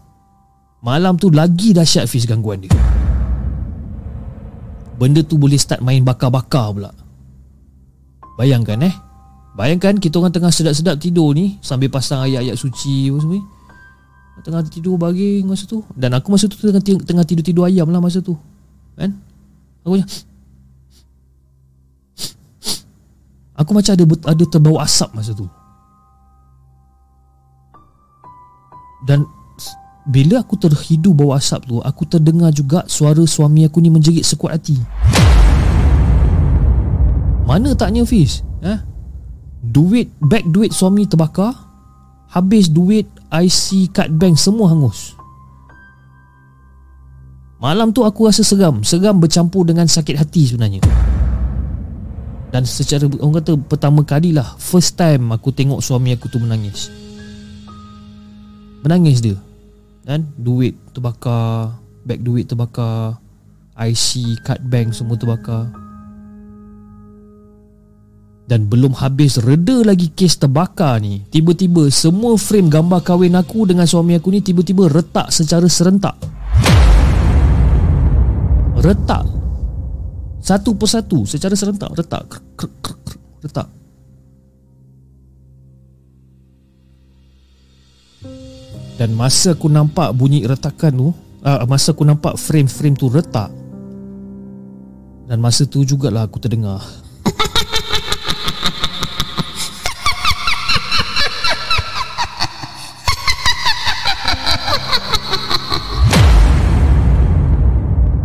Malam 0.79 1.19
tu 1.19 1.27
lagi 1.35 1.75
dahsyat 1.75 2.07
Fiz 2.07 2.23
gangguan 2.23 2.63
dia 2.63 2.71
Benda 4.97 5.21
tu 5.21 5.37
boleh 5.37 5.61
start 5.61 5.85
main 5.85 6.01
bakar-bakar 6.01 6.73
pula. 6.73 6.91
Bayangkan 8.37 8.81
eh? 8.81 8.93
Bayangkan 9.57 9.97
kita 9.97 10.21
orang 10.21 10.29
tengah 10.29 10.53
sedap-sedap 10.53 11.01
tidur 11.01 11.33
ni 11.33 11.57
Sambil 11.65 11.89
pasang 11.89 12.21
ayat-ayat 12.29 12.53
suci 12.53 13.09
apa 13.09 13.17
semua 13.17 13.37
ni. 13.37 13.41
Tengah 14.45 14.61
tidur 14.69 15.01
baring 15.01 15.49
masa 15.49 15.65
tu. 15.65 15.81
Dan 15.97 16.13
aku 16.13 16.29
masa 16.29 16.45
tu 16.45 16.57
tengah, 16.61 16.81
tengah 16.81 17.25
tidur-tidur 17.25 17.65
ayam 17.65 17.89
lah 17.89 17.97
masa 17.97 18.21
tu. 18.21 18.37
Kan? 18.93 19.17
Aku 19.81 19.97
macam 19.97 20.07
Aku 23.57 23.71
macam 23.73 23.91
ada 23.97 24.05
ada 24.05 24.43
terbau 24.45 24.77
asap 24.77 25.09
masa 25.17 25.33
tu. 25.33 25.49
Dan 29.09 29.25
bila 30.07 30.39
aku 30.39 30.55
terhidu 30.55 31.11
bau 31.11 31.35
asap 31.35 31.67
tu 31.67 31.83
Aku 31.83 32.07
terdengar 32.07 32.55
juga 32.55 32.87
suara 32.87 33.19
suami 33.27 33.67
aku 33.67 33.83
ni 33.83 33.91
menjerit 33.91 34.23
sekuat 34.23 34.55
hati. 34.55 34.79
Mana 37.43 37.75
taknya 37.75 38.07
Fiz? 38.07 38.39
Eh? 38.63 38.79
Duit, 39.59 40.07
beg 40.23 40.47
duit 40.47 40.71
suami 40.71 41.03
terbakar 41.03 41.51
Habis 42.31 42.71
duit 42.71 43.07
IC 43.27 43.91
kad 43.91 44.07
bank 44.15 44.39
semua 44.39 44.71
hangus. 44.71 45.15
Malam 47.59 47.91
tu 47.91 48.07
aku 48.07 48.31
rasa 48.31 48.47
seram 48.47 48.83
Seram 48.87 49.19
bercampur 49.19 49.67
dengan 49.67 49.91
sakit 49.91 50.15
hati 50.15 50.47
sebenarnya. 50.47 50.83
Dan 52.47 52.63
secara 52.63 53.11
orang 53.19 53.43
kata 53.43 53.59
pertama 53.59 54.07
kali 54.07 54.31
lah 54.31 54.55
First 54.55 54.95
time 54.95 55.35
aku 55.35 55.51
tengok 55.51 55.83
suami 55.83 56.15
aku 56.15 56.31
tu 56.31 56.39
menangis. 56.39 56.87
Menangis 58.87 59.19
dia 59.19 59.46
Dan 60.07 60.31
duit 60.39 60.79
terbakar 60.95 61.83
Beg 62.07 62.23
duit 62.23 62.47
terbakar 62.47 63.19
IC, 63.75 64.39
kad 64.41 64.63
bank 64.63 64.95
semua 64.95 65.19
terbakar. 65.19 65.67
Dan 68.47 68.71
belum 68.71 68.95
habis 68.95 69.37
reda 69.43 69.83
lagi 69.83 70.07
kes 70.15 70.39
terbakar 70.39 71.03
ni. 71.03 71.27
Tiba-tiba 71.27 71.91
semua 71.91 72.39
frame 72.39 72.71
gambar 72.71 73.03
kahwin 73.03 73.35
aku 73.35 73.67
dengan 73.67 73.83
suami 73.83 74.15
aku 74.15 74.31
ni 74.31 74.39
Tiba-tiba 74.39 74.87
retak 74.87 75.29
secara 75.35 75.67
serentak. 75.67 76.15
Retak. 78.79 79.27
Satu 80.39 80.71
persatu 80.79 81.27
secara 81.27 81.53
serentak. 81.59 81.91
Retak. 81.91 82.39
Retak 83.43 83.76
Dan 88.97 89.13
masa 89.13 89.53
aku 89.53 89.69
nampak 89.69 90.09
bunyi 90.17 90.41
retakan 90.49 90.93
tu 90.97 91.07
uh, 91.45 91.61
Masa 91.69 91.93
aku 91.93 92.01
nampak 92.01 92.33
frame-frame 92.33 92.97
tu 92.97 93.13
retak 93.13 93.53
Dan 95.29 95.37
masa 95.37 95.69
tu 95.69 95.85
jugalah 95.85 96.25
aku 96.25 96.41
terdengar. 96.41 96.79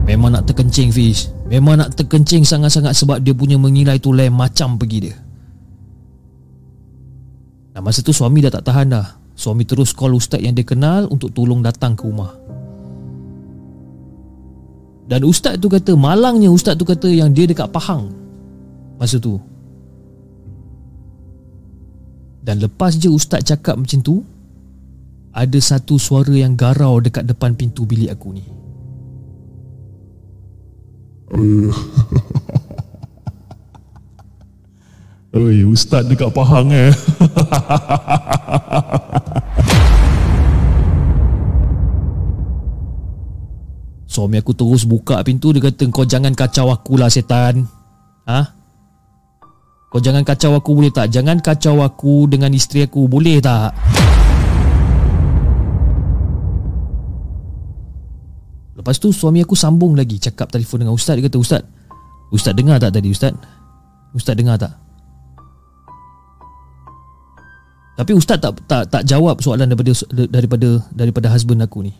Memang 0.07 0.39
nak 0.39 0.47
terkencing 0.47 0.95
Fiz. 0.95 1.27
Memang 1.51 1.83
nak 1.83 1.99
terkencing 1.99 2.47
sangat-sangat 2.47 2.95
Sebab 2.95 3.19
dia 3.19 3.35
punya 3.35 3.59
mengirai 3.59 3.99
tu 3.99 4.15
lain 4.15 4.31
macam 4.31 4.79
pergi 4.79 5.11
dia. 5.11 5.17
Dan 7.75 7.83
masa 7.83 7.99
tu 7.99 8.15
suami 8.15 8.39
dah 8.47 8.53
tak 8.55 8.63
tahan 8.63 8.89
dah 8.95 9.22
Suami 9.33 9.65
terus 9.65 9.97
call 9.97 10.17
ustaz 10.17 10.41
yang 10.41 10.53
dia 10.53 10.67
kenal 10.67 11.09
Untuk 11.09 11.33
tolong 11.33 11.65
datang 11.65 11.97
ke 11.97 12.05
rumah. 12.05 12.37
Dan 15.09 15.27
ustaz 15.27 15.59
tu 15.59 15.73
kata 15.73 15.97
Malangnya 15.97 16.53
ustaz 16.53 16.77
tu 16.77 16.85
kata 16.85 17.09
Yang 17.09 17.31
dia 17.35 17.47
dekat 17.51 17.69
Pahang 17.73 18.13
Masa 19.01 19.19
tu. 19.19 19.41
Dan 22.43 22.59
lepas 22.59 22.99
je 22.99 23.11
ustaz 23.11 23.43
cakap 23.43 23.79
macam 23.79 23.99
tu 24.03 24.23
Ada 25.35 25.59
satu 25.59 25.97
suara 25.97 26.35
yang 26.35 26.55
garau 26.55 27.03
Dekat 27.03 27.27
depan 27.27 27.57
pintu 27.57 27.89
bilik 27.89 28.13
aku 28.13 28.37
ni. 28.37 28.45
Oi, 35.33 35.65
ustaz 35.65 36.05
dekat 36.05 36.29
Pahang 36.37 36.69
eh. 36.77 36.93
Suami 44.23 44.39
aku 44.39 44.55
terus 44.55 44.87
buka 44.87 45.19
pintu 45.27 45.51
Dia 45.51 45.67
kata 45.67 45.83
kau 45.91 46.07
jangan 46.07 46.31
kacau 46.31 46.71
aku 46.71 46.95
lah 46.95 47.11
setan 47.11 47.67
Ha? 48.23 48.55
Kau 49.91 49.99
jangan 49.99 50.23
kacau 50.23 50.55
aku 50.55 50.79
boleh 50.79 50.95
tak? 50.95 51.11
Jangan 51.11 51.43
kacau 51.43 51.83
aku 51.83 52.31
dengan 52.31 52.55
isteri 52.55 52.87
aku 52.87 53.11
boleh 53.11 53.43
tak? 53.43 53.75
Lepas 58.79 59.03
tu 59.03 59.11
suami 59.11 59.43
aku 59.43 59.59
sambung 59.59 59.99
lagi 59.99 60.23
Cakap 60.23 60.55
telefon 60.55 60.87
dengan 60.87 60.95
ustaz 60.95 61.19
Dia 61.19 61.27
kata 61.27 61.43
ustaz 61.43 61.63
Ustaz 62.31 62.55
dengar 62.55 62.79
tak 62.79 62.95
tadi 62.95 63.11
ustaz? 63.11 63.35
Ustaz 64.15 64.39
dengar 64.39 64.55
tak? 64.55 64.71
Tapi 67.99 68.15
ustaz 68.15 68.39
tak 68.39 68.55
tak 68.71 68.87
tak 68.89 69.03
jawab 69.03 69.43
soalan 69.43 69.67
daripada 69.67 69.93
daripada 70.31 70.69
daripada 70.97 71.29
husband 71.29 71.61
aku 71.61 71.85
ni. 71.85 71.93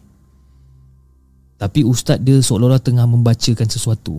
Tapi 1.63 1.87
ustaz 1.87 2.19
dia 2.19 2.43
seolah-olah 2.43 2.83
tengah 2.83 3.07
membacakan 3.07 3.71
sesuatu. 3.71 4.19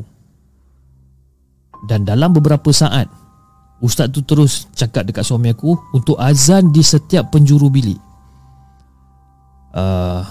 Dan 1.84 2.08
dalam 2.08 2.32
beberapa 2.32 2.72
saat 2.72 3.12
ustaz 3.84 4.08
tu 4.16 4.24
terus 4.24 4.72
cakap 4.72 5.04
dekat 5.04 5.28
suami 5.28 5.52
aku 5.52 5.76
untuk 5.92 6.16
azan 6.16 6.72
di 6.72 6.80
setiap 6.80 7.36
penjuru 7.36 7.68
bilik. 7.68 8.00
Uh, 9.76 10.24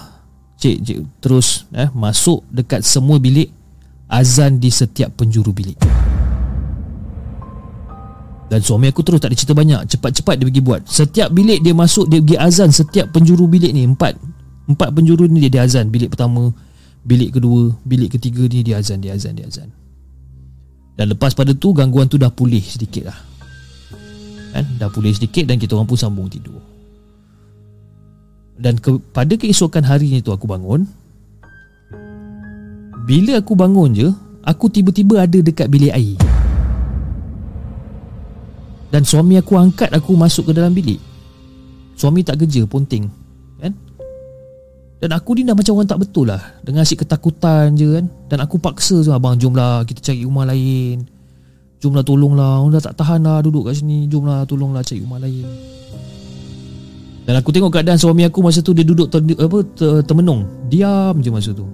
cik, 0.57 0.77
cik 0.81 0.97
terus 1.21 1.69
eh 1.77 1.85
masuk 1.93 2.41
dekat 2.49 2.81
semua 2.81 3.21
bilik 3.21 3.53
azan 4.09 4.57
di 4.57 4.73
setiap 4.73 5.13
penjuru 5.13 5.53
bilik. 5.53 5.77
Dan 8.49 8.57
suami 8.65 8.89
aku 8.89 9.05
terus 9.05 9.21
tak 9.21 9.33
ada 9.33 9.37
cerita 9.39 9.55
banyak 9.57 9.81
Cepat-cepat 9.89 10.37
dia 10.37 10.45
pergi 10.45 10.61
buat 10.61 10.85
Setiap 10.85 11.33
bilik 11.33 11.63
dia 11.63 11.73
masuk 11.73 12.05
Dia 12.05 12.21
pergi 12.21 12.37
azan 12.37 12.69
Setiap 12.69 13.09
penjuru 13.09 13.49
bilik 13.49 13.73
ni 13.73 13.81
Empat 13.81 14.13
Empat 14.69 14.93
penjuru 14.93 15.25
ni 15.25 15.41
dia, 15.41 15.49
dia 15.49 15.61
azan 15.65 15.89
Bilik 15.89 16.13
pertama 16.13 16.53
Bilik 17.03 17.35
kedua 17.35 17.75
Bilik 17.83 18.15
ketiga 18.15 18.47
ni 18.47 18.63
dia 18.63 18.79
azan 18.79 19.03
Dia 19.03 19.15
azan 19.15 19.35
Dia 19.35 19.47
azan. 19.47 19.69
Dan 20.95 21.11
lepas 21.11 21.35
pada 21.35 21.51
tu 21.51 21.75
Gangguan 21.75 22.07
tu 22.07 22.15
dah 22.15 22.31
pulih 22.31 22.63
sedikit 22.63 23.11
lah. 23.11 23.19
Kan? 24.55 24.65
Dah 24.79 24.87
pulih 24.87 25.11
sedikit 25.11 25.51
Dan 25.51 25.59
kita 25.59 25.75
orang 25.75 25.87
pun 25.87 25.99
sambung 25.99 26.31
tidur. 26.31 26.59
Dan 28.55 28.79
ke, 28.79 28.95
pada 29.11 29.33
keesokan 29.35 29.83
hari 29.83 30.13
ni 30.13 30.19
tu 30.23 30.31
aku 30.31 30.47
bangun 30.47 30.87
Bila 33.03 33.43
aku 33.43 33.53
bangun 33.57 33.91
je 33.91 34.07
Aku 34.43 34.67
tiba-tiba 34.67 35.23
ada 35.23 35.39
dekat 35.39 35.71
bilik 35.71 35.95
air. 35.95 36.19
Dan 38.91 39.07
suami 39.07 39.39
aku 39.39 39.55
angkat 39.55 39.87
aku 39.95 40.19
masuk 40.19 40.51
ke 40.51 40.59
dalam 40.59 40.75
bilik. 40.75 40.99
Suami 41.95 42.27
tak 42.27 42.43
kerja 42.43 42.67
ponting 42.67 43.22
Dan 45.03 45.11
aku 45.11 45.35
ni 45.35 45.43
dah 45.43 45.51
macam 45.51 45.75
orang 45.75 45.91
tak 45.91 45.99
betul 45.99 46.31
lah. 46.31 46.39
Dengan 46.63 46.87
asyik 46.87 47.03
ketakutan 47.03 47.75
je 47.75 47.99
kan. 47.99 48.07
Dan 48.31 48.39
aku 48.39 48.55
paksa 48.55 49.03
tu 49.03 49.11
Abang 49.11 49.35
jomlah 49.35 49.83
kita 49.83 49.99
cari 49.99 50.23
rumah 50.23 50.47
lain. 50.47 51.03
Jomlah 51.83 52.07
tolonglah. 52.07 52.63
Orang 52.63 52.71
dah 52.71 52.79
tak 52.79 52.95
tahan 53.03 53.19
lah 53.19 53.43
duduk 53.43 53.67
kat 53.67 53.83
sini. 53.83 54.07
Jomlah 54.07 54.47
tolonglah 54.47 54.79
cari 54.79 55.03
rumah 55.03 55.19
lain. 55.19 55.43
Dan 57.27 57.35
aku 57.35 57.51
tengok 57.51 57.67
keadaan 57.75 57.99
suami 57.99 58.23
aku 58.23 58.39
masa 58.43 58.63
tu 58.63 58.71
Dia 58.71 58.87
duduk 58.87 59.11
ter, 59.11 59.19
apa, 59.19 59.57
ter, 59.75 60.07
termenung. 60.07 60.47
Diam 60.71 61.19
je 61.19 61.27
masa 61.27 61.51
tu. 61.51 61.67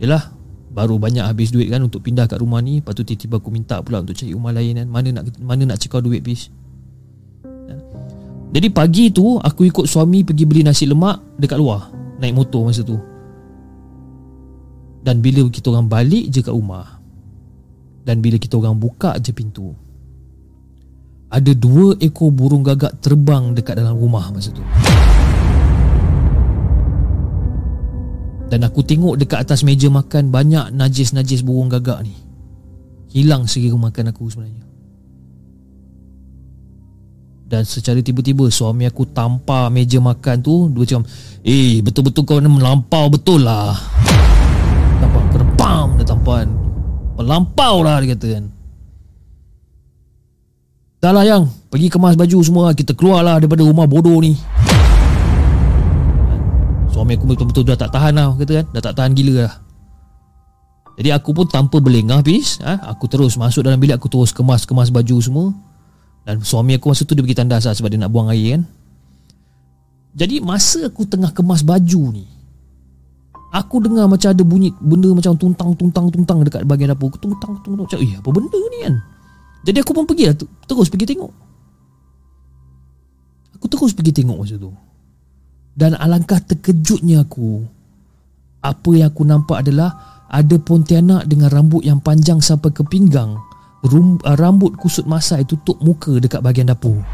Yelah 0.00 0.32
baru 0.72 0.96
banyak 0.96 1.22
habis 1.22 1.52
duit 1.52 1.68
kan 1.68 1.84
untuk 1.84 2.00
pindah 2.00 2.24
kat 2.24 2.40
rumah 2.40 2.64
ni. 2.64 2.80
Lepas 2.80 2.96
tu 2.96 3.04
tiba-tiba 3.04 3.44
aku 3.44 3.52
minta 3.52 3.76
pula 3.84 4.00
untuk 4.00 4.16
cari 4.16 4.32
rumah 4.32 4.56
lain 4.56 4.80
kan. 4.80 4.88
Mana 4.88 5.20
nak 5.20 5.36
mana 5.36 5.68
nak 5.68 5.84
cekau 5.84 6.00
duit 6.00 6.24
bis? 6.24 6.48
Jadi 8.54 8.70
pagi 8.70 9.10
tu 9.10 9.34
aku 9.34 9.66
ikut 9.66 9.90
suami 9.90 10.22
pergi 10.22 10.46
beli 10.46 10.62
nasi 10.62 10.86
lemak 10.86 11.42
dekat 11.42 11.58
luar 11.58 11.90
naik 12.22 12.38
motor 12.38 12.70
masa 12.70 12.86
tu. 12.86 12.94
Dan 15.02 15.18
bila 15.18 15.50
kita 15.50 15.74
orang 15.74 15.90
balik 15.90 16.30
je 16.30 16.38
kat 16.38 16.54
rumah 16.54 17.02
dan 18.06 18.22
bila 18.22 18.38
kita 18.38 18.54
orang 18.54 18.78
buka 18.78 19.18
je 19.18 19.34
pintu 19.34 19.74
ada 21.34 21.50
dua 21.50 21.98
ekor 21.98 22.30
burung 22.30 22.62
gagak 22.62 23.02
terbang 23.02 23.58
dekat 23.58 23.74
dalam 23.74 23.98
rumah 23.98 24.30
masa 24.30 24.54
tu. 24.54 24.62
Dan 28.54 28.62
aku 28.62 28.86
tengok 28.86 29.18
dekat 29.18 29.42
atas 29.42 29.66
meja 29.66 29.90
makan 29.90 30.30
Banyak 30.30 30.70
najis-najis 30.70 31.42
burung 31.42 31.66
gagak 31.66 32.06
ni. 32.06 32.14
Hilang 33.10 33.50
sekira 33.50 33.74
makan 33.74 34.14
aku 34.14 34.30
sebenarnya 34.30 34.63
Dan 37.54 37.62
secara 37.62 38.02
tiba-tiba 38.02 38.50
Suami 38.50 38.82
aku 38.82 39.06
tampar 39.06 39.70
meja 39.70 40.02
makan 40.02 40.42
tu 40.42 40.66
Dia 40.74 40.82
macam 40.82 41.00
Eh 41.46 41.78
betul-betul 41.86 42.26
kau 42.26 42.42
ni 42.42 42.50
melampau 42.50 43.06
betul 43.06 43.46
lah. 43.46 43.78
Tampar 44.98 45.22
kerepam, 45.30 45.54
pam, 45.54 45.88
dia 45.94 46.02
tampar 46.02 46.50
Melampau 47.14 47.86
lah 47.86 48.02
dia 48.02 48.18
kata 48.18 48.26
kan. 48.26 48.44
Dah 50.98 51.12
lah 51.14 51.22
yang. 51.22 51.46
Pergi 51.70 51.86
kemas 51.86 52.18
baju 52.18 52.38
semua 52.42 52.74
Kita 52.74 52.90
keluar 52.98 53.22
lah 53.22 53.38
daripada 53.38 53.62
rumah 53.62 53.86
bodoh 53.86 54.18
ni. 54.18 54.34
Suami 56.90 57.14
aku 57.14 57.30
betul-betul 57.30 57.70
dah 57.70 57.78
tak 57.78 57.94
tahan 57.94 58.18
lah 58.18 58.34
Kata 58.34 58.52
kan. 58.58 58.66
Dah 58.74 58.82
tak 58.82 58.94
tahan 58.98 59.14
gila 59.14 59.46
lah. 59.46 59.54
Jadi 60.98 61.10
aku 61.14 61.30
pun 61.30 61.46
tanpa 61.46 61.78
berlengah 61.78 62.18
bis 62.22 62.58
ha? 62.62 62.82
Aku 62.90 63.06
terus 63.06 63.38
masuk 63.38 63.62
dalam 63.62 63.78
bilik 63.78 63.98
Aku 63.98 64.10
terus 64.10 64.34
kemas-kemas 64.34 64.90
baju 64.90 65.18
semua 65.22 65.54
Dan 66.24 66.40
suami 66.40 66.80
aku 66.80 66.88
masa 66.88 67.04
tu 67.04 67.12
dia 67.12 67.20
pergi 67.20 67.36
tandas 67.36 67.68
lah 67.68 67.76
Sebab 67.76 67.92
dia 67.92 68.00
nak 68.00 68.10
buang 68.12 68.32
air 68.32 68.56
kan? 68.56 68.62
Jadi 70.16 70.40
masa 70.40 70.88
aku 70.88 71.04
tengah 71.04 71.30
kemas 71.36 71.60
baju 71.60 72.02
ni 72.16 72.24
Aku 73.54 73.78
dengar 73.78 74.08
macam 74.08 74.32
ada 74.32 74.42
bunyi 74.42 74.72
Benda 74.80 75.12
macam 75.12 75.36
tuntang-tuntang-tuntang 75.36 76.42
Dekat 76.48 76.64
bahagian 76.64 76.96
dapur. 76.96 77.12
Aku 77.12 77.20
tuntang-tuntang 77.20 77.86
Macam 77.86 78.00
eh 78.00 78.12
apa 78.16 78.28
benda 78.32 78.60
ni 78.72 78.78
kan? 78.88 78.94
Jadi 79.68 79.78
aku 79.84 79.92
pun 79.92 80.04
pergi 80.08 80.24
lah 80.32 80.36
Terus 80.64 80.88
pergi 80.88 81.06
tengok. 81.12 81.32
Aku 83.60 83.66
terus 83.70 83.92
pergi 83.94 84.12
tengok 84.12 84.36
masa 84.42 84.56
tu. 84.56 84.72
Dan 85.76 85.92
alangkah 85.94 86.40
terkejutnya 86.40 87.22
aku 87.22 87.62
Apa 88.64 88.90
yang 88.96 89.12
aku 89.12 89.22
nampak 89.28 89.60
adalah 89.60 90.24
Ada 90.32 90.56
pontianak 90.56 91.28
dengan 91.28 91.52
rambut 91.52 91.84
yang 91.84 92.00
panjang 92.00 92.40
sampai 92.40 92.72
ke 92.72 92.82
pinggang 92.82 93.38
rum, 93.84 94.16
uh, 94.24 94.36
Rambut 94.36 94.74
kusut 94.80 95.04
masai 95.04 95.44
tutup 95.44 95.76
muka 95.84 96.16
dekat 96.16 96.40
bahagian 96.40 96.72
dapur. 96.72 97.04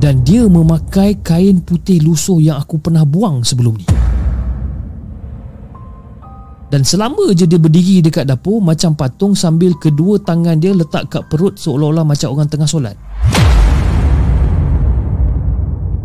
Dan 0.00 0.20
dia 0.20 0.44
memakai 0.44 1.16
kain 1.24 1.64
putih 1.64 2.04
lusuh 2.04 2.36
yang 2.36 2.60
aku 2.60 2.76
pernah 2.76 3.08
buang 3.08 3.40
sebelum 3.40 3.80
ni. 3.80 3.88
Dan 6.68 6.82
selama 6.82 7.30
je 7.32 7.46
dia 7.46 7.54
berdiri 7.54 8.02
dekat 8.02 8.26
dapur 8.26 8.58
Macam 8.58 8.98
patung 8.98 9.38
sambil 9.38 9.78
kedua 9.78 10.18
tangan 10.18 10.58
dia 10.58 10.74
letak 10.74 11.06
kat 11.06 11.22
perut 11.30 11.54
Seolah-olah 11.54 12.02
macam 12.02 12.34
orang 12.34 12.50
tengah 12.50 12.66
solat. 12.66 12.98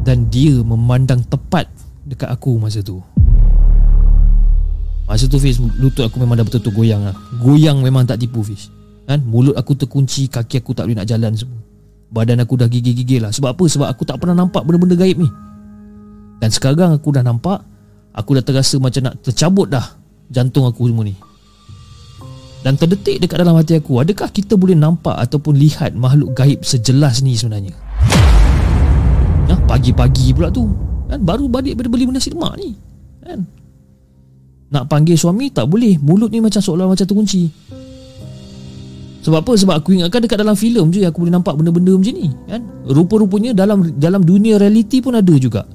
Dan 0.06 0.30
dia 0.30 0.62
memandang 0.62 1.26
tepat 1.26 1.66
dekat 2.06 2.30
aku 2.30 2.58
masa 2.58 2.82
tu. 2.86 3.02
Masa 5.10 5.26
tu 5.26 5.42
Fiz 5.42 5.58
lutut 5.58 6.06
aku 6.06 6.22
memang 6.22 6.38
dah 6.38 6.46
betul-betul 6.46 6.86
goyang 6.86 7.02
lah. 7.02 7.18
Goyang 7.42 7.82
memang 7.82 8.06
tak 8.06 8.22
tipu 8.22 8.46
Fiz. 8.46 8.70
Kan? 9.10 9.26
Mulut 9.26 9.58
aku 9.58 9.74
terkunci, 9.74 10.30
kaki 10.30 10.62
aku 10.62 10.78
tak 10.78 10.86
boleh 10.86 11.02
nak 11.02 11.10
jalan 11.10 11.34
semua. 11.34 11.58
Badan 12.14 12.46
aku 12.46 12.62
dah 12.62 12.70
gigil-gigil 12.70 13.26
lah. 13.26 13.34
Sebab 13.34 13.58
apa? 13.58 13.66
Sebab 13.66 13.90
aku 13.90 14.06
tak 14.06 14.22
pernah 14.22 14.38
nampak 14.38 14.62
benda-benda 14.62 14.94
gaib 14.94 15.18
ni. 15.18 15.30
Dan 16.38 16.54
sekarang 16.54 16.94
aku 16.94 17.10
dah 17.10 17.26
nampak, 17.26 17.66
aku 18.14 18.38
dah 18.38 18.44
terasa 18.46 18.78
macam 18.78 19.10
nak 19.10 19.18
tercabut 19.26 19.74
dah 19.74 19.98
jantung 20.30 20.70
aku 20.70 20.86
semua 20.94 21.10
ni. 21.10 21.18
Dan 22.62 22.78
terdetik 22.78 23.18
dekat 23.18 23.42
dalam 23.42 23.58
hati 23.58 23.82
aku, 23.82 23.98
adakah 23.98 24.30
kita 24.30 24.54
boleh 24.54 24.78
nampak 24.78 25.18
ataupun 25.18 25.58
lihat 25.58 25.98
makhluk 25.98 26.38
gaib 26.38 26.62
sejelas 26.62 27.26
ni 27.26 27.34
sebenarnya? 27.34 27.74
Ha, 29.50 29.58
pagi-pagi 29.66 30.30
pula 30.38 30.54
tu 30.54 30.70
kan 31.10 31.18
baru 31.26 31.50
balik 31.50 31.74
daripada 31.74 31.90
beli 31.90 32.06
nasi 32.14 32.30
lemak 32.30 32.54
ni 32.62 32.78
kan 33.26 33.42
nak 34.70 34.86
panggil 34.86 35.18
suami 35.18 35.50
tak 35.50 35.66
boleh. 35.66 35.98
Mulut 35.98 36.30
ni 36.30 36.42
macam 36.42 36.62
seolah 36.62 36.86
macam 36.86 37.06
terkunci. 37.06 37.50
Sebab 39.20 39.44
apa? 39.44 39.54
Sebab 39.58 39.76
aku 39.76 40.00
ingatkan 40.00 40.24
dekat 40.24 40.40
dalam 40.40 40.56
filem 40.56 40.88
je 40.96 41.04
aku 41.04 41.28
boleh 41.28 41.34
nampak 41.34 41.54
benda-benda 41.58 41.92
macam 41.92 42.14
ni 42.16 42.32
kan? 42.48 42.62
Rupa-rupanya 42.88 43.52
dalam 43.52 43.84
dalam 44.00 44.22
dunia 44.24 44.56
realiti 44.56 45.04
pun 45.04 45.18
ada 45.18 45.36
juga. 45.36 45.68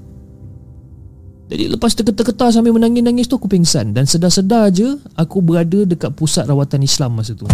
Jadi 1.44 1.68
lepas 1.68 1.92
terketar-ketar 1.92 2.56
sambil 2.56 2.72
menangis-nangis 2.72 3.28
tu 3.28 3.36
aku 3.36 3.52
pingsan. 3.52 3.92
Dan 3.92 4.08
sedar-sedar 4.08 4.72
je 4.72 4.96
aku 5.12 5.44
berada 5.44 5.84
dekat 5.84 6.16
pusat 6.16 6.48
rawatan 6.48 6.80
Islam 6.80 7.20
masa 7.20 7.36
tu. 7.36 7.44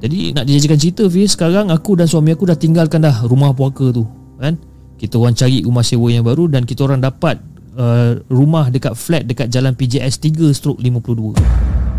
Jadi 0.00 0.32
nak 0.32 0.48
dijadikan 0.48 0.80
cerita 0.80 1.04
Fiz 1.12 1.36
Sekarang 1.36 1.68
aku 1.68 1.92
dan 1.92 2.08
suami 2.08 2.32
aku 2.32 2.48
dah 2.48 2.56
tinggalkan 2.56 3.04
dah 3.04 3.20
Rumah 3.20 3.52
puaka 3.52 3.92
tu 3.92 4.08
kan? 4.40 4.56
Kita 4.96 5.20
orang 5.20 5.36
cari 5.36 5.60
rumah 5.60 5.84
sewa 5.84 6.08
yang 6.08 6.24
baru 6.24 6.48
Dan 6.48 6.64
kita 6.64 6.88
orang 6.88 7.04
dapat 7.04 7.36
uh, 7.76 8.18
Rumah 8.26 8.72
dekat 8.72 8.94
flat 8.96 9.22
Dekat 9.26 9.50
jalan 9.52 9.74
PJS 9.76 10.18
3 10.22 10.50
stroke 10.56 10.80
52 10.82 11.36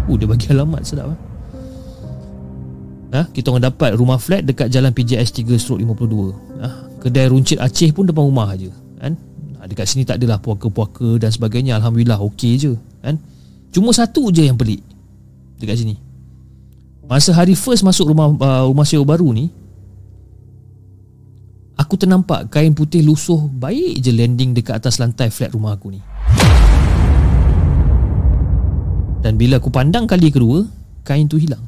Oh 0.10 0.16
dia 0.18 0.28
bagi 0.28 0.48
alamat 0.52 0.82
sedap 0.84 1.14
kan 1.14 1.20
Ha, 3.12 3.28
kita 3.28 3.52
orang 3.52 3.68
dapat 3.68 3.92
rumah 4.00 4.16
flat 4.16 4.48
dekat 4.48 4.72
jalan 4.72 4.96
PJS 4.96 5.44
3 5.44 5.60
stroke 5.60 5.84
52 5.84 6.64
ha, 6.64 6.88
Kedai 7.04 7.28
runcit 7.28 7.60
Aceh 7.60 7.92
pun 7.92 8.08
depan 8.08 8.24
rumah 8.24 8.48
aje 8.56 8.72
kan? 9.04 9.20
ha, 9.60 9.68
Dekat 9.68 9.84
sini 9.84 10.08
tak 10.08 10.24
adalah 10.24 10.40
puaka-puaka 10.40 11.20
dan 11.20 11.28
sebagainya. 11.28 11.76
Alhamdulillah 11.76 12.24
okey 12.32 12.56
je 12.56 12.72
kan? 13.04 13.20
Cuma 13.76 13.92
satu 13.92 14.32
je 14.32 14.48
yang 14.48 14.56
pelik 14.56 14.80
Dekat 15.60 15.84
sini. 15.84 16.00
Masa 17.04 17.36
hari 17.36 17.52
first 17.52 17.84
masuk 17.84 18.16
rumah 18.16 18.32
uh, 18.32 18.64
rumah 18.72 18.88
sewa 18.88 19.04
baru 19.04 19.28
ni 19.36 19.52
Aku 21.82 21.98
ternampak 21.98 22.54
kain 22.54 22.78
putih 22.78 23.02
lusuh 23.02 23.42
baik 23.58 24.06
je 24.06 24.14
landing 24.14 24.54
dekat 24.54 24.78
atas 24.78 25.02
lantai 25.02 25.34
flat 25.34 25.50
rumah 25.50 25.74
aku 25.74 25.90
ni. 25.90 26.02
Dan 29.22 29.34
bila 29.34 29.58
aku 29.58 29.74
pandang 29.74 30.06
kali 30.06 30.30
kedua 30.30 30.62
Kain 31.02 31.26
tu 31.26 31.42
hilang. 31.42 31.66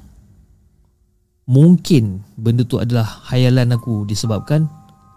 Mungkin 1.50 2.22
benda 2.38 2.62
tu 2.62 2.78
adalah 2.78 3.26
hayalan 3.34 3.74
aku 3.74 4.06
disebabkan 4.06 4.70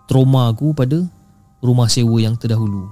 Trauma 0.09 0.49
aku 0.49 0.73
pada 0.73 1.05
rumah 1.61 1.93
sewa 1.93 2.17
yang 2.17 2.41
terdahulu. 2.41 2.89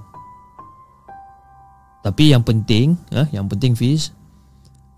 Tapi 2.05 2.29
yang 2.29 2.45
penting 2.45 3.01
ha, 3.17 3.25
Yang 3.33 3.45
penting 3.57 3.73
Fiz 3.73 4.13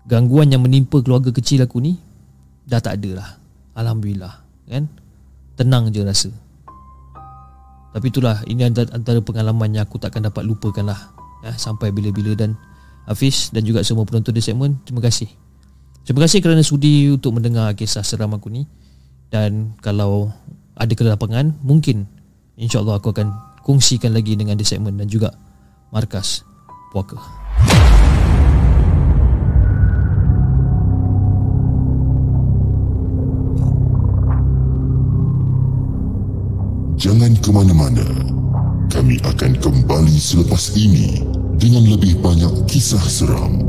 Gangguan 0.04 0.52
yang 0.52 0.60
menimpa 0.60 1.00
keluarga 1.00 1.32
kecil 1.32 1.64
aku 1.64 1.80
ni 1.80 1.96
dah 2.68 2.84
tak 2.84 3.00
ada 3.00 3.24
lah. 3.24 3.30
Alhamdulillah 3.72 4.44
kan? 4.68 4.84
Tenang 5.56 5.88
je 5.88 6.04
rasa 6.04 6.28
tapi 7.92 8.12
itulah 8.12 8.44
ini 8.44 8.68
antara, 8.68 9.20
pengalaman 9.24 9.72
yang 9.72 9.84
aku 9.88 9.96
takkan 9.96 10.20
dapat 10.20 10.44
lupakan 10.44 10.84
lah 10.84 11.00
ya, 11.40 11.56
sampai 11.56 11.88
bila-bila. 11.88 12.36
Dan 12.36 12.54
Hafiz 13.08 13.48
dan 13.48 13.64
juga 13.64 13.80
semua 13.80 14.04
penonton 14.04 14.36
di 14.36 14.44
segmen 14.44 14.76
terima 14.84 15.00
kasih. 15.00 15.28
Terima 16.04 16.24
kasih 16.24 16.40
kerana 16.40 16.60
sudi 16.64 17.08
untuk 17.08 17.36
mendengar 17.36 17.72
kisah 17.72 18.04
seram 18.04 18.36
aku 18.36 18.52
ni. 18.52 18.68
Dan 19.28 19.76
kalau 19.80 20.32
ada 20.76 20.92
kelapangan 20.92 21.56
mungkin 21.60 22.08
insyaAllah 22.56 22.96
aku 22.96 23.12
akan 23.12 23.28
kongsikan 23.66 24.16
lagi 24.16 24.38
dengan 24.38 24.56
di 24.56 24.64
segmen 24.64 24.96
dan 24.96 25.04
juga 25.10 25.34
Markas 25.92 26.44
Puaka 26.88 27.20
Jangan 36.98 37.30
ke 37.38 37.54
mana-mana. 37.54 38.02
Kami 38.90 39.22
akan 39.22 39.54
kembali 39.62 40.18
selepas 40.18 40.74
ini 40.74 41.22
dengan 41.54 41.86
lebih 41.94 42.18
banyak 42.18 42.66
kisah 42.66 42.98
seram. 43.06 43.62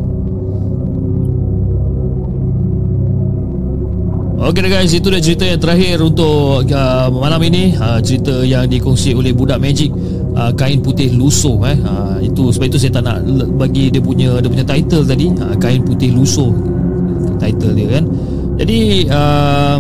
Okey 4.42 4.66
guys, 4.66 4.90
itu 4.98 5.14
dah 5.14 5.22
cerita 5.22 5.46
yang 5.46 5.62
terakhir 5.62 6.02
untuk 6.02 6.66
uh, 6.74 7.08
malam 7.14 7.44
ini 7.46 7.78
uh, 7.78 8.02
Cerita 8.02 8.42
yang 8.42 8.66
dikongsi 8.66 9.14
oleh 9.14 9.36
Budak 9.36 9.62
Magic 9.62 9.94
uh, 10.34 10.50
Kain 10.56 10.80
putih 10.80 11.12
lusuh 11.14 11.60
eh. 11.70 11.78
uh, 11.86 12.18
itu 12.24 12.48
Sebab 12.50 12.66
itu 12.72 12.80
saya 12.80 12.98
tak 12.98 13.04
nak 13.04 13.20
bagi 13.60 13.92
dia 13.92 14.00
punya 14.00 14.40
dia 14.40 14.48
punya 14.48 14.64
title 14.64 15.04
tadi 15.04 15.28
uh, 15.38 15.54
Kain 15.60 15.84
putih 15.84 16.16
lusuh 16.16 16.56
Title 17.36 17.76
dia 17.76 18.00
kan 18.00 18.08
Jadi 18.64 19.12
uh, 19.12 19.78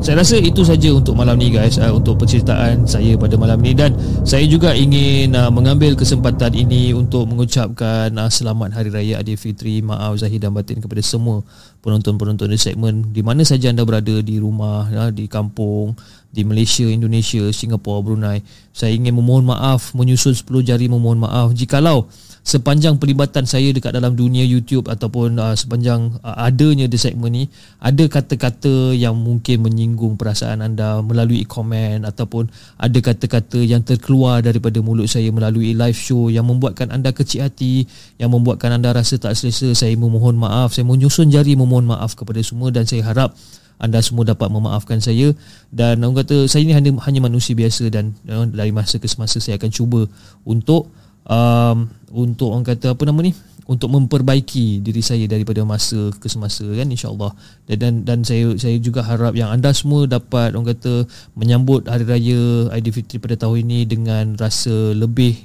saya 0.00 0.24
rasa 0.24 0.40
itu 0.40 0.64
saja 0.64 0.88
untuk 0.96 1.12
malam 1.12 1.36
ni 1.36 1.52
guys 1.52 1.76
uh, 1.76 1.92
Untuk 1.92 2.24
penceritaan 2.24 2.88
saya 2.88 3.20
pada 3.20 3.36
malam 3.36 3.60
ni. 3.60 3.76
Dan 3.76 3.92
saya 4.24 4.48
juga 4.48 4.72
ingin 4.72 5.36
uh, 5.36 5.52
mengambil 5.52 5.92
kesempatan 5.92 6.56
ini 6.56 6.96
Untuk 6.96 7.28
mengucapkan 7.28 8.08
uh, 8.16 8.32
selamat 8.32 8.72
Hari 8.80 8.88
Raya 8.88 9.14
Aidilfitri 9.20 9.84
Maaf 9.84 10.24
Zahir 10.24 10.40
dan 10.40 10.56
Batin 10.56 10.80
kepada 10.80 11.04
semua 11.04 11.44
penonton-penonton 11.84 12.48
di 12.48 12.56
segmen 12.56 13.12
Di 13.12 13.20
mana 13.20 13.44
saja 13.44 13.68
anda 13.68 13.84
berada 13.84 14.24
di 14.24 14.40
rumah, 14.40 14.88
uh, 14.88 15.12
di 15.12 15.28
kampung 15.28 15.92
Di 16.32 16.48
Malaysia, 16.48 16.88
Indonesia, 16.88 17.44
Singapura, 17.52 18.00
Brunei. 18.00 18.40
Saya 18.72 18.96
ingin 18.96 19.12
memohon 19.12 19.52
maaf, 19.52 19.92
menyusun 19.92 20.32
10 20.32 20.64
jari 20.64 20.88
memohon 20.88 21.20
maaf. 21.20 21.52
Jikalau 21.52 22.08
sepanjang 22.40 22.96
pelibatan 22.96 23.44
saya 23.44 23.68
dekat 23.70 23.92
dalam 23.92 24.16
dunia 24.16 24.42
YouTube 24.42 24.88
ataupun 24.88 25.36
uh, 25.36 25.52
sepanjang 25.52 26.16
uh, 26.24 26.48
adanya 26.48 26.88
di 26.88 26.96
segmen 26.96 27.30
ni 27.30 27.44
ada 27.78 28.08
kata-kata 28.08 28.96
yang 28.96 29.14
mungkin 29.14 29.60
menyinggung 29.60 30.16
perasaan 30.16 30.64
anda 30.64 31.04
melalui 31.04 31.44
komen 31.44 32.08
ataupun 32.08 32.48
ada 32.80 32.98
kata-kata 32.98 33.60
yang 33.60 33.84
terkeluar 33.84 34.40
daripada 34.40 34.80
mulut 34.80 35.06
saya 35.06 35.28
melalui 35.28 35.76
live 35.76 35.98
show 35.98 36.32
yang 36.32 36.48
membuatkan 36.48 36.88
anda 36.88 37.12
kecil 37.12 37.44
hati 37.44 37.84
yang 38.16 38.32
membuatkan 38.32 38.72
anda 38.72 38.92
rasa 38.92 39.20
tak 39.20 39.36
selesa. 39.36 39.72
Saya 39.76 39.94
memohon 39.96 40.36
maaf. 40.36 40.72
Saya 40.76 40.88
menyusun 40.88 41.28
jari 41.28 41.54
memohon 41.54 41.88
maaf 41.88 42.16
kepada 42.16 42.40
semua 42.40 42.72
dan 42.72 42.88
saya 42.88 43.04
harap 43.04 43.36
anda 43.80 43.98
semua 44.04 44.28
dapat 44.28 44.52
memaafkan 44.52 45.00
saya. 45.00 45.32
Dan 45.72 46.04
orang 46.04 46.24
kata 46.24 46.44
saya 46.46 46.64
ni 46.68 46.76
hanya 46.76 46.92
hanya 47.04 47.20
manusia 47.24 47.56
biasa 47.56 47.88
dan 47.88 48.12
you 48.24 48.32
know, 48.32 48.44
dari 48.44 48.70
masa 48.70 49.00
ke 49.00 49.08
semasa 49.08 49.40
saya 49.40 49.56
akan 49.56 49.70
cuba 49.72 50.00
untuk 50.44 50.92
um, 51.30 51.86
untuk 52.10 52.50
orang 52.50 52.66
kata 52.66 52.98
apa 52.98 53.02
nama 53.06 53.22
ni 53.22 53.32
untuk 53.70 53.86
memperbaiki 53.86 54.82
diri 54.82 54.98
saya 54.98 55.30
daripada 55.30 55.62
masa 55.62 56.10
ke 56.18 56.26
semasa 56.26 56.66
kan 56.66 56.90
insyaallah. 56.90 57.30
Dan 57.70 57.78
dan, 57.78 57.94
dan 58.02 58.18
saya 58.26 58.58
saya 58.58 58.74
juga 58.82 59.06
harap 59.06 59.38
yang 59.38 59.46
anda 59.46 59.70
semua 59.70 60.10
dapat 60.10 60.58
orang 60.58 60.74
kata 60.74 61.06
menyambut 61.38 61.86
hari 61.86 62.02
raya 62.02 62.66
Aidilfitri 62.74 63.22
pada 63.22 63.38
tahun 63.38 63.70
ini 63.70 63.86
dengan 63.86 64.34
rasa 64.34 64.90
lebih 64.90 65.38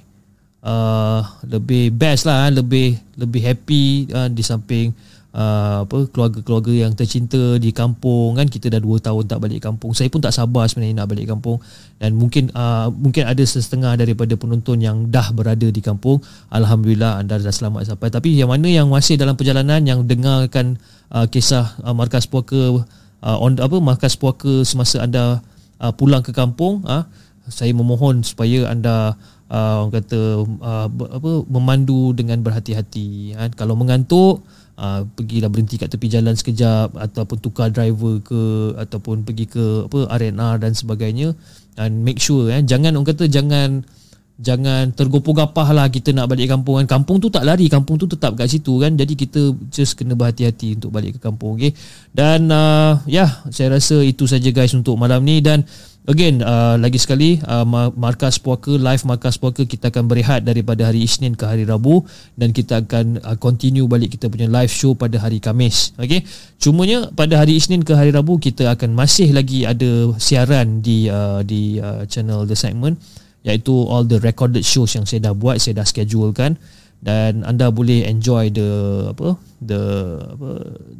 uh, 0.66 1.22
lebih 1.45 1.94
best 1.94 2.26
lah 2.26 2.49
lebih 2.49 2.98
lebih 3.14 3.41
happy 3.45 4.10
uh, 4.10 4.26
di 4.26 4.41
samping 4.41 4.90
uh, 5.36 5.84
apa 5.84 6.07
keluarga-keluarga 6.10 6.88
yang 6.88 6.95
tercinta 6.95 7.60
di 7.60 7.76
kampung 7.76 8.40
kan? 8.40 8.48
Kita 8.48 8.72
dah 8.72 8.80
2 8.80 9.03
tahun 9.03 9.24
tak 9.28 9.40
balik 9.44 9.62
kampung. 9.62 9.91
Saya 9.91 10.07
pun 10.07 10.24
tak 10.24 10.32
sabar 10.32 10.66
sebenarnya 10.72 11.03
nak 11.03 11.12
balik 11.12 11.28
kampung. 11.28 11.60
Dan 11.99 12.16
mungkin 12.16 12.49
uh, 12.56 12.88
mungkin 12.90 13.28
ada 13.28 13.44
setengah 13.44 13.99
daripada 13.99 14.34
penonton 14.40 14.80
yang 14.80 15.12
dah 15.12 15.36
berada 15.36 15.68
di 15.68 15.82
kampung. 15.84 16.24
Alhamdulillah 16.49 17.20
anda 17.20 17.36
dah 17.36 17.52
selamat 17.52 17.91
sampai. 17.91 18.07
Tapi 18.07 18.40
yang 18.40 18.49
mana 18.49 18.72
yang 18.72 18.88
masih 18.88 19.20
dalam 19.20 19.36
perjalanan 19.36 19.84
yang 19.84 20.07
dengarkan 20.07 20.80
uh, 21.12 21.28
kisah 21.28 21.76
uh, 21.84 21.91
markas 21.91 22.26
puaka 22.26 22.82
uh, 23.22 23.38
on 23.44 23.60
apa 23.60 23.78
markas 23.84 24.16
puaka 24.16 24.64
semasa 24.64 25.03
anda 25.03 25.44
uh, 25.84 25.91
pulang 25.91 26.24
ke 26.24 26.32
kampung 26.32 26.82
uh, 26.88 27.03
saya 27.45 27.72
memohon 27.78 28.26
supaya 28.26 28.70
anda 28.74 29.14
uh, 29.49 29.86
orang 29.86 29.94
kata 30.02 30.20
uh, 30.62 30.88
apa 30.90 31.32
memandu 31.45 32.14
dengan 32.18 32.41
berhati-hati 32.41 33.38
kan? 33.38 33.49
Kalau 33.53 33.78
mengantuk 33.78 34.41
Uh, 34.76 35.07
pergilah 35.15 35.47
berhenti 35.47 35.80
kat 35.80 35.88
tepi 35.88 36.11
jalan 36.11 36.35
sekejap 36.35 36.99
ataupun 36.99 37.39
tukar 37.39 37.72
driver 37.72 38.19
ke 38.19 38.76
ataupun 38.76 39.23
pergi 39.23 39.47
ke 39.47 39.88
apa 39.88 40.11
R&R 40.19 40.56
dan 40.60 40.76
sebagainya. 40.76 41.31
And 41.80 42.03
make 42.03 42.19
sure 42.19 42.52
eh 42.52 42.60
jangan 42.60 42.91
orang 42.99 43.07
kata 43.07 43.31
jangan 43.31 43.88
jangan 44.35 44.91
tergopoh 44.91 45.31
gapah 45.31 45.72
lah 45.72 45.88
kita 45.88 46.11
nak 46.11 46.27
balik 46.27 46.52
kampung 46.52 46.84
kan. 46.84 46.99
Kampung 46.99 47.23
tu 47.23 47.31
tak 47.31 47.47
lari 47.47 47.72
kampung 47.72 47.95
tu 47.95 48.03
tetap 48.03 48.35
kat 48.35 48.52
situ 48.52 48.76
kan. 48.84 48.91
Jadi 48.99 49.15
kita 49.15 49.56
just 49.72 49.95
kena 49.95 50.11
berhati-hati 50.11 50.76
untuk 50.76 50.91
balik 50.91 51.15
ke 51.15 51.19
kampung 51.23 51.56
okey? 51.56 51.72
Dan 52.11 52.52
uh, 52.52 52.99
ya 53.07 53.23
yeah, 53.23 53.30
saya 53.56 53.80
rasa 53.80 54.03
itu 54.03 54.27
saja 54.27 54.52
guys 54.52 54.76
untuk 54.76 54.99
malam 54.99 55.23
ni. 55.23 55.39
Dan 55.39 55.64
Again, 56.06 56.45
uh, 56.45 56.77
lagi 56.77 57.02
sekali 57.02 57.41
uh, 57.49 57.65
Markas 57.98 58.38
Puaka, 58.38 58.77
live 58.77 59.02
Markas 59.10 59.41
Puaka 59.41 59.65
Kita 59.65 59.90
akan 59.90 60.06
berehat 60.06 60.45
daripada 60.45 60.86
hari 60.86 61.02
Isnin 61.02 61.34
ke 61.34 61.49
hari 61.49 61.65
Rabu 61.65 62.06
Dan 62.38 62.53
kita 62.53 62.86
akan 62.86 63.26
uh, 63.26 63.34
continue 63.41 63.90
balik 63.90 64.14
kita 64.14 64.30
punya 64.30 64.45
live 64.45 64.69
show 64.69 64.94
pada 64.94 65.18
hari 65.18 65.41
Kamis 65.41 65.98
okay? 65.98 66.22
Cumanya 66.61 67.10
pada 67.10 67.41
hari 67.41 67.57
Isnin 67.57 67.82
ke 67.82 67.98
hari 67.98 68.14
Rabu 68.14 68.38
Kita 68.38 68.69
akan 68.77 68.94
masih 68.94 69.34
lagi 69.34 69.65
ada 69.65 70.14
siaran 70.22 70.86
di 70.86 71.10
uh, 71.10 71.41
di 71.41 71.82
uh, 71.82 72.06
channel 72.06 72.45
The 72.45 72.53
Segment 72.53 73.02
Iaitu 73.41 73.73
all 73.73 74.06
the 74.06 74.22
recorded 74.22 74.61
shows 74.61 74.94
yang 74.94 75.10
saya 75.10 75.26
dah 75.26 75.34
buat 75.34 75.57
Saya 75.57 75.82
dah 75.82 75.90
schedulekan 75.90 76.61
dan 77.06 77.45
anda 77.45 77.69
boleh 77.69 78.02
enjoy 78.10 78.49
the 78.49 78.65
apa 79.14 79.38
the 79.61 79.82
apa 80.26 80.49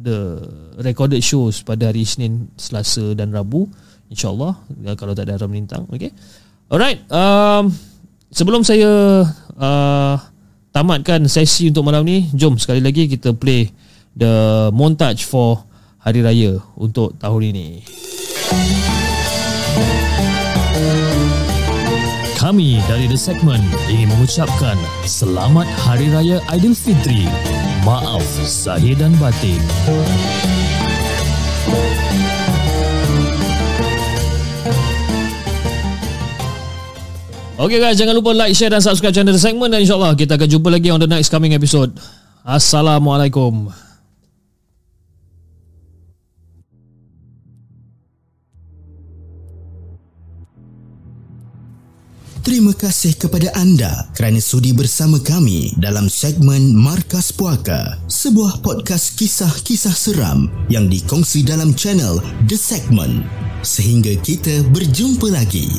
the 0.06 0.18
recorded 0.86 1.18
shows 1.18 1.66
pada 1.66 1.90
hari 1.90 2.06
Isnin, 2.06 2.46
Selasa 2.54 3.16
dan 3.18 3.34
Rabu 3.34 3.66
insyaallah 4.10 4.54
ya, 4.82 4.92
kalau 4.94 5.12
tak 5.12 5.28
ada 5.28 5.38
haram 5.38 5.50
lintang 5.50 5.86
okey 5.90 6.10
alright 6.70 7.02
um, 7.10 7.70
sebelum 8.30 8.62
saya 8.62 9.24
uh, 9.58 10.16
tamatkan 10.70 11.24
sesi 11.26 11.70
untuk 11.70 11.86
malam 11.86 12.04
ni 12.04 12.28
jom 12.34 12.60
sekali 12.60 12.82
lagi 12.84 13.08
kita 13.08 13.32
play 13.34 13.70
the 14.14 14.68
montage 14.74 15.24
for 15.24 15.64
hari 16.02 16.22
raya 16.22 16.58
untuk 16.78 17.16
tahun 17.18 17.54
ini 17.54 17.66
kami 22.46 22.78
dari 22.86 23.10
The 23.10 23.18
Segment 23.18 23.64
ingin 23.90 24.06
mengucapkan 24.06 24.78
Selamat 25.02 25.66
Hari 25.82 26.14
Raya 26.14 26.38
Aidilfitri. 26.46 27.26
Maaf 27.82 28.22
zahir 28.46 28.94
dan 28.94 29.18
batin. 29.18 29.58
Okay 37.56 37.80
guys, 37.80 37.96
jangan 37.96 38.20
lupa 38.20 38.36
like, 38.36 38.52
share 38.52 38.68
dan 38.68 38.84
subscribe 38.84 39.16
channel 39.16 39.32
The 39.32 39.40
Segment 39.40 39.72
dan 39.72 39.80
insyaAllah 39.80 40.12
kita 40.12 40.36
akan 40.36 40.44
jumpa 40.44 40.68
lagi 40.68 40.92
on 40.92 41.00
the 41.00 41.08
next 41.08 41.32
coming 41.32 41.56
episode. 41.56 41.88
Assalamualaikum. 42.44 43.72
Terima 52.44 52.76
kasih 52.76 53.16
kepada 53.16 53.48
anda 53.56 54.04
kerana 54.12 54.36
sudi 54.36 54.76
bersama 54.76 55.16
kami 55.16 55.72
dalam 55.80 56.12
segmen 56.12 56.76
Markas 56.76 57.32
Puaka, 57.32 57.96
sebuah 58.04 58.60
podcast 58.60 59.16
kisah-kisah 59.16 59.96
seram 59.96 60.52
yang 60.68 60.92
dikongsi 60.92 61.40
dalam 61.40 61.72
channel 61.72 62.20
The 62.52 62.60
Segment. 62.60 63.24
Sehingga 63.64 64.12
kita 64.20 64.60
berjumpa 64.76 65.32
lagi. 65.32 65.72